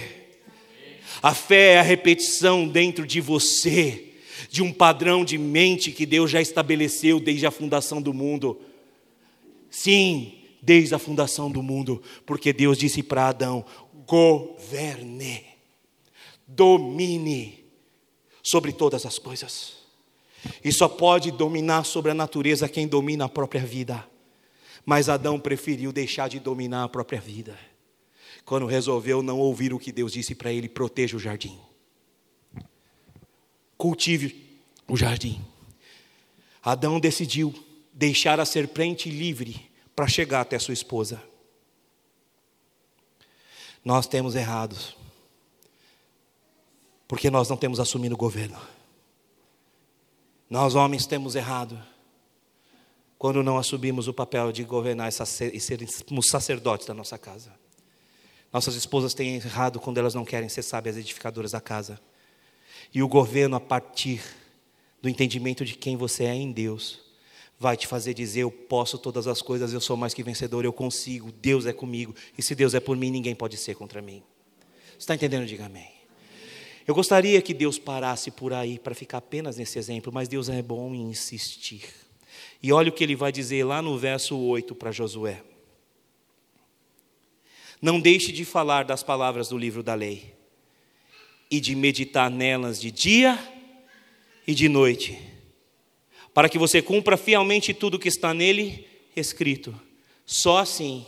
A 1.23 1.33
fé 1.33 1.73
é 1.73 1.79
a 1.79 1.81
repetição 1.81 2.67
dentro 2.67 3.03
de 3.07 3.19
você 3.19 4.13
de 4.51 4.61
um 4.61 4.71
padrão 4.71 5.25
de 5.25 5.39
mente 5.39 5.91
que 5.91 6.05
Deus 6.05 6.29
já 6.29 6.39
estabeleceu 6.39 7.19
desde 7.19 7.47
a 7.47 7.51
fundação 7.51 7.99
do 7.99 8.13
mundo. 8.13 8.61
Sim, 9.71 10.35
desde 10.61 10.93
a 10.93 10.99
fundação 10.99 11.49
do 11.49 11.63
mundo, 11.63 11.99
porque 12.23 12.53
Deus 12.53 12.77
disse 12.77 13.01
para 13.01 13.29
Adão: 13.29 13.65
governe, 14.05 15.45
domine 16.45 17.65
sobre 18.43 18.71
todas 18.71 19.03
as 19.03 19.17
coisas. 19.17 19.77
E 20.63 20.71
só 20.71 20.87
pode 20.87 21.31
dominar 21.31 21.85
sobre 21.85 22.11
a 22.11 22.13
natureza 22.13 22.69
quem 22.69 22.87
domina 22.87 23.25
a 23.25 23.29
própria 23.29 23.65
vida. 23.65 24.05
Mas 24.89 25.09
Adão 25.09 25.37
preferiu 25.37 25.91
deixar 25.91 26.29
de 26.29 26.39
dominar 26.39 26.85
a 26.85 26.87
própria 26.87 27.19
vida. 27.19 27.59
Quando 28.45 28.65
resolveu 28.65 29.21
não 29.21 29.37
ouvir 29.37 29.73
o 29.73 29.79
que 29.79 29.91
Deus 29.91 30.13
disse 30.13 30.33
para 30.33 30.49
ele: 30.49 30.69
proteja 30.69 31.17
o 31.17 31.19
jardim. 31.19 31.59
Cultive 33.77 34.61
o 34.87 34.95
jardim. 34.95 35.45
Adão 36.63 37.01
decidiu 37.01 37.53
deixar 37.91 38.39
a 38.39 38.45
serpente 38.45 39.09
livre 39.09 39.69
para 39.93 40.07
chegar 40.07 40.39
até 40.39 40.57
sua 40.57 40.73
esposa. 40.73 41.21
Nós 43.83 44.07
temos 44.07 44.35
errado, 44.35 44.77
porque 47.09 47.29
nós 47.29 47.49
não 47.49 47.57
temos 47.57 47.77
assumido 47.77 48.15
o 48.15 48.17
governo. 48.17 48.57
Nós, 50.49 50.75
homens, 50.75 51.05
temos 51.05 51.35
errado 51.35 51.77
quando 53.17 53.41
não 53.43 53.57
assumimos 53.57 54.07
o 54.07 54.13
papel 54.13 54.51
de 54.51 54.63
governar 54.63 55.09
e 55.09 55.59
sermos 55.59 56.27
sacerdotes 56.27 56.85
da 56.85 56.93
nossa 56.93 57.17
casa. 57.17 57.51
Nossas 58.53 58.75
esposas 58.75 59.13
têm 59.13 59.35
errado 59.35 59.79
quando 59.79 59.97
elas 59.97 60.13
não 60.13 60.23
querem 60.23 60.49
ser 60.49 60.61
sábias 60.61 60.97
edificadoras 60.97 61.51
da 61.51 61.61
casa. 61.61 61.99
E 62.93 63.01
o 63.01 63.07
governo, 63.07 63.55
a 63.55 63.59
partir 63.59 64.21
do 65.01 65.09
entendimento 65.09 65.65
de 65.65 65.75
quem 65.75 65.97
você 65.97 66.25
é 66.25 66.33
em 66.33 66.51
Deus, 66.51 66.99
vai 67.59 67.75
te 67.75 67.87
fazer 67.87 68.13
dizer: 68.13 68.41
Eu 68.41 68.51
posso 68.51 68.97
todas 68.97 69.27
as 69.27 69.41
coisas, 69.41 69.73
eu 69.73 69.81
sou 69.81 69.97
mais 69.97 70.13
que 70.13 70.23
vencedor, 70.23 70.63
eu 70.63 70.73
consigo, 70.73 71.31
Deus 71.31 71.65
é 71.65 71.73
comigo, 71.73 72.15
e 72.37 72.41
se 72.41 72.55
Deus 72.55 72.73
é 72.73 72.79
por 72.79 72.95
mim, 72.95 73.11
ninguém 73.11 73.35
pode 73.35 73.57
ser 73.57 73.75
contra 73.75 74.01
mim. 74.01 74.23
Você 74.91 74.99
está 74.99 75.15
entendendo? 75.15 75.45
Diga 75.45 75.65
amém. 75.65 75.91
Eu 76.87 76.95
gostaria 76.95 77.41
que 77.41 77.53
Deus 77.53 77.77
parasse 77.77 78.31
por 78.31 78.53
aí 78.53 78.79
para 78.79 78.95
ficar 78.95 79.17
apenas 79.17 79.57
nesse 79.57 79.77
exemplo, 79.77 80.11
mas 80.13 80.29
Deus 80.29 80.47
é 80.47 80.61
bom 80.61 80.95
em 80.95 81.09
insistir. 81.09 82.06
E 82.61 82.71
olha 82.71 82.89
o 82.89 82.91
que 82.91 83.03
ele 83.03 83.15
vai 83.15 83.31
dizer 83.31 83.63
lá 83.63 83.81
no 83.81 83.97
verso 83.97 84.37
8 84.37 84.73
para 84.75 84.91
Josué. 84.91 85.43
Não 87.81 87.99
deixe 87.99 88.31
de 88.31 88.43
falar 88.43 88.83
das 88.83 89.03
palavras 89.03 89.49
do 89.49 89.57
livro 89.57 89.83
da 89.83 89.93
lei 89.93 90.33
e 91.49 91.59
de 91.59 91.75
meditar 91.75 92.29
nelas 92.29 92.81
de 92.81 92.91
dia 92.91 93.37
e 94.45 94.55
de 94.55 94.67
noite, 94.67 95.19
para 96.33 96.49
que 96.49 96.57
você 96.57 96.81
cumpra 96.81 97.17
fielmente 97.17 97.73
tudo 97.73 97.99
que 97.99 98.07
está 98.07 98.33
nele 98.33 98.87
escrito. 99.15 99.79
Só 100.25 100.57
assim, 100.57 101.05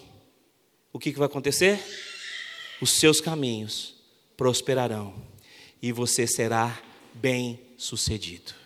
o 0.93 0.99
que 0.99 1.11
vai 1.11 1.26
acontecer? 1.26 1.80
Os 2.81 2.99
seus 2.99 3.19
caminhos 3.19 3.95
prosperarão 4.38 5.13
e 5.81 5.91
você 5.91 6.27
será 6.27 6.81
bem 7.13 7.59
sucedido. 7.77 8.59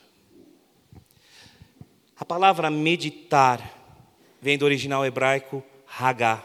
A 2.17 2.25
palavra 2.25 2.69
meditar 2.69 3.81
vem 4.41 4.57
do 4.57 4.65
original 4.65 5.05
hebraico 5.05 5.63
hagá, 5.97 6.43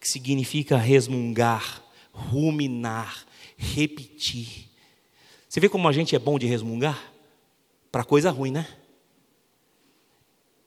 que 0.00 0.08
significa 0.08 0.76
resmungar, 0.76 1.82
ruminar, 2.12 3.24
repetir. 3.56 4.70
Você 5.48 5.60
vê 5.60 5.68
como 5.68 5.88
a 5.88 5.92
gente 5.92 6.14
é 6.14 6.18
bom 6.18 6.38
de 6.38 6.46
resmungar? 6.46 7.12
Para 7.90 8.04
coisa 8.04 8.30
ruim, 8.30 8.50
né? 8.50 8.66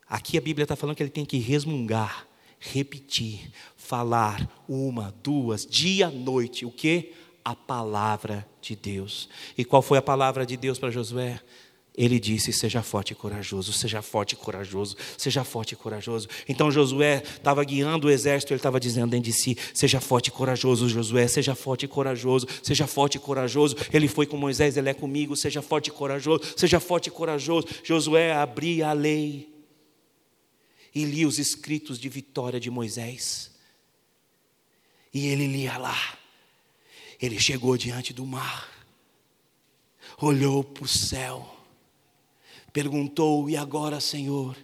Aqui 0.08 0.36
a 0.36 0.40
Bíblia 0.40 0.64
está 0.64 0.74
falando 0.74 0.96
que 0.96 1.02
ele 1.02 1.10
tem 1.10 1.24
que 1.24 1.38
resmungar, 1.38 2.26
repetir, 2.58 3.52
falar 3.76 4.48
uma, 4.68 5.14
duas, 5.22 5.64
dia, 5.64 6.10
noite. 6.10 6.66
O 6.66 6.70
que? 6.70 7.12
A 7.44 7.54
palavra 7.54 8.46
de 8.60 8.74
Deus. 8.74 9.28
E 9.56 9.64
qual 9.64 9.80
foi 9.80 9.98
a 9.98 10.02
palavra 10.02 10.44
de 10.44 10.56
Deus 10.56 10.78
para 10.78 10.90
Josué? 10.90 11.40
Ele 11.96 12.20
disse: 12.20 12.52
Seja 12.52 12.82
forte 12.82 13.12
e 13.12 13.14
corajoso, 13.14 13.72
seja 13.72 14.00
forte 14.00 14.32
e 14.32 14.36
corajoso, 14.36 14.96
seja 15.18 15.44
forte 15.44 15.72
e 15.72 15.76
corajoso. 15.76 16.28
Então 16.48 16.70
Josué 16.70 17.22
estava 17.22 17.62
guiando 17.64 18.06
o 18.06 18.10
exército, 18.10 18.52
ele 18.52 18.58
estava 18.58 18.78
dizendo 18.78 19.10
dentro 19.10 19.30
de 19.30 19.32
si: 19.32 19.56
Seja 19.74 20.00
forte 20.00 20.28
e 20.28 20.30
corajoso, 20.30 20.88
Josué, 20.88 21.26
seja 21.26 21.54
forte 21.54 21.84
e 21.84 21.88
corajoso, 21.88 22.46
seja 22.62 22.86
forte 22.86 23.16
e 23.16 23.18
corajoso. 23.18 23.76
Ele 23.92 24.06
foi 24.06 24.26
com 24.26 24.36
Moisés, 24.36 24.76
ele 24.76 24.88
é 24.88 24.94
comigo, 24.94 25.36
seja 25.36 25.60
forte 25.60 25.88
e 25.88 25.90
corajoso, 25.90 26.42
seja 26.56 26.78
forte 26.78 27.08
e 27.08 27.10
corajoso. 27.10 27.66
Josué 27.82 28.32
abria 28.32 28.88
a 28.88 28.92
lei 28.92 29.52
e 30.94 31.04
lia 31.04 31.26
os 31.26 31.38
escritos 31.38 31.98
de 31.98 32.08
vitória 32.08 32.60
de 32.60 32.70
Moisés. 32.70 33.50
E 35.12 35.26
ele 35.26 35.48
lia 35.48 35.76
lá. 35.76 36.18
Ele 37.20 37.38
chegou 37.38 37.76
diante 37.76 38.14
do 38.14 38.24
mar, 38.24 38.70
olhou 40.18 40.64
para 40.64 40.84
o 40.84 40.88
céu 40.88 41.59
perguntou: 42.72 43.48
E 43.50 43.56
agora, 43.56 44.00
Senhor? 44.00 44.56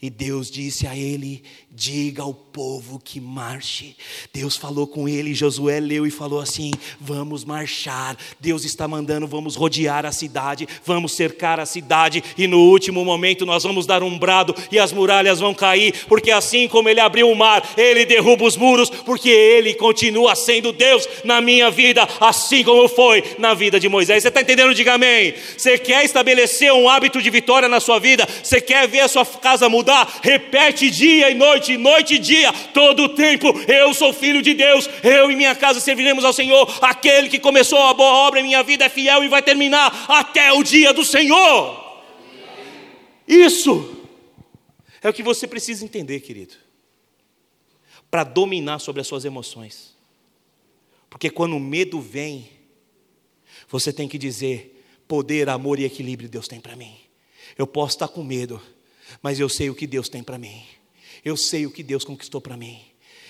E 0.00 0.08
Deus 0.08 0.48
disse 0.48 0.86
a 0.86 0.96
ele: 0.96 1.42
Diga 1.68 2.22
ao 2.22 2.32
povo 2.32 3.00
que 3.04 3.20
marche. 3.20 3.96
Deus 4.32 4.56
falou 4.56 4.86
com 4.86 5.08
ele, 5.08 5.34
Josué 5.34 5.80
leu 5.80 6.06
e 6.06 6.10
falou 6.10 6.40
assim: 6.40 6.70
Vamos 7.00 7.44
marchar. 7.44 8.16
Deus 8.38 8.64
está 8.64 8.86
mandando, 8.86 9.26
vamos 9.26 9.56
rodear 9.56 10.06
a 10.06 10.12
cidade, 10.12 10.68
vamos 10.84 11.12
cercar 11.14 11.58
a 11.58 11.66
cidade, 11.66 12.22
e 12.36 12.46
no 12.46 12.60
último 12.60 13.04
momento 13.04 13.44
nós 13.44 13.64
vamos 13.64 13.86
dar 13.86 14.04
um 14.04 14.16
brado 14.16 14.54
e 14.70 14.78
as 14.78 14.92
muralhas 14.92 15.40
vão 15.40 15.52
cair, 15.52 15.92
porque 16.06 16.30
assim 16.30 16.68
como 16.68 16.88
ele 16.88 17.00
abriu 17.00 17.28
o 17.28 17.34
mar, 17.34 17.68
ele 17.76 18.06
derruba 18.06 18.44
os 18.44 18.56
muros, 18.56 18.90
porque 18.90 19.28
ele 19.28 19.74
continua 19.74 20.36
sendo 20.36 20.72
Deus 20.72 21.08
na 21.24 21.40
minha 21.40 21.72
vida, 21.72 22.08
assim 22.20 22.62
como 22.62 22.88
foi 22.88 23.24
na 23.36 23.52
vida 23.52 23.80
de 23.80 23.88
Moisés. 23.88 24.22
Você 24.22 24.28
está 24.28 24.42
entendendo? 24.42 24.74
Diga 24.74 24.94
amém. 24.94 25.34
Você 25.56 25.76
quer 25.76 26.04
estabelecer 26.04 26.72
um 26.72 26.88
hábito 26.88 27.20
de 27.20 27.30
vitória 27.30 27.68
na 27.68 27.80
sua 27.80 27.98
vida? 27.98 28.28
Você 28.42 28.60
quer 28.60 28.86
ver 28.86 29.00
a 29.00 29.08
sua 29.08 29.26
casa 29.26 29.68
mudar? 29.68 29.87
Mudar. 29.88 30.20
Repete 30.22 30.90
dia 30.90 31.30
e 31.30 31.34
noite, 31.34 31.76
noite 31.78 32.14
e 32.14 32.18
dia, 32.18 32.52
todo 32.74 33.04
o 33.04 33.08
tempo. 33.08 33.48
Eu 33.66 33.94
sou 33.94 34.12
filho 34.12 34.42
de 34.42 34.52
Deus, 34.52 34.88
eu 35.02 35.30
e 35.30 35.36
minha 35.36 35.54
casa 35.54 35.80
serviremos 35.80 36.24
ao 36.24 36.32
Senhor. 36.32 36.68
Aquele 36.82 37.28
que 37.28 37.38
começou 37.38 37.78
a 37.78 37.94
boa 37.94 38.12
obra 38.26 38.40
em 38.40 38.42
minha 38.42 38.62
vida 38.62 38.84
é 38.84 38.88
fiel 38.88 39.24
e 39.24 39.28
vai 39.28 39.42
terminar 39.42 40.06
até 40.08 40.52
o 40.52 40.62
dia 40.62 40.92
do 40.92 41.04
Senhor. 41.04 41.88
Isso 43.26 44.06
é 45.02 45.08
o 45.08 45.12
que 45.12 45.22
você 45.22 45.46
precisa 45.46 45.84
entender, 45.84 46.20
querido, 46.20 46.54
para 48.10 48.24
dominar 48.24 48.78
sobre 48.78 49.00
as 49.00 49.06
suas 49.06 49.24
emoções. 49.24 49.96
Porque 51.08 51.30
quando 51.30 51.56
o 51.56 51.60
medo 51.60 52.00
vem, 52.00 52.48
você 53.68 53.92
tem 53.92 54.08
que 54.08 54.18
dizer: 54.18 54.84
poder, 55.06 55.48
amor 55.48 55.78
e 55.78 55.84
equilíbrio 55.84 56.28
Deus 56.28 56.46
tem 56.46 56.60
para 56.60 56.76
mim. 56.76 56.94
Eu 57.56 57.66
posso 57.66 57.96
estar 57.96 58.08
com 58.08 58.22
medo, 58.22 58.60
mas 59.22 59.40
eu 59.40 59.48
sei 59.48 59.70
o 59.70 59.74
que 59.74 59.86
Deus 59.86 60.08
tem 60.08 60.22
para 60.22 60.38
mim. 60.38 60.62
Eu 61.24 61.36
sei 61.36 61.66
o 61.66 61.70
que 61.70 61.82
Deus 61.82 62.04
conquistou 62.04 62.40
para 62.40 62.56
mim. 62.56 62.80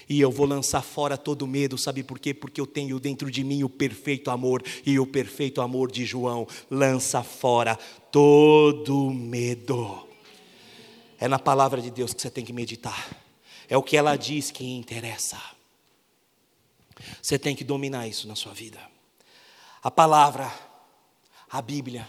E 0.08 0.20
eu 0.20 0.30
vou 0.30 0.46
lançar 0.46 0.82
fora 0.82 1.18
todo 1.18 1.46
medo, 1.46 1.76
sabe 1.76 2.02
por 2.02 2.18
quê? 2.18 2.32
Porque 2.32 2.60
eu 2.60 2.66
tenho 2.66 2.98
dentro 2.98 3.30
de 3.30 3.44
mim 3.44 3.62
o 3.62 3.68
perfeito 3.68 4.30
amor, 4.30 4.62
e 4.86 4.98
o 4.98 5.06
perfeito 5.06 5.60
amor 5.60 5.92
de 5.92 6.06
João 6.06 6.46
lança 6.70 7.22
fora 7.22 7.76
todo 8.10 9.10
medo. 9.10 10.08
É 11.18 11.28
na 11.28 11.38
palavra 11.38 11.82
de 11.82 11.90
Deus 11.90 12.14
que 12.14 12.22
você 12.22 12.30
tem 12.30 12.44
que 12.44 12.54
meditar, 12.54 13.10
é 13.68 13.76
o 13.76 13.82
que 13.82 13.96
ela 13.96 14.16
diz 14.16 14.50
que 14.50 14.64
interessa. 14.64 15.38
Você 17.20 17.38
tem 17.38 17.54
que 17.54 17.62
dominar 17.62 18.08
isso 18.08 18.26
na 18.26 18.34
sua 18.34 18.54
vida. 18.54 18.80
A 19.82 19.90
palavra, 19.90 20.50
a 21.50 21.60
Bíblia, 21.60 22.08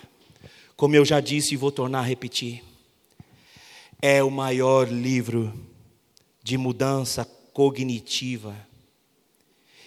como 0.76 0.96
eu 0.96 1.04
já 1.04 1.20
disse 1.20 1.54
e 1.54 1.58
vou 1.58 1.72
tornar 1.72 2.00
a 2.00 2.04
repetir, 2.04 2.64
é 4.02 4.24
o 4.24 4.32
maior 4.32 4.88
livro 4.88 5.54
de 6.42 6.58
mudança 6.58 7.26
cognitiva 7.54 8.56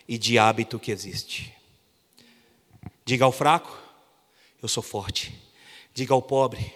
e 0.06 0.18
de 0.18 0.38
hábito 0.38 0.78
que 0.78 0.90
existe. 0.90 1.52
Diga 3.04 3.24
ao 3.24 3.32
fraco, 3.32 3.76
eu 4.60 4.68
sou 4.68 4.82
forte. 4.82 5.40
Diga 5.94 6.14
ao 6.14 6.22
pobre, 6.22 6.72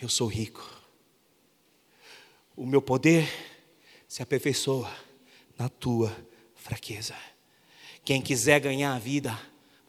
eu 0.00 0.08
sou 0.08 0.26
rico. 0.26 0.66
O 2.56 2.66
meu 2.66 2.80
poder 2.80 3.28
se 4.06 4.22
aperfeiçoa 4.22 4.90
na 5.58 5.68
tua 5.68 6.16
fraqueza. 6.54 7.14
Quem 8.04 8.22
quiser 8.22 8.60
ganhar 8.60 8.94
a 8.94 8.98
vida, 8.98 9.38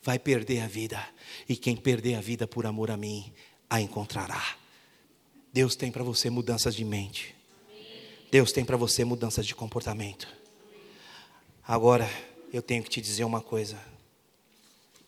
vai 0.01 0.19
perder 0.19 0.61
a 0.61 0.67
vida. 0.67 1.07
E 1.47 1.55
quem 1.55 1.75
perder 1.75 2.15
a 2.15 2.21
vida 2.21 2.47
por 2.47 2.65
amor 2.65 2.91
a 2.91 2.97
mim, 2.97 3.31
a 3.69 3.79
encontrará. 3.79 4.57
Deus 5.51 5.75
tem 5.75 5.91
para 5.91 6.03
você 6.03 6.29
mudanças 6.29 6.75
de 6.75 6.85
mente. 6.85 7.35
Deus 8.31 8.51
tem 8.51 8.63
para 8.63 8.77
você 8.77 9.03
mudanças 9.03 9.45
de 9.45 9.55
comportamento. 9.55 10.27
Agora, 11.63 12.09
eu 12.53 12.61
tenho 12.61 12.83
que 12.83 12.89
te 12.89 13.01
dizer 13.01 13.23
uma 13.23 13.41
coisa. 13.41 13.79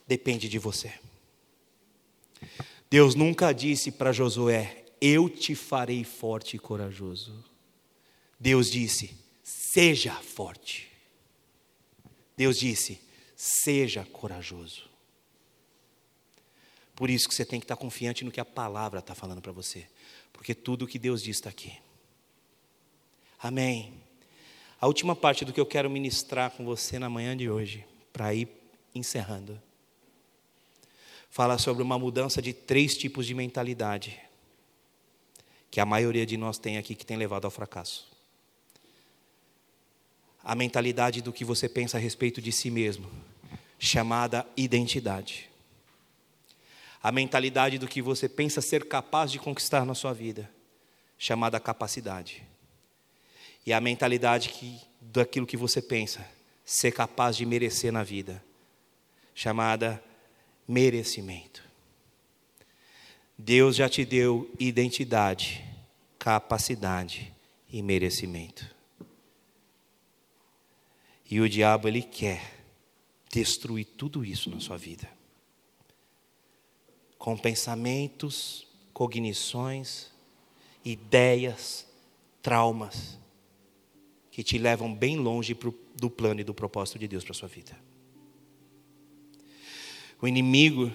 Depende 0.07 0.49
de 0.49 0.57
você. 0.59 0.93
Deus 2.89 3.15
nunca 3.15 3.53
disse 3.53 3.91
para 3.91 4.11
Josué: 4.11 4.85
Eu 4.99 5.29
te 5.29 5.55
farei 5.55 6.03
forte 6.03 6.55
e 6.55 6.59
corajoso. 6.59 7.45
Deus 8.39 8.69
disse: 8.69 9.15
Seja 9.43 10.13
forte. 10.13 10.91
Deus 12.35 12.57
disse: 12.57 12.99
Seja 13.35 14.03
corajoso. 14.05 14.89
Por 16.95 17.09
isso 17.09 17.27
que 17.27 17.33
você 17.33 17.45
tem 17.45 17.59
que 17.59 17.63
estar 17.63 17.75
confiante 17.75 18.23
no 18.23 18.31
que 18.31 18.39
a 18.39 18.45
palavra 18.45 18.99
está 18.99 19.15
falando 19.15 19.41
para 19.41 19.51
você, 19.51 19.87
porque 20.41 20.55
tudo 20.55 20.85
o 20.85 20.87
que 20.87 20.97
Deus 20.97 21.21
diz 21.21 21.37
está 21.37 21.51
aqui. 21.51 21.71
Amém. 23.39 23.93
A 24.79 24.87
última 24.87 25.15
parte 25.15 25.45
do 25.45 25.53
que 25.53 25.61
eu 25.61 25.65
quero 25.67 25.87
ministrar 25.87 26.49
com 26.49 26.65
você 26.65 26.97
na 26.97 27.07
manhã 27.07 27.37
de 27.37 27.47
hoje, 27.47 27.85
para 28.11 28.33
ir 28.33 28.47
encerrando, 28.95 29.61
fala 31.29 31.59
sobre 31.59 31.83
uma 31.83 31.99
mudança 31.99 32.41
de 32.41 32.53
três 32.53 32.97
tipos 32.97 33.27
de 33.27 33.35
mentalidade 33.35 34.19
que 35.69 35.79
a 35.79 35.85
maioria 35.85 36.25
de 36.25 36.37
nós 36.37 36.57
tem 36.57 36.75
aqui 36.75 36.95
que 36.95 37.05
tem 37.05 37.17
levado 37.17 37.45
ao 37.45 37.51
fracasso. 37.51 38.11
A 40.43 40.55
mentalidade 40.55 41.21
do 41.21 41.31
que 41.31 41.45
você 41.45 41.69
pensa 41.69 41.97
a 41.97 42.01
respeito 42.01 42.41
de 42.41 42.51
si 42.51 42.71
mesmo, 42.71 43.07
chamada 43.77 44.43
identidade. 44.57 45.50
A 47.01 47.11
mentalidade 47.11 47.77
do 47.77 47.87
que 47.87 48.01
você 48.01 48.29
pensa 48.29 48.61
ser 48.61 48.87
capaz 48.87 49.31
de 49.31 49.39
conquistar 49.39 49.85
na 49.85 49.95
sua 49.95 50.13
vida, 50.13 50.49
chamada 51.17 51.59
capacidade 51.59 52.43
e 53.65 53.73
a 53.73 53.79
mentalidade 53.79 54.49
que, 54.49 54.79
daquilo 54.99 55.45
que 55.45 55.57
você 55.57 55.81
pensa, 55.81 56.27
ser 56.65 56.91
capaz 56.91 57.35
de 57.35 57.45
merecer 57.45 57.91
na 57.91 58.03
vida, 58.03 58.43
chamada 59.35 60.03
merecimento. 60.67 61.63
Deus 63.37 63.75
já 63.75 63.89
te 63.89 64.05
deu 64.05 64.51
identidade, 64.59 65.63
capacidade 66.17 67.33
e 67.71 67.81
merecimento. 67.81 68.69
E 71.29 71.39
o 71.39 71.49
diabo 71.49 71.87
ele 71.87 72.01
quer 72.01 72.59
destruir 73.31 73.85
tudo 73.85 74.25
isso 74.25 74.49
na 74.49 74.59
sua 74.59 74.77
vida. 74.77 75.07
Com 77.21 77.37
pensamentos, 77.37 78.65
cognições, 78.91 80.07
ideias, 80.83 81.85
traumas 82.41 83.19
que 84.31 84.41
te 84.43 84.57
levam 84.57 84.91
bem 84.91 85.17
longe 85.17 85.55
do 85.95 86.09
plano 86.09 86.41
e 86.41 86.43
do 86.43 86.51
propósito 86.51 86.97
de 86.97 87.07
Deus 87.07 87.23
para 87.23 87.35
sua 87.35 87.47
vida. 87.47 87.77
O 90.19 90.27
inimigo, 90.27 90.91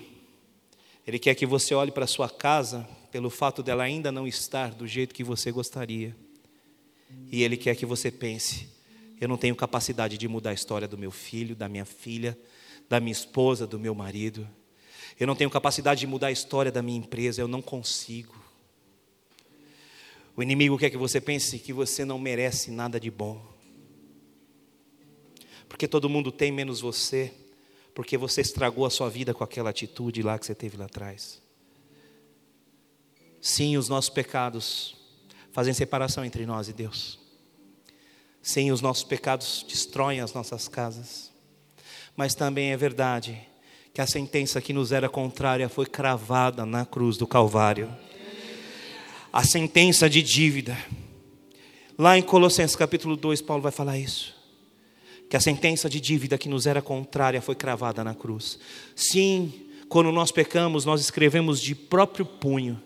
ele 1.07 1.21
quer 1.21 1.37
que 1.37 1.47
você 1.47 1.77
olhe 1.77 1.93
para 1.93 2.09
sua 2.09 2.29
casa 2.29 2.89
pelo 3.13 3.31
fato 3.31 3.63
dela 3.63 3.85
ainda 3.85 4.11
não 4.11 4.27
estar 4.27 4.75
do 4.75 4.85
jeito 4.85 5.15
que 5.15 5.23
você 5.23 5.53
gostaria. 5.53 6.17
E 7.31 7.45
ele 7.45 7.57
quer 7.57 7.77
que 7.77 7.87
você 7.87 8.11
pense: 8.11 8.69
eu 9.21 9.29
não 9.29 9.37
tenho 9.37 9.55
capacidade 9.55 10.19
de 10.19 10.27
mudar 10.27 10.51
a 10.51 10.55
história 10.55 10.89
do 10.89 10.99
meu 10.99 11.13
filho, 11.13 11.55
da 11.55 11.69
minha 11.69 11.85
filha, 11.85 12.37
da 12.89 12.99
minha 12.99 13.13
esposa, 13.13 13.65
do 13.65 13.79
meu 13.79 13.95
marido. 13.95 14.45
Eu 15.19 15.27
não 15.27 15.35
tenho 15.35 15.51
capacidade 15.51 16.01
de 16.01 16.07
mudar 16.07 16.27
a 16.27 16.33
história 16.33 16.71
da 16.71 16.83
minha 16.83 16.99
empresa, 16.99 17.41
eu 17.41 17.49
não 17.49 17.63
consigo. 17.63 18.35
O 20.37 20.43
inimigo 20.43 20.77
quer 20.77 20.91
que 20.91 20.99
você 20.99 21.21
pense 21.21 21.59
que 21.59 21.73
você 21.73 22.05
não 22.05 22.19
merece 22.19 22.71
nada 22.71 23.01
de 23.01 23.11
bom. 23.11 23.43
Porque 25.69 25.89
todo 25.89 26.09
mundo 26.09 26.31
tem 26.31 26.53
menos 26.53 26.81
você, 26.81 27.33
porque 27.95 28.19
você 28.19 28.43
estragou 28.43 28.85
a 28.85 28.91
sua 28.91 29.09
vida 29.09 29.33
com 29.33 29.43
aquela 29.43 29.71
atitude 29.71 30.23
lá 30.23 30.39
que 30.39 30.45
você 30.45 30.55
teve 30.55 30.77
lá 30.77 30.85
atrás. 30.85 31.41
Sim, 33.41 33.79
os 33.79 33.89
nossos 33.89 34.11
pecados 34.11 34.97
fazem 35.51 35.73
separação 35.73 36.23
entre 36.23 36.45
nós 36.45 36.69
e 36.69 36.75
Deus. 36.75 37.19
Sim, 38.43 38.71
os 38.71 38.83
nossos 38.83 39.05
pecados 39.05 39.65
destroem 39.67 40.21
as 40.21 40.35
nossas 40.35 40.69
casas. 40.69 41.33
Mas 42.15 42.35
também 42.35 42.73
é 42.73 42.77
verdade 42.77 43.47
que 43.97 44.01
a 44.03 44.07
sentença 44.07 44.61
que 44.61 44.75
nos 44.75 44.93
era 44.93 45.09
contrária 45.09 45.71
foi 45.71 45.87
cravada 45.87 46.67
na 46.67 46.85
cruz 46.85 47.17
do 47.17 47.27
Calvário 47.27 47.89
a 49.33 49.43
sentença 49.43 50.07
de 50.07 50.23
dívida. 50.23 50.77
Lá 51.97 52.19
em 52.19 52.21
Colossenses 52.21 52.77
capítulo 52.77 53.17
2, 53.17 53.41
Paulo 53.41 53.63
vai 53.63 53.73
falar 53.73 53.97
isso. 53.99 54.37
Que 55.31 55.37
a 55.39 55.41
sentença 55.41 55.89
de 55.89 55.99
dívida 55.99 56.37
que 56.37 56.47
nos 56.47 56.67
era 56.67 56.83
contrária 56.83 57.41
foi 57.41 57.55
cravada 57.55 58.05
na 58.05 58.15
cruz. 58.15 58.59
Sim, 58.95 59.51
quando 59.89 60.13
nós 60.13 60.31
pecamos, 60.31 60.85
nós 60.85 61.01
escrevemos 61.01 61.59
de 61.59 61.75
próprio 61.75 62.27
punho: 62.27 62.79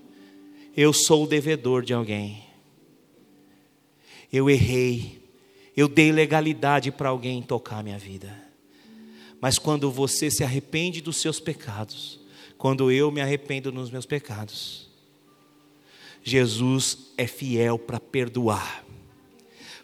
Eu 0.77 0.93
sou 0.93 1.25
o 1.25 1.27
devedor 1.27 1.85
de 1.85 1.93
alguém. 1.93 2.45
Eu 4.33 4.49
errei. 4.49 5.29
Eu 5.77 5.89
dei 5.89 6.13
legalidade 6.13 6.93
para 6.93 7.09
alguém 7.09 7.43
tocar 7.43 7.83
minha 7.83 7.99
vida. 7.99 8.50
Mas 9.41 9.59
quando 9.59 9.91
você 9.91 10.31
se 10.31 10.45
arrepende 10.45 11.01
dos 11.01 11.17
seus 11.17 11.41
pecados, 11.41 12.21
quando 12.59 12.91
eu 12.91 13.11
me 13.11 13.21
arrependo 13.21 13.73
dos 13.73 13.91
meus 13.91 14.05
pecados, 14.05 14.89
Jesus 16.23 17.13
é 17.17 17.27
fiel 17.27 17.79
para 17.79 17.99
perdoar. 17.99 18.85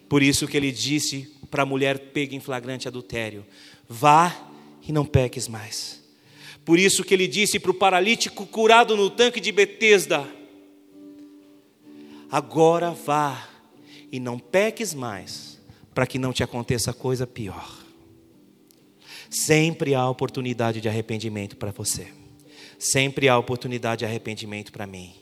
Por 0.07 0.21
isso 0.21 0.47
que 0.47 0.55
ele 0.55 0.71
disse 0.71 1.33
para 1.49 1.63
a 1.63 1.65
mulher 1.65 1.97
pega 2.11 2.35
em 2.35 2.39
flagrante 2.39 2.87
adultério: 2.87 3.45
vá 3.89 4.35
e 4.87 4.91
não 4.91 5.05
peques 5.05 5.47
mais. 5.47 6.03
Por 6.63 6.77
isso 6.77 7.03
que 7.03 7.13
ele 7.13 7.27
disse 7.27 7.59
para 7.59 7.71
o 7.71 7.73
paralítico 7.73 8.45
curado 8.45 8.95
no 8.95 9.09
tanque 9.09 9.39
de 9.39 9.51
Betesda: 9.51 10.27
agora 12.29 12.91
vá 12.91 13.49
e 14.11 14.19
não 14.19 14.37
peques 14.37 14.93
mais, 14.93 15.59
para 15.93 16.05
que 16.05 16.19
não 16.19 16.31
te 16.31 16.43
aconteça 16.43 16.93
coisa 16.93 17.25
pior. 17.25 17.76
Sempre 19.29 19.93
há 19.93 20.07
oportunidade 20.09 20.81
de 20.81 20.87
arrependimento 20.87 21.55
para 21.57 21.71
você. 21.71 22.07
Sempre 22.79 23.27
há 23.27 23.37
oportunidade 23.37 23.99
de 23.99 24.05
arrependimento 24.05 24.71
para 24.71 24.87
mim. 24.87 25.13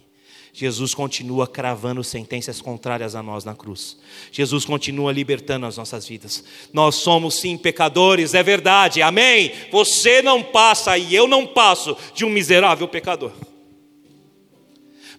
Jesus 0.54 0.94
continua 0.94 1.46
cravando 1.46 2.02
sentenças 2.02 2.62
contrárias 2.62 3.14
a 3.14 3.22
nós 3.22 3.44
na 3.44 3.54
cruz. 3.54 3.98
Jesus 4.32 4.64
continua 4.64 5.12
libertando 5.12 5.66
as 5.66 5.76
nossas 5.76 6.08
vidas. 6.08 6.46
Nós 6.72 6.96
somos 6.96 7.36
sim 7.36 7.58
pecadores, 7.58 8.34
é 8.34 8.42
verdade, 8.42 9.02
amém? 9.02 9.52
Você 9.70 10.22
não 10.22 10.42
passa 10.42 10.98
e 10.98 11.14
eu 11.14 11.28
não 11.28 11.46
passo 11.46 11.98
de 12.14 12.24
um 12.24 12.30
miserável 12.30 12.88
pecador. 12.88 13.34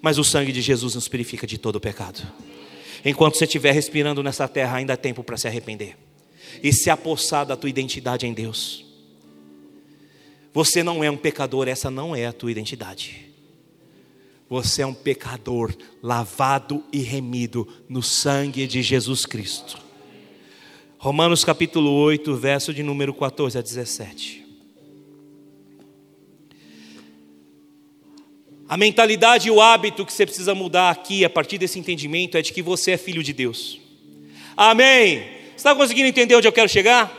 Mas 0.01 0.17
o 0.17 0.25
sangue 0.25 0.53
de 0.53 0.63
Jesus 0.63 0.95
nos 0.95 1.07
purifica 1.07 1.47
de 1.47 1.59
todo 1.59 1.79
pecado. 1.79 2.23
Enquanto 3.05 3.37
você 3.37 3.45
estiver 3.45 3.73
respirando 3.73 4.23
nessa 4.23 4.49
terra, 4.49 4.79
ainda 4.79 4.95
há 4.95 4.97
tempo 4.97 5.23
para 5.23 5.37
se 5.37 5.47
arrepender 5.47 6.06
e 6.63 6.73
se 6.73 6.91
apossar 6.91 7.47
da 7.47 7.57
tua 7.57 7.71
identidade 7.71 8.27
em 8.27 8.33
Deus. 8.33 8.85
Você 10.53 10.83
não 10.83 11.05
é 11.05 11.11
um 11.11 11.17
pecador, 11.17 11.69
essa 11.69 11.91
não 11.91 12.17
é 12.17 12.27
a 12.27 12.33
tua 12.33 12.51
identidade. 12.51 13.27
Você 14.49 14.83
é 14.83 14.87
um 14.87 14.95
pecador 14.95 15.75
lavado 16.03 16.83
e 16.93 17.01
remido 17.01 17.67
no 17.89 18.03
sangue 18.03 18.67
de 18.67 18.81
Jesus 18.83 19.27
Cristo. 19.27 19.79
Romanos 20.99 21.45
capítulo 21.45 21.91
8, 21.93 22.35
verso 22.37 22.73
de 22.73 22.83
número 22.83 23.13
14 23.13 23.59
a 23.59 23.61
17. 23.61 24.47
A 28.69 28.77
mentalidade 28.77 29.49
e 29.49 29.51
o 29.51 29.61
hábito 29.61 30.05
que 30.05 30.13
você 30.13 30.25
precisa 30.25 30.55
mudar 30.55 30.91
aqui, 30.91 31.25
a 31.25 31.31
partir 31.31 31.59
desse 31.59 31.79
entendimento, 31.79 32.37
é 32.37 32.43
de 32.43 32.53
que 32.53 32.63
você 32.63 32.93
é 32.93 32.97
filho 32.97 33.23
de 33.23 33.33
Deus. 33.33 33.79
Amém. 34.57 35.36
Está 35.67 35.75
conseguindo 35.75 36.07
entender 36.07 36.37
onde 36.37 36.47
eu 36.47 36.53
quero 36.53 36.69
chegar? 36.69 37.13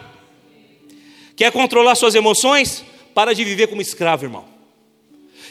Quer 1.35 1.51
controlar 1.51 1.95
suas 1.95 2.15
emoções? 2.15 2.81
Para 3.13 3.35
de 3.35 3.43
viver 3.43 3.67
como 3.67 3.81
escravo, 3.81 4.23
irmão. 4.23 4.45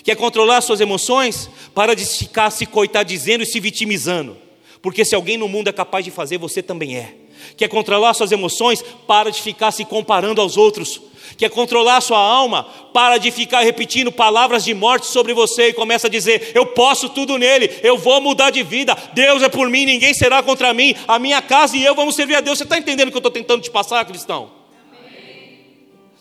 Quer 0.02 0.16
controlar 0.16 0.62
suas 0.62 0.80
emoções? 0.80 1.50
Para 1.74 1.94
de 1.94 2.06
ficar 2.06 2.48
se 2.48 2.64
coitadizendo 2.64 3.44
e 3.44 3.46
se 3.46 3.60
vitimizando. 3.60 4.38
Porque 4.80 5.04
se 5.04 5.14
alguém 5.14 5.36
no 5.36 5.46
mundo 5.46 5.68
é 5.68 5.72
capaz 5.74 6.06
de 6.06 6.10
fazer, 6.10 6.38
você 6.38 6.62
também 6.62 6.96
é. 6.96 7.14
Quer 7.54 7.68
controlar 7.68 8.14
suas 8.14 8.32
emoções? 8.32 8.82
Para 9.06 9.30
de 9.30 9.42
ficar 9.42 9.72
se 9.72 9.84
comparando 9.84 10.40
aos 10.40 10.56
outros. 10.56 10.98
Quer 11.36 11.50
controlar 11.50 12.00
sua 12.00 12.18
alma? 12.18 12.64
Para 12.92 13.18
de 13.18 13.30
ficar 13.30 13.60
repetindo 13.60 14.10
palavras 14.12 14.64
de 14.64 14.72
morte 14.72 15.06
sobre 15.06 15.34
você 15.34 15.68
e 15.68 15.72
começa 15.72 16.06
a 16.06 16.10
dizer: 16.10 16.52
Eu 16.54 16.66
posso 16.66 17.08
tudo 17.08 17.36
nele, 17.36 17.70
eu 17.82 17.98
vou 17.98 18.20
mudar 18.20 18.50
de 18.50 18.62
vida, 18.62 18.96
Deus 19.12 19.42
é 19.42 19.48
por 19.48 19.68
mim, 19.68 19.84
ninguém 19.84 20.14
será 20.14 20.42
contra 20.42 20.72
mim, 20.72 20.94
a 21.06 21.18
minha 21.18 21.42
casa 21.42 21.76
e 21.76 21.84
eu 21.84 21.94
vamos 21.94 22.14
servir 22.14 22.36
a 22.36 22.40
Deus. 22.40 22.58
Você 22.58 22.64
está 22.64 22.78
entendendo 22.78 23.08
o 23.08 23.10
que 23.10 23.16
eu 23.16 23.20
estou 23.20 23.32
tentando 23.32 23.62
te 23.62 23.70
passar, 23.70 24.04
cristão? 24.04 24.50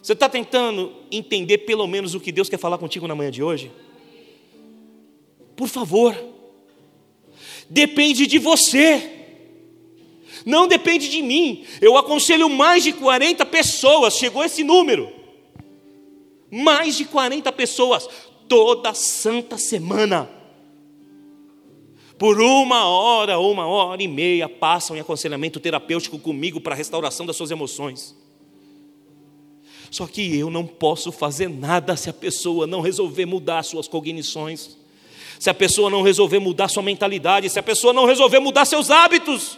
Você 0.02 0.14
está 0.14 0.30
tentando 0.30 0.94
entender 1.12 1.60
pelo 1.60 1.88
menos 1.88 2.14
o 2.14 2.20
que 2.20 2.32
Deus 2.32 2.48
quer 2.48 2.60
falar 2.60 2.78
contigo 2.78 3.08
na 3.08 3.16
manhã 3.16 3.32
de 3.32 3.42
hoje? 3.42 3.72
Por 5.56 5.68
favor, 5.68 6.16
depende 7.70 8.28
de 8.28 8.38
você 8.38 9.25
não 10.46 10.68
depende 10.68 11.10
de 11.10 11.22
mim. 11.22 11.66
Eu 11.82 11.98
aconselho 11.98 12.48
mais 12.50 12.84
de 12.84 12.94
40 12.94 13.46
pessoas, 13.48 14.16
chegou 14.16 14.44
esse 14.44 14.64
número. 14.64 15.12
Mais 16.52 16.96
de 16.96 17.06
40 17.06 17.52
pessoas, 17.52 18.08
toda 18.48 18.94
santa 18.94 19.58
semana. 19.58 20.30
Por 22.18 22.40
uma 22.40 22.86
hora 22.86 23.38
ou 23.38 23.52
uma 23.52 23.66
hora 23.66 24.02
e 24.02 24.08
meia 24.08 24.48
passam 24.48 24.96
em 24.96 25.00
aconselhamento 25.00 25.60
terapêutico 25.60 26.18
comigo 26.18 26.62
para 26.62 26.74
a 26.74 26.78
restauração 26.78 27.26
das 27.26 27.36
suas 27.36 27.52
emoções. 27.52 28.16
Só 29.92 30.08
que 30.08 30.38
eu 30.38 30.50
não 30.50 30.66
posso 30.66 31.12
fazer 31.12 31.50
nada 31.50 31.96
se 31.96 32.10
a 32.10 32.14
pessoa 32.14 32.68
não 32.68 32.82
resolver 32.82 33.26
mudar 33.26 33.64
suas 33.64 33.88
cognições, 33.88 34.78
se 35.40 35.50
a 35.50 35.54
pessoa 35.54 35.90
não 35.90 36.02
resolver 36.02 36.40
mudar 36.40 36.70
sua 36.70 36.84
mentalidade, 36.84 37.50
se 37.50 37.60
a 37.60 37.64
pessoa 37.64 37.92
não 37.92 38.06
resolver 38.06 38.40
mudar 38.40 38.66
seus 38.66 38.90
hábitos. 38.90 39.58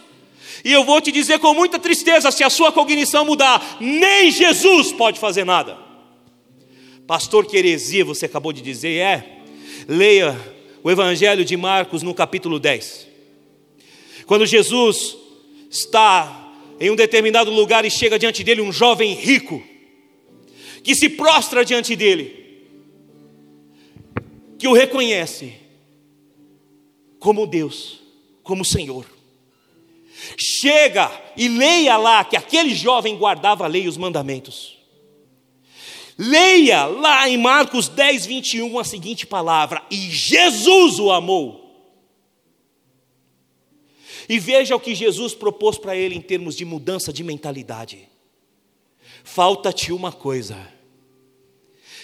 E 0.64 0.72
eu 0.72 0.84
vou 0.84 1.00
te 1.00 1.12
dizer 1.12 1.38
com 1.38 1.54
muita 1.54 1.78
tristeza: 1.78 2.30
se 2.30 2.44
a 2.44 2.50
sua 2.50 2.72
cognição 2.72 3.24
mudar, 3.24 3.78
nem 3.80 4.30
Jesus 4.30 4.92
pode 4.92 5.18
fazer 5.18 5.44
nada. 5.44 5.78
Pastor, 7.06 7.46
que 7.46 7.56
heresia 7.56 8.04
você 8.04 8.26
acabou 8.26 8.52
de 8.52 8.60
dizer? 8.60 8.98
É, 8.98 9.42
leia 9.88 10.38
o 10.82 10.90
Evangelho 10.90 11.44
de 11.44 11.56
Marcos 11.56 12.02
no 12.02 12.14
capítulo 12.14 12.58
10. 12.58 13.06
Quando 14.26 14.44
Jesus 14.44 15.16
está 15.70 16.52
em 16.78 16.90
um 16.90 16.96
determinado 16.96 17.50
lugar 17.50 17.84
e 17.84 17.90
chega 17.90 18.18
diante 18.18 18.44
dele 18.44 18.60
um 18.60 18.72
jovem 18.72 19.14
rico, 19.14 19.62
que 20.82 20.94
se 20.94 21.08
prostra 21.08 21.64
diante 21.64 21.96
dele, 21.96 22.66
que 24.58 24.68
o 24.68 24.72
reconhece 24.72 25.54
como 27.18 27.46
Deus, 27.46 28.00
como 28.42 28.64
Senhor. 28.64 29.17
Chega 30.36 31.10
e 31.36 31.48
leia 31.48 31.96
lá 31.96 32.24
que 32.24 32.36
aquele 32.36 32.74
jovem 32.74 33.16
guardava 33.16 33.64
a 33.64 33.68
lei 33.68 33.84
e 33.84 33.88
os 33.88 33.96
mandamentos. 33.96 34.76
Leia 36.18 36.86
lá 36.86 37.28
em 37.28 37.38
Marcos 37.38 37.88
10, 37.88 38.26
21 38.26 38.78
a 38.78 38.84
seguinte 38.84 39.26
palavra: 39.26 39.84
E 39.90 39.96
Jesus 39.96 40.98
o 40.98 41.12
amou. 41.12 41.66
E 44.28 44.38
veja 44.38 44.76
o 44.76 44.80
que 44.80 44.94
Jesus 44.94 45.32
propôs 45.32 45.78
para 45.78 45.96
ele 45.96 46.14
em 46.14 46.20
termos 46.20 46.56
de 46.56 46.64
mudança 46.64 47.12
de 47.12 47.22
mentalidade. 47.22 48.08
Falta-te 49.22 49.92
uma 49.92 50.12
coisa. 50.12 50.70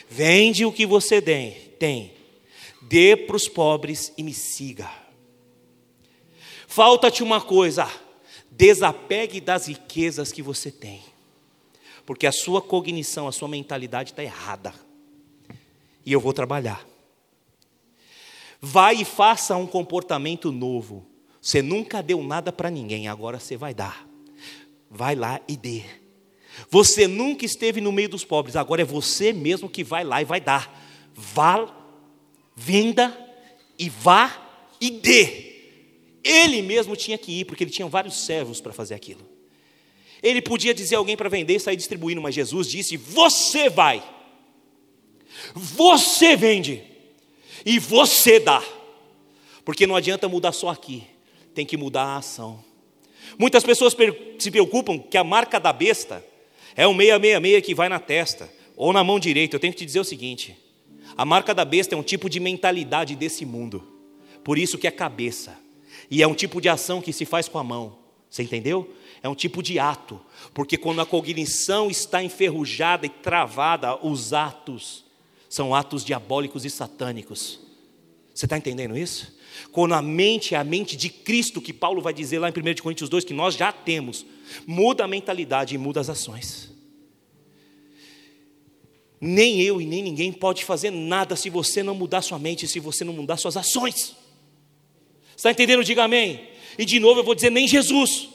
Vende 0.08 0.64
o 0.64 0.72
que 0.72 0.86
você 0.86 1.20
tem, 1.20 2.12
dê 2.82 3.16
para 3.16 3.36
os 3.36 3.48
pobres 3.48 4.12
e 4.16 4.22
me 4.22 4.32
siga. 4.32 4.90
Falta-te 6.68 7.22
uma 7.22 7.40
coisa 7.40 7.90
Desapegue 8.56 9.40
das 9.40 9.66
riquezas 9.66 10.30
que 10.30 10.40
você 10.40 10.70
tem, 10.70 11.02
porque 12.06 12.26
a 12.26 12.32
sua 12.32 12.62
cognição, 12.62 13.26
a 13.26 13.32
sua 13.32 13.48
mentalidade 13.48 14.12
está 14.12 14.22
errada. 14.22 14.72
E 16.06 16.12
eu 16.12 16.20
vou 16.20 16.32
trabalhar. 16.32 16.86
Vai 18.60 18.96
e 18.96 19.04
faça 19.04 19.56
um 19.56 19.66
comportamento 19.66 20.52
novo. 20.52 21.04
Você 21.40 21.60
nunca 21.60 22.02
deu 22.02 22.22
nada 22.22 22.52
para 22.52 22.70
ninguém, 22.70 23.08
agora 23.08 23.40
você 23.40 23.56
vai 23.56 23.74
dar. 23.74 24.08
Vai 24.88 25.16
lá 25.16 25.40
e 25.48 25.56
dê. 25.56 25.82
Você 26.70 27.08
nunca 27.08 27.44
esteve 27.44 27.80
no 27.80 27.90
meio 27.90 28.08
dos 28.08 28.24
pobres, 28.24 28.54
agora 28.54 28.82
é 28.82 28.84
você 28.84 29.32
mesmo 29.32 29.68
que 29.68 29.82
vai 29.82 30.04
lá 30.04 30.22
e 30.22 30.24
vai 30.24 30.40
dar. 30.40 30.80
Vá, 31.12 31.74
venda 32.54 33.16
e 33.76 33.88
vá 33.88 34.32
e 34.80 34.90
dê. 34.90 35.53
Ele 36.24 36.62
mesmo 36.62 36.96
tinha 36.96 37.18
que 37.18 37.40
ir, 37.40 37.44
porque 37.44 37.62
ele 37.62 37.70
tinha 37.70 37.86
vários 37.86 38.24
servos 38.24 38.60
para 38.60 38.72
fazer 38.72 38.94
aquilo. 38.94 39.28
Ele 40.22 40.40
podia 40.40 40.72
dizer 40.72 40.96
alguém 40.96 41.18
para 41.18 41.28
vender 41.28 41.56
e 41.56 41.60
sair 41.60 41.76
distribuindo, 41.76 42.22
mas 42.22 42.34
Jesus 42.34 42.70
disse: 42.70 42.96
Você 42.96 43.68
vai, 43.68 44.02
você 45.54 46.34
vende 46.34 46.82
e 47.64 47.78
você 47.78 48.40
dá, 48.40 48.64
porque 49.66 49.86
não 49.86 49.94
adianta 49.94 50.26
mudar 50.26 50.52
só 50.52 50.70
aqui, 50.70 51.04
tem 51.54 51.66
que 51.66 51.76
mudar 51.76 52.04
a 52.04 52.16
ação. 52.16 52.64
Muitas 53.38 53.62
pessoas 53.62 53.94
se 54.38 54.50
preocupam 54.50 54.98
que 54.98 55.18
a 55.18 55.24
marca 55.24 55.60
da 55.60 55.72
besta 55.72 56.24
é 56.74 56.86
o 56.86 56.94
666 56.94 57.64
que 57.64 57.74
vai 57.74 57.90
na 57.90 57.98
testa 57.98 58.50
ou 58.76 58.92
na 58.92 59.04
mão 59.04 59.18
direita. 59.18 59.56
Eu 59.56 59.60
tenho 59.60 59.72
que 59.74 59.80
te 59.80 59.84
dizer 59.86 60.00
o 60.00 60.04
seguinte: 60.04 60.56
a 61.16 61.24
marca 61.24 61.54
da 61.54 61.66
besta 61.66 61.94
é 61.94 61.98
um 61.98 62.02
tipo 62.02 62.30
de 62.30 62.40
mentalidade 62.40 63.14
desse 63.14 63.44
mundo, 63.44 63.86
por 64.42 64.58
isso 64.58 64.78
que 64.78 64.86
é 64.86 64.90
cabeça. 64.90 65.63
E 66.10 66.22
é 66.22 66.26
um 66.26 66.34
tipo 66.34 66.60
de 66.60 66.68
ação 66.68 67.00
que 67.00 67.12
se 67.12 67.24
faz 67.24 67.48
com 67.48 67.58
a 67.58 67.64
mão. 67.64 67.98
Você 68.30 68.42
entendeu? 68.42 68.92
É 69.22 69.28
um 69.28 69.34
tipo 69.34 69.62
de 69.62 69.78
ato. 69.78 70.20
Porque 70.52 70.76
quando 70.76 71.00
a 71.00 71.06
cognição 71.06 71.90
está 71.90 72.22
enferrujada 72.22 73.06
e 73.06 73.08
travada, 73.08 73.96
os 74.04 74.32
atos 74.32 75.04
são 75.48 75.74
atos 75.74 76.04
diabólicos 76.04 76.64
e 76.64 76.70
satânicos. 76.70 77.60
Você 78.34 78.46
está 78.46 78.58
entendendo 78.58 78.98
isso? 78.98 79.32
Quando 79.70 79.94
a 79.94 80.02
mente 80.02 80.54
é 80.54 80.58
a 80.58 80.64
mente 80.64 80.96
de 80.96 81.08
Cristo, 81.08 81.62
que 81.62 81.72
Paulo 81.72 82.02
vai 82.02 82.12
dizer 82.12 82.40
lá 82.40 82.48
em 82.48 82.52
1 82.52 82.82
Coríntios 82.82 83.08
2, 83.08 83.24
que 83.24 83.32
nós 83.32 83.54
já 83.54 83.70
temos, 83.70 84.26
muda 84.66 85.04
a 85.04 85.08
mentalidade 85.08 85.74
e 85.74 85.78
muda 85.78 86.00
as 86.00 86.10
ações. 86.10 86.72
Nem 89.20 89.62
eu 89.62 89.80
e 89.80 89.86
nem 89.86 90.02
ninguém 90.02 90.32
pode 90.32 90.64
fazer 90.64 90.90
nada 90.90 91.36
se 91.36 91.48
você 91.48 91.82
não 91.82 91.94
mudar 91.94 92.20
sua 92.20 92.38
mente, 92.38 92.66
se 92.66 92.80
você 92.80 93.04
não 93.04 93.12
mudar 93.12 93.36
suas 93.36 93.56
ações. 93.56 94.16
Está 95.36 95.50
entendendo? 95.50 95.84
Diga 95.84 96.04
amém. 96.04 96.48
E 96.78 96.84
de 96.84 96.98
novo 96.98 97.20
eu 97.20 97.24
vou 97.24 97.34
dizer 97.34 97.50
nem 97.50 97.66
Jesus. 97.66 98.28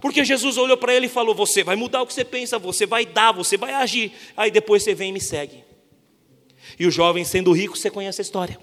Porque 0.00 0.24
Jesus 0.24 0.56
olhou 0.56 0.76
para 0.76 0.94
ele 0.94 1.06
e 1.06 1.08
falou: 1.08 1.34
Você 1.34 1.62
vai 1.62 1.76
mudar 1.76 2.02
o 2.02 2.06
que 2.06 2.14
você 2.14 2.24
pensa, 2.24 2.58
você 2.58 2.86
vai 2.86 3.06
dar, 3.06 3.32
você 3.32 3.56
vai 3.56 3.72
agir. 3.72 4.12
Aí 4.36 4.50
depois 4.50 4.82
você 4.82 4.94
vem 4.94 5.10
e 5.10 5.12
me 5.12 5.20
segue. 5.20 5.64
E 6.78 6.86
o 6.86 6.90
jovem, 6.90 7.24
sendo 7.24 7.52
rico, 7.52 7.76
você 7.76 7.90
conhece 7.90 8.20
a 8.20 8.22
história. 8.22 8.58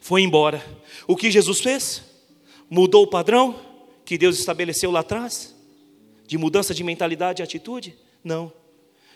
Foi 0.00 0.22
embora. 0.22 0.64
O 1.06 1.16
que 1.16 1.30
Jesus 1.30 1.60
fez? 1.60 2.02
Mudou 2.68 3.04
o 3.04 3.06
padrão 3.06 3.58
que 4.04 4.16
Deus 4.16 4.38
estabeleceu 4.38 4.90
lá 4.90 5.00
atrás? 5.00 5.54
De 6.26 6.38
mudança 6.38 6.74
de 6.74 6.82
mentalidade 6.82 7.42
e 7.42 7.44
atitude? 7.44 7.96
Não. 8.24 8.52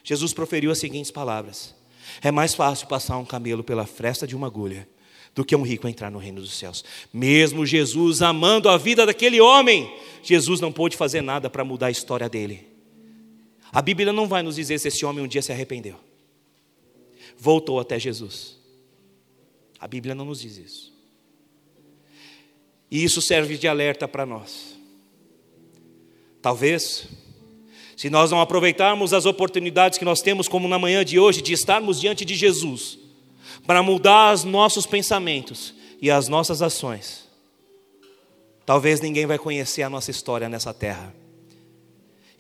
Jesus 0.05 0.33
proferiu 0.33 0.71
as 0.71 0.79
seguintes 0.79 1.11
palavras: 1.11 1.75
É 2.23 2.31
mais 2.31 2.55
fácil 2.55 2.87
passar 2.87 3.19
um 3.19 3.25
camelo 3.25 3.65
pela 3.65 3.87
fresta 3.87 4.27
de 4.27 4.37
uma 4.37 4.47
agulha 4.47 4.87
do 5.35 5.45
que 5.45 5.55
um 5.55 5.63
rico 5.63 5.89
entrar 5.89 6.11
no 6.11 6.19
reino 6.19 6.41
dos 6.41 6.53
céus. 6.53 6.85
Mesmo 7.13 7.65
Jesus 7.65 8.23
amando 8.23 8.69
a 8.69 8.77
vida 8.77 9.07
daquele 9.07 9.41
homem, 9.41 9.93
Jesus 10.23 10.61
não 10.61 10.73
pôde 10.73 10.97
fazer 10.97 11.21
nada 11.21 11.49
para 11.49 11.65
mudar 11.65 11.87
a 11.87 11.91
história 11.91 12.29
dele. 12.29 12.67
A 13.73 13.81
Bíblia 13.81 14.13
não 14.13 14.27
vai 14.27 14.43
nos 14.43 14.57
dizer 14.57 14.79
se 14.79 14.89
esse 14.89 15.05
homem 15.05 15.25
um 15.25 15.29
dia 15.29 15.43
se 15.43 15.53
arrependeu, 15.53 15.97
voltou 17.39 17.79
até 17.79 17.99
Jesus. 17.99 18.59
A 19.79 19.87
Bíblia 19.87 20.15
não 20.15 20.25
nos 20.25 20.41
diz 20.41 20.59
isso. 20.59 20.93
E 22.91 23.05
isso 23.05 23.23
serve 23.23 23.57
de 23.57 23.69
alerta 23.69 24.09
para 24.09 24.27
nós. 24.27 24.77
Talvez, 26.43 27.07
se 27.97 28.11
nós 28.11 28.31
não 28.31 28.41
aproveitarmos 28.41 29.15
as 29.15 29.27
oportunidades 29.27 29.97
que 29.99 30.05
nós 30.05 30.21
temos, 30.21 30.49
como 30.49 30.67
na 30.67 30.79
manhã 30.79 31.05
de 31.05 31.19
hoje, 31.19 31.41
de 31.41 31.53
estarmos 31.53 32.01
diante 32.01 32.25
de 32.25 32.35
Jesus, 32.35 32.99
para 33.67 33.83
mudar 33.83 34.35
os 34.35 34.45
nossos 34.45 34.87
pensamentos 34.87 35.75
e 36.01 36.11
as 36.11 36.29
nossas 36.29 36.63
ações. 36.63 37.29
Talvez 38.65 39.01
ninguém 39.01 39.27
vai 39.27 39.39
conhecer 39.39 39.83
a 39.83 39.91
nossa 39.91 40.11
história 40.11 40.49
nessa 40.49 40.73
terra. 40.73 41.15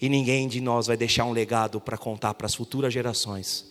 E 0.01 0.09
ninguém 0.09 0.49
de 0.49 0.61
nós 0.61 0.87
vai 0.87 0.97
deixar 0.97 1.25
um 1.25 1.33
legado 1.33 1.81
para 1.81 1.99
contar 1.99 2.35
para 2.35 2.47
as 2.47 2.55
futuras 2.55 2.93
gerações. 2.93 3.71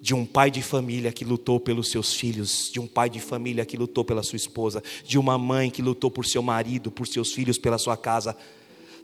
De 0.00 0.14
um 0.14 0.24
pai 0.24 0.50
de 0.50 0.62
família 0.62 1.12
que 1.12 1.24
lutou 1.24 1.58
pelos 1.58 1.90
seus 1.90 2.14
filhos, 2.14 2.70
de 2.72 2.78
um 2.78 2.86
pai 2.86 3.10
de 3.10 3.20
família 3.20 3.64
que 3.66 3.76
lutou 3.76 4.04
pela 4.04 4.22
sua 4.22 4.36
esposa, 4.36 4.82
de 5.04 5.18
uma 5.18 5.36
mãe 5.36 5.70
que 5.70 5.82
lutou 5.82 6.10
por 6.10 6.24
seu 6.24 6.42
marido, 6.42 6.90
por 6.90 7.06
seus 7.06 7.32
filhos, 7.32 7.58
pela 7.58 7.76
sua 7.76 7.96
casa. 7.96 8.36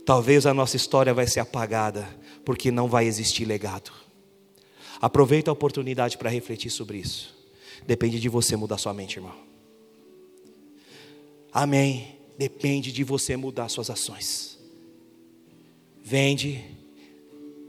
Talvez 0.05 0.45
a 0.45 0.53
nossa 0.53 0.75
história 0.77 1.13
vai 1.13 1.27
ser 1.27 1.41
apagada, 1.41 2.07
porque 2.45 2.71
não 2.71 2.87
vai 2.87 3.05
existir 3.05 3.45
legado. 3.45 3.91
Aproveita 5.01 5.51
a 5.51 5.53
oportunidade 5.53 6.17
para 6.17 6.29
refletir 6.29 6.69
sobre 6.69 6.99
isso. 6.99 7.40
Depende 7.85 8.19
de 8.19 8.29
você 8.29 8.55
mudar 8.55 8.77
sua 8.77 8.93
mente, 8.93 9.17
irmão. 9.17 9.35
Amém. 11.51 12.17
Depende 12.37 12.91
de 12.91 13.03
você 13.03 13.35
mudar 13.35 13.69
suas 13.69 13.89
ações. 13.89 14.57
vende, 16.03 16.63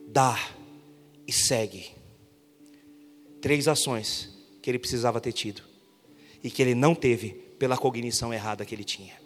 dá 0.09 0.39
e 1.27 1.33
segue. 1.33 1.91
Três 3.41 3.69
ações 3.69 4.31
que 4.63 4.71
ele 4.71 4.79
precisava 4.79 5.21
ter 5.21 5.33
tido 5.33 5.63
e 6.43 6.51
que 6.51 6.63
ele 6.63 6.75
não 6.75 6.95
teve 6.95 7.31
pela 7.59 7.77
cognição 7.77 8.33
errada 8.33 8.65
que 8.65 8.75
ele 8.75 8.85
tinha. 8.85 9.21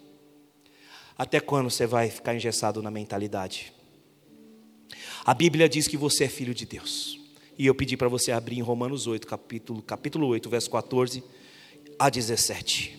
Até 1.17 1.41
quando 1.41 1.71
você 1.71 1.87
vai 1.87 2.11
ficar 2.11 2.35
engessado 2.35 2.83
na 2.83 2.91
mentalidade? 2.91 3.73
A 5.25 5.33
Bíblia 5.33 5.69
diz 5.69 5.89
que 5.89 5.97
você 5.97 6.25
é 6.25 6.29
filho 6.29 6.55
de 6.55 6.67
Deus. 6.67 7.19
E 7.59 7.67
eu 7.67 7.75
pedi 7.75 7.97
para 7.97 8.09
você 8.09 8.33
abrir 8.33 8.59
em 8.59 8.63
Romanos 8.63 9.07
8, 9.07 9.27
capítulo, 9.27 9.83
capítulo 9.83 10.27
8, 10.29 10.49
verso 10.51 10.71
14 10.71 11.23
a 11.99 12.11
17. 12.11 12.97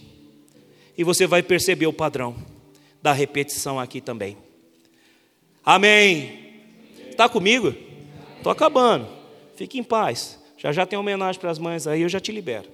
E 0.97 1.03
você 1.03 1.27
vai 1.27 1.43
perceber 1.43 1.85
o 1.85 1.93
padrão 1.93 2.35
da 3.01 3.13
repetição 3.13 3.79
aqui 3.79 4.01
também. 4.01 4.35
Amém. 5.63 6.63
Está 7.09 7.29
comigo? 7.29 7.73
Estou 8.37 8.51
acabando. 8.51 9.07
Fique 9.55 9.77
em 9.77 9.83
paz. 9.83 10.39
Já 10.57 10.71
já 10.71 10.85
tem 10.85 10.97
homenagem 10.97 11.39
para 11.39 11.51
as 11.51 11.59
mães 11.59 11.85
aí, 11.85 12.01
eu 12.01 12.09
já 12.09 12.19
te 12.19 12.31
libero. 12.31 12.69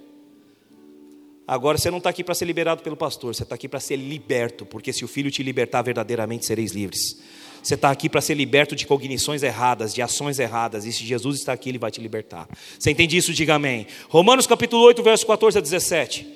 Agora 1.46 1.76
você 1.76 1.90
não 1.90 1.98
está 1.98 2.08
aqui 2.08 2.24
para 2.24 2.34
ser 2.34 2.46
liberado 2.46 2.82
pelo 2.82 2.96
pastor, 2.96 3.34
você 3.34 3.42
está 3.42 3.54
aqui 3.54 3.68
para 3.68 3.78
ser 3.78 3.96
liberto, 3.96 4.64
porque 4.64 4.92
se 4.92 5.04
o 5.04 5.08
filho 5.08 5.30
te 5.30 5.42
libertar 5.42 5.82
verdadeiramente 5.82 6.46
sereis 6.46 6.72
livres. 6.72 7.20
Você 7.64 7.76
está 7.76 7.90
aqui 7.90 8.10
para 8.10 8.20
ser 8.20 8.34
liberto 8.34 8.76
de 8.76 8.86
cognições 8.86 9.42
erradas, 9.42 9.94
de 9.94 10.02
ações 10.02 10.38
erradas, 10.38 10.84
e 10.84 10.92
se 10.92 11.02
Jesus 11.02 11.38
está 11.38 11.54
aqui, 11.54 11.70
Ele 11.70 11.78
vai 11.78 11.90
te 11.90 11.98
libertar. 11.98 12.46
Você 12.78 12.90
entende 12.90 13.16
isso? 13.16 13.32
Diga 13.32 13.54
amém. 13.54 13.86
Romanos 14.10 14.46
capítulo 14.46 14.82
8, 14.82 15.02
verso 15.02 15.26
14 15.26 15.56
a 15.56 15.60
17. 15.62 16.26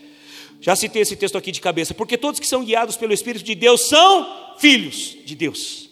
Já 0.58 0.74
citei 0.74 1.02
esse 1.02 1.14
texto 1.16 1.36
aqui 1.36 1.52
de 1.52 1.60
cabeça, 1.60 1.92
porque 1.92 2.16
todos 2.16 2.40
que 2.40 2.46
são 2.46 2.64
guiados 2.64 2.96
pelo 2.96 3.12
Espírito 3.12 3.44
de 3.44 3.54
Deus 3.54 3.88
são 3.90 4.56
filhos 4.58 5.18
de 5.26 5.34
Deus. 5.34 5.90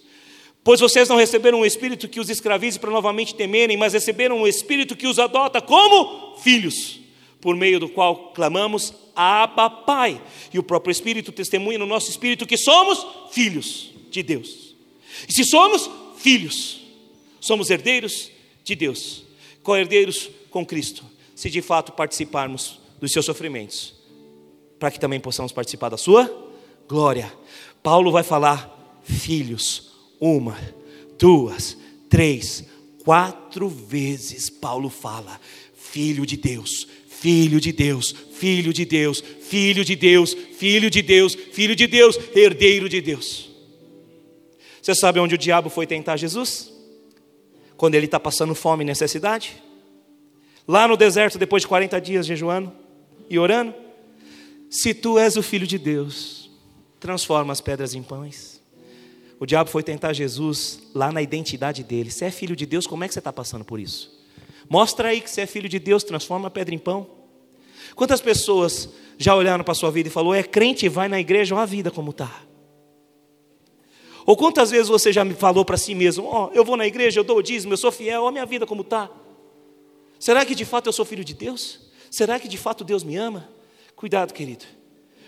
Pois 0.65 0.81
vocês 0.81 1.07
não 1.07 1.17
receberam 1.17 1.61
um 1.61 1.67
espírito 1.67 2.09
que 2.09 2.19
os 2.19 2.31
escravize 2.31 2.79
para 2.79 2.91
novamente 2.91 3.35
temerem, 3.35 3.77
mas 3.77 3.93
receberam 3.93 4.39
um 4.39 4.47
espírito 4.47 4.97
que 4.97 5.07
os 5.07 5.19
adota 5.19 5.61
como 5.61 6.39
filhos, 6.39 6.99
por 7.43 7.55
meio 7.55 7.79
do 7.79 7.91
qual 7.91 8.33
clamamos 8.33 8.95
Abba 9.15 9.69
Pai. 9.69 10.19
E 10.53 10.59
o 10.59 10.63
próprio 10.63 10.91
Espírito 10.91 11.31
testemunha 11.31 11.79
no 11.79 11.87
nosso 11.87 12.11
espírito 12.11 12.47
que 12.47 12.57
somos 12.57 13.07
filhos 13.31 13.93
de 14.11 14.23
Deus. 14.23 14.66
E 15.29 15.33
se 15.33 15.45
somos 15.45 15.91
filhos, 16.19 16.81
somos 17.41 17.71
herdeiros 17.71 18.31
de 18.65 18.75
Deus, 18.75 19.25
co-herdeiros 19.63 20.31
com 20.51 20.65
Cristo, 20.65 21.05
se 21.35 21.51
de 21.51 21.63
fato 21.63 21.93
participarmos 21.93 22.81
dos 23.01 23.13
seus 23.13 23.25
sofrimentos, 23.25 23.95
para 24.79 24.91
que 24.91 25.01
também 25.01 25.21
possamos 25.21 25.53
participar 25.53 25.89
da 25.89 25.97
sua 25.97 26.31
glória. 26.89 27.33
Paulo 27.83 28.11
vai 28.11 28.23
falar 28.23 29.01
filhos, 29.05 29.93
uma, 30.21 30.59
duas, 31.19 31.77
três, 32.09 32.65
quatro 33.05 33.69
vezes 33.69 34.51
Paulo 34.51 34.91
fala 34.91 35.41
filho 35.75 36.27
de 36.27 36.37
Deus, 36.37 36.89
filho 37.07 37.61
de 37.61 37.73
Deus, 37.73 38.15
filho 38.33 38.73
de 38.73 38.85
Deus, 38.85 39.23
filho 39.41 39.85
de 39.85 39.95
Deus, 39.95 40.37
filho 40.59 40.91
de 40.91 41.03
Deus, 41.03 41.35
filho 41.53 41.77
de 41.77 41.87
Deus, 41.87 42.19
herdeiro 42.35 42.89
de 42.89 43.01
Deus. 43.01 43.46
Você 44.87 44.95
sabe 44.95 45.19
onde 45.19 45.35
o 45.35 45.39
diabo 45.39 45.69
foi 45.69 45.85
tentar 45.85 46.17
Jesus? 46.17 46.73
Quando 47.77 47.97
ele 47.97 48.07
está 48.07 48.21
passando 48.21 48.55
fome 48.55 48.85
e 48.85 48.87
necessidade? 48.87 49.61
Lá 50.67 50.87
no 50.87 50.97
deserto, 50.97 51.39
depois 51.39 51.65
de 51.65 51.67
40 51.67 52.01
dias 52.01 52.25
jejuando 52.25 52.73
e 53.29 53.37
orando? 53.37 53.75
Se 54.71 54.95
tu 54.95 55.19
és 55.19 55.37
o 55.37 55.43
filho 55.43 55.67
de 55.67 55.77
Deus, 55.77 56.53
transforma 57.01 57.53
as 57.53 57.61
pedras 57.61 57.97
em 57.97 58.03
pães. 58.05 58.63
O 59.41 59.45
diabo 59.45 59.69
foi 59.71 59.83
tentar 59.83 60.13
Jesus 60.13 60.79
lá 60.95 61.11
na 61.11 61.21
identidade 61.21 61.83
dele. 61.83 62.13
Você 62.13 62.27
é 62.27 62.31
filho 62.31 62.55
de 62.55 62.65
Deus, 62.65 62.87
como 62.87 63.03
é 63.03 63.09
que 63.09 63.15
você 63.15 63.19
está 63.19 63.33
passando 63.33 63.65
por 63.65 63.81
isso? 63.81 64.17
Mostra 64.69 65.09
aí 65.09 65.21
que 65.21 65.29
você 65.29 65.41
é 65.41 65.47
filho 65.47 65.69
de 65.69 65.81
Deus, 65.81 66.05
transforma 66.05 66.47
a 66.47 66.51
pedra 66.51 66.73
em 66.73 66.79
pão. 66.79 67.11
Quantas 67.97 68.21
pessoas 68.21 68.89
já 69.19 69.35
olharam 69.35 69.65
para 69.65 69.73
a 69.73 69.75
sua 69.75 69.91
vida 69.91 70.09
e 70.09 70.13
falou, 70.13 70.33
é 70.33 70.45
crente 70.45 70.87
e 70.87 70.89
vai 70.89 71.09
na 71.09 71.19
igreja, 71.19 71.57
olha 71.57 71.65
a 71.65 71.67
vida 71.67 71.91
como 71.91 72.13
está. 72.13 72.46
Ou 74.27 74.37
quantas 74.37 74.73
vezes 74.73 74.89
você 74.89 75.13
já 75.13 75.25
me 75.25 75.35
falou 75.35 75.65
para 75.65 75.77
si 75.77 75.95
mesmo, 75.95 76.27
ó, 76.27 76.49
oh, 76.49 76.51
eu 76.53 76.65
vou 76.65 76.77
na 76.77 76.85
igreja, 76.85 77.21
eu 77.21 77.25
dou 77.25 77.39
o 77.39 77.43
dízimo, 77.43 77.73
eu 77.73 77.77
sou 77.77 77.93
fiel, 77.93 78.23
olha 78.23 78.29
a 78.29 78.33
minha 78.33 78.47
vida 78.47 78.67
como 78.67 78.83
está. 78.83 79.09
Será 80.19 80.45
que 80.45 80.55
de 80.55 80.65
fato 80.65 80.89
eu 80.89 80.93
sou 80.93 81.05
filho 81.05 81.25
de 81.25 81.33
Deus? 81.33 81.81
Será 82.11 82.41
que 82.41 82.49
de 82.49 82.59
fato 82.59 82.83
Deus 82.83 83.05
me 83.05 83.17
ama? 83.17 83.49
Cuidado, 83.95 84.35
querido, 84.35 84.65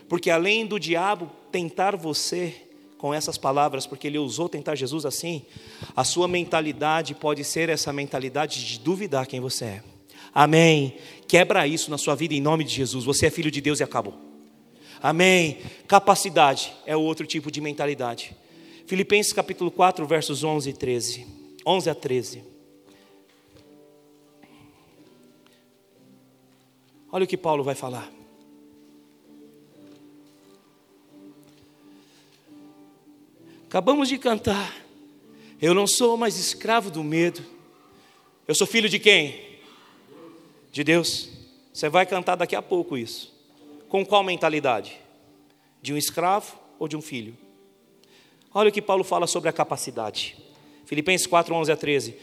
porque 0.09 0.31
além 0.31 0.67
do 0.67 0.81
diabo 0.81 1.31
tentar 1.53 1.97
você 1.97 2.55
com 2.99 3.15
essas 3.15 3.39
palavras, 3.39 3.87
porque 3.87 4.09
ele 4.09 4.19
usou 4.19 4.49
tentar 4.49 4.75
Jesus 4.75 5.07
assim, 5.07 5.45
a 5.95 6.03
sua 6.03 6.27
mentalidade 6.27 7.15
pode 7.15 7.45
ser 7.45 7.69
essa 7.69 7.93
mentalidade 7.93 8.67
de 8.67 8.81
duvidar 8.81 9.27
quem 9.27 9.39
você 9.39 9.65
é. 9.65 9.83
Amém. 10.35 10.97
Quebra 11.29 11.67
isso 11.67 11.91
na 11.91 11.97
sua 11.97 12.17
vida 12.17 12.35
em 12.35 12.41
nome 12.41 12.65
de 12.65 12.75
Jesus. 12.75 13.05
Você 13.05 13.27
é 13.27 13.31
filho 13.31 13.51
de 13.51 13.61
Deus 13.61 13.79
e 13.79 13.85
acabou. 13.85 14.15
Amém. 15.01 15.59
Capacidade 15.87 16.73
é 16.85 16.97
outro 16.97 17.25
tipo 17.25 17.51
de 17.51 17.61
mentalidade. 17.61 18.37
Filipenses 18.89 19.35
capítulo 19.35 19.71
4, 19.71 20.07
versos 20.07 20.43
11 20.43 20.71
e 20.71 20.73
13. 20.73 21.27
11 21.65 21.91
a 21.91 21.95
13. 21.95 22.43
Olha 27.13 27.25
o 27.25 27.27
que 27.29 27.37
Paulo 27.37 27.63
vai 27.63 27.75
falar. 27.75 28.11
Acabamos 33.67 34.09
de 34.09 34.17
cantar. 34.17 34.75
Eu 35.61 35.75
não 35.75 35.87
sou 35.87 36.17
mais 36.17 36.39
escravo 36.39 36.91
do 36.91 37.05
medo. 37.05 37.45
Eu 38.49 38.55
sou 38.55 38.67
filho 38.67 38.89
de 38.89 38.99
quem? 38.99 39.49
de 40.73 40.85
Deus. 40.85 41.29
Você 41.73 41.89
vai 41.89 42.07
cantar 42.07 42.37
daqui 42.37 42.57
a 42.57 42.63
pouco 42.63 42.97
isso. 42.97 43.35
Com 43.89 44.07
qual 44.07 44.23
mentalidade? 44.23 44.99
De 45.83 45.93
um 45.93 45.97
escravo 45.97 46.59
ou 46.79 46.89
de 46.89 46.97
um 46.97 47.03
filho? 47.03 47.37
Olha 48.59 48.71
o 48.71 48.73
que 48.73 48.83
Paulo 48.83 49.05
fala 49.05 49.29
sobre 49.29 49.49
a 49.49 49.53
capacidade. 49.53 50.37
Filipenses 50.85 51.29
4, 51.29 51.55
11 51.55 51.71
a 51.71 51.77
13. 51.77 52.17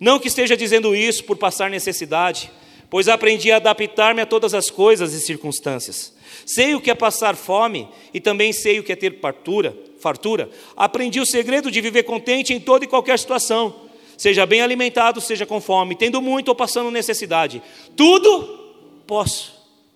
Não 0.00 0.18
que 0.18 0.26
esteja 0.26 0.56
dizendo 0.56 0.96
isso 0.96 1.22
por 1.22 1.36
passar 1.36 1.68
necessidade, 1.68 2.50
pois 2.88 3.08
aprendi 3.08 3.52
a 3.52 3.56
adaptar-me 3.56 4.22
a 4.22 4.24
todas 4.24 4.54
as 4.54 4.70
coisas 4.70 5.12
e 5.12 5.20
circunstâncias. 5.20 6.14
Sei 6.46 6.74
o 6.74 6.80
que 6.80 6.90
é 6.90 6.94
passar 6.94 7.36
fome 7.36 7.86
e 8.14 8.22
também 8.22 8.54
sei 8.54 8.78
o 8.78 8.82
que 8.82 8.90
é 8.90 8.96
ter 8.96 9.20
fartura. 9.20 9.76
fartura. 10.00 10.48
Aprendi 10.74 11.20
o 11.20 11.26
segredo 11.26 11.70
de 11.70 11.82
viver 11.82 12.04
contente 12.04 12.54
em 12.54 12.58
toda 12.58 12.86
e 12.86 12.88
qualquer 12.88 13.18
situação 13.18 13.82
seja 14.16 14.46
bem 14.46 14.62
alimentado, 14.62 15.20
seja 15.20 15.44
com 15.44 15.60
fome, 15.60 15.94
tendo 15.94 16.22
muito 16.22 16.48
ou 16.48 16.54
passando 16.54 16.90
necessidade. 16.90 17.62
Tudo 17.94 18.72
posso 19.06 19.52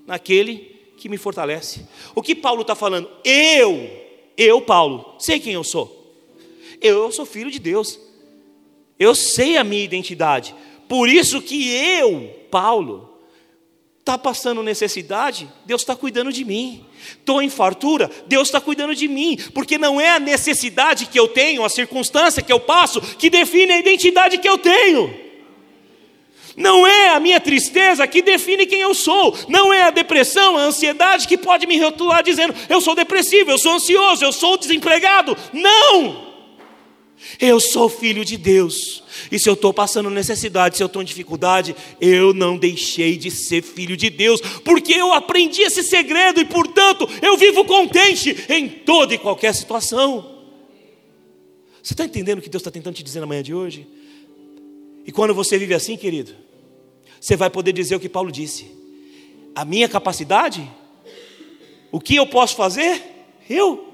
naquele 0.07 0.77
que 0.99 1.09
me 1.09 1.17
fortalece. 1.17 1.87
O 2.15 2.21
que 2.21 2.35
Paulo 2.35 2.61
está 2.61 2.75
falando? 2.75 3.09
Eu, 3.25 4.06
eu, 4.37 4.61
Paulo, 4.61 5.17
sei 5.19 5.41
quem 5.41 5.55
eu 5.55 5.65
sou. 5.65 6.15
Eu, 6.81 7.11
sou 7.11 7.25
filho 7.25 7.51
de 7.51 7.59
Deus. 7.59 7.99
Eu 8.99 9.15
sei 9.15 9.57
a 9.57 9.65
minha 9.65 9.85
identidade. 9.85 10.55
Por 10.89 11.09
isso 11.09 11.43
que 11.43 11.71
eu, 11.71 12.31
Paulo, 12.51 13.17
está 13.99 14.17
passando 14.17 14.63
necessidade, 14.63 15.49
Deus 15.65 15.83
está 15.83 15.97
cuidando 15.97 16.33
de 16.33 16.45
mim. 16.45 16.87
Estou 17.09 17.43
em 17.43 17.51
fartura, 17.51 18.11
Deus 18.27 18.49
está 18.49 18.61
cuidando 18.61 18.95
de 18.95 19.09
mim, 19.09 19.37
porque 19.53 19.79
não 19.79 20.01
é 20.01 20.11
a 20.11 20.21
necessidade 20.21 21.07
que 21.07 21.19
eu 21.19 21.27
tenho, 21.27 21.65
a 21.65 21.69
circunstância 21.69 22.43
que 22.43 22.53
eu 22.53 22.61
passo, 22.61 23.01
que 23.01 23.29
define 23.29 23.73
a 23.73 23.79
identidade 23.79 24.39
que 24.39 24.49
eu 24.49 24.59
tenho. 24.59 25.26
Não 26.57 26.87
é 26.87 27.11
a 27.11 27.21
minha 27.21 27.39
tristeza 27.39 28.07
que 28.07 28.23
define 28.23 28.67
quem 28.67 28.81
eu 28.81 28.95
sou. 28.95 29.37
Não 29.49 29.73
é 29.73 29.83
a 29.83 29.91
depressão, 29.91 30.57
a 30.57 30.63
ansiedade 30.63 31.29
que 31.29 31.37
pode 31.37 31.67
me 31.67 31.79
rotular 31.79 32.23
dizendo 32.23 32.55
eu 32.69 32.81
sou 32.81 32.95
depressivo, 32.95 33.51
eu 33.51 33.59
sou 33.59 33.75
ansioso, 33.75 34.25
eu 34.25 34.33
sou 34.33 34.57
desempregado. 34.57 35.37
Não! 35.53 36.27
Eu 37.41 37.59
sou 37.61 37.89
filho 37.89 38.25
de 38.25 38.37
Deus. 38.37 39.03
E 39.31 39.39
se 39.39 39.49
eu 39.49 39.55
estou 39.55 39.73
passando 39.73 40.09
necessidade, 40.11 40.77
se 40.77 40.83
eu 40.83 40.87
estou 40.87 41.03
em 41.03 41.05
dificuldade, 41.05 41.75
eu 42.01 42.33
não 42.33 42.57
deixei 42.57 43.17
de 43.17 43.31
ser 43.31 43.63
filho 43.63 43.97
de 43.97 44.11
Deus, 44.11 44.41
porque 44.65 44.93
eu 44.93 45.13
aprendi 45.13 45.63
esse 45.63 45.83
segredo 45.83 46.41
e, 46.41 46.45
portanto, 46.45 47.09
eu 47.23 47.37
vivo 47.37 47.65
contente 47.65 48.37
em 48.49 48.69
toda 48.69 49.15
e 49.15 49.19
qualquer 49.19 49.55
situação. 49.55 50.37
Você 51.83 51.95
está 51.95 52.05
entendendo 52.05 52.39
o 52.39 52.43
que 52.43 52.51
Deus 52.51 52.61
está 52.61 52.71
tentando 52.71 52.95
te 52.95 53.03
dizer 53.03 53.21
na 53.21 53.27
manhã 53.27 53.43
de 53.43 53.55
hoje? 53.55 53.87
E 55.07 55.13
quando 55.13 55.33
você 55.33 55.57
vive 55.59 55.73
assim, 55.73 55.97
querido, 55.97 56.35
você 57.27 57.35
vai 57.35 57.51
poder 57.51 57.73
dizer 57.73 57.97
o 57.97 57.99
que 57.99 58.09
Paulo 58.09 58.31
disse: 58.31 58.71
a 59.53 59.65
minha 59.65 59.89
capacidade, 59.89 60.71
o 61.91 61.99
que 61.99 62.15
eu 62.15 62.25
posso 62.25 62.55
fazer, 62.55 63.03
eu, 63.51 63.85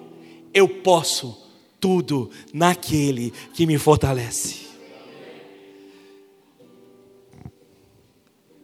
eu 0.52 0.68
posso 0.68 1.50
tudo 1.80 2.30
naquele 2.52 3.32
que 3.54 3.64
me 3.64 3.78
fortalece. 3.78 4.66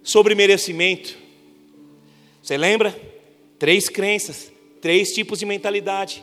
Sobre 0.03 0.35
merecimento, 0.35 1.16
você 2.43 2.59
lembra? 2.59 2.95
Três 3.59 3.89
crenças, 3.89 4.53
três 4.82 5.15
tipos 5.15 5.39
de 5.39 5.47
mentalidade 5.47 6.23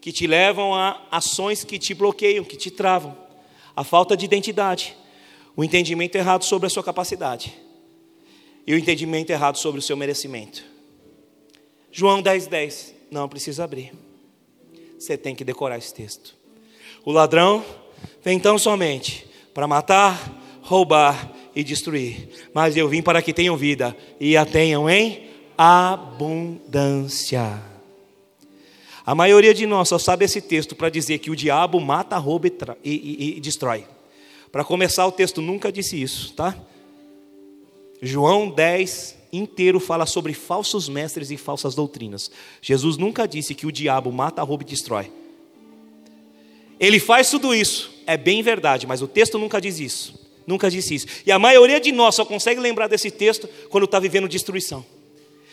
que 0.00 0.10
te 0.10 0.26
levam 0.26 0.74
a 0.74 1.00
ações 1.12 1.62
que 1.62 1.78
te 1.78 1.94
bloqueiam, 1.94 2.44
que 2.44 2.56
te 2.56 2.72
travam. 2.72 3.16
A 3.76 3.84
falta 3.84 4.16
de 4.16 4.24
identidade, 4.24 4.96
o 5.54 5.62
entendimento 5.62 6.16
errado 6.16 6.42
sobre 6.42 6.66
a 6.66 6.70
sua 6.70 6.82
capacidade 6.82 7.62
e 8.66 8.74
o 8.74 8.78
entendimento 8.78 9.30
errado 9.30 9.58
sobre 9.58 9.78
o 9.78 9.82
seu 9.82 9.96
merecimento. 9.96 10.64
João 11.90 12.22
10, 12.22 12.46
10. 12.46 12.94
Não 13.10 13.28
precisa 13.28 13.64
abrir. 13.64 13.92
Você 14.98 15.16
tem 15.16 15.34
que 15.34 15.44
decorar 15.44 15.78
esse 15.78 15.92
texto. 15.92 16.34
O 17.04 17.12
ladrão 17.12 17.64
vem 18.22 18.40
tão 18.40 18.58
somente 18.58 19.26
para 19.52 19.68
matar, 19.68 20.58
roubar 20.62 21.32
e 21.54 21.62
destruir. 21.62 22.28
Mas 22.52 22.76
eu 22.76 22.88
vim 22.88 23.02
para 23.02 23.22
que 23.22 23.32
tenham 23.32 23.56
vida 23.56 23.96
e 24.18 24.36
a 24.36 24.44
tenham 24.44 24.88
em 24.88 25.28
abundância. 25.56 27.62
A 29.06 29.14
maioria 29.14 29.52
de 29.52 29.66
nós 29.66 29.88
só 29.88 29.98
sabe 29.98 30.24
esse 30.24 30.40
texto 30.40 30.74
para 30.74 30.88
dizer 30.88 31.18
que 31.18 31.30
o 31.30 31.36
diabo 31.36 31.78
mata, 31.78 32.16
rouba 32.16 32.48
e, 32.48 32.52
e, 32.84 33.36
e 33.36 33.40
destrói. 33.40 33.84
Para 34.50 34.64
começar, 34.64 35.06
o 35.06 35.12
texto 35.12 35.42
nunca 35.42 35.70
disse 35.70 36.00
isso, 36.00 36.32
tá? 36.32 36.56
João 38.06 38.50
10 38.50 39.16
inteiro 39.32 39.80
fala 39.80 40.06
sobre 40.06 40.34
falsos 40.34 40.88
mestres 40.88 41.30
e 41.30 41.36
falsas 41.36 41.74
doutrinas. 41.74 42.30
Jesus 42.60 42.96
nunca 42.96 43.26
disse 43.26 43.54
que 43.54 43.66
o 43.66 43.72
diabo 43.72 44.12
mata, 44.12 44.42
rouba 44.42 44.62
e 44.62 44.66
destrói. 44.66 45.10
Ele 46.78 47.00
faz 47.00 47.30
tudo 47.30 47.54
isso, 47.54 47.90
é 48.06 48.16
bem 48.16 48.42
verdade, 48.42 48.86
mas 48.86 49.00
o 49.00 49.08
texto 49.08 49.38
nunca 49.38 49.60
diz 49.60 49.78
isso. 49.78 50.22
Nunca 50.46 50.70
disse 50.70 50.94
isso. 50.94 51.06
E 51.24 51.32
a 51.32 51.38
maioria 51.38 51.80
de 51.80 51.90
nós 51.90 52.14
só 52.14 52.24
consegue 52.24 52.60
lembrar 52.60 52.86
desse 52.86 53.10
texto 53.10 53.48
quando 53.70 53.84
está 53.84 53.98
vivendo 53.98 54.28
destruição. 54.28 54.84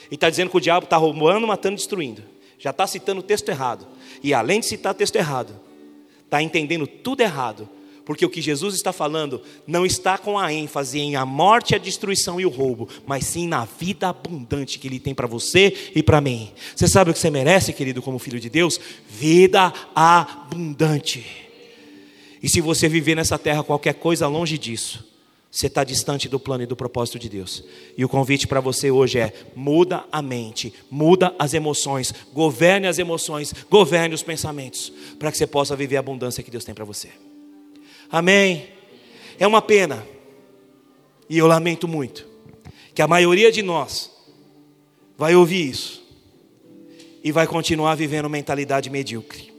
E 0.10 0.16
está 0.16 0.30
dizendo 0.30 0.50
que 0.50 0.58
o 0.58 0.62
diabo 0.62 0.84
está 0.84 0.98
roubando, 0.98 1.48
matando, 1.48 1.78
destruindo. 1.78 2.22
Já 2.60 2.72
está 2.72 2.86
citando 2.86 3.22
o 3.22 3.24
texto 3.24 3.48
errado. 3.48 3.88
E 4.22 4.34
além 4.34 4.60
de 4.60 4.66
citar 4.66 4.94
o 4.94 4.98
texto 4.98 5.16
errado, 5.16 5.58
está 6.26 6.44
entendendo 6.44 6.86
tudo 6.86 7.22
errado. 7.22 7.70
Porque 8.12 8.26
o 8.26 8.30
que 8.30 8.42
Jesus 8.42 8.76
está 8.76 8.92
falando 8.92 9.42
não 9.66 9.86
está 9.86 10.18
com 10.18 10.38
a 10.38 10.52
ênfase 10.52 11.00
em 11.00 11.16
a 11.16 11.26
morte, 11.26 11.74
a 11.74 11.78
destruição 11.78 12.42
e 12.42 12.46
o 12.46 12.50
roubo, 12.50 12.90
mas 13.08 13.26
sim 13.26 13.48
na 13.48 13.64
vida 13.64 14.10
abundante 14.10 14.78
que 14.78 14.86
Ele 14.86 15.00
tem 15.00 15.16
para 15.16 15.26
você 15.26 15.92
e 15.96 16.04
para 16.04 16.20
mim. 16.20 16.52
Você 16.76 16.90
sabe 16.90 17.10
o 17.10 17.14
que 17.14 17.20
você 17.22 17.30
merece, 17.30 17.72
querido, 17.72 18.02
como 18.02 18.20
filho 18.20 18.38
de 18.38 18.50
Deus? 18.50 18.78
Vida 19.08 19.72
abundante. 19.96 21.26
E 22.44 22.50
se 22.50 22.60
você 22.60 22.90
viver 22.90 23.16
nessa 23.16 23.40
terra 23.40 23.64
qualquer 23.64 23.94
coisa 23.94 24.28
longe 24.28 24.58
disso, 24.58 25.08
você 25.50 25.68
está 25.68 25.86
distante 25.86 26.28
do 26.28 26.38
plano 26.38 26.64
e 26.64 26.68
do 26.68 26.76
propósito 26.76 27.18
de 27.18 27.30
Deus. 27.30 27.64
E 27.98 28.04
o 28.04 28.10
convite 28.10 28.46
para 28.46 28.60
você 28.60 28.92
hoje 28.92 29.20
é: 29.20 29.32
muda 29.56 30.04
a 30.12 30.22
mente, 30.22 30.74
muda 30.92 31.34
as 31.40 31.54
emoções, 31.54 32.14
governe 32.34 32.88
as 32.88 33.00
emoções, 33.00 33.54
governe 33.70 34.14
os 34.14 34.22
pensamentos, 34.22 34.92
para 35.18 35.32
que 35.32 35.38
você 35.38 35.48
possa 35.48 35.78
viver 35.78 35.96
a 35.96 36.02
abundância 36.02 36.44
que 36.44 36.52
Deus 36.52 36.66
tem 36.66 36.76
para 36.76 36.84
você. 36.84 37.08
Amém? 38.12 38.68
É 39.40 39.48
uma 39.48 39.62
pena, 39.62 40.06
e 41.30 41.38
eu 41.38 41.48
lamento 41.48 41.88
muito, 41.88 42.28
que 42.94 43.02
a 43.02 43.08
maioria 43.08 43.52
de 43.52 43.62
nós 43.62 44.12
vai 45.18 45.34
ouvir 45.34 45.70
isso 45.70 46.04
e 47.24 47.32
vai 47.32 47.48
continuar 47.48 47.96
vivendo 47.96 48.30
mentalidade 48.30 48.90
medíocre. 48.90 49.52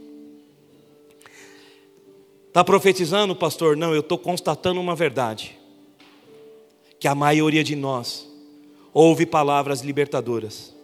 Está 2.49 2.63
profetizando, 2.63 3.35
pastor? 3.35 3.77
Não, 3.77 3.95
eu 3.95 4.01
estou 4.01 4.19
constatando 4.19 4.79
uma 4.79 4.95
verdade. 4.95 5.59
Que 7.01 7.09
a 7.09 7.15
maioria 7.15 7.65
de 7.65 7.75
nós 7.75 8.29
ouve 8.93 9.25
palavras 9.25 9.81
libertadoras, 9.81 10.75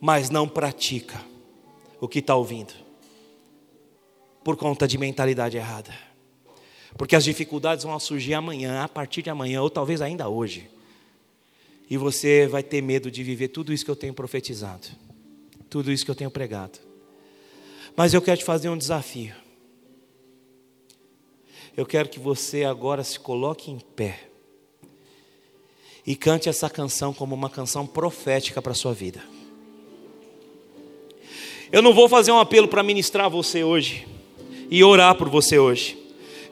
mas 0.00 0.30
não 0.30 0.48
pratica 0.48 1.20
o 2.00 2.08
que 2.08 2.18
está 2.18 2.34
ouvindo, 2.34 2.74
por 4.42 4.56
conta 4.56 4.88
de 4.88 4.98
mentalidade 4.98 5.56
errada. 5.56 6.09
Porque 6.96 7.16
as 7.16 7.24
dificuldades 7.24 7.84
vão 7.84 7.98
surgir 7.98 8.34
amanhã, 8.34 8.82
a 8.82 8.88
partir 8.88 9.22
de 9.22 9.30
amanhã, 9.30 9.62
ou 9.62 9.70
talvez 9.70 10.00
ainda 10.00 10.28
hoje. 10.28 10.70
E 11.88 11.96
você 11.96 12.46
vai 12.46 12.62
ter 12.62 12.82
medo 12.82 13.10
de 13.10 13.22
viver 13.22 13.48
tudo 13.48 13.72
isso 13.72 13.84
que 13.84 13.90
eu 13.90 13.96
tenho 13.96 14.14
profetizado, 14.14 14.88
tudo 15.68 15.90
isso 15.90 16.04
que 16.04 16.10
eu 16.10 16.14
tenho 16.14 16.30
pregado. 16.30 16.78
Mas 17.96 18.14
eu 18.14 18.22
quero 18.22 18.38
te 18.38 18.44
fazer 18.44 18.68
um 18.68 18.78
desafio 18.78 19.34
eu 21.76 21.86
quero 21.86 22.08
que 22.08 22.18
você 22.18 22.64
agora 22.64 23.04
se 23.04 23.18
coloque 23.18 23.70
em 23.70 23.78
pé 23.78 24.28
e 26.06 26.16
cante 26.16 26.48
essa 26.48 26.68
canção 26.68 27.12
como 27.12 27.34
uma 27.34 27.50
canção 27.50 27.86
profética 27.86 28.60
para 28.60 28.72
a 28.72 28.74
sua 28.74 28.92
vida. 28.92 29.22
Eu 31.70 31.82
não 31.82 31.94
vou 31.94 32.08
fazer 32.08 32.32
um 32.32 32.38
apelo 32.38 32.66
para 32.66 32.82
ministrar 32.82 33.30
você 33.30 33.62
hoje 33.62 34.06
e 34.68 34.82
orar 34.82 35.14
por 35.14 35.28
você 35.28 35.58
hoje. 35.58 35.99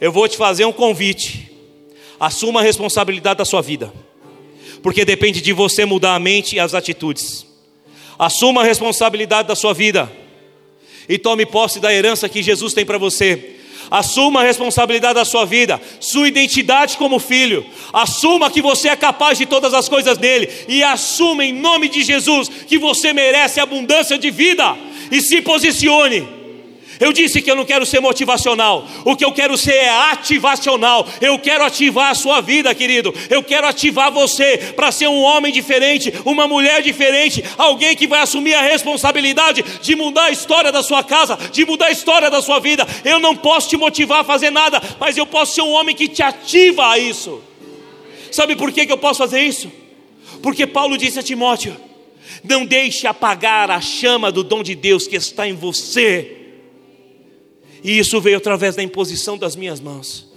Eu 0.00 0.12
vou 0.12 0.28
te 0.28 0.36
fazer 0.36 0.64
um 0.64 0.72
convite. 0.72 1.50
Assuma 2.20 2.60
a 2.60 2.62
responsabilidade 2.62 3.38
da 3.38 3.44
sua 3.44 3.62
vida, 3.62 3.92
porque 4.82 5.04
depende 5.04 5.40
de 5.40 5.52
você 5.52 5.84
mudar 5.84 6.14
a 6.14 6.18
mente 6.18 6.56
e 6.56 6.60
as 6.60 6.74
atitudes. 6.74 7.46
Assuma 8.18 8.62
a 8.62 8.64
responsabilidade 8.64 9.46
da 9.46 9.54
sua 9.54 9.72
vida 9.72 10.10
e 11.08 11.16
tome 11.16 11.46
posse 11.46 11.78
da 11.78 11.94
herança 11.94 12.28
que 12.28 12.42
Jesus 12.42 12.74
tem 12.74 12.84
para 12.84 12.98
você. 12.98 13.54
Assuma 13.90 14.40
a 14.40 14.44
responsabilidade 14.44 15.14
da 15.14 15.24
sua 15.24 15.46
vida, 15.46 15.80
sua 16.00 16.28
identidade 16.28 16.96
como 16.96 17.18
filho. 17.18 17.64
Assuma 17.92 18.50
que 18.50 18.60
você 18.60 18.88
é 18.88 18.96
capaz 18.96 19.38
de 19.38 19.46
todas 19.46 19.72
as 19.72 19.88
coisas 19.88 20.18
nele 20.18 20.48
e 20.68 20.82
assuma 20.82 21.44
em 21.44 21.52
nome 21.52 21.88
de 21.88 22.02
Jesus 22.02 22.48
que 22.48 22.78
você 22.78 23.12
merece 23.12 23.60
abundância 23.60 24.18
de 24.18 24.30
vida 24.30 24.76
e 25.10 25.22
se 25.22 25.40
posicione 25.40 26.37
eu 27.00 27.12
disse 27.12 27.40
que 27.40 27.50
eu 27.50 27.56
não 27.56 27.64
quero 27.64 27.86
ser 27.86 28.00
motivacional, 28.00 28.86
o 29.04 29.14
que 29.14 29.24
eu 29.24 29.32
quero 29.32 29.56
ser 29.56 29.74
é 29.74 29.88
ativacional. 29.88 31.06
Eu 31.20 31.38
quero 31.38 31.64
ativar 31.64 32.10
a 32.10 32.14
sua 32.14 32.40
vida, 32.40 32.74
querido. 32.74 33.14
Eu 33.30 33.42
quero 33.42 33.66
ativar 33.66 34.10
você 34.10 34.72
para 34.74 34.90
ser 34.90 35.08
um 35.08 35.20
homem 35.20 35.52
diferente, 35.52 36.12
uma 36.24 36.48
mulher 36.48 36.82
diferente, 36.82 37.44
alguém 37.56 37.96
que 37.96 38.06
vai 38.06 38.20
assumir 38.20 38.54
a 38.54 38.62
responsabilidade 38.62 39.64
de 39.80 39.94
mudar 39.94 40.24
a 40.24 40.30
história 40.30 40.72
da 40.72 40.82
sua 40.82 41.02
casa, 41.02 41.38
de 41.52 41.64
mudar 41.64 41.86
a 41.86 41.92
história 41.92 42.30
da 42.30 42.42
sua 42.42 42.58
vida. 42.58 42.86
Eu 43.04 43.18
não 43.18 43.36
posso 43.36 43.68
te 43.68 43.76
motivar 43.76 44.20
a 44.20 44.24
fazer 44.24 44.50
nada, 44.50 44.82
mas 44.98 45.16
eu 45.16 45.26
posso 45.26 45.54
ser 45.54 45.62
um 45.62 45.72
homem 45.72 45.94
que 45.94 46.08
te 46.08 46.22
ativa 46.22 46.90
a 46.90 46.98
isso. 46.98 47.42
Sabe 48.30 48.56
por 48.56 48.72
que, 48.72 48.86
que 48.86 48.92
eu 48.92 48.98
posso 48.98 49.18
fazer 49.18 49.40
isso? 49.40 49.70
Porque 50.42 50.66
Paulo 50.66 50.98
disse 50.98 51.18
a 51.18 51.22
Timóteo: 51.22 51.76
não 52.44 52.64
deixe 52.64 53.06
apagar 53.06 53.70
a 53.70 53.80
chama 53.80 54.30
do 54.30 54.42
dom 54.42 54.62
de 54.62 54.74
Deus 54.74 55.06
que 55.06 55.16
está 55.16 55.46
em 55.48 55.54
você. 55.54 56.37
E 57.82 57.98
isso 57.98 58.20
veio 58.20 58.36
através 58.36 58.76
da 58.76 58.82
imposição 58.82 59.38
das 59.38 59.56
minhas 59.56 59.80
mãos. 59.80 60.27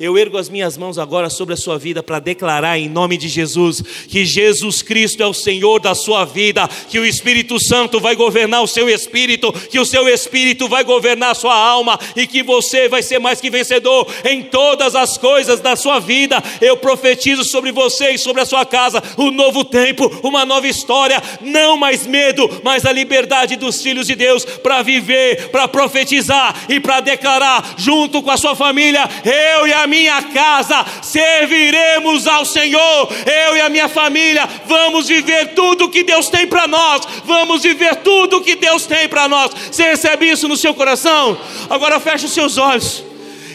Eu 0.00 0.16
ergo 0.16 0.38
as 0.38 0.48
minhas 0.48 0.78
mãos 0.78 0.96
agora 0.96 1.28
sobre 1.28 1.52
a 1.52 1.58
sua 1.58 1.76
vida 1.78 2.02
para 2.02 2.18
declarar 2.18 2.78
em 2.78 2.88
nome 2.88 3.18
de 3.18 3.28
Jesus 3.28 3.82
que 4.08 4.24
Jesus 4.24 4.80
Cristo 4.80 5.22
é 5.22 5.26
o 5.26 5.34
Senhor 5.34 5.78
da 5.78 5.94
sua 5.94 6.24
vida, 6.24 6.66
que 6.88 6.98
o 6.98 7.04
Espírito 7.04 7.62
Santo 7.62 8.00
vai 8.00 8.16
governar 8.16 8.62
o 8.62 8.66
seu 8.66 8.88
espírito, 8.88 9.52
que 9.52 9.78
o 9.78 9.84
seu 9.84 10.08
espírito 10.08 10.66
vai 10.70 10.84
governar 10.84 11.32
a 11.32 11.34
sua 11.34 11.54
alma 11.54 12.00
e 12.16 12.26
que 12.26 12.42
você 12.42 12.88
vai 12.88 13.02
ser 13.02 13.18
mais 13.18 13.42
que 13.42 13.50
vencedor 13.50 14.08
em 14.24 14.42
todas 14.42 14.94
as 14.96 15.18
coisas 15.18 15.60
da 15.60 15.76
sua 15.76 15.98
vida. 15.98 16.42
Eu 16.62 16.78
profetizo 16.78 17.44
sobre 17.44 17.70
você 17.70 18.12
e 18.12 18.18
sobre 18.18 18.40
a 18.40 18.46
sua 18.46 18.64
casa 18.64 19.02
um 19.18 19.30
novo 19.30 19.66
tempo, 19.66 20.10
uma 20.22 20.46
nova 20.46 20.66
história, 20.66 21.22
não 21.42 21.76
mais 21.76 22.06
medo, 22.06 22.48
mas 22.64 22.86
a 22.86 22.92
liberdade 22.92 23.54
dos 23.54 23.82
filhos 23.82 24.06
de 24.06 24.14
Deus 24.14 24.46
para 24.46 24.80
viver, 24.80 25.50
para 25.50 25.68
profetizar 25.68 26.56
e 26.70 26.80
para 26.80 27.00
declarar 27.00 27.74
junto 27.76 28.22
com 28.22 28.30
a 28.30 28.38
sua 28.38 28.56
família, 28.56 29.06
eu 29.26 29.66
e 29.66 29.74
a 29.74 29.89
minha 29.90 30.22
casa 30.22 30.86
serviremos 31.02 32.26
ao 32.26 32.44
Senhor. 32.44 33.08
Eu 33.26 33.56
e 33.56 33.60
a 33.60 33.68
minha 33.68 33.88
família 33.88 34.48
vamos 34.66 35.08
viver 35.08 35.48
tudo 35.54 35.90
que 35.90 36.02
Deus 36.02 36.30
tem 36.30 36.46
para 36.46 36.66
nós. 36.66 37.02
Vamos 37.24 37.62
viver 37.62 37.96
tudo 37.96 38.40
que 38.40 38.54
Deus 38.54 38.86
tem 38.86 39.08
para 39.08 39.28
nós. 39.28 39.50
Você 39.70 39.82
recebe 39.82 40.30
isso 40.30 40.46
no 40.48 40.56
seu 40.56 40.72
coração? 40.72 41.38
Agora 41.68 41.98
feche 41.98 42.26
os 42.26 42.32
seus 42.32 42.56
olhos. 42.56 43.04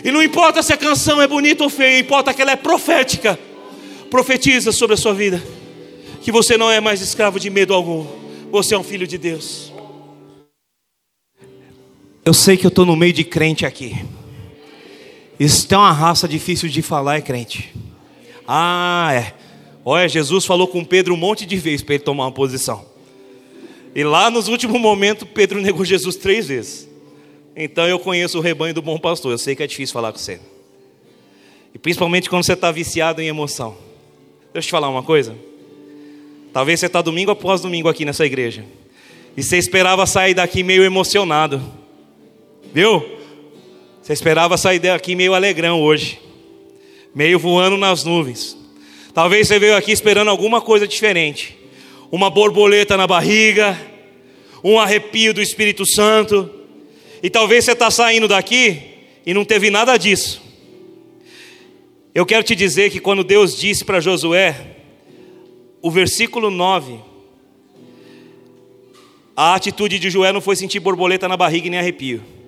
E 0.04 0.12
não 0.12 0.22
importa 0.22 0.62
se 0.62 0.72
a 0.72 0.78
canção 0.78 1.22
é 1.22 1.28
bonita 1.28 1.64
ou 1.64 1.70
feia, 1.70 1.98
importa 1.98 2.34
que 2.34 2.42
ela 2.42 2.52
é 2.52 2.56
profética. 2.56 3.40
Profetiza 4.12 4.72
sobre 4.72 4.94
a 4.94 4.98
sua 4.98 5.14
vida 5.14 5.42
que 6.26 6.32
você 6.32 6.58
não 6.58 6.72
é 6.72 6.80
mais 6.82 7.02
escravo 7.02 7.40
de 7.40 7.52
medo 7.52 7.72
algum. 7.72 8.04
Você 8.52 8.74
é 8.74 8.80
um 8.80 8.84
filho 8.84 9.06
de 9.06 9.16
Deus. 9.16 9.72
Eu 12.26 12.34
sei 12.34 12.58
que 12.58 12.66
eu 12.66 12.70
estou 12.70 12.84
no 12.84 12.96
meio 12.96 13.14
de 13.14 13.24
crente 13.24 13.64
aqui. 13.64 13.96
Isso 15.40 15.68
tem 15.68 15.78
uma 15.78 15.92
raça 15.92 16.28
difícil 16.28 16.70
de 16.70 16.82
falar, 16.82 17.18
é 17.18 17.22
crente. 17.22 17.74
Ah, 18.48 19.12
é. 19.14 19.34
Olha, 19.84 20.08
Jesus 20.08 20.46
falou 20.46 20.68
com 20.68 20.84
Pedro 20.84 21.14
um 21.14 21.18
monte 21.18 21.46
de 21.46 21.58
vezes 21.58 21.82
para 21.82 21.96
ele 21.96 22.04
tomar 22.04 22.26
uma 22.26 22.32
posição. 22.32 22.86
E 23.94 24.04
lá 24.04 24.30
nos 24.30 24.48
últimos 24.48 24.80
momentos, 24.80 25.28
Pedro 25.34 25.62
negou 25.62 25.86
Jesus 25.86 26.16
três 26.16 26.48
vezes. 26.48 26.90
Então 27.56 27.88
eu 27.88 27.98
conheço 28.00 28.38
o 28.38 28.42
rebanho 28.42 28.74
do 28.74 28.82
bom 28.82 28.98
pastor. 28.98 29.32
Eu 29.32 29.38
sei 29.38 29.56
que 29.56 29.64
é 29.64 29.68
difícil 29.68 29.94
falar 29.94 30.12
com 30.12 30.18
você. 30.18 30.40
E 31.74 31.78
principalmente 31.78 32.30
quando 32.30 32.46
você 32.46 32.54
está 32.54 32.72
viciado 32.72 33.22
em 33.22 33.28
emoção. 33.28 33.76
Deixa 34.54 34.68
eu 34.68 34.70
te 34.70 34.72
falar 34.72 34.90
uma 34.90 35.04
coisa. 35.04 35.36
Talvez 36.52 36.80
você 36.80 36.86
está 36.86 37.02
domingo 37.02 37.32
após 37.32 37.62
domingo 37.62 37.88
aqui 37.88 38.06
nessa 38.06 38.26
igreja. 38.26 38.66
E 39.36 39.44
você 39.44 39.58
esperava 39.58 40.06
sair 40.06 40.34
daqui 40.34 40.64
meio 40.64 40.84
emocionado. 40.84 41.62
Viu? 42.74 43.04
Você 44.06 44.14
esperava 44.14 44.56
sair 44.56 44.78
daqui 44.78 45.16
meio 45.16 45.34
alegrão 45.34 45.82
hoje, 45.82 46.20
meio 47.16 47.40
voando 47.40 47.76
nas 47.76 48.04
nuvens. 48.04 48.56
Talvez 49.16 49.48
você 49.48 49.58
veio 49.58 49.76
aqui 49.76 49.92
esperando 49.92 50.28
alguma 50.28 50.62
coisa 50.62 50.88
diferente, 50.88 51.58
uma 52.12 52.30
borboleta 52.30 52.96
na 52.96 53.08
barriga, 53.08 53.76
um 54.64 54.80
arrepio 54.80 55.34
do 55.34 55.42
Espírito 55.42 55.88
Santo, 55.88 56.48
e 57.24 57.32
talvez 57.32 57.66
você 57.66 57.72
está 57.72 57.90
saindo 57.90 58.28
daqui 58.28 58.80
e 59.26 59.34
não 59.34 59.44
teve 59.44 59.72
nada 59.72 59.98
disso. 59.98 60.40
Eu 62.14 62.28
quero 62.28 62.44
te 62.44 62.54
dizer 62.56 62.92
que 62.92 63.00
quando 63.00 63.24
Deus 63.24 63.58
disse 63.58 63.84
para 63.84 64.00
Josué, 64.00 64.56
o 65.82 65.90
versículo 65.90 66.52
9, 66.52 67.00
a 69.36 69.56
atitude 69.56 69.98
de 69.98 70.12
Josué 70.12 70.32
não 70.32 70.42
foi 70.42 70.56
sentir 70.56 70.80
borboleta 70.80 71.28
na 71.28 71.36
barriga 71.36 71.68
nem 71.72 71.80
arrepio. 71.80 72.45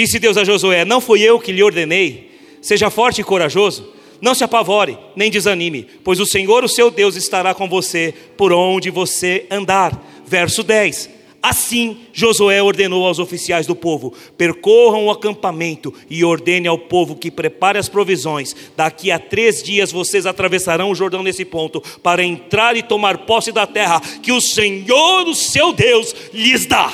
Disse 0.00 0.18
Deus 0.18 0.38
a 0.38 0.44
Josué: 0.44 0.82
Não 0.82 0.98
fui 0.98 1.20
eu 1.20 1.38
que 1.38 1.52
lhe 1.52 1.62
ordenei, 1.62 2.30
seja 2.62 2.88
forte 2.88 3.20
e 3.20 3.24
corajoso, 3.24 3.86
não 4.18 4.34
se 4.34 4.42
apavore, 4.42 4.96
nem 5.14 5.30
desanime, 5.30 5.86
pois 6.02 6.18
o 6.18 6.24
Senhor, 6.24 6.64
o 6.64 6.68
seu 6.70 6.90
Deus, 6.90 7.16
estará 7.16 7.52
com 7.52 7.68
você 7.68 8.14
por 8.34 8.50
onde 8.50 8.88
você 8.88 9.44
andar. 9.50 10.02
Verso 10.26 10.62
10. 10.62 11.10
Assim 11.42 11.98
Josué 12.14 12.62
ordenou 12.62 13.06
aos 13.06 13.18
oficiais 13.18 13.66
do 13.66 13.76
povo: 13.76 14.14
percorram 14.38 15.04
o 15.04 15.10
acampamento 15.10 15.92
e 16.08 16.24
ordene 16.24 16.66
ao 16.66 16.78
povo 16.78 17.14
que 17.14 17.30
prepare 17.30 17.78
as 17.78 17.90
provisões. 17.90 18.56
Daqui 18.74 19.10
a 19.10 19.18
três 19.18 19.62
dias 19.62 19.92
vocês 19.92 20.24
atravessarão 20.24 20.90
o 20.90 20.94
Jordão 20.94 21.22
nesse 21.22 21.44
ponto 21.44 21.82
para 22.02 22.24
entrar 22.24 22.74
e 22.74 22.82
tomar 22.82 23.26
posse 23.26 23.52
da 23.52 23.66
terra 23.66 24.00
que 24.22 24.32
o 24.32 24.40
Senhor, 24.40 25.28
o 25.28 25.34
seu 25.34 25.74
Deus, 25.74 26.16
lhes 26.32 26.64
dá. 26.64 26.90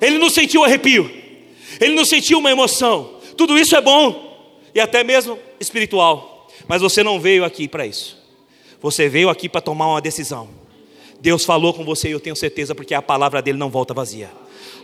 Ele 0.00 0.18
não 0.18 0.28
sentiu 0.28 0.64
arrepio, 0.64 1.15
ele 1.80 1.94
não 1.94 2.04
sentiu 2.04 2.38
uma 2.38 2.50
emoção. 2.50 3.16
Tudo 3.36 3.58
isso 3.58 3.76
é 3.76 3.80
bom 3.80 4.26
e 4.74 4.80
até 4.80 5.02
mesmo 5.02 5.38
espiritual, 5.58 6.48
mas 6.66 6.82
você 6.82 7.02
não 7.02 7.20
veio 7.20 7.44
aqui 7.44 7.68
para 7.68 7.86
isso. 7.86 8.16
Você 8.80 9.08
veio 9.08 9.28
aqui 9.28 9.48
para 9.48 9.60
tomar 9.60 9.88
uma 9.88 10.00
decisão. 10.00 10.48
Deus 11.20 11.44
falou 11.44 11.72
com 11.72 11.84
você 11.84 12.08
e 12.08 12.12
eu 12.12 12.20
tenho 12.20 12.36
certeza 12.36 12.74
porque 12.74 12.94
a 12.94 13.02
palavra 13.02 13.40
dele 13.40 13.58
não 13.58 13.70
volta 13.70 13.94
vazia. 13.94 14.30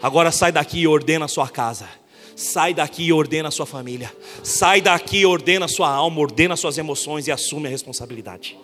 Agora 0.02 0.32
sai 0.32 0.50
daqui 0.50 0.80
e 0.80 0.88
ordena 0.88 1.26
a 1.26 1.28
sua 1.28 1.48
casa. 1.48 1.88
Sai 2.34 2.72
daqui 2.72 3.04
e 3.04 3.12
ordena 3.12 3.48
a 3.48 3.52
sua 3.52 3.66
família. 3.66 4.10
Sai 4.42 4.80
daqui 4.80 5.18
e 5.18 5.26
ordena 5.26 5.66
a 5.66 5.68
sua 5.68 5.90
alma, 5.90 6.20
ordena 6.20 6.54
as 6.54 6.60
suas 6.60 6.78
emoções 6.78 7.26
e 7.26 7.32
assume 7.32 7.68
a 7.68 7.70
responsabilidade. 7.70 8.56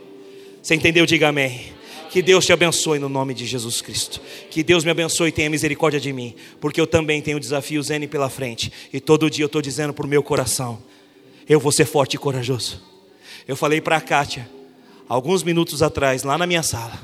Você 0.63 0.75
entendeu? 0.75 1.07
Diga 1.07 1.29
amém. 1.29 1.73
Que 2.11 2.23
Deus 2.23 2.47
te 2.47 2.53
abençoe 2.53 2.99
no 2.99 3.09
nome 3.09 3.35
de 3.35 3.45
Jesus 3.45 3.83
Cristo. 3.83 4.21
Que 4.51 4.63
Deus 4.63 4.85
me 4.85 4.91
abençoe 4.91 5.29
e 5.29 5.33
tenha 5.33 5.51
misericórdia 5.51 6.01
de 6.01 6.13
mim, 6.13 6.35
porque 6.61 6.81
eu 6.81 6.87
também 6.87 7.21
tenho 7.21 7.39
desafios 7.39 7.91
N 7.91 8.07
pela 8.07 8.31
frente. 8.31 8.73
E 8.93 9.01
todo 9.01 9.31
dia 9.31 9.45
eu 9.45 9.47
estou 9.47 9.61
dizendo 9.61 9.93
para 9.93 10.07
o 10.07 10.09
meu 10.09 10.23
coração: 10.23 10.83
eu 11.49 11.61
vou 11.61 11.73
ser 11.73 11.85
forte 11.85 12.15
e 12.15 12.19
corajoso. 12.19 12.83
Eu 13.47 13.57
falei 13.57 13.81
para 13.81 13.97
a 13.97 14.01
Kátia, 14.01 14.49
alguns 15.09 15.43
minutos 15.43 15.83
atrás, 15.83 16.23
lá 16.23 16.37
na 16.39 16.47
minha 16.47 16.63
sala, 16.63 16.99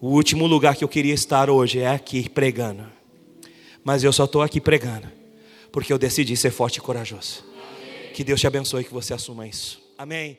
o 0.00 0.08
último 0.08 0.46
lugar 0.46 0.76
que 0.76 0.84
eu 0.84 0.88
queria 0.88 1.14
estar 1.14 1.48
hoje 1.48 1.78
é 1.78 1.88
aqui 1.88 2.28
pregando. 2.28 2.84
Mas 3.84 4.04
eu 4.04 4.12
só 4.12 4.24
estou 4.24 4.42
aqui 4.42 4.60
pregando, 4.60 5.08
porque 5.70 5.92
eu 5.92 5.98
decidi 5.98 6.36
ser 6.36 6.50
forte 6.50 6.76
e 6.76 6.80
corajoso. 6.80 7.44
Que 8.14 8.22
Deus 8.22 8.40
te 8.40 8.46
abençoe 8.46 8.82
e 8.82 8.84
que 8.84 8.92
você 8.92 9.14
assuma 9.14 9.46
isso. 9.46 9.82
Amém. 9.96 10.38